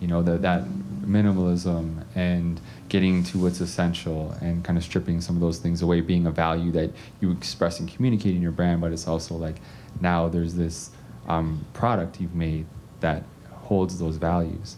You 0.00 0.08
know, 0.08 0.24
that 0.24 0.42
that 0.42 0.64
minimalism 1.04 2.02
and 2.16 2.60
getting 2.96 3.22
to 3.22 3.36
what's 3.36 3.60
essential 3.60 4.34
and 4.40 4.64
kind 4.64 4.78
of 4.78 4.82
stripping 4.82 5.20
some 5.20 5.36
of 5.36 5.42
those 5.42 5.58
things 5.58 5.82
away, 5.82 6.00
being 6.00 6.26
a 6.26 6.30
value 6.30 6.72
that 6.72 6.90
you 7.20 7.30
express 7.30 7.78
and 7.78 7.94
communicate 7.94 8.34
in 8.34 8.40
your 8.40 8.50
brand, 8.50 8.80
but 8.80 8.90
it's 8.90 9.06
also 9.06 9.34
like 9.34 9.56
now 10.00 10.26
there's 10.28 10.54
this 10.54 10.88
um, 11.28 11.62
product 11.74 12.22
you've 12.22 12.34
made 12.34 12.64
that 13.00 13.22
holds 13.52 13.98
those 13.98 14.16
values. 14.16 14.76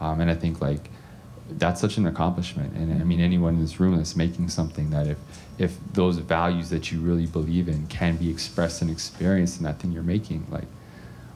Um, 0.00 0.20
and 0.20 0.28
I 0.28 0.34
think 0.34 0.60
like 0.60 0.90
that's 1.48 1.80
such 1.80 1.96
an 1.96 2.06
accomplishment. 2.06 2.74
And 2.74 3.00
I 3.00 3.04
mean, 3.04 3.20
anyone 3.20 3.54
in 3.54 3.60
this 3.60 3.78
room 3.78 3.96
that's 3.96 4.16
making 4.16 4.48
something 4.48 4.90
that 4.90 5.06
if 5.06 5.18
if 5.56 5.78
those 5.92 6.18
values 6.18 6.70
that 6.70 6.90
you 6.90 6.98
really 6.98 7.26
believe 7.26 7.68
in 7.68 7.86
can 7.86 8.16
be 8.16 8.28
expressed 8.28 8.82
and 8.82 8.90
experienced 8.90 9.58
in 9.58 9.62
that 9.62 9.78
thing 9.78 9.92
you're 9.92 10.02
making, 10.02 10.44
like 10.50 10.66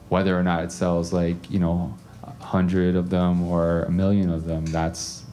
whether 0.09 0.37
or 0.37 0.43
not 0.43 0.65
it 0.65 0.73
sells 0.73 1.13
like 1.13 1.49
you 1.49 1.59
know 1.59 1.97
a 2.23 2.43
hundred 2.43 2.97
of 2.97 3.09
them 3.09 3.41
or 3.43 3.83
a 3.83 3.91
million 3.91 4.29
of 4.29 4.43
them, 4.43 4.65
that's 4.65 5.24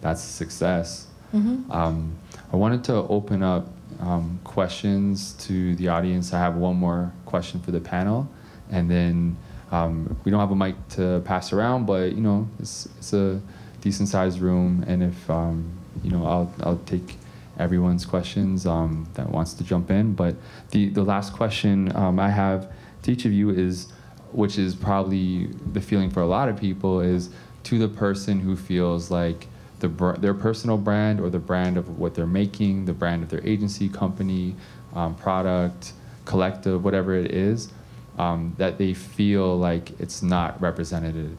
that's 0.00 0.22
success. 0.22 1.06
Mm-hmm. 1.34 1.70
Um, 1.70 2.16
I 2.52 2.56
wanted 2.56 2.84
to 2.84 2.94
open 2.94 3.42
up 3.42 3.68
um, 4.00 4.40
questions 4.44 5.32
to 5.46 5.74
the 5.76 5.88
audience. 5.88 6.32
I 6.32 6.38
have 6.38 6.56
one 6.56 6.76
more 6.76 7.12
question 7.26 7.60
for 7.60 7.70
the 7.70 7.80
panel, 7.80 8.28
and 8.70 8.90
then 8.90 9.36
um, 9.70 10.16
we 10.24 10.30
don't 10.30 10.40
have 10.40 10.50
a 10.50 10.56
mic 10.56 10.76
to 10.90 11.20
pass 11.24 11.52
around, 11.52 11.86
but 11.86 12.12
you 12.12 12.20
know 12.20 12.48
it's 12.58 12.86
it's 12.98 13.12
a 13.12 13.40
decent 13.80 14.08
sized 14.08 14.40
room, 14.40 14.84
and 14.86 15.02
if 15.02 15.30
um, 15.30 15.70
you 16.02 16.10
know 16.10 16.24
I'll 16.26 16.52
I'll 16.62 16.80
take 16.86 17.16
everyone's 17.58 18.06
questions 18.06 18.66
um, 18.66 19.08
that 19.14 19.28
wants 19.28 19.52
to 19.54 19.64
jump 19.64 19.90
in. 19.90 20.14
But 20.14 20.36
the 20.70 20.88
the 20.88 21.02
last 21.02 21.32
question 21.32 21.94
um, 21.96 22.18
I 22.18 22.30
have 22.30 22.70
to 23.02 23.12
each 23.12 23.24
of 23.24 23.32
you 23.32 23.50
is, 23.50 23.88
which 24.32 24.58
is 24.58 24.74
probably 24.74 25.46
the 25.72 25.80
feeling 25.80 26.10
for 26.10 26.20
a 26.20 26.26
lot 26.26 26.48
of 26.48 26.56
people, 26.56 27.00
is 27.00 27.30
to 27.64 27.78
the 27.78 27.88
person 27.88 28.40
who 28.40 28.56
feels 28.56 29.10
like 29.10 29.48
the, 29.80 29.88
their 30.18 30.34
personal 30.34 30.76
brand 30.76 31.20
or 31.20 31.30
the 31.30 31.38
brand 31.38 31.76
of 31.76 31.98
what 31.98 32.14
they're 32.14 32.26
making, 32.26 32.84
the 32.84 32.92
brand 32.92 33.22
of 33.22 33.28
their 33.28 33.44
agency, 33.46 33.88
company, 33.88 34.56
um, 34.94 35.14
product, 35.14 35.92
collective, 36.24 36.84
whatever 36.84 37.14
it 37.14 37.32
is, 37.32 37.70
um, 38.18 38.54
that 38.58 38.78
they 38.78 38.94
feel 38.94 39.56
like 39.56 39.98
it's 40.00 40.22
not 40.22 40.60
representative 40.60 41.36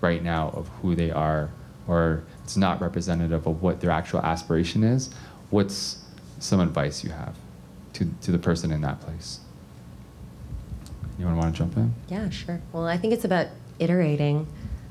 right 0.00 0.22
now 0.22 0.50
of 0.54 0.68
who 0.82 0.94
they 0.94 1.10
are 1.10 1.50
or 1.86 2.22
it's 2.44 2.56
not 2.56 2.80
representative 2.80 3.46
of 3.46 3.62
what 3.62 3.80
their 3.80 3.90
actual 3.90 4.20
aspiration 4.20 4.84
is. 4.84 5.10
What's 5.50 6.04
some 6.38 6.60
advice 6.60 7.02
you 7.02 7.10
have 7.10 7.34
to, 7.94 8.08
to 8.22 8.30
the 8.30 8.38
person 8.38 8.70
in 8.70 8.82
that 8.82 9.00
place? 9.00 9.40
Anyone 11.16 11.36
want 11.36 11.54
to 11.54 11.58
jump 11.58 11.76
in? 11.76 11.94
Yeah, 12.08 12.28
sure. 12.30 12.60
Well, 12.72 12.86
I 12.86 12.96
think 12.96 13.12
it's 13.12 13.24
about 13.24 13.48
iterating 13.78 14.46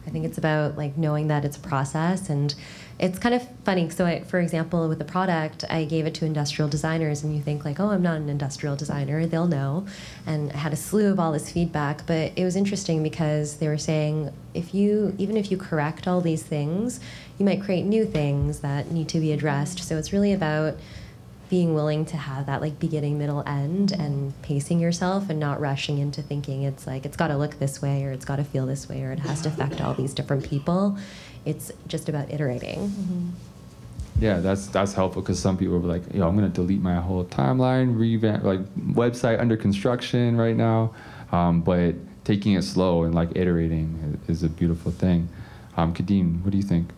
I 0.08 0.10
think 0.10 0.26
it's 0.26 0.38
about 0.38 0.78
like 0.78 0.98
knowing 0.98 1.28
that 1.28 1.44
it's 1.44 1.58
a 1.58 1.60
process 1.60 2.30
and 2.30 2.56
it's 3.00 3.20
kind 3.20 3.36
of 3.36 3.48
funny. 3.64 3.90
So, 3.90 4.06
I, 4.06 4.24
for 4.24 4.40
example, 4.40 4.88
with 4.90 4.98
the 4.98 5.06
product, 5.06 5.64
I 5.70 5.84
gave 5.84 6.06
it 6.08 6.16
to 6.16 6.26
industrial 6.26 6.68
designers, 6.68 7.24
and 7.24 7.36
you 7.36 7.42
think 7.44 7.64
like, 7.64 7.80
oh, 7.80 7.90
I'm 7.90 8.02
not 8.02 8.18
an 8.18 8.30
industrial 8.30 8.76
designer; 8.76 9.26
they'll 9.28 9.48
know. 9.48 9.86
And 10.26 10.52
I 10.52 10.58
had 10.58 10.74
a 10.74 10.76
slew 10.76 11.12
of 11.12 11.20
all 11.20 11.32
this 11.32 11.52
feedback, 11.52 12.08
but 12.08 12.32
it 12.36 12.44
was 12.44 12.56
interesting 12.56 13.04
because 13.04 13.58
they 13.58 13.68
were 13.68 13.78
saying 13.78 14.34
if 14.54 14.74
you, 14.74 15.14
even 15.20 15.38
if 15.38 15.52
you 15.52 15.58
correct 15.58 16.08
all 16.08 16.22
these 16.22 16.42
things, 16.42 17.00
you 17.38 17.46
might 17.46 17.62
create 17.62 17.84
new 17.84 18.06
things 18.06 18.62
that 18.62 18.92
need 18.92 19.10
to 19.10 19.20
be 19.20 19.32
addressed. 19.32 19.80
So 19.80 19.98
it's 19.98 20.12
really 20.12 20.34
about 20.34 20.78
being 21.50 21.74
willing 21.74 22.06
to 22.06 22.18
have 22.18 22.46
that 22.46 22.62
like 22.62 22.80
beginning 22.80 23.18
middle 23.18 23.44
end 23.48 23.92
and 23.92 24.40
pacing 24.42 24.80
yourself 24.80 25.30
and 25.30 25.40
not 25.40 25.60
rushing 25.60 25.98
into 25.98 26.22
thinking 26.22 26.64
it's 26.64 26.86
like 26.86 27.06
it's 27.06 27.18
got 27.18 27.28
to 27.30 27.38
look 27.38 27.58
this 27.60 27.82
way 27.82 28.04
or 28.04 28.12
it's 28.12 28.26
got 28.26 28.36
to 28.38 28.44
feel 28.44 28.66
this 28.66 28.90
way 28.90 29.04
or 29.04 29.12
it 29.12 29.20
has 29.20 29.42
to 29.42 29.50
affect 29.50 29.82
all 29.82 29.94
these 29.94 30.14
different 30.14 30.44
people. 30.44 30.98
It's 31.46 31.72
just 31.88 32.10
about 32.10 32.32
iterating. 32.32 32.90
Mm-hmm. 32.90 33.30
yeah 34.20 34.40
that's 34.40 34.68
that's 34.68 34.94
helpful 34.94 35.22
because 35.22 35.40
some 35.40 35.58
people 35.58 35.76
are 35.76 35.80
like 35.80 36.02
yo 36.14 36.28
i'm 36.28 36.36
going 36.36 36.50
to 36.52 36.54
delete 36.54 36.82
my 36.82 36.96
whole 36.96 37.24
timeline 37.26 37.98
revamp 37.98 38.44
like 38.44 38.62
website 38.76 39.40
under 39.40 39.56
construction 39.56 40.38
right 40.38 40.56
now. 40.56 40.94
Um, 41.32 41.62
but 41.62 41.96
taking 42.24 42.54
it 42.54 42.64
slow 42.64 43.04
and 43.04 43.16
like 43.16 43.30
iterating 43.36 44.20
is 44.28 44.44
a 44.44 44.50
beautiful 44.50 44.92
thing. 44.92 45.30
Um, 45.78 45.94
Kadeem, 45.94 46.44
what 46.44 46.52
do 46.52 46.58
you 46.58 46.64
think 46.64 46.90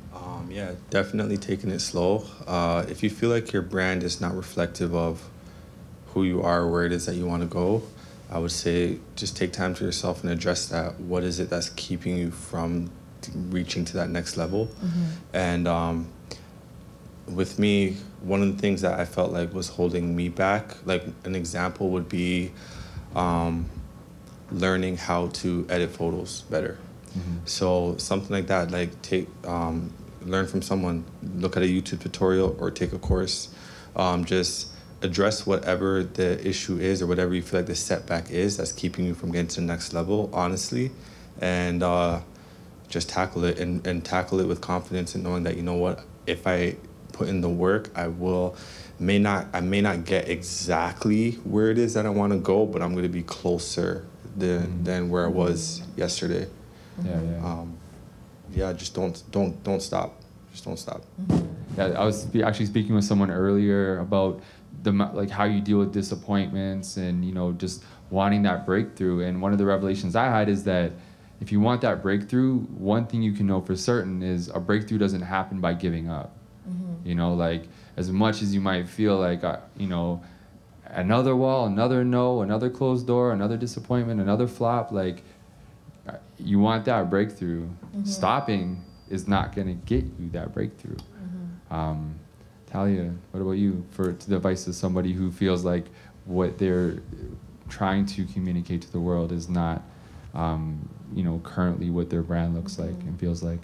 yeah, 0.49 0.73
definitely 0.89 1.37
taking 1.37 1.71
it 1.71 1.79
slow. 1.79 2.25
Uh, 2.47 2.85
if 2.89 3.03
you 3.03 3.09
feel 3.09 3.29
like 3.29 3.53
your 3.53 3.61
brand 3.61 4.03
is 4.03 4.19
not 4.19 4.35
reflective 4.35 4.95
of 4.95 5.29
who 6.07 6.23
you 6.23 6.41
are, 6.41 6.67
where 6.67 6.85
it 6.85 6.91
is 6.91 7.05
that 7.05 7.15
you 7.15 7.25
want 7.25 7.41
to 7.43 7.47
go, 7.47 7.83
I 8.31 8.39
would 8.39 8.51
say 8.51 8.99
just 9.15 9.37
take 9.37 9.53
time 9.53 9.73
to 9.75 9.83
yourself 9.83 10.23
and 10.23 10.31
address 10.31 10.67
that. 10.67 10.99
What 10.99 11.23
is 11.23 11.39
it 11.39 11.49
that's 11.49 11.69
keeping 11.69 12.17
you 12.17 12.31
from 12.31 12.91
reaching 13.49 13.85
to 13.85 13.93
that 13.97 14.09
next 14.09 14.37
level? 14.37 14.67
Mm-hmm. 14.67 15.05
And 15.33 15.67
um, 15.67 16.07
with 17.27 17.59
me, 17.59 17.97
one 18.21 18.41
of 18.41 18.55
the 18.55 18.61
things 18.61 18.81
that 18.81 18.99
I 18.99 19.05
felt 19.05 19.31
like 19.31 19.53
was 19.53 19.69
holding 19.69 20.15
me 20.15 20.29
back, 20.29 20.75
like 20.85 21.03
an 21.23 21.35
example 21.35 21.89
would 21.89 22.09
be 22.09 22.51
um, 23.15 23.69
learning 24.51 24.97
how 24.97 25.27
to 25.27 25.65
edit 25.69 25.91
photos 25.91 26.41
better. 26.43 26.77
Mm-hmm. 27.17 27.37
So 27.45 27.97
something 27.97 28.31
like 28.31 28.47
that, 28.47 28.71
like 28.71 29.01
take 29.01 29.27
um, 29.45 29.91
learn 30.21 30.47
from 30.47 30.61
someone, 30.61 31.05
look 31.35 31.57
at 31.57 31.63
a 31.63 31.65
YouTube 31.65 32.01
tutorial 32.01 32.55
or 32.59 32.71
take 32.71 32.93
a 32.93 32.99
course. 32.99 33.49
Um, 33.95 34.25
just 34.25 34.69
address 35.01 35.45
whatever 35.45 36.03
the 36.03 36.45
issue 36.47 36.77
is 36.77 37.01
or 37.01 37.07
whatever 37.07 37.33
you 37.33 37.41
feel 37.41 37.59
like 37.59 37.67
the 37.67 37.75
setback 37.75 38.29
is 38.31 38.57
that's 38.57 38.71
keeping 38.71 39.05
you 39.05 39.13
from 39.13 39.31
getting 39.31 39.47
to 39.47 39.61
the 39.61 39.65
next 39.67 39.93
level, 39.93 40.29
honestly, 40.33 40.91
and 41.41 41.83
uh, 41.83 42.19
just 42.89 43.09
tackle 43.09 43.43
it 43.45 43.59
and, 43.59 43.85
and 43.87 44.03
tackle 44.03 44.39
it 44.39 44.47
with 44.47 44.61
confidence 44.61 45.15
and 45.15 45.23
knowing 45.23 45.43
that 45.43 45.55
you 45.55 45.63
know 45.63 45.75
what, 45.75 46.03
if 46.27 46.45
I 46.45 46.75
put 47.13 47.27
in 47.27 47.41
the 47.41 47.49
work, 47.49 47.89
I 47.95 48.07
will 48.07 48.55
may 48.99 49.17
not 49.17 49.47
I 49.53 49.61
may 49.61 49.81
not 49.81 50.05
get 50.05 50.27
exactly 50.27 51.31
where 51.43 51.71
it 51.71 51.77
is 51.77 51.93
that 51.93 52.05
I 52.05 52.09
want 52.09 52.33
to 52.33 52.39
go, 52.39 52.65
but 52.65 52.81
I'm 52.81 52.91
going 52.91 53.03
to 53.03 53.09
be 53.09 53.23
closer 53.23 54.05
than 54.35 54.61
mm-hmm. 54.61 54.83
than 54.83 55.09
where 55.09 55.25
I 55.25 55.29
was 55.29 55.81
yesterday. 55.95 56.47
Yeah, 57.03 57.21
yeah. 57.21 57.45
Um, 57.45 57.78
yeah, 58.53 58.73
just 58.73 58.93
don't 58.93 59.21
don't 59.31 59.63
don't 59.63 59.81
stop. 59.81 60.15
Just 60.51 60.65
don't 60.65 60.77
stop. 60.77 61.03
Yeah, 61.77 61.87
I 61.87 62.03
was 62.03 62.27
actually 62.35 62.65
speaking 62.65 62.95
with 62.95 63.05
someone 63.05 63.31
earlier 63.31 63.99
about 63.99 64.41
the 64.83 64.91
like 64.91 65.29
how 65.29 65.43
you 65.43 65.61
deal 65.61 65.79
with 65.79 65.93
disappointments 65.93 66.97
and 66.97 67.25
you 67.25 67.33
know 67.33 67.51
just 67.53 67.83
wanting 68.09 68.43
that 68.43 68.65
breakthrough. 68.65 69.21
And 69.21 69.41
one 69.41 69.51
of 69.51 69.57
the 69.57 69.65
revelations 69.65 70.15
I 70.15 70.25
had 70.25 70.49
is 70.49 70.63
that 70.63 70.93
if 71.41 71.51
you 71.51 71.59
want 71.59 71.81
that 71.81 72.01
breakthrough, 72.01 72.59
one 72.59 73.05
thing 73.05 73.21
you 73.21 73.31
can 73.31 73.47
know 73.47 73.61
for 73.61 73.75
certain 73.75 74.21
is 74.21 74.49
a 74.49 74.59
breakthrough 74.59 74.97
doesn't 74.97 75.21
happen 75.21 75.61
by 75.61 75.73
giving 75.73 76.09
up. 76.09 76.35
Mm-hmm. 76.67 77.07
You 77.07 77.15
know, 77.15 77.33
like 77.33 77.63
as 77.97 78.11
much 78.11 78.41
as 78.41 78.53
you 78.53 78.61
might 78.61 78.87
feel 78.87 79.17
like 79.17 79.43
uh, 79.43 79.59
you 79.77 79.87
know 79.87 80.21
another 80.85 81.35
wall, 81.35 81.65
another 81.65 82.03
no, 82.03 82.41
another 82.41 82.69
closed 82.69 83.07
door, 83.07 83.31
another 83.31 83.57
disappointment, 83.57 84.19
another 84.19 84.47
flop, 84.47 84.91
like 84.91 85.23
you 86.39 86.59
want 86.59 86.85
that 86.85 87.09
breakthrough. 87.09 87.65
Mm-hmm. 87.65 88.05
Stopping 88.05 88.83
is 89.09 89.27
not 89.27 89.55
going 89.55 89.67
to 89.67 89.73
get 89.73 90.05
you 90.19 90.29
that 90.31 90.53
breakthrough. 90.53 90.95
Mm-hmm. 90.95 91.73
Um, 91.73 92.19
Talia, 92.67 93.13
what 93.31 93.41
about 93.41 93.51
you? 93.53 93.85
For 93.91 94.13
the 94.13 94.35
advice 94.35 94.67
of 94.67 94.75
somebody 94.75 95.13
who 95.13 95.31
feels 95.31 95.65
like 95.65 95.85
what 96.25 96.57
they're 96.57 97.01
trying 97.67 98.05
to 98.05 98.25
communicate 98.25 98.81
to 98.83 98.91
the 98.91 98.99
world 98.99 99.31
is 99.31 99.49
not, 99.49 99.81
um, 100.33 100.87
you 101.13 101.23
know, 101.23 101.39
currently 101.43 101.89
what 101.89 102.09
their 102.09 102.21
brand 102.21 102.55
looks 102.55 102.75
mm-hmm. 102.75 102.93
like 102.93 103.03
and 103.03 103.19
feels 103.19 103.41
like. 103.41 103.61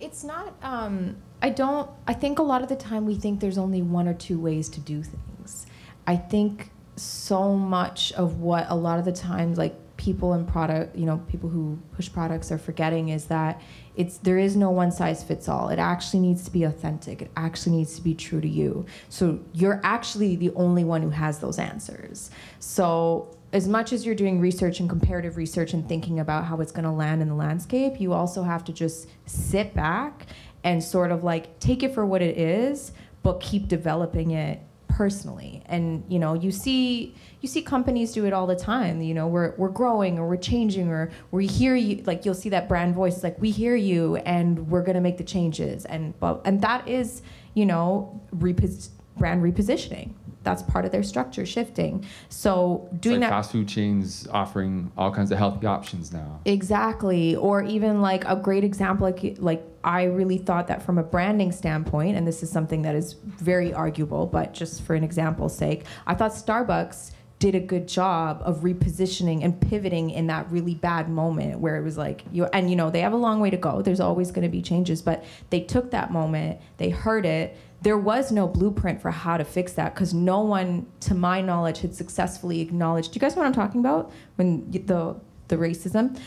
It's 0.00 0.24
not. 0.24 0.54
Um, 0.62 1.16
I 1.40 1.50
don't. 1.50 1.88
I 2.06 2.14
think 2.14 2.38
a 2.38 2.42
lot 2.42 2.62
of 2.62 2.68
the 2.68 2.76
time 2.76 3.06
we 3.06 3.14
think 3.14 3.40
there's 3.40 3.58
only 3.58 3.82
one 3.82 4.08
or 4.08 4.14
two 4.14 4.38
ways 4.38 4.68
to 4.70 4.80
do 4.80 5.02
things. 5.02 5.66
I 6.06 6.16
think 6.16 6.70
so 6.96 7.54
much 7.54 8.12
of 8.12 8.40
what 8.40 8.66
a 8.68 8.74
lot 8.74 8.98
of 8.98 9.04
the 9.04 9.12
times 9.12 9.58
like 9.58 9.74
people 10.04 10.34
and 10.34 10.46
product, 10.46 10.94
you 10.94 11.06
know, 11.06 11.16
people 11.28 11.48
who 11.48 11.78
push 11.92 12.12
products 12.12 12.52
are 12.52 12.58
forgetting 12.58 13.08
is 13.08 13.24
that 13.24 13.62
it's 13.96 14.18
there 14.18 14.36
is 14.36 14.54
no 14.54 14.70
one 14.70 14.92
size 14.92 15.24
fits 15.24 15.48
all. 15.48 15.70
It 15.70 15.78
actually 15.78 16.20
needs 16.20 16.44
to 16.44 16.50
be 16.50 16.64
authentic. 16.64 17.22
It 17.22 17.30
actually 17.38 17.76
needs 17.76 17.96
to 17.96 18.02
be 18.02 18.14
true 18.14 18.42
to 18.42 18.48
you. 18.48 18.84
So 19.08 19.40
you're 19.54 19.80
actually 19.82 20.36
the 20.36 20.50
only 20.50 20.84
one 20.84 21.00
who 21.00 21.08
has 21.08 21.38
those 21.38 21.58
answers. 21.58 22.30
So 22.58 23.34
as 23.54 23.66
much 23.66 23.94
as 23.94 24.04
you're 24.04 24.14
doing 24.14 24.40
research 24.40 24.78
and 24.78 24.90
comparative 24.90 25.38
research 25.38 25.72
and 25.72 25.88
thinking 25.88 26.20
about 26.20 26.44
how 26.44 26.60
it's 26.60 26.72
going 26.72 26.84
to 26.84 26.90
land 26.90 27.22
in 27.22 27.28
the 27.28 27.34
landscape, 27.34 27.98
you 27.98 28.12
also 28.12 28.42
have 28.42 28.62
to 28.64 28.74
just 28.74 29.08
sit 29.24 29.72
back 29.72 30.26
and 30.64 30.84
sort 30.84 31.12
of 31.12 31.24
like 31.24 31.58
take 31.60 31.82
it 31.82 31.94
for 31.94 32.04
what 32.04 32.20
it 32.20 32.36
is, 32.36 32.92
but 33.22 33.40
keep 33.40 33.68
developing 33.68 34.32
it 34.32 34.60
personally. 34.94 35.60
And 35.66 36.04
you 36.08 36.20
know, 36.20 36.34
you 36.34 36.52
see 36.52 37.14
you 37.40 37.48
see 37.48 37.62
companies 37.62 38.12
do 38.12 38.26
it 38.26 38.32
all 38.32 38.46
the 38.46 38.56
time. 38.56 39.02
You 39.02 39.12
know, 39.12 39.26
we're 39.26 39.54
we're 39.56 39.68
growing 39.68 40.18
or 40.18 40.28
we're 40.28 40.36
changing 40.36 40.88
or 40.88 41.10
we 41.32 41.46
hear 41.46 41.74
you 41.74 42.02
like 42.06 42.24
you'll 42.24 42.34
see 42.34 42.48
that 42.50 42.68
brand 42.68 42.94
voice 42.94 43.22
like 43.24 43.38
we 43.40 43.50
hear 43.50 43.74
you 43.74 44.16
and 44.18 44.70
we're 44.70 44.82
gonna 44.82 45.00
make 45.00 45.18
the 45.18 45.24
changes 45.24 45.84
and 45.86 46.18
but 46.20 46.40
and 46.44 46.60
that 46.62 46.86
is 46.86 47.22
you 47.54 47.66
know 47.66 48.20
repos- 48.32 48.90
brand 49.16 49.42
repositioning 49.42 50.12
that's 50.44 50.62
part 50.62 50.84
of 50.84 50.92
their 50.92 51.02
structure 51.02 51.44
shifting. 51.44 52.04
So 52.28 52.88
doing 53.00 53.20
like 53.20 53.30
that 53.30 53.36
fast 53.36 53.52
food 53.52 53.68
chains 53.68 54.28
offering 54.30 54.92
all 54.96 55.10
kinds 55.10 55.32
of 55.32 55.38
healthy 55.38 55.66
options 55.66 56.12
now. 56.12 56.40
Exactly. 56.44 57.34
Or 57.34 57.62
even 57.62 58.00
like 58.00 58.24
a 58.26 58.36
great 58.36 58.64
example 58.64 59.06
like 59.06 59.36
like 59.38 59.64
I 59.82 60.04
really 60.04 60.38
thought 60.38 60.68
that 60.68 60.82
from 60.82 60.98
a 60.98 61.02
branding 61.02 61.52
standpoint 61.52 62.16
and 62.16 62.26
this 62.26 62.42
is 62.42 62.50
something 62.50 62.82
that 62.82 62.94
is 62.94 63.14
very 63.14 63.74
arguable 63.74 64.26
but 64.26 64.54
just 64.54 64.82
for 64.82 64.94
an 64.94 65.04
example's 65.04 65.56
sake, 65.56 65.84
I 66.06 66.14
thought 66.14 66.32
Starbucks 66.32 67.12
did 67.38 67.54
a 67.54 67.60
good 67.60 67.86
job 67.86 68.40
of 68.44 68.60
repositioning 68.60 69.44
and 69.44 69.60
pivoting 69.60 70.08
in 70.10 70.28
that 70.28 70.50
really 70.50 70.74
bad 70.74 71.10
moment 71.10 71.58
where 71.58 71.76
it 71.76 71.82
was 71.82 71.98
like 71.98 72.24
you 72.32 72.46
and 72.54 72.70
you 72.70 72.76
know 72.76 72.90
they 72.90 73.00
have 73.00 73.12
a 73.12 73.16
long 73.16 73.40
way 73.40 73.50
to 73.50 73.56
go 73.56 73.82
there's 73.82 74.00
always 74.00 74.30
going 74.30 74.44
to 74.44 74.48
be 74.48 74.62
changes 74.62 75.02
but 75.02 75.24
they 75.50 75.60
took 75.60 75.90
that 75.90 76.10
moment 76.10 76.58
they 76.78 76.88
heard 76.88 77.26
it 77.26 77.56
there 77.84 77.98
was 77.98 78.32
no 78.32 78.48
blueprint 78.48 79.00
for 79.00 79.10
how 79.10 79.36
to 79.36 79.44
fix 79.44 79.74
that 79.74 79.94
because 79.94 80.14
no 80.14 80.40
one, 80.40 80.86
to 81.00 81.14
my 81.14 81.42
knowledge, 81.42 81.80
had 81.80 81.94
successfully 81.94 82.60
acknowledged. 82.62 83.12
Do 83.12 83.18
you 83.18 83.20
guys 83.20 83.36
know 83.36 83.42
what 83.42 83.46
I'm 83.48 83.54
talking 83.54 83.80
about? 83.80 84.10
When 84.36 84.70
the 84.70 85.16
the 85.48 85.56
racism, 85.56 86.18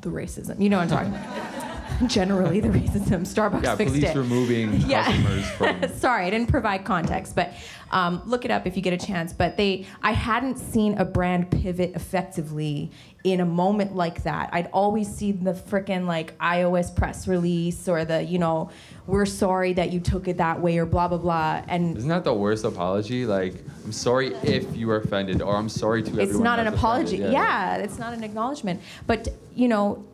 the 0.00 0.08
racism. 0.08 0.58
You 0.60 0.70
know 0.70 0.78
what 0.78 0.90
I'm 0.90 1.12
talking 1.12 1.14
about. 1.14 1.73
generally 2.06 2.60
the 2.60 2.68
racism. 2.68 3.22
Starbucks 3.22 3.64
yeah, 3.64 3.76
fixed 3.76 3.94
police 3.94 4.10
it. 4.10 4.16
removing 4.16 4.80
yeah. 4.86 5.04
customers 5.04 5.50
from. 5.50 5.88
Sorry, 5.98 6.26
I 6.26 6.30
didn't 6.30 6.48
provide 6.48 6.84
context, 6.84 7.34
but 7.34 7.54
um, 7.90 8.22
look 8.26 8.44
it 8.44 8.50
up 8.50 8.66
if 8.66 8.76
you 8.76 8.82
get 8.82 8.92
a 8.92 9.06
chance. 9.06 9.32
But 9.32 9.56
they, 9.56 9.86
I 10.02 10.12
hadn't 10.12 10.58
seen 10.58 10.98
a 10.98 11.04
brand 11.04 11.50
pivot 11.50 11.92
effectively 11.94 12.90
in 13.24 13.40
a 13.40 13.44
moment 13.46 13.96
like 13.96 14.22
that. 14.24 14.50
I'd 14.52 14.68
always 14.72 15.12
seen 15.12 15.44
the 15.44 15.52
freaking 15.52 16.06
like 16.06 16.36
iOS 16.38 16.94
press 16.94 17.26
release 17.26 17.88
or 17.88 18.04
the 18.04 18.22
you 18.22 18.38
know 18.38 18.70
we're 19.06 19.24
sorry 19.24 19.72
that 19.72 19.92
you 19.92 20.00
took 20.00 20.28
it 20.28 20.36
that 20.36 20.60
way 20.60 20.76
or 20.76 20.84
blah 20.84 21.08
blah 21.08 21.18
blah. 21.18 21.62
And 21.66 21.96
isn't 21.96 22.08
that 22.08 22.24
the 22.24 22.34
worst 22.34 22.64
apology? 22.64 23.24
Like 23.24 23.54
I'm 23.84 23.92
sorry 23.92 24.34
if 24.42 24.76
you 24.76 24.88
were 24.88 24.96
offended 24.96 25.40
or 25.40 25.56
I'm 25.56 25.70
sorry 25.70 26.02
to 26.02 26.08
everyone. 26.10 26.28
It's 26.28 26.38
not 26.38 26.58
an 26.58 26.66
apology. 26.66 27.16
Yeah. 27.16 27.30
yeah, 27.30 27.76
it's 27.76 27.98
not 27.98 28.12
an 28.12 28.22
acknowledgement. 28.22 28.82
But 29.06 29.28
you 29.54 29.68
know 29.68 30.04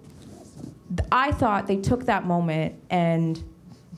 I 1.12 1.32
thought 1.32 1.66
they 1.66 1.76
took 1.76 2.06
that 2.06 2.26
moment 2.26 2.74
and 2.90 3.42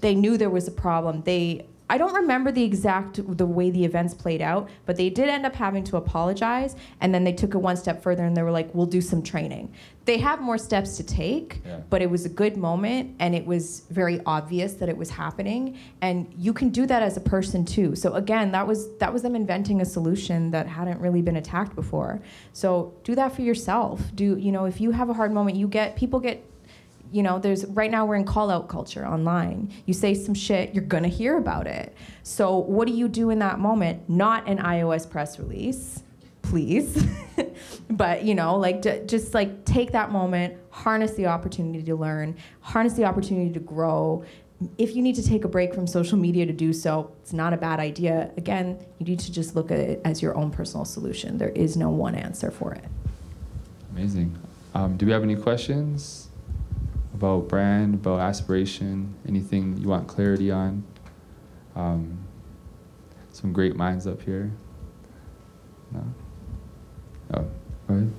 they 0.00 0.14
knew 0.14 0.36
there 0.36 0.50
was 0.50 0.68
a 0.68 0.72
problem. 0.72 1.22
They 1.22 1.66
I 1.92 1.98
don't 1.98 2.14
remember 2.14 2.50
the 2.50 2.64
exact 2.64 3.20
the 3.36 3.44
way 3.44 3.70
the 3.70 3.84
events 3.84 4.14
played 4.14 4.40
out, 4.40 4.70
but 4.86 4.96
they 4.96 5.10
did 5.10 5.28
end 5.28 5.44
up 5.44 5.54
having 5.54 5.84
to 5.84 5.98
apologize 5.98 6.74
and 7.02 7.14
then 7.14 7.22
they 7.22 7.34
took 7.34 7.54
it 7.54 7.58
one 7.58 7.76
step 7.76 8.02
further 8.02 8.24
and 8.24 8.34
they 8.34 8.42
were 8.42 8.50
like, 8.50 8.74
"We'll 8.74 8.86
do 8.86 9.02
some 9.02 9.22
training." 9.22 9.74
They 10.06 10.16
have 10.16 10.40
more 10.40 10.56
steps 10.56 10.96
to 10.96 11.02
take, 11.02 11.60
yeah. 11.66 11.80
but 11.90 12.00
it 12.00 12.08
was 12.08 12.24
a 12.24 12.30
good 12.30 12.56
moment 12.56 13.14
and 13.18 13.34
it 13.34 13.44
was 13.44 13.80
very 13.90 14.22
obvious 14.24 14.72
that 14.74 14.88
it 14.88 14.96
was 14.96 15.10
happening 15.10 15.78
and 16.00 16.32
you 16.36 16.54
can 16.54 16.70
do 16.70 16.86
that 16.86 17.02
as 17.02 17.18
a 17.18 17.20
person 17.20 17.62
too. 17.62 17.94
So 17.94 18.14
again, 18.14 18.52
that 18.52 18.66
was 18.66 18.96
that 18.96 19.12
was 19.12 19.20
them 19.20 19.36
inventing 19.36 19.82
a 19.82 19.84
solution 19.84 20.50
that 20.52 20.66
hadn't 20.66 20.98
really 20.98 21.20
been 21.20 21.36
attacked 21.36 21.74
before. 21.74 22.22
So 22.54 22.94
do 23.04 23.14
that 23.16 23.36
for 23.36 23.42
yourself. 23.42 24.00
Do, 24.14 24.38
you 24.38 24.50
know, 24.50 24.64
if 24.64 24.80
you 24.80 24.92
have 24.92 25.10
a 25.10 25.14
hard 25.14 25.30
moment, 25.30 25.58
you 25.58 25.68
get 25.68 25.94
people 25.94 26.20
get 26.20 26.42
you 27.12 27.22
know 27.22 27.38
there's 27.38 27.64
right 27.66 27.90
now 27.90 28.06
we're 28.06 28.16
in 28.16 28.24
call 28.24 28.50
out 28.50 28.68
culture 28.68 29.06
online. 29.06 29.72
You 29.86 29.94
say 29.94 30.14
some 30.14 30.34
shit 30.34 30.74
you're 30.74 30.84
gonna 30.84 31.08
hear 31.08 31.36
about 31.36 31.66
it. 31.66 31.94
So 32.22 32.56
what 32.58 32.88
do 32.88 32.94
you 32.94 33.08
do 33.08 33.30
in 33.30 33.38
that 33.40 33.58
moment? 33.58 34.08
Not 34.08 34.48
an 34.48 34.58
ios 34.58 35.08
press 35.08 35.38
release 35.38 36.02
please. 36.42 37.06
But 37.88 38.24
you 38.24 38.34
know 38.34 38.56
like 38.56 38.82
d- 38.82 39.02
just 39.06 39.34
like 39.34 39.64
take 39.64 39.92
that 39.92 40.10
moment 40.10 40.56
harness 40.70 41.12
the 41.12 41.26
opportunity 41.26 41.82
to 41.84 41.94
learn 41.94 42.36
harness 42.60 42.94
the 42.94 43.04
opportunity 43.04 43.52
to 43.52 43.60
grow. 43.60 44.24
If 44.78 44.96
you 44.96 45.02
need 45.02 45.14
to 45.16 45.22
take 45.22 45.44
a 45.44 45.48
break 45.48 45.74
from 45.74 45.86
social 45.86 46.18
media 46.18 46.46
to 46.46 46.52
do 46.52 46.72
so 46.72 47.12
it's 47.20 47.32
not 47.32 47.52
a 47.52 47.56
bad 47.56 47.80
idea. 47.80 48.30
Again 48.36 48.78
you 48.98 49.06
need 49.06 49.20
to 49.20 49.32
just 49.32 49.54
look 49.54 49.70
at 49.70 49.78
it 49.78 50.00
as 50.04 50.22
your 50.22 50.34
own 50.36 50.50
personal 50.50 50.84
solution. 50.84 51.38
There 51.38 51.50
is 51.50 51.76
no 51.76 51.90
one 51.90 52.14
answer 52.14 52.50
for 52.50 52.72
it. 52.72 52.84
Amazing. 53.92 54.36
Um, 54.74 54.96
do 54.96 55.04
we 55.04 55.12
have 55.12 55.22
any 55.22 55.36
questions 55.36 56.21
about 57.22 57.46
brand, 57.46 57.94
about 57.94 58.18
aspiration, 58.18 59.14
anything 59.28 59.76
you 59.78 59.86
want 59.86 60.08
clarity 60.08 60.50
on. 60.50 60.82
Um, 61.76 62.18
some 63.30 63.52
great 63.52 63.76
minds 63.76 64.08
up 64.08 64.20
here. 64.22 64.50
No? 65.92 66.02
Oh, 67.34 67.46
go 67.86 67.94
ahead. 67.94 68.12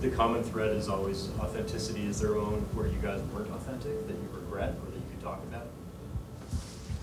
The 0.00 0.10
common 0.10 0.42
thread 0.42 0.76
is 0.76 0.88
always 0.88 1.28
authenticity 1.38 2.04
is 2.04 2.18
their 2.20 2.36
own, 2.36 2.66
where 2.74 2.88
you 2.88 2.98
guys 2.98 3.20
weren't 3.32 3.52
authentic, 3.52 4.08
that 4.08 4.14
you 4.14 4.28
regret 4.32 4.70
or 4.70 4.90
that 4.90 4.96
you 4.96 5.06
could 5.12 5.22
talk 5.22 5.40
about? 5.44 5.68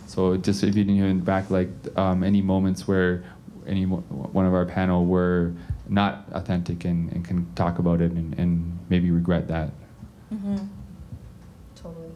So 0.07 0.35
just 0.35 0.61
if 0.61 0.75
you 0.75 0.83
didn't 0.83 0.97
hear 0.97 1.05
in 1.05 1.19
the 1.19 1.23
back, 1.23 1.49
like 1.49 1.69
um, 1.95 2.21
any 2.21 2.41
moments 2.41 2.85
where 2.85 3.23
any 3.65 3.85
one 3.85 4.45
of 4.45 4.53
our 4.53 4.65
panel 4.65 5.05
were 5.05 5.53
not 5.87 6.25
authentic 6.33 6.83
and, 6.83 7.09
and 7.13 7.23
can 7.23 7.49
talk 7.55 7.79
about 7.79 8.01
it 8.01 8.11
and, 8.11 8.37
and 8.37 8.77
maybe 8.89 9.09
regret 9.09 9.47
that. 9.47 9.71
Mm-hmm. 10.33 10.57
Totally. 11.75 12.11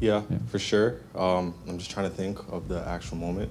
Yeah, 0.00 0.22
Yeah. 0.30 0.38
for 0.48 0.58
sure. 0.58 0.96
Um, 1.14 1.54
I'm 1.68 1.78
just 1.78 1.90
trying 1.90 2.10
to 2.10 2.16
think 2.16 2.38
of 2.52 2.68
the 2.68 2.86
actual 2.86 3.18
moment. 3.18 3.50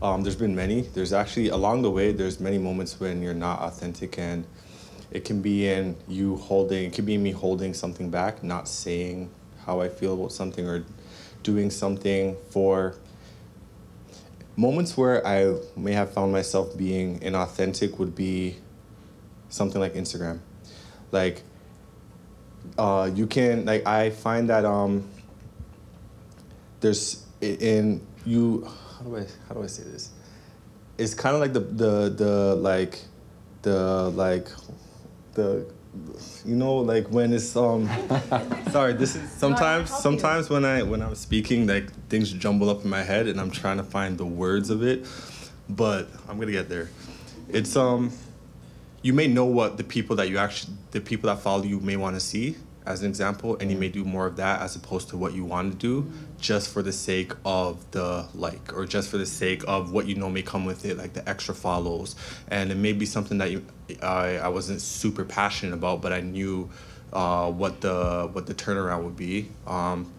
Um, 0.00 0.22
there's 0.22 0.36
been 0.36 0.54
many. 0.56 0.80
There's 0.82 1.12
actually 1.12 1.48
along 1.48 1.82
the 1.82 1.90
way. 1.90 2.12
There's 2.12 2.40
many 2.40 2.58
moments 2.58 2.98
when 2.98 3.22
you're 3.22 3.34
not 3.34 3.60
authentic, 3.60 4.18
and 4.18 4.44
it 5.10 5.24
can 5.24 5.42
be 5.42 5.68
in 5.68 5.96
you 6.08 6.36
holding. 6.36 6.84
It 6.86 6.92
can 6.92 7.04
be 7.04 7.18
me 7.18 7.30
holding 7.30 7.74
something 7.74 8.10
back, 8.10 8.42
not 8.42 8.68
saying 8.68 9.30
how 9.66 9.80
I 9.80 9.88
feel 9.88 10.14
about 10.14 10.32
something, 10.32 10.66
or 10.66 10.84
doing 11.42 11.70
something 11.70 12.36
for 12.50 12.94
moments 14.56 14.96
where 14.96 15.24
I 15.26 15.56
may 15.76 15.92
have 15.92 16.12
found 16.12 16.32
myself 16.32 16.76
being 16.76 17.20
inauthentic 17.20 17.98
would 17.98 18.14
be 18.14 18.56
something 19.50 19.80
like 19.80 19.94
Instagram. 19.94 20.40
Like 21.10 21.42
uh, 22.78 23.10
you 23.14 23.26
can 23.26 23.64
like 23.64 23.86
I 23.86 24.10
find 24.10 24.48
that 24.50 24.64
um 24.64 25.08
there's 26.80 27.24
in 27.40 28.06
you 28.24 28.68
how 28.98 29.04
do 29.04 29.16
I 29.16 29.26
how 29.48 29.54
do 29.54 29.62
I 29.62 29.66
say 29.66 29.84
this? 29.84 30.10
It's 30.98 31.14
kind 31.14 31.34
of 31.34 31.40
like 31.40 31.52
the 31.52 31.60
the 31.60 32.08
the 32.10 32.54
like 32.56 33.00
the 33.62 34.10
like 34.10 34.48
the 35.34 35.66
you 36.44 36.56
know 36.56 36.76
like 36.76 37.06
when 37.10 37.32
it's 37.32 37.54
um 37.54 37.86
sorry 38.70 38.94
this 38.94 39.14
is 39.14 39.30
sometimes 39.30 39.90
you. 39.90 39.96
sometimes 39.96 40.48
when 40.48 40.64
I 40.64 40.82
when 40.82 41.02
I'm 41.02 41.14
speaking 41.14 41.66
like 41.66 41.92
things 42.08 42.32
jumble 42.32 42.70
up 42.70 42.84
in 42.84 42.90
my 42.90 43.02
head 43.02 43.26
and 43.26 43.40
I'm 43.40 43.50
trying 43.50 43.76
to 43.76 43.82
find 43.82 44.16
the 44.16 44.24
words 44.24 44.70
of 44.70 44.82
it 44.82 45.06
but 45.68 46.08
I'm 46.28 46.38
gonna 46.38 46.52
get 46.52 46.68
there 46.70 46.88
it's 47.48 47.76
um 47.76 48.10
you 49.02 49.12
may 49.12 49.26
know 49.26 49.44
what 49.44 49.76
the 49.76 49.84
people 49.84 50.16
that 50.16 50.28
you 50.28 50.38
actually 50.38 50.74
the 50.92 51.00
people 51.00 51.28
that 51.28 51.40
follow 51.42 51.64
you 51.64 51.80
may 51.80 51.96
want 51.96 52.14
to 52.16 52.20
see 52.20 52.56
as 52.84 53.02
an 53.02 53.08
example 53.08 53.56
and 53.58 53.70
you 53.70 53.78
may 53.78 53.88
do 53.88 54.04
more 54.04 54.26
of 54.26 54.36
that 54.36 54.60
as 54.60 54.74
opposed 54.74 55.08
to 55.08 55.16
what 55.16 55.32
you 55.32 55.44
want 55.44 55.72
to 55.72 55.78
do 55.78 56.10
just 56.40 56.68
for 56.68 56.82
the 56.82 56.92
sake 56.92 57.32
of 57.44 57.88
the 57.92 58.26
like 58.34 58.72
or 58.76 58.86
just 58.86 59.08
for 59.08 59.18
the 59.18 59.26
sake 59.26 59.62
of 59.68 59.92
what 59.92 60.06
you 60.06 60.14
know 60.16 60.28
may 60.28 60.42
come 60.42 60.64
with 60.64 60.84
it 60.84 60.98
like 60.98 61.12
the 61.12 61.28
extra 61.28 61.54
follows. 61.54 62.16
And 62.48 62.72
it 62.72 62.76
may 62.76 62.92
be 62.92 63.06
something 63.06 63.38
that 63.38 63.50
you 63.50 63.64
I, 64.02 64.38
I 64.38 64.48
wasn't 64.48 64.80
super 64.80 65.24
passionate 65.24 65.74
about 65.74 66.02
but 66.02 66.12
I 66.12 66.20
knew 66.20 66.70
uh, 67.12 67.50
what 67.50 67.80
the 67.80 68.28
what 68.32 68.46
the 68.46 68.54
turnaround 68.54 69.04
would 69.04 69.16
be. 69.16 69.48
Um, 69.66 70.12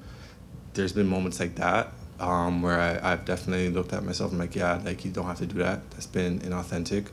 there's 0.73 0.93
been 0.93 1.07
moments 1.07 1.39
like 1.39 1.55
that 1.55 1.91
um, 2.19 2.61
where 2.61 2.79
I, 2.79 3.11
I've 3.11 3.25
definitely 3.25 3.69
looked 3.69 3.91
at 3.93 4.03
myself 4.03 4.31
and 4.31 4.39
like 4.39 4.55
yeah 4.55 4.79
like 4.85 5.03
you 5.03 5.11
don't 5.11 5.25
have 5.25 5.39
to 5.39 5.45
do 5.45 5.59
that. 5.59 5.89
That's 5.91 6.07
been 6.07 6.39
inauthentic. 6.39 7.09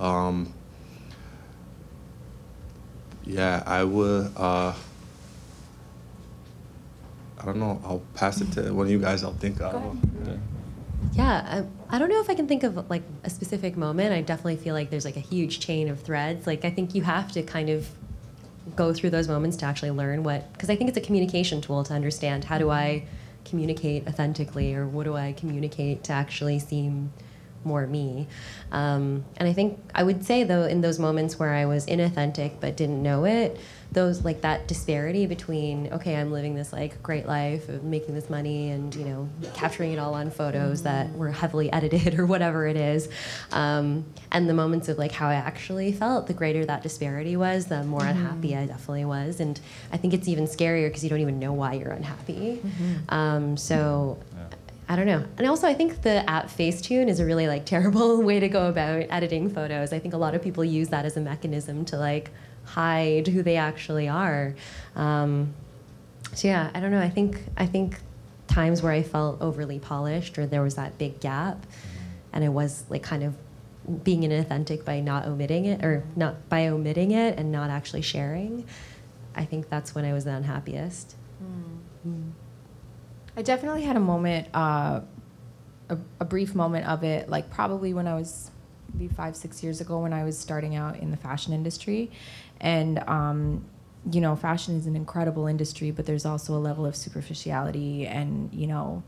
Um, 0.00 0.54
yeah, 3.28 3.62
I 3.66 3.84
would. 3.84 4.32
Uh, 4.36 4.74
I 7.38 7.44
don't 7.44 7.58
know. 7.58 7.80
I'll 7.84 8.02
pass 8.14 8.40
it 8.40 8.50
to 8.52 8.72
one 8.72 8.86
of 8.86 8.90
you 8.90 8.98
guys. 8.98 9.22
I'll 9.22 9.34
think. 9.34 9.60
I 9.60 9.72
don't. 9.72 10.00
Yeah, 11.12 11.64
I, 11.90 11.96
I 11.96 11.98
don't 11.98 12.08
know 12.08 12.20
if 12.20 12.28
I 12.28 12.34
can 12.34 12.48
think 12.48 12.64
of 12.64 12.88
like 12.90 13.02
a 13.24 13.30
specific 13.30 13.76
moment. 13.76 14.12
I 14.12 14.22
definitely 14.22 14.56
feel 14.56 14.74
like 14.74 14.90
there's 14.90 15.04
like 15.04 15.16
a 15.16 15.20
huge 15.20 15.60
chain 15.60 15.88
of 15.88 16.00
threads. 16.00 16.46
Like 16.46 16.64
I 16.64 16.70
think 16.70 16.94
you 16.94 17.02
have 17.02 17.30
to 17.32 17.42
kind 17.42 17.70
of 17.70 17.88
go 18.76 18.92
through 18.92 19.10
those 19.10 19.28
moments 19.28 19.56
to 19.58 19.66
actually 19.66 19.90
learn 19.90 20.22
what 20.22 20.52
because 20.52 20.70
I 20.70 20.76
think 20.76 20.88
it's 20.88 20.98
a 20.98 21.02
communication 21.02 21.60
tool 21.60 21.84
to 21.84 21.94
understand 21.94 22.44
how 22.44 22.58
do 22.58 22.70
I 22.70 23.04
communicate 23.44 24.06
authentically 24.06 24.74
or 24.74 24.86
what 24.86 25.04
do 25.04 25.16
I 25.16 25.32
communicate 25.32 26.04
to 26.04 26.12
actually 26.12 26.58
seem 26.58 27.12
more 27.68 27.86
me. 27.86 28.26
Um, 28.72 29.24
and 29.36 29.48
I 29.48 29.52
think 29.52 29.78
I 29.94 30.02
would 30.02 30.24
say 30.24 30.44
though 30.44 30.64
in 30.64 30.80
those 30.80 30.98
moments 30.98 31.38
where 31.38 31.54
I 31.54 31.66
was 31.66 31.86
inauthentic 31.86 32.52
but 32.60 32.76
didn't 32.76 33.02
know 33.02 33.24
it, 33.24 33.58
those 33.92 34.22
like 34.24 34.42
that 34.42 34.68
disparity 34.68 35.24
between 35.24 35.90
okay 35.94 36.14
I'm 36.16 36.30
living 36.30 36.54
this 36.54 36.72
like 36.72 37.02
great 37.02 37.26
life 37.26 37.70
of 37.70 37.84
making 37.84 38.14
this 38.14 38.28
money 38.28 38.70
and 38.70 38.94
you 38.94 39.04
know 39.04 39.28
capturing 39.54 39.92
it 39.92 39.98
all 39.98 40.12
on 40.12 40.30
photos 40.30 40.82
that 40.82 41.10
were 41.14 41.30
heavily 41.30 41.72
edited 41.72 42.18
or 42.18 42.26
whatever 42.26 42.66
it 42.66 42.76
is, 42.76 43.08
um, 43.52 44.04
and 44.30 44.48
the 44.48 44.54
moments 44.54 44.88
of 44.88 44.98
like 44.98 45.12
how 45.12 45.28
I 45.28 45.34
actually 45.34 45.92
felt, 45.92 46.26
the 46.26 46.34
greater 46.34 46.64
that 46.66 46.82
disparity 46.82 47.36
was, 47.36 47.66
the 47.66 47.82
more 47.84 48.04
unhappy 48.04 48.54
I 48.56 48.66
definitely 48.66 49.06
was, 49.06 49.40
and 49.40 49.58
I 49.92 49.96
think 49.96 50.12
it's 50.12 50.28
even 50.28 50.44
scarier 50.44 50.88
because 50.88 51.02
you 51.02 51.10
don't 51.10 51.20
even 51.20 51.38
know 51.38 51.52
why 51.52 51.74
you're 51.74 51.92
unhappy. 51.92 52.60
Um, 53.08 53.56
so. 53.56 54.18
I 54.88 54.96
don't 54.96 55.06
know. 55.06 55.24
And 55.36 55.46
also, 55.46 55.66
I 55.66 55.74
think 55.74 56.02
the 56.02 56.28
app 56.28 56.46
Facetune 56.46 57.08
is 57.08 57.20
a 57.20 57.26
really 57.26 57.46
like 57.46 57.66
terrible 57.74 58.22
way 58.22 58.40
to 58.40 58.48
go 58.48 58.68
about 58.68 59.04
editing 59.10 59.50
photos. 59.50 59.92
I 59.92 59.98
think 59.98 60.14
a 60.14 60.16
lot 60.18 60.34
of 60.34 60.42
people 60.42 60.64
use 60.64 60.88
that 60.88 61.04
as 61.04 61.16
a 61.16 61.20
mechanism 61.20 61.84
to 61.86 61.98
like 61.98 62.30
hide 62.64 63.26
who 63.26 63.42
they 63.42 63.56
actually 63.56 64.08
are. 64.08 64.54
Um, 64.96 65.54
so 66.34 66.48
yeah, 66.48 66.70
I 66.74 66.80
don't 66.80 66.90
know. 66.90 67.00
I 67.00 67.10
think 67.10 67.42
I 67.56 67.66
think 67.66 68.00
times 68.46 68.82
where 68.82 68.92
I 68.92 69.02
felt 69.02 69.40
overly 69.40 69.78
polished 69.78 70.38
or 70.38 70.46
there 70.46 70.62
was 70.62 70.76
that 70.76 70.96
big 70.98 71.20
gap, 71.20 71.66
and 72.32 72.44
I 72.44 72.48
was 72.48 72.84
like 72.88 73.02
kind 73.02 73.22
of 73.22 73.34
being 74.04 74.22
inauthentic 74.22 74.84
by 74.84 75.00
not 75.00 75.26
omitting 75.26 75.64
it 75.64 75.84
or 75.84 76.04
not 76.16 76.48
by 76.48 76.68
omitting 76.68 77.10
it 77.10 77.38
and 77.38 77.52
not 77.52 77.70
actually 77.70 78.02
sharing. 78.02 78.66
I 79.34 79.44
think 79.44 79.68
that's 79.68 79.94
when 79.94 80.04
I 80.04 80.12
was 80.12 80.24
the 80.24 80.32
unhappiest. 80.32 81.14
I 83.38 83.42
definitely 83.42 83.82
had 83.82 83.94
a 83.94 84.00
moment, 84.00 84.48
uh, 84.52 85.00
a, 85.88 85.98
a 86.18 86.24
brief 86.24 86.56
moment 86.56 86.88
of 86.88 87.04
it, 87.04 87.28
like 87.28 87.48
probably 87.50 87.94
when 87.94 88.08
I 88.08 88.16
was 88.16 88.50
maybe 88.92 89.06
five, 89.14 89.36
six 89.36 89.62
years 89.62 89.80
ago 89.80 90.00
when 90.00 90.12
I 90.12 90.24
was 90.24 90.36
starting 90.36 90.74
out 90.74 90.96
in 90.96 91.12
the 91.12 91.16
fashion 91.16 91.52
industry. 91.52 92.10
And, 92.60 92.98
um, 93.06 93.64
you 94.10 94.20
know, 94.20 94.34
fashion 94.34 94.76
is 94.76 94.88
an 94.88 94.96
incredible 94.96 95.46
industry, 95.46 95.92
but 95.92 96.04
there's 96.04 96.26
also 96.26 96.52
a 96.56 96.58
level 96.58 96.84
of 96.84 96.96
superficiality 96.96 98.08
and, 98.08 98.52
you 98.52 98.66
know, 98.66 99.04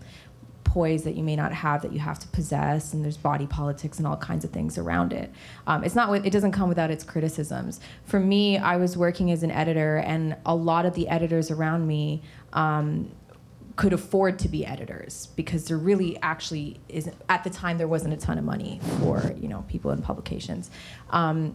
poise 0.62 1.02
that 1.02 1.16
you 1.16 1.24
may 1.24 1.34
not 1.34 1.52
have 1.52 1.82
that 1.82 1.92
you 1.92 1.98
have 1.98 2.20
to 2.20 2.28
possess 2.28 2.92
and 2.92 3.04
there's 3.04 3.16
body 3.16 3.48
politics 3.48 3.98
and 3.98 4.06
all 4.06 4.16
kinds 4.16 4.44
of 4.44 4.52
things 4.52 4.78
around 4.78 5.12
it 5.12 5.32
um, 5.66 5.82
it's 5.82 5.96
not 5.96 6.14
it 6.24 6.30
doesn't 6.30 6.52
come 6.52 6.68
without 6.68 6.92
its 6.92 7.02
criticisms 7.02 7.80
for 8.04 8.20
me 8.20 8.56
i 8.56 8.76
was 8.76 8.96
working 8.96 9.32
as 9.32 9.42
an 9.42 9.50
editor 9.50 9.96
and 9.96 10.36
a 10.46 10.54
lot 10.54 10.86
of 10.86 10.94
the 10.94 11.08
editors 11.08 11.50
around 11.50 11.88
me 11.88 12.22
um, 12.52 13.10
could 13.76 13.92
afford 13.92 14.38
to 14.38 14.48
be 14.48 14.66
editors 14.66 15.28
because 15.36 15.66
there 15.66 15.78
really 15.78 16.20
actually 16.22 16.80
isn't 16.88 17.14
at 17.28 17.44
the 17.44 17.50
time 17.50 17.78
there 17.78 17.88
wasn't 17.88 18.12
a 18.12 18.16
ton 18.16 18.38
of 18.38 18.44
money 18.44 18.80
for 18.98 19.32
you 19.40 19.48
know 19.48 19.64
people 19.68 19.90
in 19.90 20.02
publications 20.02 20.70
um, 21.10 21.54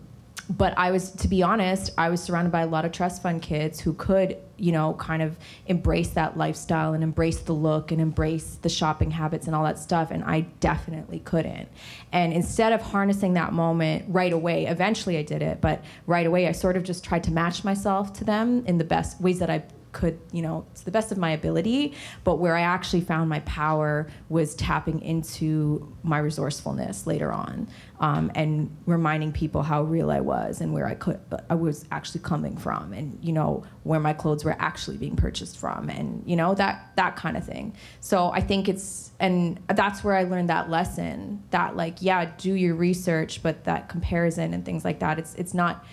but 0.49 0.77
I 0.77 0.91
was, 0.91 1.11
to 1.11 1.27
be 1.27 1.41
honest, 1.41 1.91
I 1.97 2.09
was 2.09 2.21
surrounded 2.21 2.51
by 2.51 2.61
a 2.61 2.67
lot 2.67 2.85
of 2.85 2.91
trust 2.91 3.23
fund 3.23 3.41
kids 3.41 3.79
who 3.79 3.93
could, 3.93 4.37
you 4.57 4.71
know, 4.71 4.93
kind 4.93 5.23
of 5.23 5.37
embrace 5.65 6.09
that 6.09 6.37
lifestyle 6.37 6.93
and 6.93 7.03
embrace 7.03 7.39
the 7.39 7.53
look 7.53 7.91
and 7.91 7.99
embrace 7.99 8.59
the 8.61 8.69
shopping 8.69 9.09
habits 9.09 9.47
and 9.47 9.55
all 9.55 9.63
that 9.63 9.79
stuff. 9.79 10.11
And 10.11 10.23
I 10.23 10.41
definitely 10.59 11.19
couldn't. 11.19 11.67
And 12.11 12.31
instead 12.31 12.73
of 12.73 12.81
harnessing 12.81 13.33
that 13.33 13.53
moment 13.53 14.05
right 14.07 14.31
away, 14.31 14.67
eventually 14.67 15.17
I 15.17 15.23
did 15.23 15.41
it, 15.41 15.61
but 15.61 15.83
right 16.05 16.27
away 16.27 16.47
I 16.47 16.51
sort 16.51 16.77
of 16.77 16.83
just 16.83 17.03
tried 17.03 17.23
to 17.23 17.31
match 17.31 17.63
myself 17.63 18.13
to 18.13 18.23
them 18.23 18.63
in 18.67 18.77
the 18.77 18.83
best 18.83 19.19
ways 19.19 19.39
that 19.39 19.49
I 19.49 19.63
could, 19.95 20.19
you 20.31 20.41
know, 20.41 20.67
to 20.75 20.85
the 20.85 20.91
best 20.91 21.11
of 21.11 21.17
my 21.17 21.31
ability. 21.31 21.93
But 22.23 22.35
where 22.35 22.55
I 22.55 22.61
actually 22.61 23.01
found 23.01 23.29
my 23.29 23.39
power 23.39 24.07
was 24.29 24.53
tapping 24.53 25.01
into 25.01 25.91
my 26.03 26.19
resourcefulness 26.19 27.07
later 27.07 27.31
on, 27.31 27.67
um, 27.99 28.29
and 28.35 28.75
reminding 28.85 29.31
people 29.31 29.63
how 29.63 29.83
real 29.83 30.11
I 30.11 30.19
was 30.19 30.61
and 30.61 30.73
where 30.73 30.85
I 30.85 30.95
could, 30.95 31.19
I 31.49 31.55
was 31.55 31.85
actually 31.91 32.21
coming 32.21 32.57
from, 32.57 32.93
and 32.93 33.17
you 33.21 33.31
know 33.31 33.63
where 33.83 34.01
my 34.01 34.13
clothes 34.13 34.43
were 34.43 34.57
actually 34.59 34.97
being 34.97 35.15
purchased 35.15 35.57
from, 35.57 35.89
and 35.89 36.21
you 36.25 36.35
know 36.35 36.53
that 36.55 36.91
that 36.97 37.15
kind 37.15 37.37
of 37.37 37.45
thing. 37.45 37.73
So 38.01 38.31
I 38.31 38.41
think 38.41 38.67
it's, 38.67 39.11
and 39.19 39.59
that's 39.67 40.03
where 40.03 40.15
I 40.15 40.23
learned 40.23 40.49
that 40.49 40.69
lesson. 40.69 41.41
That 41.51 41.77
like, 41.77 42.01
yeah, 42.01 42.31
do 42.37 42.53
your 42.53 42.75
research, 42.75 43.41
but 43.41 43.63
that 43.63 43.87
comparison 43.87 44.53
and 44.53 44.65
things 44.65 44.83
like 44.83 44.99
that, 44.99 45.17
it's 45.19 45.33
it's 45.35 45.53
not 45.53 45.85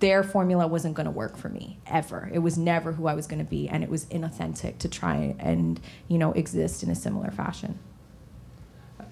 their 0.00 0.22
formula 0.22 0.66
wasn't 0.66 0.94
going 0.94 1.06
to 1.06 1.10
work 1.10 1.36
for 1.36 1.48
me 1.48 1.78
ever. 1.86 2.30
It 2.32 2.38
was 2.38 2.56
never 2.56 2.92
who 2.92 3.06
I 3.06 3.14
was 3.14 3.26
going 3.26 3.44
to 3.44 3.50
be, 3.50 3.68
and 3.68 3.82
it 3.82 3.90
was 3.90 4.06
inauthentic 4.06 4.78
to 4.78 4.88
try 4.88 5.34
and 5.38 5.80
you 6.08 6.18
know 6.18 6.32
exist 6.32 6.82
in 6.82 6.90
a 6.90 6.94
similar 6.94 7.30
fashion. 7.30 7.78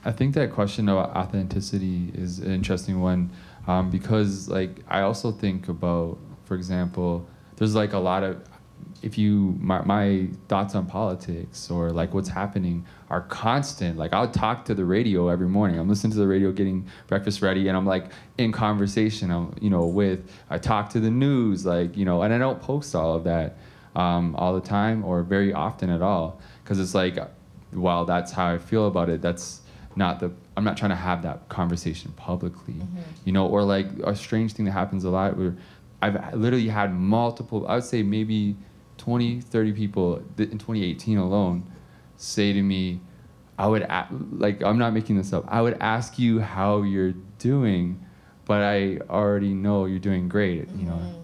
I 0.04 0.12
think 0.12 0.34
that 0.34 0.52
question 0.52 0.88
about 0.88 1.10
authenticity 1.16 2.12
is 2.14 2.38
an 2.38 2.52
interesting 2.52 3.00
one 3.00 3.30
um, 3.66 3.90
because, 3.90 4.48
like, 4.48 4.84
I 4.88 5.00
also 5.00 5.32
think 5.32 5.68
about, 5.68 6.18
for 6.44 6.54
example, 6.54 7.26
there's 7.56 7.74
like 7.74 7.92
a 7.92 7.98
lot 7.98 8.22
of, 8.22 8.40
if 9.02 9.16
you, 9.16 9.56
my, 9.60 9.82
my 9.84 10.28
thoughts 10.48 10.74
on 10.74 10.86
politics 10.86 11.70
or 11.70 11.90
like 11.90 12.14
what's 12.14 12.28
happening 12.28 12.84
are 13.10 13.22
constant. 13.22 13.96
Like, 13.96 14.12
I'll 14.12 14.30
talk 14.30 14.64
to 14.66 14.74
the 14.74 14.84
radio 14.84 15.28
every 15.28 15.48
morning. 15.48 15.78
I'm 15.78 15.88
listening 15.88 16.12
to 16.12 16.18
the 16.18 16.26
radio, 16.26 16.52
getting 16.52 16.86
breakfast 17.06 17.40
ready, 17.42 17.68
and 17.68 17.76
I'm 17.76 17.86
like 17.86 18.06
in 18.36 18.52
conversation, 18.52 19.30
I'm, 19.30 19.54
you 19.60 19.70
know, 19.70 19.86
with, 19.86 20.30
I 20.50 20.58
talk 20.58 20.90
to 20.90 21.00
the 21.00 21.10
news, 21.10 21.64
like, 21.64 21.96
you 21.96 22.04
know, 22.04 22.22
and 22.22 22.34
I 22.34 22.38
don't 22.38 22.60
post 22.60 22.94
all 22.94 23.14
of 23.14 23.24
that 23.24 23.56
um, 23.96 24.34
all 24.36 24.54
the 24.54 24.66
time 24.66 25.04
or 25.04 25.22
very 25.22 25.52
often 25.52 25.90
at 25.90 26.02
all 26.02 26.40
because 26.62 26.78
it's 26.78 26.94
like, 26.94 27.18
while 27.70 28.04
that's 28.04 28.32
how 28.32 28.48
I 28.48 28.58
feel 28.58 28.86
about 28.86 29.08
it, 29.08 29.20
that's 29.22 29.60
not 29.96 30.20
the 30.20 30.30
I'm 30.56 30.64
not 30.64 30.76
trying 30.76 30.90
to 30.90 30.96
have 30.96 31.22
that 31.22 31.48
conversation 31.48 32.12
publicly, 32.16 32.74
Mm-hmm. 32.74 33.00
you 33.24 33.32
know, 33.32 33.46
or 33.46 33.62
like 33.62 33.86
a 34.04 34.14
strange 34.16 34.54
thing 34.54 34.64
that 34.64 34.72
happens 34.72 35.04
a 35.04 35.10
lot 35.10 35.36
where 35.36 35.54
I've 36.02 36.34
literally 36.34 36.68
had 36.68 36.92
multiple, 36.94 37.66
I 37.68 37.76
would 37.76 37.84
say 37.84 38.02
maybe 38.02 38.56
20, 38.98 39.40
30 39.40 39.72
people 39.72 40.16
in 40.36 40.58
2018 40.58 41.18
alone 41.18 41.64
say 42.16 42.52
to 42.52 42.62
me, 42.62 43.00
I 43.58 43.66
would, 43.66 43.82
a- 43.82 44.08
like, 44.32 44.62
I'm 44.62 44.78
not 44.78 44.92
making 44.92 45.16
this 45.16 45.32
up, 45.32 45.44
I 45.48 45.62
would 45.62 45.78
ask 45.80 46.18
you 46.18 46.40
how 46.40 46.82
you're 46.82 47.14
doing, 47.38 48.04
but 48.44 48.62
I 48.62 48.98
already 49.08 49.54
know 49.54 49.86
you're 49.86 49.98
doing 49.98 50.28
great, 50.28 50.68
you 50.76 50.86
know. 50.86 50.92
Mm-hmm. 50.92 51.14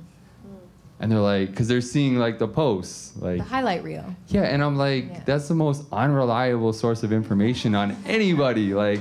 And 1.00 1.12
they're 1.12 1.18
like, 1.20 1.50
because 1.50 1.68
they're 1.68 1.80
seeing 1.80 2.16
like 2.18 2.38
the 2.38 2.48
posts, 2.48 3.16
like, 3.20 3.38
The 3.38 3.44
highlight 3.44 3.82
reel. 3.84 4.04
yeah, 4.28 4.42
and 4.42 4.62
I'm 4.62 4.76
like, 4.76 5.04
Yeah. 5.06 5.22
that's 5.26 5.48
the 5.48 5.54
most 5.54 5.84
unreliable 5.92 6.72
source 6.72 7.02
of 7.02 7.12
information 7.12 7.74
on 7.74 7.96
anybody. 8.06 8.72
Like, 8.74 9.00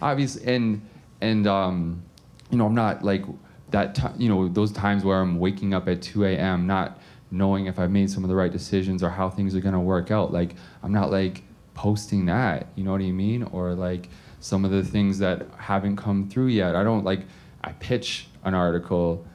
obviously, 0.00 0.46
and 0.54 0.82
and 1.22 1.46
um, 1.46 2.02
you 2.50 2.58
know, 2.58 2.66
I'm 2.66 2.74
not 2.74 3.02
like 3.04 3.24
that. 3.70 3.94
T- 3.94 4.02
you 4.18 4.28
know, 4.28 4.48
those 4.48 4.70
times 4.72 5.02
where 5.04 5.18
I'm 5.20 5.38
waking 5.38 5.74
up 5.74 5.88
at 5.88 6.02
2 6.02 6.24
a.m. 6.26 6.66
not 6.66 6.98
knowing 7.30 7.66
if 7.66 7.78
I've 7.78 7.90
made 7.90 8.10
some 8.10 8.24
of 8.24 8.30
the 8.30 8.36
right 8.36 8.52
decisions 8.52 9.02
or 9.02 9.10
how 9.10 9.30
things 9.30 9.54
are 9.54 9.60
gonna 9.60 9.80
work 9.80 10.10
out. 10.10 10.32
Like, 10.32 10.54
I'm 10.82 10.92
not 10.92 11.10
like 11.10 11.42
posting 11.74 12.26
that. 12.26 12.68
You 12.74 12.84
know 12.84 12.92
what 12.92 13.00
I 13.00 13.10
mean? 13.10 13.44
Or 13.44 13.74
like 13.74 14.08
some 14.40 14.64
of 14.64 14.70
the 14.70 14.82
things 14.82 15.18
that 15.18 15.46
haven't 15.56 15.96
come 15.96 16.28
through 16.28 16.48
yet. 16.48 16.74
I 16.74 16.82
don't 16.82 17.04
like. 17.04 17.20
I 17.62 17.72
pitch 17.72 18.28
an 18.42 18.54
article 18.54 19.26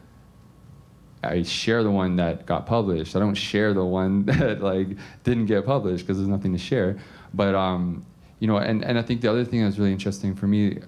I 1.25 1.43
share 1.43 1.83
the 1.83 1.91
one 1.91 2.15
that 2.17 2.45
got 2.45 2.65
published. 2.65 3.15
I 3.15 3.19
don't 3.19 3.35
share 3.35 3.73
the 3.73 3.83
one 3.83 4.25
that 4.25 4.61
like 4.61 4.89
didn't 5.23 5.47
get 5.47 5.65
published 5.65 6.05
because 6.05 6.17
there's 6.17 6.29
nothing 6.29 6.53
to 6.53 6.59
share. 6.59 6.97
But 7.33 7.55
um, 7.55 8.05
you 8.39 8.47
know, 8.47 8.57
and, 8.57 8.83
and 8.83 8.97
I 8.97 9.01
think 9.01 9.21
the 9.21 9.29
other 9.29 9.43
thing 9.43 9.63
that's 9.63 9.77
really 9.77 9.91
interesting 9.91 10.35
for 10.35 10.47
me 10.47 10.79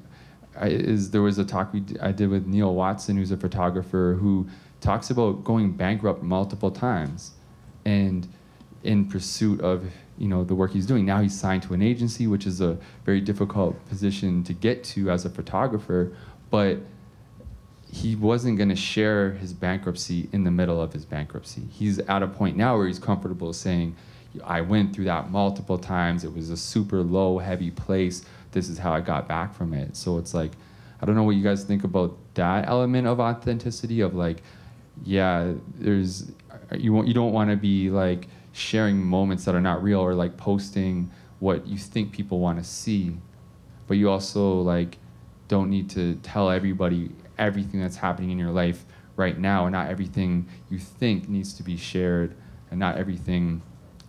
is 0.61 1.11
there 1.11 1.21
was 1.21 1.37
a 1.37 1.45
talk 1.45 1.73
we 1.73 1.81
d- 1.81 1.99
I 1.99 2.11
did 2.11 2.29
with 2.29 2.47
Neil 2.47 2.73
Watson, 2.73 3.17
who's 3.17 3.31
a 3.31 3.37
photographer 3.37 4.17
who 4.19 4.47
talks 4.81 5.09
about 5.09 5.43
going 5.43 5.71
bankrupt 5.71 6.23
multiple 6.23 6.71
times, 6.71 7.31
and 7.85 8.27
in 8.83 9.05
pursuit 9.05 9.59
of 9.61 9.85
you 10.17 10.27
know 10.27 10.43
the 10.43 10.55
work 10.55 10.71
he's 10.71 10.85
doing. 10.85 11.05
Now 11.05 11.21
he's 11.21 11.37
signed 11.37 11.63
to 11.63 11.73
an 11.73 11.81
agency, 11.81 12.27
which 12.27 12.45
is 12.45 12.61
a 12.61 12.77
very 13.05 13.21
difficult 13.21 13.83
position 13.87 14.43
to 14.45 14.53
get 14.53 14.83
to 14.85 15.11
as 15.11 15.25
a 15.25 15.29
photographer, 15.29 16.15
but 16.49 16.79
he 17.91 18.15
wasn't 18.15 18.57
going 18.57 18.69
to 18.69 18.75
share 18.75 19.31
his 19.31 19.53
bankruptcy 19.53 20.29
in 20.33 20.43
the 20.43 20.51
middle 20.51 20.81
of 20.81 20.91
his 20.91 21.05
bankruptcy. 21.05 21.63
He's 21.71 21.99
at 21.99 22.21
a 22.21 22.27
point 22.27 22.57
now 22.57 22.77
where 22.77 22.87
he's 22.87 22.99
comfortable 22.99 23.53
saying, 23.53 23.95
I 24.43 24.61
went 24.61 24.93
through 24.93 25.05
that 25.05 25.31
multiple 25.31 25.77
times. 25.77 26.23
It 26.23 26.33
was 26.35 26.49
a 26.49 26.57
super 26.57 27.01
low, 27.01 27.37
heavy 27.37 27.71
place. 27.71 28.25
This 28.51 28.67
is 28.67 28.77
how 28.77 28.91
I 28.91 28.99
got 28.99 29.27
back 29.27 29.53
from 29.55 29.73
it. 29.73 29.95
So 29.95 30.17
it's 30.17 30.33
like, 30.33 30.51
I 31.01 31.05
don't 31.05 31.15
know 31.15 31.23
what 31.23 31.35
you 31.35 31.43
guys 31.43 31.63
think 31.63 31.83
about 31.85 32.17
that 32.33 32.67
element 32.67 33.07
of 33.07 33.19
authenticity 33.19 34.01
of 34.01 34.13
like, 34.13 34.43
yeah, 35.03 35.53
there's 35.75 36.31
you 36.75 36.93
won't 36.93 37.07
you 37.07 37.13
don't 37.13 37.33
want 37.33 37.49
to 37.49 37.55
be 37.55 37.89
like 37.89 38.27
sharing 38.51 39.03
moments 39.03 39.45
that 39.45 39.55
are 39.55 39.61
not 39.61 39.83
real 39.83 39.99
or 39.99 40.13
like 40.13 40.37
posting 40.37 41.11
what 41.39 41.67
you 41.67 41.77
think 41.77 42.11
people 42.11 42.39
want 42.39 42.57
to 42.57 42.63
see, 42.63 43.15
but 43.87 43.97
you 43.97 44.09
also 44.09 44.61
like 44.61 44.97
don't 45.47 45.69
need 45.69 45.89
to 45.91 46.15
tell 46.15 46.49
everybody 46.49 47.11
everything 47.37 47.79
that's 47.79 47.97
happening 47.97 48.31
in 48.31 48.39
your 48.39 48.51
life 48.51 48.85
right 49.15 49.37
now. 49.37 49.65
And 49.65 49.73
not 49.73 49.89
everything 49.89 50.47
you 50.69 50.79
think 50.79 51.29
needs 51.29 51.53
to 51.53 51.63
be 51.63 51.77
shared 51.77 52.35
and 52.71 52.79
not 52.79 52.97
everything 52.97 53.61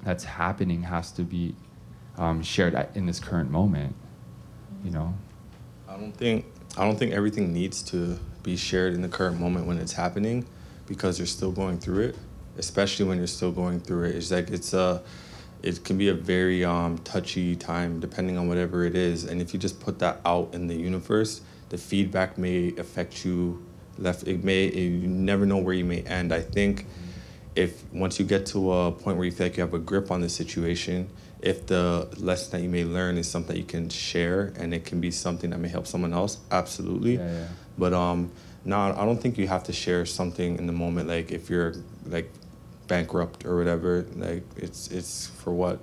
that's 0.02 0.24
happening 0.24 0.82
has 0.82 1.12
to 1.12 1.23
be 1.23 1.55
um, 2.16 2.43
shared 2.43 2.89
in 2.94 3.06
this 3.06 3.20
current 3.20 3.51
moment 3.51 3.94
you 4.85 4.90
know? 4.90 5.15
I 5.89 5.97
don't 5.97 6.12
think 6.12 6.44
I 6.77 6.85
don't 6.85 6.98
think 6.98 7.12
everything 7.12 7.52
needs 7.52 7.82
to 7.85 8.19
be 8.43 8.56
shared 8.56 8.94
in 8.94 9.02
the 9.02 9.09
current 9.09 9.40
moment 9.40 9.66
when 9.66 9.78
it's 9.78 9.93
happening, 9.93 10.47
because 10.89 11.19
you're 11.19 11.27
still 11.27 11.52
going 11.52 11.78
through 11.78 12.09
it. 12.09 12.16
Especially 12.56 13.05
when 13.05 13.19
you're 13.19 13.28
still 13.28 13.52
going 13.52 13.78
through 13.78 14.05
it, 14.05 14.16
it's 14.16 14.32
like 14.32 14.51
it's 14.51 14.73
a, 14.74 15.01
it 15.62 15.85
can 15.85 15.97
be 15.97 16.09
a 16.09 16.15
very 16.15 16.65
um, 16.65 16.98
touchy 16.98 17.55
time 17.55 18.01
depending 18.01 18.36
on 18.36 18.48
whatever 18.48 18.85
it 18.85 18.97
is. 18.97 19.24
And 19.24 19.40
if 19.40 19.55
you 19.55 19.60
just 19.60 19.78
put 19.78 20.01
that 20.01 20.20
out 20.24 20.55
in 20.55 20.66
the 20.66 20.74
universe, 20.74 21.40
the 21.69 21.78
feedback 21.78 22.36
may 22.36 22.74
affect 22.77 23.24
you. 23.24 23.65
Left, 23.97 24.27
it 24.27 24.43
may 24.43 24.73
you 24.73 25.06
never 25.06 25.47
know 25.47 25.59
where 25.59 25.74
you 25.74 25.85
may 25.85 26.02
end. 26.02 26.32
I 26.32 26.40
think 26.40 26.86
if 27.55 27.82
once 27.93 28.19
you 28.19 28.24
get 28.24 28.47
to 28.47 28.73
a 28.73 28.93
point 28.93 29.16
where 29.16 29.27
you 29.27 29.32
feel 29.32 29.47
like 29.47 29.56
you 29.56 29.62
have 29.62 29.74
a 29.74 29.78
grip 29.78 30.10
on 30.10 30.20
the 30.20 30.28
situation, 30.28 31.10
if 31.40 31.66
the 31.66 32.09
lesson 32.16 32.52
that 32.52 32.62
you 32.62 32.69
may 32.69 32.85
learn 32.85 33.19
is 33.19 33.28
something 33.28 33.55
that 33.55 33.60
you 33.60 33.66
can 33.66 33.89
share 33.89 34.52
and 34.56 34.74
it 34.74 34.85
can 34.85 35.01
be 35.01 35.10
something 35.10 35.51
that 35.51 35.59
may 35.59 35.69
help 35.69 35.86
someone 35.86 36.12
else, 36.12 36.39
absolutely. 36.51 37.16
Yeah, 37.16 37.32
yeah. 37.32 37.48
But 37.77 37.93
um, 37.93 38.31
no, 38.69 38.78
I 38.78 39.05
don't 39.07 39.20
think 39.20 39.39
you 39.39 39.49
have 39.49 39.65
to 39.65 39.73
share 39.73 40.05
something 40.07 40.59
in 40.59 40.66
the 40.66 40.73
moment. 40.85 41.09
Like 41.09 41.32
if 41.32 41.49
you're 41.51 41.74
like 42.07 42.31
bankrupt 42.86 43.45
or 43.47 43.57
whatever, 43.57 44.07
like 44.16 44.45
it's 44.57 44.89
it's 44.89 45.27
for 45.40 45.53
what, 45.53 45.78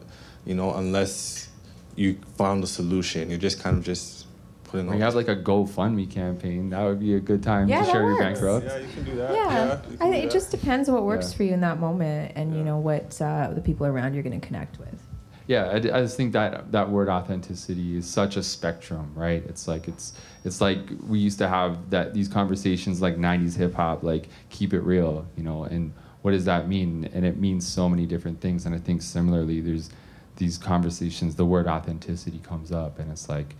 you 0.46 0.56
know, 0.56 0.74
unless 0.76 1.50
you 1.96 2.18
found 2.38 2.64
a 2.64 2.68
solution. 2.68 3.30
You're 3.30 3.40
just 3.50 3.60
kind 3.64 3.78
of 3.78 3.84
just 3.84 4.28
putting. 4.66 4.88
when 4.88 4.98
you 4.98 5.04
have 5.04 5.16
like 5.16 5.30
a 5.30 5.36
gofundme 5.36 6.10
campaign 6.12 6.70
that 6.72 6.84
would 6.84 7.00
be 7.00 7.16
a 7.16 7.20
good 7.20 7.42
time 7.42 7.68
Yeah, 7.70 7.80
to 7.80 7.86
that 7.86 7.92
share 7.92 8.02
your 8.02 8.12
works. 8.14 8.40
bankrupt 8.42 8.66
Yeah, 8.66 8.78
you 8.80 8.88
can 8.94 9.04
do 9.06 9.16
that. 9.16 9.32
Yeah, 9.34 9.46
you 9.46 9.72
I, 9.72 9.76
can 9.78 10.12
do 10.12 10.18
it 10.18 10.22
that. 10.24 10.32
just 10.32 10.52
depends 10.52 10.90
what 10.90 11.04
works 11.06 11.32
Yeah. 11.32 11.38
for 11.38 11.44
you 11.44 11.54
in 11.54 11.62
that 11.62 11.80
moment, 11.80 12.34
and 12.36 12.56
you 12.58 12.64
know 12.64 12.78
what 12.80 13.20
uh, 13.22 13.52
the 13.54 13.62
people 13.62 13.86
around 13.88 14.14
you're 14.14 14.24
going 14.24 14.40
to 14.40 14.46
connect 14.46 14.78
with. 14.80 15.00
yeah 15.48 15.72
I 15.74 15.80
just 16.06 16.18
think 16.18 16.34
that 16.34 16.72
that 16.72 16.88
word 16.90 17.08
authenticity 17.08 17.98
is 18.00 18.06
such 18.22 18.36
a 18.36 18.44
spectrum 18.44 19.06
right 19.16 19.42
it's 19.52 19.68
like 19.74 19.88
it's 19.88 20.08
it's 20.46 20.62
like 20.62 20.80
we 21.08 21.20
used 21.20 21.40
to 21.40 21.48
have 21.48 21.90
that 21.90 22.14
these 22.14 22.28
conversations 22.28 23.02
like 23.02 23.18
90s 23.18 23.58
hip 23.58 23.74
hop 23.74 24.04
like 24.04 24.30
keep 24.50 24.74
it 24.74 24.82
real 24.82 25.26
you 25.36 25.44
know 25.44 25.64
and 25.64 25.94
what 26.26 26.32
does 26.32 26.46
that 26.46 26.68
mean? 26.68 27.08
And 27.14 27.24
it 27.24 27.38
means 27.38 27.68
so 27.68 27.88
many 27.88 28.08
different 28.08 28.42
things. 28.42 28.66
And 28.66 28.74
i 28.74 28.80
think 28.80 29.04
similarly 29.04 29.62
there's 29.62 29.92
these 30.38 30.58
conversations 30.58 31.36
the 31.36 31.46
word 31.46 31.68
authenticity 31.68 32.40
comes 32.40 32.72
up 32.72 32.98
and 32.98 33.12
it's 33.12 33.30
like 33.30 33.56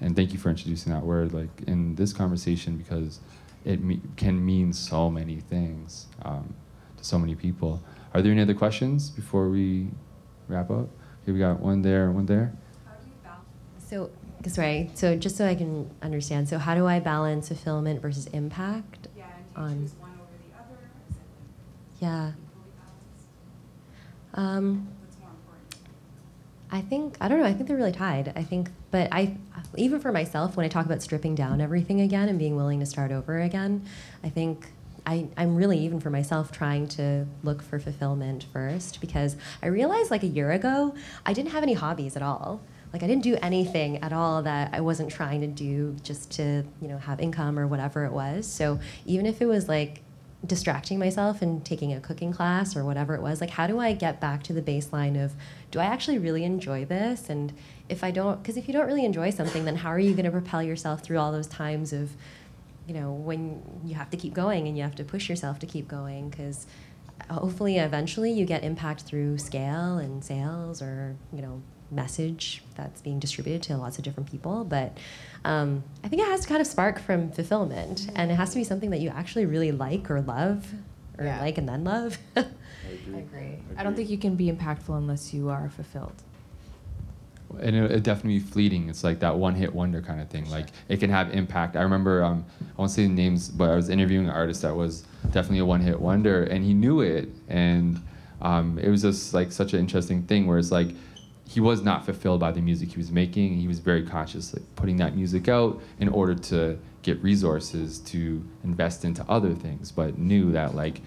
and 0.00 0.16
thank 0.16 0.32
you 0.32 0.38
for 0.38 0.50
introducing 0.50 0.92
that 0.92 1.02
word 1.02 1.32
like 1.32 1.62
in 1.68 1.94
this 1.94 2.12
conversation 2.12 2.76
because 2.76 3.20
it 3.64 3.80
me- 3.82 4.00
can 4.16 4.44
mean 4.44 4.72
so 4.72 5.08
many 5.08 5.36
things 5.36 6.06
um, 6.22 6.52
to 6.96 7.04
so 7.04 7.18
many 7.20 7.36
people. 7.36 7.80
Are 8.12 8.20
there 8.20 8.32
any 8.32 8.42
other 8.42 8.54
questions 8.54 9.10
before 9.10 9.48
we 9.48 9.86
wrap 10.48 10.70
up? 10.70 10.88
Okay 11.22 11.32
we 11.32 11.38
got 11.38 11.60
one 11.60 11.82
there 11.82 12.10
one 12.10 12.26
there. 12.26 12.52
So, 13.78 14.10
sorry. 14.46 14.90
So, 14.94 15.16
just 15.16 15.36
so 15.36 15.46
I 15.46 15.54
can 15.54 15.90
understand, 16.02 16.48
so 16.48 16.58
how 16.58 16.74
do 16.74 16.86
I 16.86 17.00
balance 17.00 17.48
fulfillment 17.48 18.00
versus 18.00 18.26
impact? 18.28 19.08
Yeah, 19.16 19.24
and 19.36 19.54
do 19.54 19.60
on- 19.60 19.82
choose 19.82 19.94
one 20.00 20.10
over 20.12 20.20
the 20.48 20.58
other? 20.58 20.80
Is 21.10 21.16
it 21.16 22.04
Yeah. 22.04 22.32
Um, 24.34 24.88
What's 25.02 25.18
more 25.18 25.30
important? 25.30 25.76
I 26.70 26.80
think 26.82 27.16
I 27.20 27.28
don't 27.28 27.40
know. 27.40 27.46
I 27.46 27.52
think 27.54 27.66
they're 27.68 27.76
really 27.76 27.92
tied. 27.92 28.32
I 28.36 28.42
think, 28.42 28.70
but 28.90 29.08
I 29.12 29.36
even 29.76 30.00
for 30.00 30.12
myself, 30.12 30.56
when 30.56 30.64
I 30.64 30.68
talk 30.68 30.86
about 30.86 31.02
stripping 31.02 31.34
down 31.34 31.60
everything 31.60 32.00
again 32.00 32.28
and 32.28 32.38
being 32.38 32.56
willing 32.56 32.80
to 32.80 32.86
start 32.86 33.10
over 33.10 33.38
again, 33.40 33.84
I 34.24 34.28
think 34.28 34.68
I, 35.06 35.26
I'm 35.36 35.56
really 35.56 35.78
even 35.80 36.00
for 36.00 36.10
myself 36.10 36.52
trying 36.52 36.86
to 36.88 37.26
look 37.42 37.62
for 37.62 37.78
fulfillment 37.78 38.46
first 38.52 39.00
because 39.00 39.36
I 39.62 39.66
realized 39.68 40.10
like 40.10 40.22
a 40.22 40.26
year 40.26 40.50
ago 40.52 40.94
I 41.24 41.32
didn't 41.32 41.50
have 41.52 41.62
any 41.62 41.74
hobbies 41.74 42.16
at 42.16 42.22
all. 42.22 42.60
Like 42.92 43.02
I 43.02 43.06
didn't 43.06 43.22
do 43.22 43.36
anything 43.42 43.98
at 43.98 44.12
all 44.12 44.42
that 44.42 44.70
I 44.72 44.80
wasn't 44.80 45.10
trying 45.10 45.40
to 45.42 45.46
do 45.46 45.96
just 46.02 46.30
to 46.32 46.64
you 46.80 46.88
know 46.88 46.98
have 46.98 47.20
income 47.20 47.58
or 47.58 47.66
whatever 47.66 48.04
it 48.04 48.12
was. 48.12 48.46
So 48.46 48.80
even 49.04 49.26
if 49.26 49.42
it 49.42 49.46
was 49.46 49.68
like 49.68 50.02
distracting 50.46 50.98
myself 50.98 51.42
and 51.42 51.64
taking 51.64 51.92
a 51.92 52.00
cooking 52.00 52.32
class 52.32 52.76
or 52.76 52.84
whatever 52.84 53.16
it 53.16 53.20
was 53.20 53.40
like 53.40 53.50
how 53.50 53.66
do 53.66 53.80
i 53.80 53.92
get 53.92 54.20
back 54.20 54.40
to 54.40 54.52
the 54.52 54.62
baseline 54.62 55.22
of 55.22 55.32
do 55.72 55.80
i 55.80 55.84
actually 55.84 56.16
really 56.16 56.44
enjoy 56.44 56.84
this 56.84 57.28
and 57.28 57.52
if 57.88 58.04
i 58.04 58.10
don't 58.12 58.40
because 58.40 58.56
if 58.56 58.68
you 58.68 58.72
don't 58.72 58.86
really 58.86 59.04
enjoy 59.04 59.30
something 59.30 59.64
then 59.64 59.74
how 59.74 59.88
are 59.88 59.98
you 59.98 60.12
going 60.12 60.24
to 60.24 60.30
propel 60.30 60.62
yourself 60.62 61.02
through 61.02 61.18
all 61.18 61.32
those 61.32 61.48
times 61.48 61.92
of 61.92 62.12
you 62.86 62.94
know 62.94 63.12
when 63.12 63.60
you 63.84 63.96
have 63.96 64.08
to 64.10 64.16
keep 64.16 64.32
going 64.32 64.68
and 64.68 64.76
you 64.76 64.82
have 64.84 64.94
to 64.94 65.02
push 65.02 65.28
yourself 65.28 65.58
to 65.58 65.66
keep 65.66 65.88
going 65.88 66.30
because 66.30 66.68
uh, 67.28 67.34
hopefully 67.34 67.76
eventually 67.78 68.30
you 68.30 68.44
get 68.44 68.62
impact 68.62 69.00
through 69.00 69.36
scale 69.38 69.98
and 69.98 70.22
sales 70.22 70.80
or 70.80 71.16
you 71.32 71.42
know 71.42 71.60
message 71.90 72.62
that's 72.76 73.00
being 73.00 73.18
distributed 73.18 73.62
to 73.62 73.76
lots 73.76 73.98
of 73.98 74.04
different 74.04 74.30
people 74.30 74.64
but 74.64 74.96
um, 75.44 75.82
i 76.04 76.08
think 76.08 76.20
it 76.22 76.28
has 76.28 76.40
to 76.42 76.48
kind 76.48 76.60
of 76.60 76.66
spark 76.66 76.98
from 77.00 77.30
fulfillment 77.32 78.08
and 78.14 78.30
it 78.30 78.34
has 78.34 78.50
to 78.50 78.56
be 78.56 78.64
something 78.64 78.90
that 78.90 79.00
you 79.00 79.08
actually 79.08 79.46
really 79.46 79.72
like 79.72 80.10
or 80.10 80.20
love 80.20 80.66
or 81.18 81.24
Yeah. 81.24 81.40
like 81.40 81.58
and 81.58 81.68
then 81.68 81.84
love 81.84 82.18
I 82.36 83.18
agree. 83.18 83.58
I 83.76 83.82
don't 83.82 83.94
think 83.96 84.08
you 84.10 84.18
can 84.18 84.34
be 84.36 84.50
impactful 84.52 84.96
unless 84.96 85.32
you 85.34 85.48
are 85.50 85.68
fulfilled. 85.70 86.12
and 87.60 87.74
it, 87.74 87.90
it 87.90 88.02
definitely 88.02 88.38
be 88.38 88.44
fleeting. 88.44 88.88
It's 88.88 89.02
like 89.02 89.20
that 89.20 89.36
one 89.36 89.54
hit 89.54 89.74
wonder 89.74 90.00
kind 90.02 90.20
of 90.20 90.28
thing. 90.28 90.48
Like 90.50 90.66
it 90.88 90.98
can 91.00 91.10
have 91.10 91.32
impact. 91.34 91.76
I 91.76 91.82
remember 91.82 92.22
um, 92.22 92.44
I 92.60 92.64
won't 92.76 92.90
say 92.90 93.02
the 93.02 93.08
names, 93.08 93.48
but 93.48 93.70
I 93.70 93.76
was 93.76 93.88
interviewing 93.88 94.26
an 94.26 94.30
artist 94.32 94.62
that 94.62 94.74
was 94.76 95.04
definitely 95.32 95.58
a 95.60 95.64
one 95.64 95.80
hit 95.80 95.98
wonder, 96.00 96.44
and 96.44 96.64
he 96.64 96.74
knew 96.74 97.00
it, 97.00 97.28
and 97.48 98.00
um, 98.42 98.78
it 98.78 98.88
was 98.88 99.02
just 99.02 99.34
like 99.34 99.50
such 99.52 99.72
an 99.72 99.80
interesting 99.80 100.22
thing 100.24 100.46
where 100.46 100.58
it's 100.58 100.70
like 100.70 100.88
he 101.48 101.60
was 101.60 101.82
not 101.82 102.04
fulfilled 102.04 102.40
by 102.40 102.52
the 102.52 102.60
music 102.60 102.90
he 102.90 102.98
was 102.98 103.10
making. 103.10 103.56
He 103.56 103.66
was 103.66 103.78
very 103.78 104.02
conscious, 104.02 104.52
like 104.52 104.62
putting 104.76 104.98
that 104.98 105.16
music 105.16 105.48
out 105.48 105.80
in 105.98 106.08
order 106.08 106.34
to 106.34 106.78
get 107.02 107.22
resources 107.22 108.00
to 108.00 108.44
invest 108.64 109.02
into 109.02 109.24
other 109.30 109.54
things, 109.54 109.90
but 109.90 110.18
knew 110.18 110.52
that 110.52 110.74
like 110.74 111.00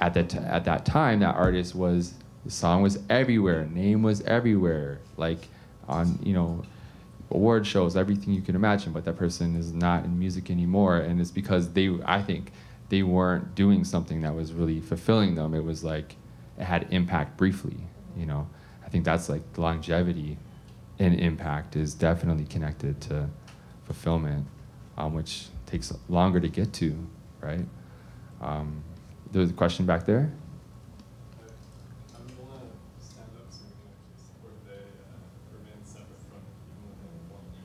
at 0.00 0.14
that 0.14 0.36
at 0.36 0.64
that 0.66 0.86
time 0.86 1.18
that 1.18 1.34
artist 1.34 1.74
was 1.74 2.14
the 2.44 2.50
song 2.50 2.82
was 2.82 3.00
everywhere, 3.10 3.66
name 3.66 4.04
was 4.04 4.20
everywhere, 4.22 5.00
like 5.16 5.48
on 5.88 6.16
you 6.22 6.32
know 6.32 6.62
award 7.32 7.66
shows, 7.66 7.96
everything 7.96 8.34
you 8.34 8.42
can 8.42 8.54
imagine. 8.54 8.92
But 8.92 9.04
that 9.06 9.16
person 9.16 9.56
is 9.56 9.72
not 9.72 10.04
in 10.04 10.16
music 10.16 10.48
anymore, 10.48 10.98
and 10.98 11.20
it's 11.20 11.32
because 11.32 11.72
they 11.72 11.90
I 12.04 12.22
think 12.22 12.52
they 12.88 13.02
weren't 13.02 13.56
doing 13.56 13.82
something 13.82 14.20
that 14.20 14.36
was 14.36 14.52
really 14.52 14.78
fulfilling 14.78 15.34
them. 15.34 15.54
It 15.54 15.64
was 15.64 15.82
like 15.82 16.14
it 16.56 16.64
had 16.64 16.86
impact 16.90 17.36
briefly, 17.36 17.78
you 18.16 18.26
know. 18.26 18.48
I 18.92 18.94
think 18.94 19.06
that's 19.06 19.30
like 19.30 19.54
the 19.54 19.62
longevity 19.62 20.36
and 20.98 21.18
impact 21.18 21.76
is 21.76 21.94
definitely 21.94 22.44
connected 22.44 23.00
to 23.00 23.26
fulfillment, 23.86 24.46
um, 24.98 25.14
which 25.14 25.46
takes 25.64 25.94
longer 26.10 26.40
to 26.40 26.48
get 26.48 26.74
to, 26.74 26.94
right? 27.40 27.64
Um, 28.42 28.84
there's 29.30 29.48
a 29.48 29.54
question 29.54 29.86
back 29.86 30.04
there. 30.04 30.30
I'm 32.14 32.26
gonna 32.26 32.68
stand 33.00 33.30
up 33.34 33.48
so 33.48 33.60
we 33.64 33.72
can 33.80 33.96
actually 33.96 34.20
support 34.28 34.52
they 34.68 34.76
uh, 34.76 35.56
remain 35.56 35.80
separate 35.86 36.20
from 36.28 36.44
even 36.68 36.92
within 36.92 37.32
one 37.32 37.48
name. 37.48 37.64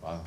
Wow. 0.00 0.24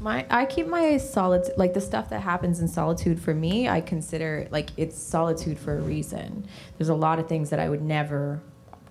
My 0.00 0.26
I 0.30 0.46
keep 0.46 0.66
my 0.66 0.96
solid 0.96 1.50
like 1.56 1.74
the 1.74 1.80
stuff 1.80 2.10
that 2.10 2.20
happens 2.20 2.60
in 2.60 2.68
solitude 2.68 3.20
for 3.20 3.34
me. 3.34 3.68
I 3.68 3.80
consider 3.80 4.48
like 4.50 4.70
it's 4.76 4.96
solitude 4.96 5.58
for 5.58 5.76
a 5.76 5.80
reason. 5.80 6.46
There's 6.76 6.88
a 6.88 6.94
lot 6.94 7.18
of 7.18 7.28
things 7.28 7.50
that 7.50 7.58
I 7.58 7.68
would 7.68 7.82
never, 7.82 8.40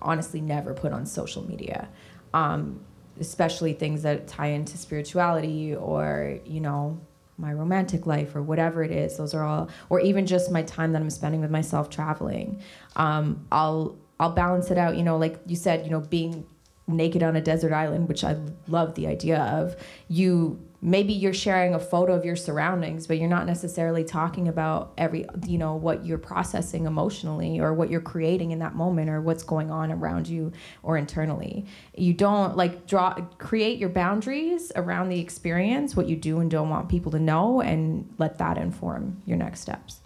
honestly, 0.02 0.40
never 0.40 0.74
put 0.74 0.92
on 0.92 1.06
social 1.06 1.48
media, 1.48 1.88
um, 2.34 2.80
especially 3.20 3.72
things 3.72 4.02
that 4.02 4.28
tie 4.28 4.48
into 4.48 4.76
spirituality 4.76 5.74
or 5.74 6.38
you 6.44 6.60
know 6.60 7.00
my 7.38 7.52
romantic 7.52 8.04
life 8.04 8.34
or 8.36 8.42
whatever 8.42 8.82
it 8.82 8.90
is. 8.90 9.16
Those 9.16 9.32
are 9.32 9.44
all, 9.44 9.70
or 9.88 10.00
even 10.00 10.26
just 10.26 10.50
my 10.50 10.62
time 10.62 10.92
that 10.92 11.00
I'm 11.00 11.10
spending 11.10 11.40
with 11.40 11.50
myself 11.50 11.88
traveling. 11.88 12.60
Um, 12.96 13.46
I'll 13.50 13.96
I'll 14.20 14.32
balance 14.32 14.70
it 14.70 14.76
out. 14.76 14.96
You 14.96 15.04
know, 15.04 15.16
like 15.16 15.40
you 15.46 15.56
said, 15.56 15.84
you 15.84 15.90
know, 15.90 16.00
being 16.00 16.44
naked 16.86 17.22
on 17.22 17.36
a 17.36 17.40
desert 17.40 17.72
island, 17.72 18.08
which 18.08 18.24
I 18.24 18.36
love 18.66 18.94
the 18.94 19.06
idea 19.06 19.40
of. 19.40 19.76
You 20.08 20.60
maybe 20.80 21.12
you're 21.12 21.34
sharing 21.34 21.74
a 21.74 21.80
photo 21.80 22.14
of 22.14 22.24
your 22.24 22.36
surroundings, 22.36 23.06
but 23.06 23.18
you're 23.18 23.28
not 23.28 23.46
necessarily 23.46 24.04
talking 24.04 24.46
about 24.46 24.92
every 24.96 25.26
you 25.46 25.58
know 25.58 25.74
what 25.74 26.06
you're 26.06 26.18
processing 26.18 26.86
emotionally 26.86 27.58
or 27.58 27.74
what 27.74 27.90
you're 27.90 28.00
creating 28.00 28.52
in 28.52 28.60
that 28.60 28.76
moment 28.76 29.10
or 29.10 29.20
what's 29.20 29.42
going 29.42 29.70
on 29.70 29.90
around 29.90 30.28
you 30.28 30.52
or 30.82 30.96
internally. 30.96 31.66
You 31.96 32.12
don't 32.12 32.56
like 32.56 32.86
draw 32.86 33.14
create 33.38 33.78
your 33.78 33.88
boundaries 33.88 34.70
around 34.76 35.08
the 35.08 35.18
experience, 35.18 35.96
what 35.96 36.08
you 36.08 36.16
do 36.16 36.38
and 36.38 36.50
don't 36.50 36.70
want 36.70 36.88
people 36.88 37.10
to 37.12 37.18
know 37.18 37.60
and 37.60 38.14
let 38.18 38.38
that 38.38 38.56
inform 38.56 39.20
your 39.26 39.36
next 39.36 39.60
steps. 39.60 40.00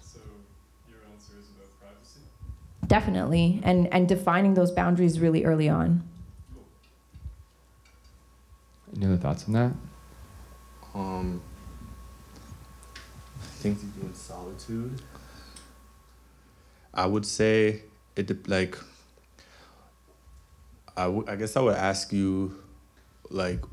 So 0.00 0.20
your 0.88 0.98
answer 1.12 1.32
is 1.40 1.48
about 1.48 1.80
privacy. 1.80 2.20
Definitely. 2.86 3.60
And 3.64 3.92
and 3.92 4.08
defining 4.08 4.54
those 4.54 4.70
boundaries 4.70 5.18
really 5.18 5.44
early 5.44 5.68
on. 5.68 6.08
Any 8.94 9.06
other 9.06 9.16
thoughts 9.16 9.46
on 9.46 9.54
that? 9.54 9.72
Um, 10.94 11.40
things 13.60 13.82
you 13.82 13.90
do 14.00 14.06
in 14.06 14.14
solitude. 14.14 15.00
I 16.92 17.06
would 17.06 17.24
say 17.26 17.82
it 18.16 18.48
like. 18.48 18.76
I 20.94 21.06
would- 21.06 21.28
I 21.28 21.36
guess 21.36 21.56
I 21.56 21.60
would 21.60 21.76
ask 21.76 22.12
you, 22.12 22.54
like, 23.30 23.64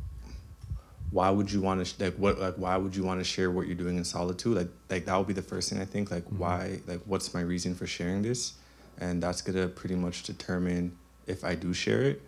why 1.11 1.29
would 1.29 1.51
you 1.51 1.59
want 1.59 1.79
to 1.81 1.85
sh- 1.85 1.95
like 1.99 2.15
what 2.15 2.39
like 2.39 2.55
why 2.55 2.77
would 2.77 2.95
you 2.95 3.03
want 3.03 3.19
to 3.19 3.23
share 3.23 3.49
what 3.51 3.65
you're 3.67 3.75
doing 3.75 3.97
in 3.97 4.03
solitude? 4.05 4.55
Like 4.55 4.69
like 4.89 5.05
that 5.05 5.17
would 5.17 5.27
be 5.27 5.33
the 5.33 5.41
first 5.41 5.69
thing 5.69 5.81
I 5.81 5.85
think. 5.85 6.11
Like 6.11 6.23
why 6.29 6.79
like 6.87 7.01
what's 7.05 7.33
my 7.33 7.41
reason 7.41 7.75
for 7.75 7.87
sharing 7.87 8.21
this, 8.21 8.53
and 8.99 9.21
that's 9.21 9.41
gonna 9.41 9.67
pretty 9.67 9.95
much 9.95 10.23
determine 10.23 10.97
if 11.27 11.43
I 11.43 11.55
do 11.55 11.73
share 11.73 12.03
it. 12.03 12.21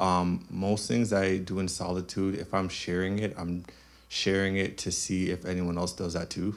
Um, 0.00 0.46
most 0.50 0.86
things 0.88 1.12
I 1.12 1.38
do 1.38 1.58
in 1.58 1.66
solitude, 1.68 2.36
if 2.36 2.54
I'm 2.54 2.68
sharing 2.68 3.18
it, 3.18 3.34
I'm 3.36 3.64
sharing 4.08 4.56
it 4.56 4.78
to 4.78 4.90
see 4.90 5.30
if 5.30 5.44
anyone 5.44 5.78
else 5.78 5.92
does 5.92 6.14
that 6.14 6.30
too, 6.30 6.56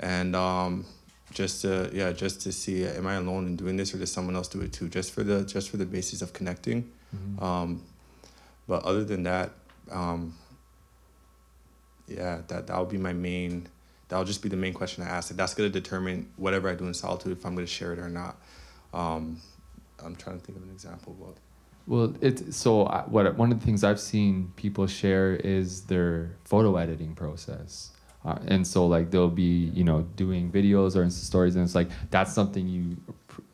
and 0.00 0.34
um, 0.34 0.84
just 1.32 1.62
to 1.62 1.90
yeah, 1.92 2.12
just 2.12 2.40
to 2.42 2.52
see 2.52 2.84
am 2.86 3.06
I 3.06 3.14
alone 3.14 3.46
in 3.46 3.56
doing 3.56 3.76
this 3.76 3.94
or 3.94 3.98
does 3.98 4.12
someone 4.12 4.36
else 4.36 4.48
do 4.48 4.60
it 4.60 4.72
too? 4.72 4.88
Just 4.88 5.12
for 5.12 5.22
the 5.22 5.44
just 5.44 5.70
for 5.70 5.76
the 5.76 5.86
basis 5.86 6.22
of 6.22 6.32
connecting. 6.32 6.90
Um, 7.42 7.82
but 8.68 8.84
other 8.84 9.04
than 9.04 9.24
that, 9.24 9.50
um, 9.90 10.34
yeah, 12.08 12.40
that 12.48 12.66
that 12.66 12.78
would 12.78 12.88
be 12.88 12.98
my 12.98 13.12
main. 13.12 13.68
That'll 14.08 14.24
just 14.26 14.42
be 14.42 14.48
the 14.50 14.56
main 14.56 14.74
question 14.74 15.02
I 15.04 15.08
ask. 15.08 15.34
That's 15.34 15.54
gonna 15.54 15.70
determine 15.70 16.30
whatever 16.36 16.68
I 16.68 16.74
do 16.74 16.86
in 16.86 16.94
solitude 16.94 17.32
if 17.32 17.46
I'm 17.46 17.54
gonna 17.54 17.66
share 17.66 17.92
it 17.92 17.98
or 17.98 18.08
not. 18.08 18.36
Um, 18.92 19.40
I'm 20.04 20.16
trying 20.16 20.38
to 20.38 20.44
think 20.44 20.58
of 20.58 20.64
an 20.64 20.70
example. 20.70 21.16
But 21.18 21.36
Well, 21.86 22.14
it's 22.20 22.56
so 22.56 22.84
I- 22.86 23.02
what 23.02 23.36
one 23.36 23.50
of 23.52 23.58
the 23.58 23.64
things 23.64 23.82
I've 23.82 24.00
seen 24.00 24.52
people 24.56 24.86
share 24.86 25.34
is 25.34 25.82
their 25.82 26.36
photo 26.44 26.76
editing 26.76 27.14
process. 27.14 27.90
Uh, 28.24 28.38
and 28.46 28.64
so 28.66 28.86
like 28.86 29.10
they'll 29.10 29.28
be, 29.28 29.70
you 29.74 29.82
know, 29.82 30.02
doing 30.14 30.50
videos 30.50 30.94
or 30.94 31.04
Insta 31.04 31.24
stories 31.24 31.56
and 31.56 31.64
it's 31.64 31.74
like 31.74 31.88
that's 32.10 32.32
something 32.32 32.68
you 32.68 32.96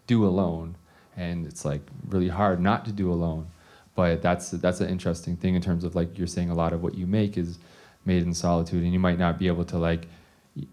do 0.06 0.26
alone 0.26 0.76
and 1.16 1.46
it's 1.46 1.64
like 1.64 1.80
really 2.08 2.28
hard 2.28 2.60
not 2.60 2.84
to 2.84 2.92
do 2.92 3.10
alone. 3.10 3.48
But 3.94 4.20
that's 4.22 4.50
that's 4.50 4.80
an 4.80 4.88
interesting 4.90 5.36
thing 5.36 5.54
in 5.54 5.62
terms 5.62 5.84
of 5.84 5.94
like 5.94 6.18
you're 6.18 6.26
saying 6.26 6.50
a 6.50 6.54
lot 6.54 6.72
of 6.72 6.82
what 6.82 6.94
you 6.94 7.06
make 7.06 7.38
is 7.38 7.58
made 8.04 8.22
in 8.22 8.34
solitude 8.34 8.84
and 8.84 8.92
you 8.92 9.00
might 9.00 9.18
not 9.18 9.38
be 9.38 9.46
able 9.48 9.64
to 9.64 9.78
like 9.78 10.06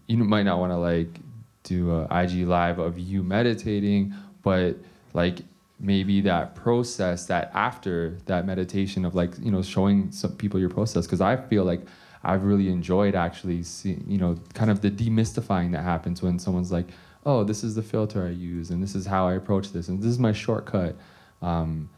you 0.06 0.16
might 0.18 0.44
not 0.44 0.58
want 0.58 0.72
to 0.72 0.76
like 0.76 1.20
do 1.62 1.90
a 1.90 2.22
IG 2.22 2.46
live 2.46 2.78
of 2.78 2.98
you 2.98 3.22
meditating, 3.22 4.14
but 4.42 4.76
like 5.14 5.38
maybe 5.78 6.20
that 6.22 6.54
process 6.54 7.26
that 7.26 7.50
after 7.54 8.16
that 8.26 8.46
meditation 8.46 9.04
of 9.04 9.14
like 9.14 9.32
you 9.38 9.50
know 9.50 9.62
showing 9.62 10.10
some 10.10 10.34
people 10.36 10.58
your 10.58 10.70
process 10.70 11.06
because 11.06 11.20
I 11.20 11.36
feel 11.36 11.64
like 11.64 11.82
I've 12.24 12.44
really 12.44 12.68
enjoyed 12.68 13.14
actually 13.14 13.62
seeing 13.62 14.04
you 14.08 14.18
know 14.18 14.38
kind 14.54 14.70
of 14.70 14.80
the 14.80 14.90
demystifying 14.90 15.72
that 15.72 15.82
happens 15.82 16.22
when 16.22 16.38
someone's 16.38 16.72
like 16.72 16.86
oh 17.26 17.44
this 17.44 17.62
is 17.62 17.74
the 17.74 17.82
filter 17.82 18.26
I 18.26 18.30
use 18.30 18.70
and 18.70 18.82
this 18.82 18.94
is 18.94 19.04
how 19.04 19.28
I 19.28 19.34
approach 19.34 19.72
this 19.72 19.88
and 19.88 20.00
this 20.00 20.08
is 20.08 20.18
my 20.18 20.32
shortcut 20.32 20.96
um, 21.42 21.90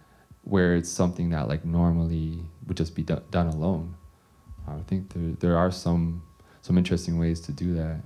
where 0.43 0.75
it's 0.75 0.89
something 0.91 1.31
that 1.31 1.49
like 1.49 1.65
normally 1.65 2.41
would 2.67 2.77
just 2.77 2.95
be 2.95 3.03
do- 3.03 3.23
done 3.31 3.47
alone. 3.47 3.95
I 4.67 4.81
think 4.87 5.13
there 5.13 5.35
there 5.39 5.57
are 5.57 5.71
some 5.71 6.23
some 6.63 6.77
interesting 6.77 7.19
ways 7.19 7.41
to 7.43 7.53
do 7.53 7.75
that 7.75 8.01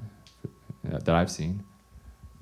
that 0.85 1.15
I've 1.15 1.31
seen. 1.31 1.65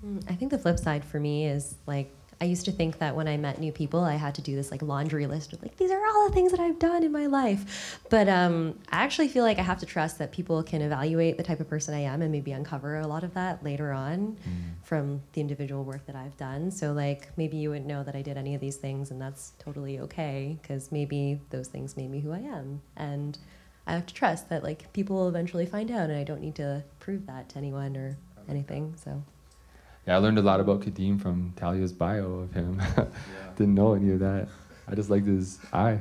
Mm, 0.05 0.31
I 0.31 0.35
think 0.35 0.51
the 0.51 0.59
flip 0.59 0.79
side 0.79 1.05
for 1.05 1.21
me 1.21 1.47
is 1.47 1.77
like 1.87 2.13
I 2.43 2.47
used 2.47 2.65
to 2.65 2.73
think 2.73 2.99
that 2.99 3.15
when 3.15 3.29
I 3.29 3.37
met 3.37 3.61
new 3.61 3.71
people, 3.71 4.01
I 4.01 4.15
had 4.15 4.35
to 4.37 4.41
do 4.41 4.57
this 4.57 4.71
like 4.71 4.81
laundry 4.81 5.27
list 5.27 5.53
of 5.53 5.63
like 5.63 5.77
these 5.77 5.91
are 5.91 6.07
all 6.07 6.27
the 6.27 6.35
things 6.35 6.53
that 6.53 6.61
I've 6.61 6.79
done 6.79 7.05
in 7.05 7.13
my 7.13 7.27
life. 7.27 7.99
But 8.09 8.31
um, 8.31 8.79
I 8.91 9.03
actually 9.03 9.29
feel 9.29 9.45
like 9.45 9.59
I 9.59 9.63
have 9.63 9.79
to 9.81 9.87
trust 9.87 10.19
that 10.19 10.33
people 10.33 10.63
can 10.63 10.81
evaluate 10.81 11.37
the 11.37 11.43
type 11.43 11.61
of 11.61 11.69
person 11.69 11.93
I 11.93 12.01
am 12.01 12.23
and 12.23 12.33
maybe 12.33 12.53
uncover 12.53 12.97
a 12.97 13.07
lot 13.07 13.25
of 13.25 13.35
that 13.35 13.63
later 13.63 13.93
on 13.93 14.39
from 14.83 15.21
the 15.35 15.43
individual 15.43 15.85
work 15.85 16.07
that 16.07 16.17
I've 16.17 16.37
done. 16.39 16.71
So 16.71 16.93
like 16.93 17.29
maybe 17.37 17.59
you 17.59 17.69
wouldn't 17.71 17.87
know 17.87 18.03
that 18.05 18.17
I 18.17 18.23
did 18.23 18.39
any 18.39 18.55
of 18.55 18.61
these 18.63 18.77
things, 18.77 19.11
and 19.11 19.21
that's 19.21 19.53
totally 19.59 19.99
okay 20.01 20.59
because 20.63 20.91
maybe 20.91 21.41
those 21.51 21.69
things 21.69 21.95
made 21.95 22.11
me 22.11 22.21
who 22.21 22.33
I 22.33 22.41
am 22.41 22.81
and. 22.97 23.39
I 23.87 23.95
have 23.95 24.07
to 24.07 24.15
trust 24.15 24.51
that 24.51 24.63
like 24.63 24.93
people 24.93 25.17
will 25.17 25.29
eventually 25.29 25.67
find 25.67 25.91
out, 25.91 26.11
and 26.11 26.19
I 26.19 26.23
don't 26.23 26.43
need 26.43 26.55
to 26.57 26.85
prove 27.01 27.27
that 27.27 27.49
to 27.49 27.59
anyone 27.59 27.97
or 27.97 28.17
anything. 28.49 28.95
So. 29.03 29.25
Yeah, 30.07 30.17
I 30.17 30.19
learned 30.19 30.39
a 30.39 30.43
lot 30.43 30.61
about 30.61 30.81
Kadeem 30.81 31.21
from 31.21 31.53
Talia's 31.57 31.93
bio 31.93 32.41
of 32.41 32.53
him. 32.53 32.81
Didn't 33.57 33.75
know 33.75 33.95
any 33.95 34.13
of 34.13 34.21
that. 34.21 34.49
I 34.89 34.95
just 34.95 35.11
liked 35.11 35.27
his 35.27 35.59
eye. 35.73 36.01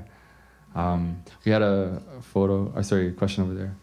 Um, 0.74 1.24
we 1.46 1.52
had 1.52 1.62
a, 1.62 2.02
a 2.18 2.22
photo. 2.22 2.72
Or 2.76 2.84
sorry, 2.84 3.10
a 3.10 3.12
question 3.12 3.44
over 3.44 3.54
there. 3.54 3.76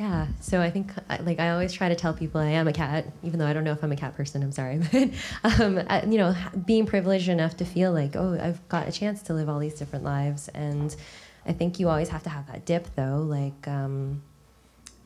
Yeah, 0.00 0.28
so 0.40 0.62
I 0.62 0.70
think 0.70 0.94
like 1.20 1.40
I 1.40 1.50
always 1.50 1.74
try 1.74 1.90
to 1.90 1.94
tell 1.94 2.14
people 2.14 2.40
I 2.40 2.46
am 2.46 2.66
a 2.66 2.72
cat, 2.72 3.04
even 3.22 3.38
though 3.38 3.46
I 3.46 3.52
don't 3.52 3.64
know 3.64 3.72
if 3.72 3.84
I'm 3.84 3.92
a 3.92 3.96
cat 3.96 4.16
person. 4.16 4.42
I'm 4.42 4.50
sorry, 4.50 4.78
but 4.92 5.60
um, 5.60 5.82
I, 5.90 6.06
you 6.06 6.16
know, 6.16 6.34
being 6.64 6.86
privileged 6.86 7.28
enough 7.28 7.58
to 7.58 7.66
feel 7.66 7.92
like 7.92 8.16
oh, 8.16 8.38
I've 8.40 8.66
got 8.70 8.88
a 8.88 8.92
chance 8.92 9.20
to 9.24 9.34
live 9.34 9.50
all 9.50 9.58
these 9.58 9.74
different 9.74 10.06
lives, 10.06 10.48
and 10.48 10.96
I 11.44 11.52
think 11.52 11.78
you 11.78 11.90
always 11.90 12.08
have 12.08 12.22
to 12.22 12.30
have 12.30 12.46
that 12.46 12.64
dip 12.64 12.94
though. 12.96 13.26
Like 13.28 13.68
um, 13.68 14.22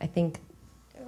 I 0.01 0.07
think 0.07 0.39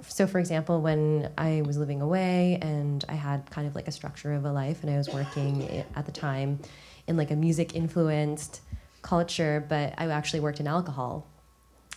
so 0.01 0.27
for 0.27 0.39
example, 0.39 0.81
when 0.81 1.31
I 1.37 1.63
was 1.65 1.77
living 1.77 2.01
away 2.01 2.59
and 2.61 3.05
I 3.07 3.13
had 3.13 3.49
kind 3.51 3.69
of 3.69 3.73
like 3.73 3.87
a 3.87 3.93
structure 3.93 4.33
of 4.33 4.43
a 4.43 4.51
life, 4.51 4.83
and 4.83 4.91
I 4.91 4.97
was 4.97 5.07
working 5.07 5.85
at 5.95 6.05
the 6.05 6.11
time 6.11 6.59
in 7.07 7.15
like 7.15 7.31
a 7.31 7.37
music 7.37 7.73
influenced 7.73 8.59
culture, 9.01 9.65
but 9.69 9.93
I 9.97 10.09
actually 10.09 10.41
worked 10.41 10.59
in 10.59 10.67
alcohol. 10.67 11.25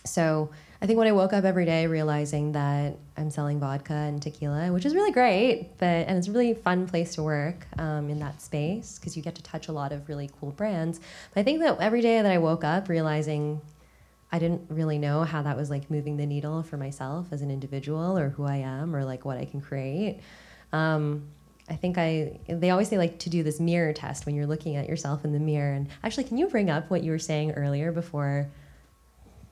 So 0.05 0.51
I 0.83 0.87
think 0.87 0.97
when 0.97 1.07
I 1.07 1.11
woke 1.11 1.31
up 1.31 1.43
every 1.43 1.65
day 1.65 1.85
realizing 1.85 2.53
that 2.53 2.97
I'm 3.15 3.29
selling 3.29 3.59
vodka 3.59 3.93
and 3.93 4.19
tequila, 4.19 4.73
which 4.73 4.83
is 4.83 4.95
really 4.95 5.11
great, 5.11 5.77
but 5.77 5.85
and 5.85 6.17
it's 6.17 6.27
a 6.27 6.31
really 6.31 6.55
fun 6.55 6.87
place 6.87 7.13
to 7.15 7.23
work 7.23 7.67
um, 7.77 8.09
in 8.09 8.17
that 8.19 8.41
space 8.41 8.97
because 8.97 9.15
you 9.15 9.21
get 9.21 9.35
to 9.35 9.43
touch 9.43 9.67
a 9.67 9.71
lot 9.71 9.91
of 9.91 10.09
really 10.09 10.31
cool 10.39 10.49
brands. 10.49 10.99
But 11.33 11.41
I 11.41 11.43
think 11.43 11.59
that 11.59 11.79
every 11.79 12.01
day 12.01 12.19
that 12.19 12.31
I 12.31 12.39
woke 12.39 12.63
up 12.63 12.89
realizing 12.89 13.61
I 14.31 14.39
didn't 14.39 14.63
really 14.69 14.97
know 14.97 15.23
how 15.23 15.43
that 15.43 15.55
was 15.55 15.69
like 15.69 15.91
moving 15.91 16.17
the 16.17 16.25
needle 16.25 16.63
for 16.63 16.77
myself 16.77 17.27
as 17.31 17.43
an 17.43 17.51
individual 17.51 18.17
or 18.17 18.29
who 18.29 18.45
I 18.45 18.57
am 18.57 18.95
or 18.95 19.05
like 19.05 19.23
what 19.23 19.37
I 19.37 19.45
can 19.45 19.61
create. 19.61 20.21
Um, 20.73 21.27
I 21.69 21.75
think 21.75 21.99
I 21.99 22.39
they 22.47 22.71
always 22.71 22.87
say 22.87 22.97
like 22.97 23.19
to 23.19 23.29
do 23.29 23.43
this 23.43 23.59
mirror 23.59 23.93
test 23.93 24.25
when 24.25 24.33
you're 24.33 24.47
looking 24.47 24.77
at 24.77 24.89
yourself 24.89 25.25
in 25.25 25.31
the 25.31 25.39
mirror. 25.39 25.73
And 25.73 25.89
actually, 26.03 26.23
can 26.23 26.39
you 26.39 26.47
bring 26.47 26.71
up 26.71 26.89
what 26.89 27.03
you 27.03 27.11
were 27.11 27.19
saying 27.19 27.51
earlier 27.51 27.91
before 27.91 28.49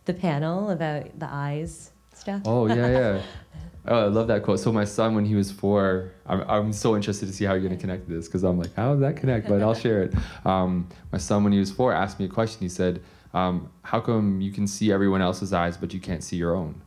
the 0.09 0.19
panel 0.19 0.71
about 0.71 1.19
the 1.19 1.27
eyes 1.29 1.91
stuff? 2.15 2.41
Oh 2.45 2.67
yeah, 2.67 2.87
yeah. 2.87 3.21
Oh, 3.87 4.05
I 4.05 4.07
love 4.07 4.27
that 4.27 4.43
quote. 4.43 4.59
So 4.59 4.71
my 4.73 4.83
son, 4.83 5.15
when 5.15 5.25
he 5.25 5.35
was 5.35 5.51
four, 5.51 6.11
I'm, 6.27 6.41
I'm 6.41 6.73
so 6.73 6.95
interested 6.97 7.25
to 7.27 7.33
see 7.33 7.45
how 7.45 7.53
you're 7.53 7.63
gonna 7.63 7.77
connect 7.77 8.07
to 8.07 8.13
this 8.13 8.27
because 8.27 8.43
I'm 8.43 8.59
like, 8.59 8.75
how 8.75 8.91
does 8.91 8.99
that 8.99 9.15
connect? 9.15 9.47
But 9.47 9.63
I'll 9.63 9.73
share 9.73 10.03
it. 10.03 10.13
Um, 10.45 10.89
my 11.13 11.17
son, 11.17 11.43
when 11.45 11.53
he 11.53 11.59
was 11.59 11.71
four, 11.71 11.93
asked 11.93 12.19
me 12.19 12.25
a 12.25 12.27
question. 12.27 12.59
He 12.59 12.69
said, 12.69 13.01
um, 13.33 13.69
"How 13.81 13.99
come 14.01 14.41
you 14.41 14.51
can 14.51 14.67
see 14.67 14.91
everyone 14.91 15.21
else's 15.21 15.53
eyes 15.53 15.77
but 15.77 15.93
you 15.93 15.99
can't 15.99 16.23
see 16.23 16.35
your 16.35 16.55
own?" 16.55 16.79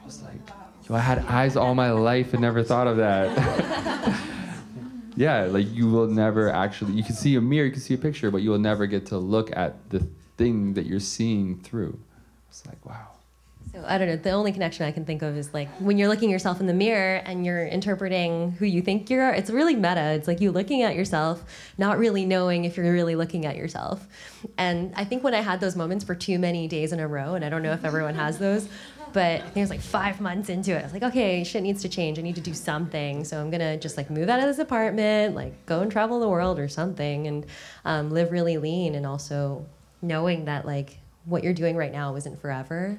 I 0.00 0.06
was 0.06 0.22
like, 0.22 0.40
"Yo, 0.88 0.94
I 0.94 1.00
had 1.00 1.18
eyes 1.26 1.56
all 1.56 1.74
my 1.74 1.90
life 1.90 2.32
and 2.32 2.40
never 2.40 2.62
thought 2.62 2.86
of 2.86 2.96
that." 2.98 3.26
yeah, 5.16 5.42
like 5.42 5.68
you 5.70 5.90
will 5.90 6.06
never 6.06 6.48
actually. 6.48 6.92
You 6.92 7.02
can 7.02 7.16
see 7.16 7.34
a 7.34 7.40
mirror, 7.40 7.66
you 7.66 7.72
can 7.72 7.82
see 7.82 7.94
a 7.94 7.98
picture, 7.98 8.30
but 8.30 8.40
you 8.40 8.50
will 8.50 8.60
never 8.70 8.86
get 8.86 9.06
to 9.06 9.18
look 9.18 9.54
at 9.54 9.90
the 9.90 10.06
thing 10.36 10.74
that 10.74 10.86
you're 10.86 11.00
seeing 11.00 11.60
through. 11.60 11.98
It's 12.48 12.66
like, 12.66 12.84
wow. 12.84 13.08
So 13.72 13.82
I 13.86 13.96
don't 13.96 14.08
know. 14.08 14.16
The 14.16 14.32
only 14.32 14.52
connection 14.52 14.84
I 14.84 14.92
can 14.92 15.06
think 15.06 15.22
of 15.22 15.36
is 15.36 15.54
like 15.54 15.68
when 15.78 15.96
you're 15.96 16.08
looking 16.08 16.28
yourself 16.28 16.60
in 16.60 16.66
the 16.66 16.74
mirror 16.74 17.22
and 17.24 17.46
you're 17.46 17.66
interpreting 17.66 18.52
who 18.52 18.66
you 18.66 18.82
think 18.82 19.08
you 19.08 19.18
are. 19.20 19.32
It's 19.32 19.50
really 19.50 19.74
meta. 19.74 20.12
It's 20.12 20.28
like 20.28 20.40
you 20.40 20.52
looking 20.52 20.82
at 20.82 20.94
yourself, 20.94 21.42
not 21.78 21.98
really 21.98 22.26
knowing 22.26 22.66
if 22.66 22.76
you're 22.76 22.92
really 22.92 23.16
looking 23.16 23.46
at 23.46 23.56
yourself. 23.56 24.06
And 24.58 24.92
I 24.94 25.04
think 25.04 25.24
when 25.24 25.34
I 25.34 25.40
had 25.40 25.60
those 25.60 25.74
moments 25.74 26.04
for 26.04 26.14
too 26.14 26.38
many 26.38 26.68
days 26.68 26.92
in 26.92 27.00
a 27.00 27.08
row, 27.08 27.34
and 27.34 27.44
I 27.44 27.48
don't 27.48 27.62
know 27.62 27.72
if 27.72 27.84
everyone 27.84 28.14
has 28.14 28.36
those, 28.38 28.68
but 29.14 29.40
I 29.40 29.40
think 29.40 29.56
it 29.56 29.60
was 29.60 29.70
like 29.70 29.80
five 29.80 30.20
months 30.20 30.48
into 30.48 30.72
it. 30.72 30.80
I 30.80 30.82
was 30.82 30.92
like, 30.92 31.02
okay, 31.02 31.44
shit 31.44 31.62
needs 31.62 31.82
to 31.82 31.88
change. 31.88 32.18
I 32.18 32.22
need 32.22 32.34
to 32.34 32.40
do 32.42 32.54
something. 32.54 33.24
So 33.24 33.40
I'm 33.40 33.50
gonna 33.50 33.78
just 33.78 33.96
like 33.96 34.10
move 34.10 34.28
out 34.28 34.40
of 34.40 34.46
this 34.46 34.58
apartment, 34.58 35.34
like 35.34 35.66
go 35.66 35.80
and 35.80 35.90
travel 35.90 36.20
the 36.20 36.28
world 36.28 36.58
or 36.58 36.68
something, 36.68 37.26
and 37.26 37.46
um, 37.84 38.10
live 38.10 38.32
really 38.32 38.58
lean. 38.58 38.94
And 38.94 39.06
also 39.06 39.64
knowing 40.02 40.44
that 40.44 40.66
like 40.66 40.98
what 41.24 41.44
you're 41.44 41.54
doing 41.54 41.76
right 41.76 41.92
now 41.92 42.16
isn't 42.16 42.40
forever 42.40 42.98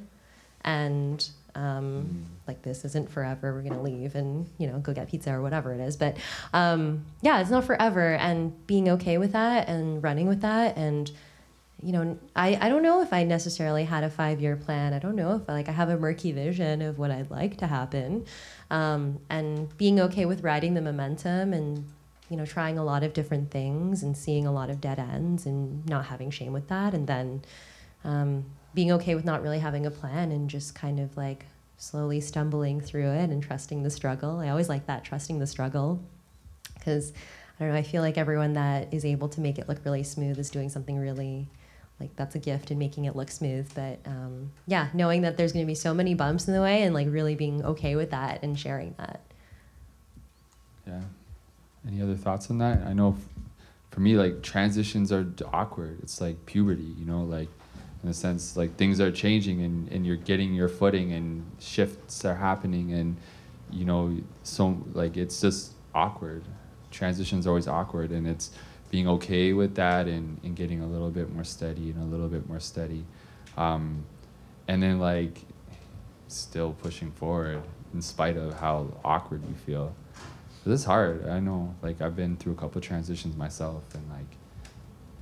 and 0.61 1.29
um, 1.55 2.25
like 2.47 2.61
this 2.63 2.83
isn't 2.85 3.11
forever. 3.11 3.53
We're 3.53 3.61
gonna 3.61 3.81
leave 3.81 4.15
and 4.15 4.49
you 4.57 4.67
know 4.67 4.79
go 4.79 4.93
get 4.93 5.07
pizza 5.09 5.31
or 5.31 5.41
whatever 5.41 5.73
it 5.73 5.79
is. 5.79 5.97
But 5.97 6.17
um, 6.53 7.05
yeah, 7.21 7.41
it's 7.41 7.49
not 7.49 7.65
forever, 7.65 8.15
and 8.15 8.65
being 8.65 8.89
okay 8.89 9.17
with 9.17 9.33
that 9.33 9.67
and 9.67 10.01
running 10.03 10.27
with 10.27 10.41
that, 10.41 10.77
and 10.77 11.11
you 11.81 11.91
know, 11.91 12.17
I, 12.35 12.57
I 12.59 12.69
don't 12.69 12.81
know 12.81 13.01
if 13.01 13.11
I 13.11 13.23
necessarily 13.23 13.83
had 13.83 14.03
a 14.03 14.09
five 14.09 14.41
year 14.41 14.55
plan. 14.55 14.93
I 14.93 14.99
don't 14.99 15.15
know 15.15 15.35
if 15.35 15.47
like 15.47 15.69
I 15.69 15.73
have 15.73 15.89
a 15.89 15.97
murky 15.97 16.31
vision 16.31 16.81
of 16.81 16.97
what 16.97 17.11
I'd 17.11 17.29
like 17.29 17.57
to 17.57 17.67
happen, 17.67 18.25
um, 18.71 19.19
and 19.29 19.75
being 19.77 19.99
okay 19.99 20.25
with 20.25 20.43
riding 20.43 20.73
the 20.73 20.81
momentum 20.81 21.53
and 21.53 21.85
you 22.33 22.37
know 22.37 22.45
trying 22.45 22.77
a 22.77 22.83
lot 22.83 23.03
of 23.03 23.13
different 23.13 23.51
things 23.51 24.03
and 24.03 24.17
seeing 24.17 24.45
a 24.45 24.51
lot 24.51 24.69
of 24.69 24.81
dead 24.81 24.99
ends 24.99 25.45
and 25.45 25.87
not 25.87 26.05
having 26.05 26.31
shame 26.31 26.53
with 26.53 26.67
that, 26.67 26.93
and 26.93 27.07
then. 27.07 27.43
Um, 28.03 28.45
being 28.73 28.91
okay 28.91 29.15
with 29.15 29.25
not 29.25 29.43
really 29.43 29.59
having 29.59 29.85
a 29.85 29.91
plan 29.91 30.31
and 30.31 30.49
just 30.49 30.75
kind 30.75 30.99
of 30.99 31.15
like 31.15 31.45
slowly 31.77 32.21
stumbling 32.21 32.81
through 32.81 33.11
it 33.11 33.29
and 33.29 33.43
trusting 33.43 33.83
the 33.83 33.89
struggle. 33.89 34.39
I 34.39 34.49
always 34.49 34.69
like 34.69 34.87
that, 34.87 35.03
trusting 35.03 35.39
the 35.39 35.47
struggle. 35.47 36.01
Because 36.73 37.13
I 37.59 37.63
don't 37.63 37.73
know, 37.73 37.79
I 37.79 37.83
feel 37.83 38.01
like 38.01 38.17
everyone 38.17 38.53
that 38.53 38.93
is 38.93 39.05
able 39.05 39.29
to 39.29 39.41
make 39.41 39.57
it 39.57 39.69
look 39.69 39.83
really 39.85 40.03
smooth 40.03 40.39
is 40.39 40.49
doing 40.49 40.69
something 40.69 40.97
really 40.97 41.47
like 41.99 42.15
that's 42.15 42.35
a 42.35 42.39
gift 42.39 42.71
in 42.71 42.79
making 42.79 43.05
it 43.05 43.15
look 43.15 43.29
smooth. 43.29 43.69
But 43.75 43.99
um, 44.05 44.51
yeah, 44.65 44.89
knowing 44.93 45.21
that 45.21 45.37
there's 45.37 45.53
going 45.53 45.65
to 45.65 45.69
be 45.69 45.75
so 45.75 45.93
many 45.93 46.13
bumps 46.15 46.47
in 46.47 46.53
the 46.53 46.61
way 46.61 46.83
and 46.83 46.93
like 46.93 47.07
really 47.09 47.35
being 47.35 47.63
okay 47.63 47.95
with 47.95 48.11
that 48.11 48.41
and 48.43 48.57
sharing 48.57 48.95
that. 48.97 49.21
Yeah. 50.87 51.01
Any 51.87 52.01
other 52.01 52.15
thoughts 52.15 52.49
on 52.49 52.57
that? 52.59 52.85
I 52.85 52.93
know 52.93 53.17
for 53.91 53.99
me, 53.99 54.15
like 54.15 54.41
transitions 54.41 55.11
are 55.11 55.27
awkward. 55.51 55.99
It's 56.01 56.19
like 56.19 56.45
puberty, 56.45 56.95
you 56.97 57.05
know, 57.05 57.23
like 57.23 57.49
in 58.03 58.09
a 58.09 58.13
sense, 58.13 58.57
like 58.57 58.75
things 58.75 58.99
are 58.99 59.11
changing 59.11 59.61
and, 59.61 59.87
and 59.91 60.05
you're 60.05 60.15
getting 60.15 60.53
your 60.53 60.67
footing 60.67 61.13
and 61.13 61.45
shifts 61.59 62.25
are 62.25 62.35
happening 62.35 62.93
and, 62.93 63.17
you 63.71 63.85
know, 63.85 64.17
so 64.43 64.81
like 64.93 65.15
it's 65.17 65.39
just 65.39 65.73
awkward. 65.93 66.43
Transitions 66.91 67.45
are 67.45 67.49
always 67.49 67.67
awkward 67.67 68.11
and 68.11 68.27
it's 68.27 68.51
being 68.89 69.07
okay 69.07 69.53
with 69.53 69.75
that 69.75 70.07
and, 70.07 70.39
and 70.43 70.55
getting 70.55 70.81
a 70.81 70.87
little 70.87 71.09
bit 71.09 71.31
more 71.33 71.43
steady 71.43 71.89
and 71.89 72.01
a 72.01 72.05
little 72.05 72.27
bit 72.27 72.47
more 72.47 72.59
steady. 72.59 73.05
Um, 73.57 74.05
and 74.67 74.81
then 74.81 74.99
like 74.99 75.39
still 76.27 76.73
pushing 76.73 77.11
forward 77.11 77.61
in 77.93 78.01
spite 78.01 78.37
of 78.37 78.53
how 78.59 78.87
awkward 79.03 79.43
you 79.47 79.55
feel. 79.65 79.95
This 80.65 80.81
is 80.81 80.85
hard. 80.85 81.27
I 81.27 81.39
know. 81.39 81.75
Like 81.81 82.01
I've 82.01 82.15
been 82.15 82.37
through 82.37 82.53
a 82.53 82.55
couple 82.55 82.77
of 82.77 82.85
transitions 82.85 83.35
myself, 83.35 83.83
and 83.93 84.09
like 84.09 84.37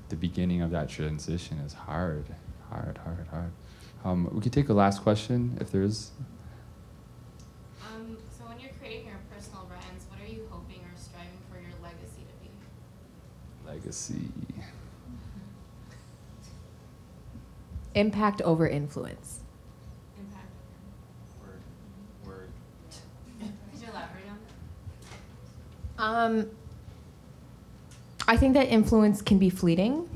the 0.09 0.15
beginning 0.15 0.61
of 0.61 0.71
that 0.71 0.87
transition 0.87 1.57
is 1.59 1.73
hard, 1.73 2.25
hard, 2.69 2.99
hard, 2.99 3.27
hard. 3.31 3.51
Um, 4.03 4.29
we 4.31 4.41
could 4.41 4.53
take 4.53 4.69
a 4.69 4.73
last 4.73 5.01
question 5.01 5.57
if 5.59 5.71
there 5.71 5.81
is. 5.81 6.11
Um, 7.87 8.17
so 8.37 8.45
when 8.45 8.59
you're 8.59 8.71
creating 8.79 9.07
your 9.07 9.19
personal 9.33 9.65
brands, 9.65 10.05
what 10.09 10.19
are 10.21 10.31
you 10.31 10.47
hoping 10.51 10.79
or 10.79 10.91
striving 10.95 11.29
for 11.51 11.59
your 11.59 11.71
legacy 11.81 12.21
to 12.27 12.35
be? 12.43 12.49
Legacy. 13.65 14.29
Impact 17.95 18.41
over 18.41 18.67
influence. 18.67 19.41
Impact. 20.19 20.47
Word. 21.41 21.61
Word. 22.25 22.49
Could 23.39 23.81
you 23.81 23.87
elaborate 23.87 24.29
on 24.29 24.37
that? 24.39 24.51
Um, 26.01 26.49
I 28.27 28.35
think 28.35 28.55
that 28.55 28.67
influence 28.69 29.21
can 29.21 29.37
be 29.37 29.51
fleeting, 29.51 30.09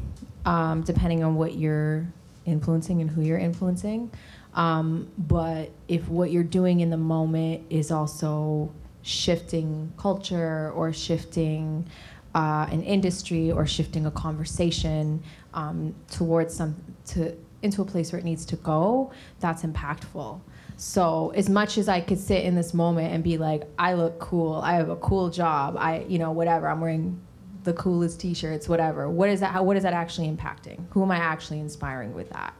um, 0.46 0.82
depending 0.82 1.24
on 1.24 1.36
what 1.36 1.56
you're 1.56 2.08
influencing 2.46 3.02
and 3.02 3.10
who 3.10 3.22
you're 3.22 3.38
influencing. 3.38 4.12
Um, 4.56 5.08
but 5.18 5.70
if 5.88 6.08
what 6.10 6.32
you're 6.32 6.44
doing 6.44 6.80
in 6.80 6.90
the 6.90 6.98
moment 6.98 7.68
is 7.70 7.92
also 7.92 8.72
shifting 9.04 9.94
culture 9.98 10.72
or 10.72 10.92
shifting 10.92 11.88
uh, 12.34 12.68
an 12.72 12.82
industry 12.82 13.52
or 13.52 13.68
shifting 13.68 14.08
a 14.08 14.12
conversation 14.12 15.22
um, 15.54 15.94
towards 16.10 16.56
some 16.56 16.76
to 17.06 17.38
into 17.62 17.82
a 17.82 17.86
place 17.86 18.12
where 18.12 18.20
it 18.20 18.26
needs 18.26 18.46
to 18.46 18.56
go, 18.58 19.12
that's 19.40 19.64
impactful. 19.64 20.40
So 20.78 21.32
as 21.36 21.50
much 21.50 21.78
as 21.78 21.88
I 21.88 22.02
could 22.02 22.20
sit 22.20 22.44
in 22.44 22.56
this 22.56 22.74
moment 22.74 23.14
and 23.14 23.24
be 23.24 23.38
like, 23.38 23.64
I 23.80 23.94
look 23.94 24.20
cool, 24.20 24.56
I 24.56 24.74
have 24.74 24.90
a 24.90 24.98
cool 24.98 25.30
job, 25.30 25.76
I 25.78 26.06
you 26.10 26.20
know 26.20 26.32
whatever, 26.32 26.68
I'm 26.68 26.82
wearing 26.82 27.22
the 27.64 27.74
coolest 27.74 28.20
t-shirts, 28.20 28.70
whatever. 28.70 29.10
What 29.10 29.30
is 29.30 29.40
that? 29.42 29.66
What 29.66 29.76
is 29.76 29.84
that 29.84 29.94
actually 29.94 30.28
impacting? 30.28 30.86
Who 30.92 31.04
am 31.04 31.12
I 31.12 31.18
actually 31.18 31.60
inspiring 31.60 32.14
with 32.14 32.30
that? 32.30 32.54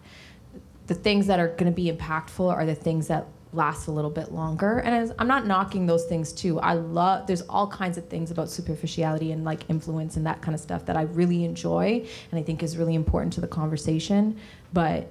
The 0.88 0.96
things 0.96 1.28
that 1.28 1.40
are 1.40 1.48
going 1.48 1.66
to 1.66 1.72
be 1.72 1.92
impactful 1.92 2.52
are 2.52 2.66
the 2.66 2.76
things 2.76 3.08
that 3.08 3.28
last 3.54 3.88
a 3.88 3.92
little 3.92 4.12
bit 4.12 4.32
longer. 4.32 4.80
And 4.80 4.94
as, 4.94 5.14
I'm 5.18 5.28
not 5.28 5.48
knocking 5.48 5.86
those 5.86 6.06
things 6.06 6.34
too. 6.34 6.60
I 6.60 6.74
love. 6.74 7.26
There's 7.28 7.44
all 7.44 7.68
kinds 7.68 7.98
of 7.98 8.08
things 8.08 8.32
about 8.32 8.50
superficiality 8.50 9.32
and 9.32 9.46
like 9.46 9.62
influence 9.70 10.18
and 10.18 10.26
that 10.26 10.42
kind 10.42 10.54
of 10.54 10.60
stuff 10.60 10.86
that 10.86 10.98
I 10.98 11.04
really 11.04 11.46
enjoy 11.46 12.06
and 12.32 12.40
I 12.40 12.44
think 12.44 12.62
is 12.64 12.78
really 12.78 12.96
important 12.96 13.34
to 13.34 13.42
the 13.42 13.48
conversation. 13.48 14.38
But 14.74 15.08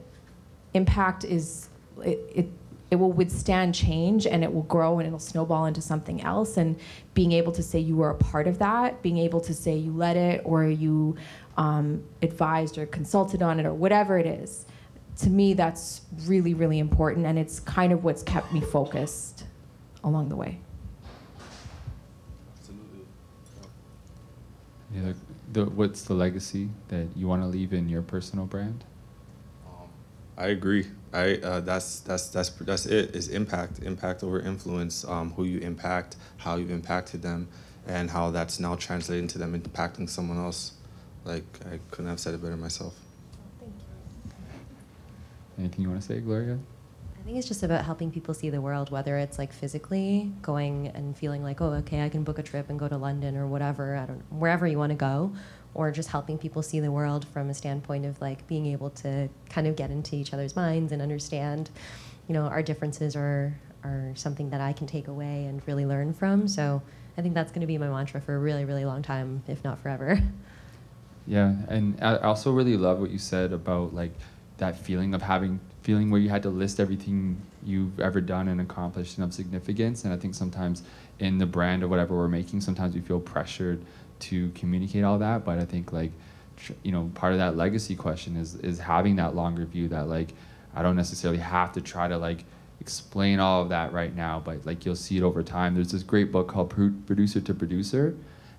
impact 0.74 1.24
is 1.24 1.68
it, 2.02 2.18
it 2.34 2.48
it 2.94 3.00
will 3.00 3.10
withstand 3.10 3.74
change 3.74 4.24
and 4.24 4.44
it 4.44 4.54
will 4.54 4.62
grow 4.62 5.00
and 5.00 5.06
it'll 5.08 5.18
snowball 5.18 5.64
into 5.64 5.82
something 5.82 6.22
else 6.22 6.56
and 6.56 6.78
being 7.12 7.32
able 7.32 7.50
to 7.50 7.60
say 7.60 7.76
you 7.76 7.96
were 7.96 8.10
a 8.10 8.14
part 8.14 8.46
of 8.46 8.60
that 8.60 9.02
being 9.02 9.18
able 9.18 9.40
to 9.40 9.52
say 9.52 9.76
you 9.76 9.90
led 9.90 10.16
it 10.16 10.40
or 10.44 10.64
you 10.64 11.16
um, 11.56 12.04
advised 12.22 12.78
or 12.78 12.86
consulted 12.86 13.42
on 13.42 13.58
it 13.58 13.66
or 13.66 13.74
whatever 13.74 14.16
it 14.16 14.26
is 14.26 14.64
to 15.16 15.28
me 15.28 15.54
that's 15.54 16.02
really 16.26 16.54
really 16.54 16.78
important 16.78 17.26
and 17.26 17.36
it's 17.36 17.58
kind 17.58 17.92
of 17.92 18.04
what's 18.04 18.22
kept 18.22 18.52
me 18.52 18.60
focused 18.60 19.42
along 20.04 20.28
the 20.28 20.36
way 20.36 20.60
Absolutely. 22.56 23.00
Yeah, 24.94 25.12
the, 25.52 25.64
what's 25.64 26.02
the 26.02 26.14
legacy 26.14 26.68
that 26.86 27.08
you 27.16 27.26
want 27.26 27.42
to 27.42 27.48
leave 27.48 27.72
in 27.72 27.88
your 27.88 28.02
personal 28.02 28.46
brand? 28.46 28.84
I 30.36 30.48
agree. 30.48 30.86
I 31.12 31.36
uh, 31.36 31.60
that's 31.60 32.00
that's 32.00 32.28
that's 32.28 32.50
that's 32.50 32.86
it. 32.86 33.14
Is 33.14 33.28
impact, 33.28 33.80
impact 33.80 34.24
over 34.24 34.40
influence. 34.40 35.04
Um, 35.04 35.32
who 35.32 35.44
you 35.44 35.60
impact, 35.60 36.16
how 36.38 36.56
you've 36.56 36.72
impacted 36.72 37.22
them, 37.22 37.48
and 37.86 38.10
how 38.10 38.30
that's 38.30 38.58
now 38.58 38.74
translating 38.74 39.28
to 39.28 39.38
them 39.38 39.58
impacting 39.60 40.08
someone 40.10 40.38
else. 40.38 40.72
Like 41.24 41.44
I 41.70 41.78
couldn't 41.90 42.10
have 42.10 42.20
said 42.20 42.34
it 42.34 42.42
better 42.42 42.56
myself. 42.56 42.94
Anything 45.56 45.82
you 45.82 45.88
want 45.88 46.00
to 46.00 46.06
say, 46.06 46.18
Gloria? 46.18 46.58
I 47.24 47.26
think 47.26 47.38
it's 47.38 47.48
just 47.48 47.62
about 47.62 47.84
helping 47.84 48.10
people 48.10 48.34
see 48.34 48.50
the 48.50 48.60
world, 48.60 48.90
whether 48.90 49.16
it's 49.16 49.38
like 49.38 49.50
physically 49.50 50.30
going 50.42 50.88
and 50.88 51.16
feeling 51.16 51.42
like, 51.42 51.62
oh, 51.62 51.72
okay, 51.74 52.04
I 52.04 52.10
can 52.10 52.22
book 52.22 52.38
a 52.38 52.42
trip 52.42 52.68
and 52.68 52.78
go 52.78 52.86
to 52.86 52.98
London 52.98 53.36
or 53.36 53.46
whatever, 53.46 53.96
I 53.96 54.04
don't 54.04 54.20
wherever 54.30 54.66
you 54.66 54.78
want 54.78 54.90
to 54.90 54.96
go, 54.96 55.32
or 55.74 55.90
just 55.90 56.08
helping 56.08 56.38
people 56.38 56.62
see 56.62 56.80
the 56.80 56.90
world 56.90 57.26
from 57.28 57.50
a 57.50 57.54
standpoint 57.54 58.06
of 58.06 58.20
like 58.20 58.46
being 58.46 58.66
able 58.66 58.90
to 58.90 59.28
kind 59.50 59.66
of 59.66 59.76
get 59.76 59.90
into 59.90 60.16
each 60.16 60.32
other's 60.32 60.56
minds 60.56 60.92
and 60.92 61.02
understand, 61.02 61.70
you 62.28 62.34
know, 62.34 62.42
our 62.42 62.62
differences 62.62 63.16
are 63.16 63.58
are 63.84 64.12
something 64.14 64.50
that 64.50 64.60
I 64.60 64.72
can 64.72 64.86
take 64.86 65.08
away 65.08 65.44
and 65.44 65.60
really 65.66 65.84
learn 65.84 66.14
from. 66.14 66.48
So 66.48 66.82
I 67.18 67.22
think 67.22 67.34
that's 67.34 67.52
going 67.52 67.60
to 67.60 67.66
be 67.66 67.76
my 67.78 67.88
mantra 67.88 68.20
for 68.20 68.34
a 68.34 68.38
really, 68.38 68.64
really 68.64 68.84
long 68.84 69.02
time, 69.02 69.42
if 69.46 69.62
not 69.62 69.78
forever. 69.78 70.18
Yeah, 71.26 71.54
and 71.68 71.98
I 72.02 72.16
also 72.18 72.52
really 72.52 72.76
love 72.76 73.00
what 73.00 73.10
you 73.10 73.18
said 73.18 73.52
about 73.52 73.94
like 73.94 74.12
that 74.58 74.78
feeling 74.78 75.14
of 75.14 75.22
having 75.22 75.58
feeling 75.82 76.10
where 76.10 76.20
you 76.20 76.28
had 76.28 76.42
to 76.42 76.50
list 76.50 76.80
everything 76.80 77.40
you've 77.62 77.98
ever 78.00 78.20
done 78.20 78.48
and 78.48 78.60
accomplished 78.60 79.16
and 79.16 79.24
of 79.24 79.32
significance. 79.34 80.04
And 80.04 80.12
I 80.12 80.16
think 80.16 80.34
sometimes 80.34 80.82
in 81.18 81.38
the 81.38 81.46
brand 81.46 81.82
or 81.82 81.88
whatever 81.88 82.14
we're 82.14 82.28
making, 82.28 82.60
sometimes 82.60 82.94
we 82.94 83.00
feel 83.00 83.20
pressured 83.20 83.82
to 84.20 84.50
communicate 84.50 85.04
all 85.04 85.18
that. 85.18 85.44
But 85.44 85.58
I 85.58 85.64
think 85.64 85.92
like 85.92 86.12
you 86.82 86.92
know 86.92 87.10
part 87.14 87.32
of 87.32 87.38
that 87.38 87.56
legacy 87.56 87.96
question 87.96 88.36
is 88.36 88.54
is 88.56 88.78
having 88.78 89.16
that 89.16 89.34
longer 89.34 89.64
view 89.64 89.88
that 89.88 90.08
like 90.08 90.34
I 90.74 90.82
don't 90.82 90.96
necessarily 90.96 91.40
have 91.40 91.72
to 91.72 91.80
try 91.80 92.08
to 92.08 92.16
like 92.16 92.44
explain 92.80 93.40
all 93.40 93.62
of 93.62 93.68
that 93.70 93.92
right 93.92 94.14
now, 94.14 94.42
but 94.44 94.66
like 94.66 94.84
you'll 94.84 94.96
see 94.96 95.16
it 95.16 95.22
over 95.22 95.42
time. 95.42 95.74
There's 95.74 95.92
this 95.92 96.02
great 96.02 96.32
book 96.32 96.48
called 96.48 96.70
Producer 97.06 97.40
to 97.40 97.54
Producer, 97.54 98.16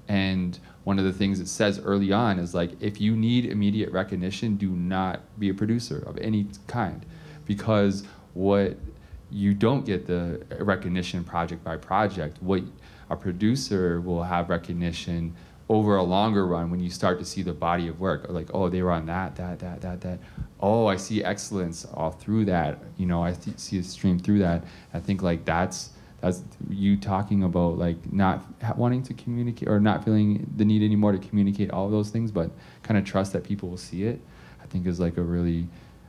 and 0.08 0.58
one 0.84 1.00
of 1.00 1.06
the 1.06 1.14
things 1.14 1.40
it 1.40 1.48
says 1.48 1.80
early 1.80 2.12
on 2.12 2.40
is 2.40 2.54
like 2.54 2.72
if 2.82 3.02
you 3.02 3.16
need 3.16 3.46
immediate 3.46 3.92
recognition, 3.92 4.56
do 4.56 4.70
not 4.70 5.22
be 5.40 5.50
a 5.50 5.54
producer 5.54 6.04
of 6.08 6.18
any 6.18 6.48
kind, 6.68 7.06
because 7.46 8.04
what 8.34 8.78
you 9.32 9.54
don't 9.54 9.86
get 9.86 10.08
the 10.08 10.42
recognition 10.60 11.24
project 11.24 11.64
by 11.64 11.78
project. 11.78 12.38
What 12.42 12.64
a 13.10 13.16
producer 13.16 14.02
will 14.02 14.24
have 14.24 14.50
recognition 14.50 15.36
over 15.68 15.96
a 15.96 16.04
longer 16.04 16.46
run 16.46 16.70
when 16.70 16.80
you 16.80 16.90
start 16.90 17.18
to 17.20 17.26
see 17.26 17.42
the 17.42 17.54
body 17.54 17.88
of 17.88 18.00
work. 18.00 18.26
Like 18.30 18.50
oh 18.54 18.70
they 18.70 18.82
were 18.82 18.92
on 18.92 19.06
that 19.08 19.36
that 19.36 19.60
that 19.60 19.82
that 19.82 20.02
that. 20.02 20.20
Oh 20.60 20.88
i 20.88 20.96
see 20.96 21.24
excellence 21.24 21.86
all 21.94 22.12
through 22.12 22.46
that. 22.46 22.80
You 22.98 23.06
know 23.06 23.24
i 23.24 23.34
th- 23.34 23.58
see 23.58 23.80
a 23.80 23.84
stream 23.84 24.20
through 24.20 24.40
that. 24.40 24.64
I 24.94 25.00
think 25.00 25.22
like 25.22 25.46
that's 25.46 25.90
that's 26.22 26.44
you 26.70 26.98
talking 26.98 27.44
about 27.44 27.78
like 27.78 28.12
not 28.12 28.44
wanting 28.78 29.04
to 29.04 29.14
communicate 29.14 29.68
or 29.68 29.80
not 29.80 30.04
feeling 30.04 30.50
the 30.56 30.66
need 30.66 30.82
anymore 30.82 31.12
to 31.12 31.20
communicate 31.20 31.72
all 31.72 31.90
those 31.90 32.10
things 32.10 32.32
but 32.32 32.50
kind 32.84 32.98
of 32.98 33.04
trust 33.04 33.34
that 33.34 33.44
people 33.44 33.70
will 33.70 33.78
see 33.78 34.06
it 34.06 34.22
i 34.64 34.66
think 34.66 34.88
is 34.88 34.98
like 34.98 35.18
a 35.18 35.22
really 35.22 35.68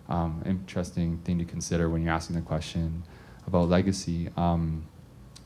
um, 0.09 0.43
interesting 0.47 1.18
thing 1.18 1.39
to 1.39 1.44
consider 1.44 1.89
when 1.89 2.02
you're 2.02 2.12
asking 2.12 2.36
the 2.36 2.43
question 2.43 3.02
about 3.47 3.68
legacy. 3.68 4.31
Um, 4.36 4.86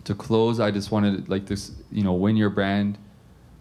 to 0.05 0.15
close 0.15 0.61
i 0.61 0.71
just 0.71 0.91
wanted 0.91 1.29
like 1.29 1.47
this 1.47 1.73
you 1.91 2.03
know 2.03 2.13
when 2.13 2.37
your 2.37 2.51
brand 2.51 2.99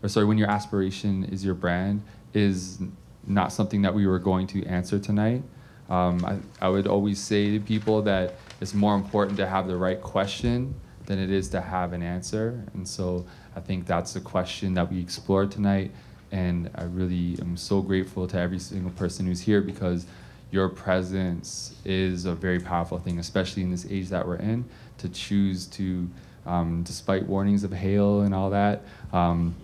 or 0.02 0.10
sorry, 0.10 0.26
when 0.26 0.38
your 0.38 0.50
aspiration 0.50 1.26
is 1.26 1.44
your 1.44 1.56
brand, 1.56 2.02
is 2.34 2.80
not 3.28 3.52
something 3.52 3.82
that 3.82 3.94
we 3.94 4.08
were 4.08 4.20
going 4.20 4.48
to 4.48 4.66
answer 4.66 5.00
tonight. 5.00 5.44
Um, 5.90 6.24
I, 6.24 6.66
I 6.66 6.70
would 6.70 6.88
always 6.88 7.20
say 7.20 7.52
to 7.52 7.60
people 7.60 8.02
that 8.04 8.36
it's 8.62 8.74
more 8.74 8.96
important 8.96 9.38
to 9.38 9.48
have 9.48 9.68
the 9.68 9.76
right 9.76 10.00
question 10.00 10.76
than 11.06 11.20
it 11.20 11.32
is 11.32 11.50
to 11.50 11.62
have 11.62 11.94
an 11.94 12.04
answer. 12.04 12.64
And 12.74 12.88
so 12.88 13.26
I 13.56 13.60
think 13.60 13.88
that's 13.88 14.14
the 14.14 14.22
question 14.22 14.76
that 14.76 14.92
we 14.92 15.00
explored 15.00 15.52
tonight. 15.52 15.92
And 16.32 16.70
I 16.76 16.84
really 16.84 17.38
am 17.42 17.58
so 17.58 17.82
grateful 17.82 18.28
to 18.28 18.38
every 18.38 18.60
single 18.60 18.92
person 18.92 19.26
who's 19.26 19.42
here 19.42 19.62
because 19.62 20.06
your 20.52 20.70
presence 20.70 21.76
is 21.84 22.26
a 22.26 22.36
very 22.36 22.60
powerful 22.60 23.00
thing, 23.00 23.18
especially 23.18 23.64
in 23.64 23.72
this 23.72 23.88
age 23.90 24.10
that 24.10 24.28
we're 24.28 24.36
in, 24.36 24.66
to 25.00 25.10
choose 25.10 25.66
to, 25.68 26.08
um, 26.50 26.82
despite 26.82 27.28
warnings 27.28 27.64
of 27.64 27.72
hail 27.72 28.22
and 28.22 28.34
all 28.34 28.50
that, 28.50 28.84
um, 29.14 29.56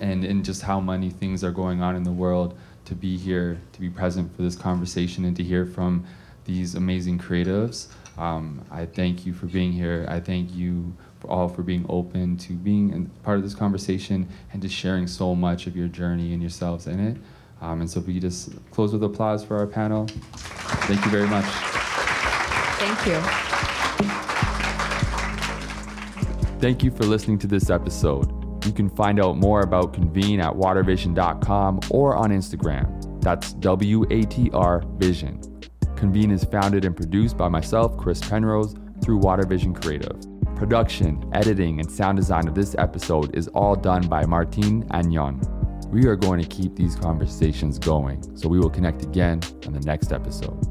and, 0.00 0.44
just 0.44 0.62
how 0.62 0.80
many 0.80 1.10
things 1.10 1.44
are 1.44 1.52
going 1.52 1.80
on 1.80 1.94
in 1.94 2.02
the 2.02 2.10
world 2.10 2.58
to 2.84 2.94
be 2.94 3.16
here, 3.16 3.60
to 3.72 3.80
be 3.80 3.88
present 3.88 4.34
for 4.34 4.42
this 4.42 4.56
conversation, 4.56 5.24
and 5.24 5.36
to 5.36 5.44
hear 5.44 5.64
from 5.64 6.04
these 6.44 6.74
amazing 6.74 7.20
creatives. 7.20 7.86
Um, 8.18 8.64
I 8.68 8.84
thank 8.84 9.24
you 9.24 9.32
for 9.32 9.46
being 9.46 9.70
here. 9.70 10.04
I 10.08 10.18
thank 10.18 10.52
you 10.52 10.92
for 11.20 11.30
all 11.30 11.48
for 11.48 11.62
being 11.62 11.86
open 11.88 12.36
to 12.38 12.54
being 12.54 13.08
part 13.22 13.38
of 13.38 13.44
this 13.44 13.54
conversation 13.54 14.28
and 14.52 14.60
to 14.60 14.68
sharing 14.68 15.06
so 15.06 15.36
much 15.36 15.68
of 15.68 15.76
your 15.76 15.86
journey 15.86 16.32
and 16.32 16.42
yourselves 16.42 16.88
in 16.88 16.98
it. 16.98 17.16
Um, 17.60 17.80
and 17.80 17.88
so, 17.88 18.00
we 18.00 18.18
just 18.18 18.50
close 18.72 18.92
with 18.92 19.04
applause 19.04 19.44
for 19.44 19.56
our 19.56 19.68
panel. 19.68 20.08
Thank 20.88 21.04
you 21.04 21.12
very 21.12 21.28
much. 21.28 21.44
Thank 22.80 23.06
you. 23.06 23.61
Thank 26.62 26.84
you 26.84 26.92
for 26.92 27.02
listening 27.02 27.40
to 27.40 27.48
this 27.48 27.70
episode. 27.70 28.30
You 28.64 28.70
can 28.70 28.88
find 28.88 29.18
out 29.18 29.36
more 29.36 29.62
about 29.62 29.92
Convene 29.92 30.38
at 30.38 30.52
watrvision.com 30.52 31.80
or 31.90 32.14
on 32.14 32.30
Instagram. 32.30 33.20
That's 33.20 33.54
W 33.54 34.06
A 34.12 34.22
T 34.22 34.48
R 34.52 34.80
Vision. 34.94 35.42
Convene 35.96 36.30
is 36.30 36.44
founded 36.44 36.84
and 36.84 36.96
produced 36.96 37.36
by 37.36 37.48
myself, 37.48 37.96
Chris 37.96 38.20
Penrose, 38.20 38.76
through 39.02 39.18
WaterVision 39.18 39.82
Creative. 39.82 40.16
Production, 40.54 41.28
editing, 41.32 41.80
and 41.80 41.90
sound 41.90 42.18
design 42.18 42.46
of 42.46 42.54
this 42.54 42.76
episode 42.78 43.34
is 43.34 43.48
all 43.48 43.74
done 43.74 44.06
by 44.06 44.24
Martin 44.24 44.86
Agnon. 44.92 45.40
We 45.90 46.06
are 46.06 46.14
going 46.14 46.40
to 46.40 46.46
keep 46.46 46.76
these 46.76 46.94
conversations 46.94 47.80
going, 47.80 48.36
so 48.36 48.48
we 48.48 48.60
will 48.60 48.70
connect 48.70 49.02
again 49.02 49.40
on 49.66 49.72
the 49.72 49.80
next 49.80 50.12
episode. 50.12 50.64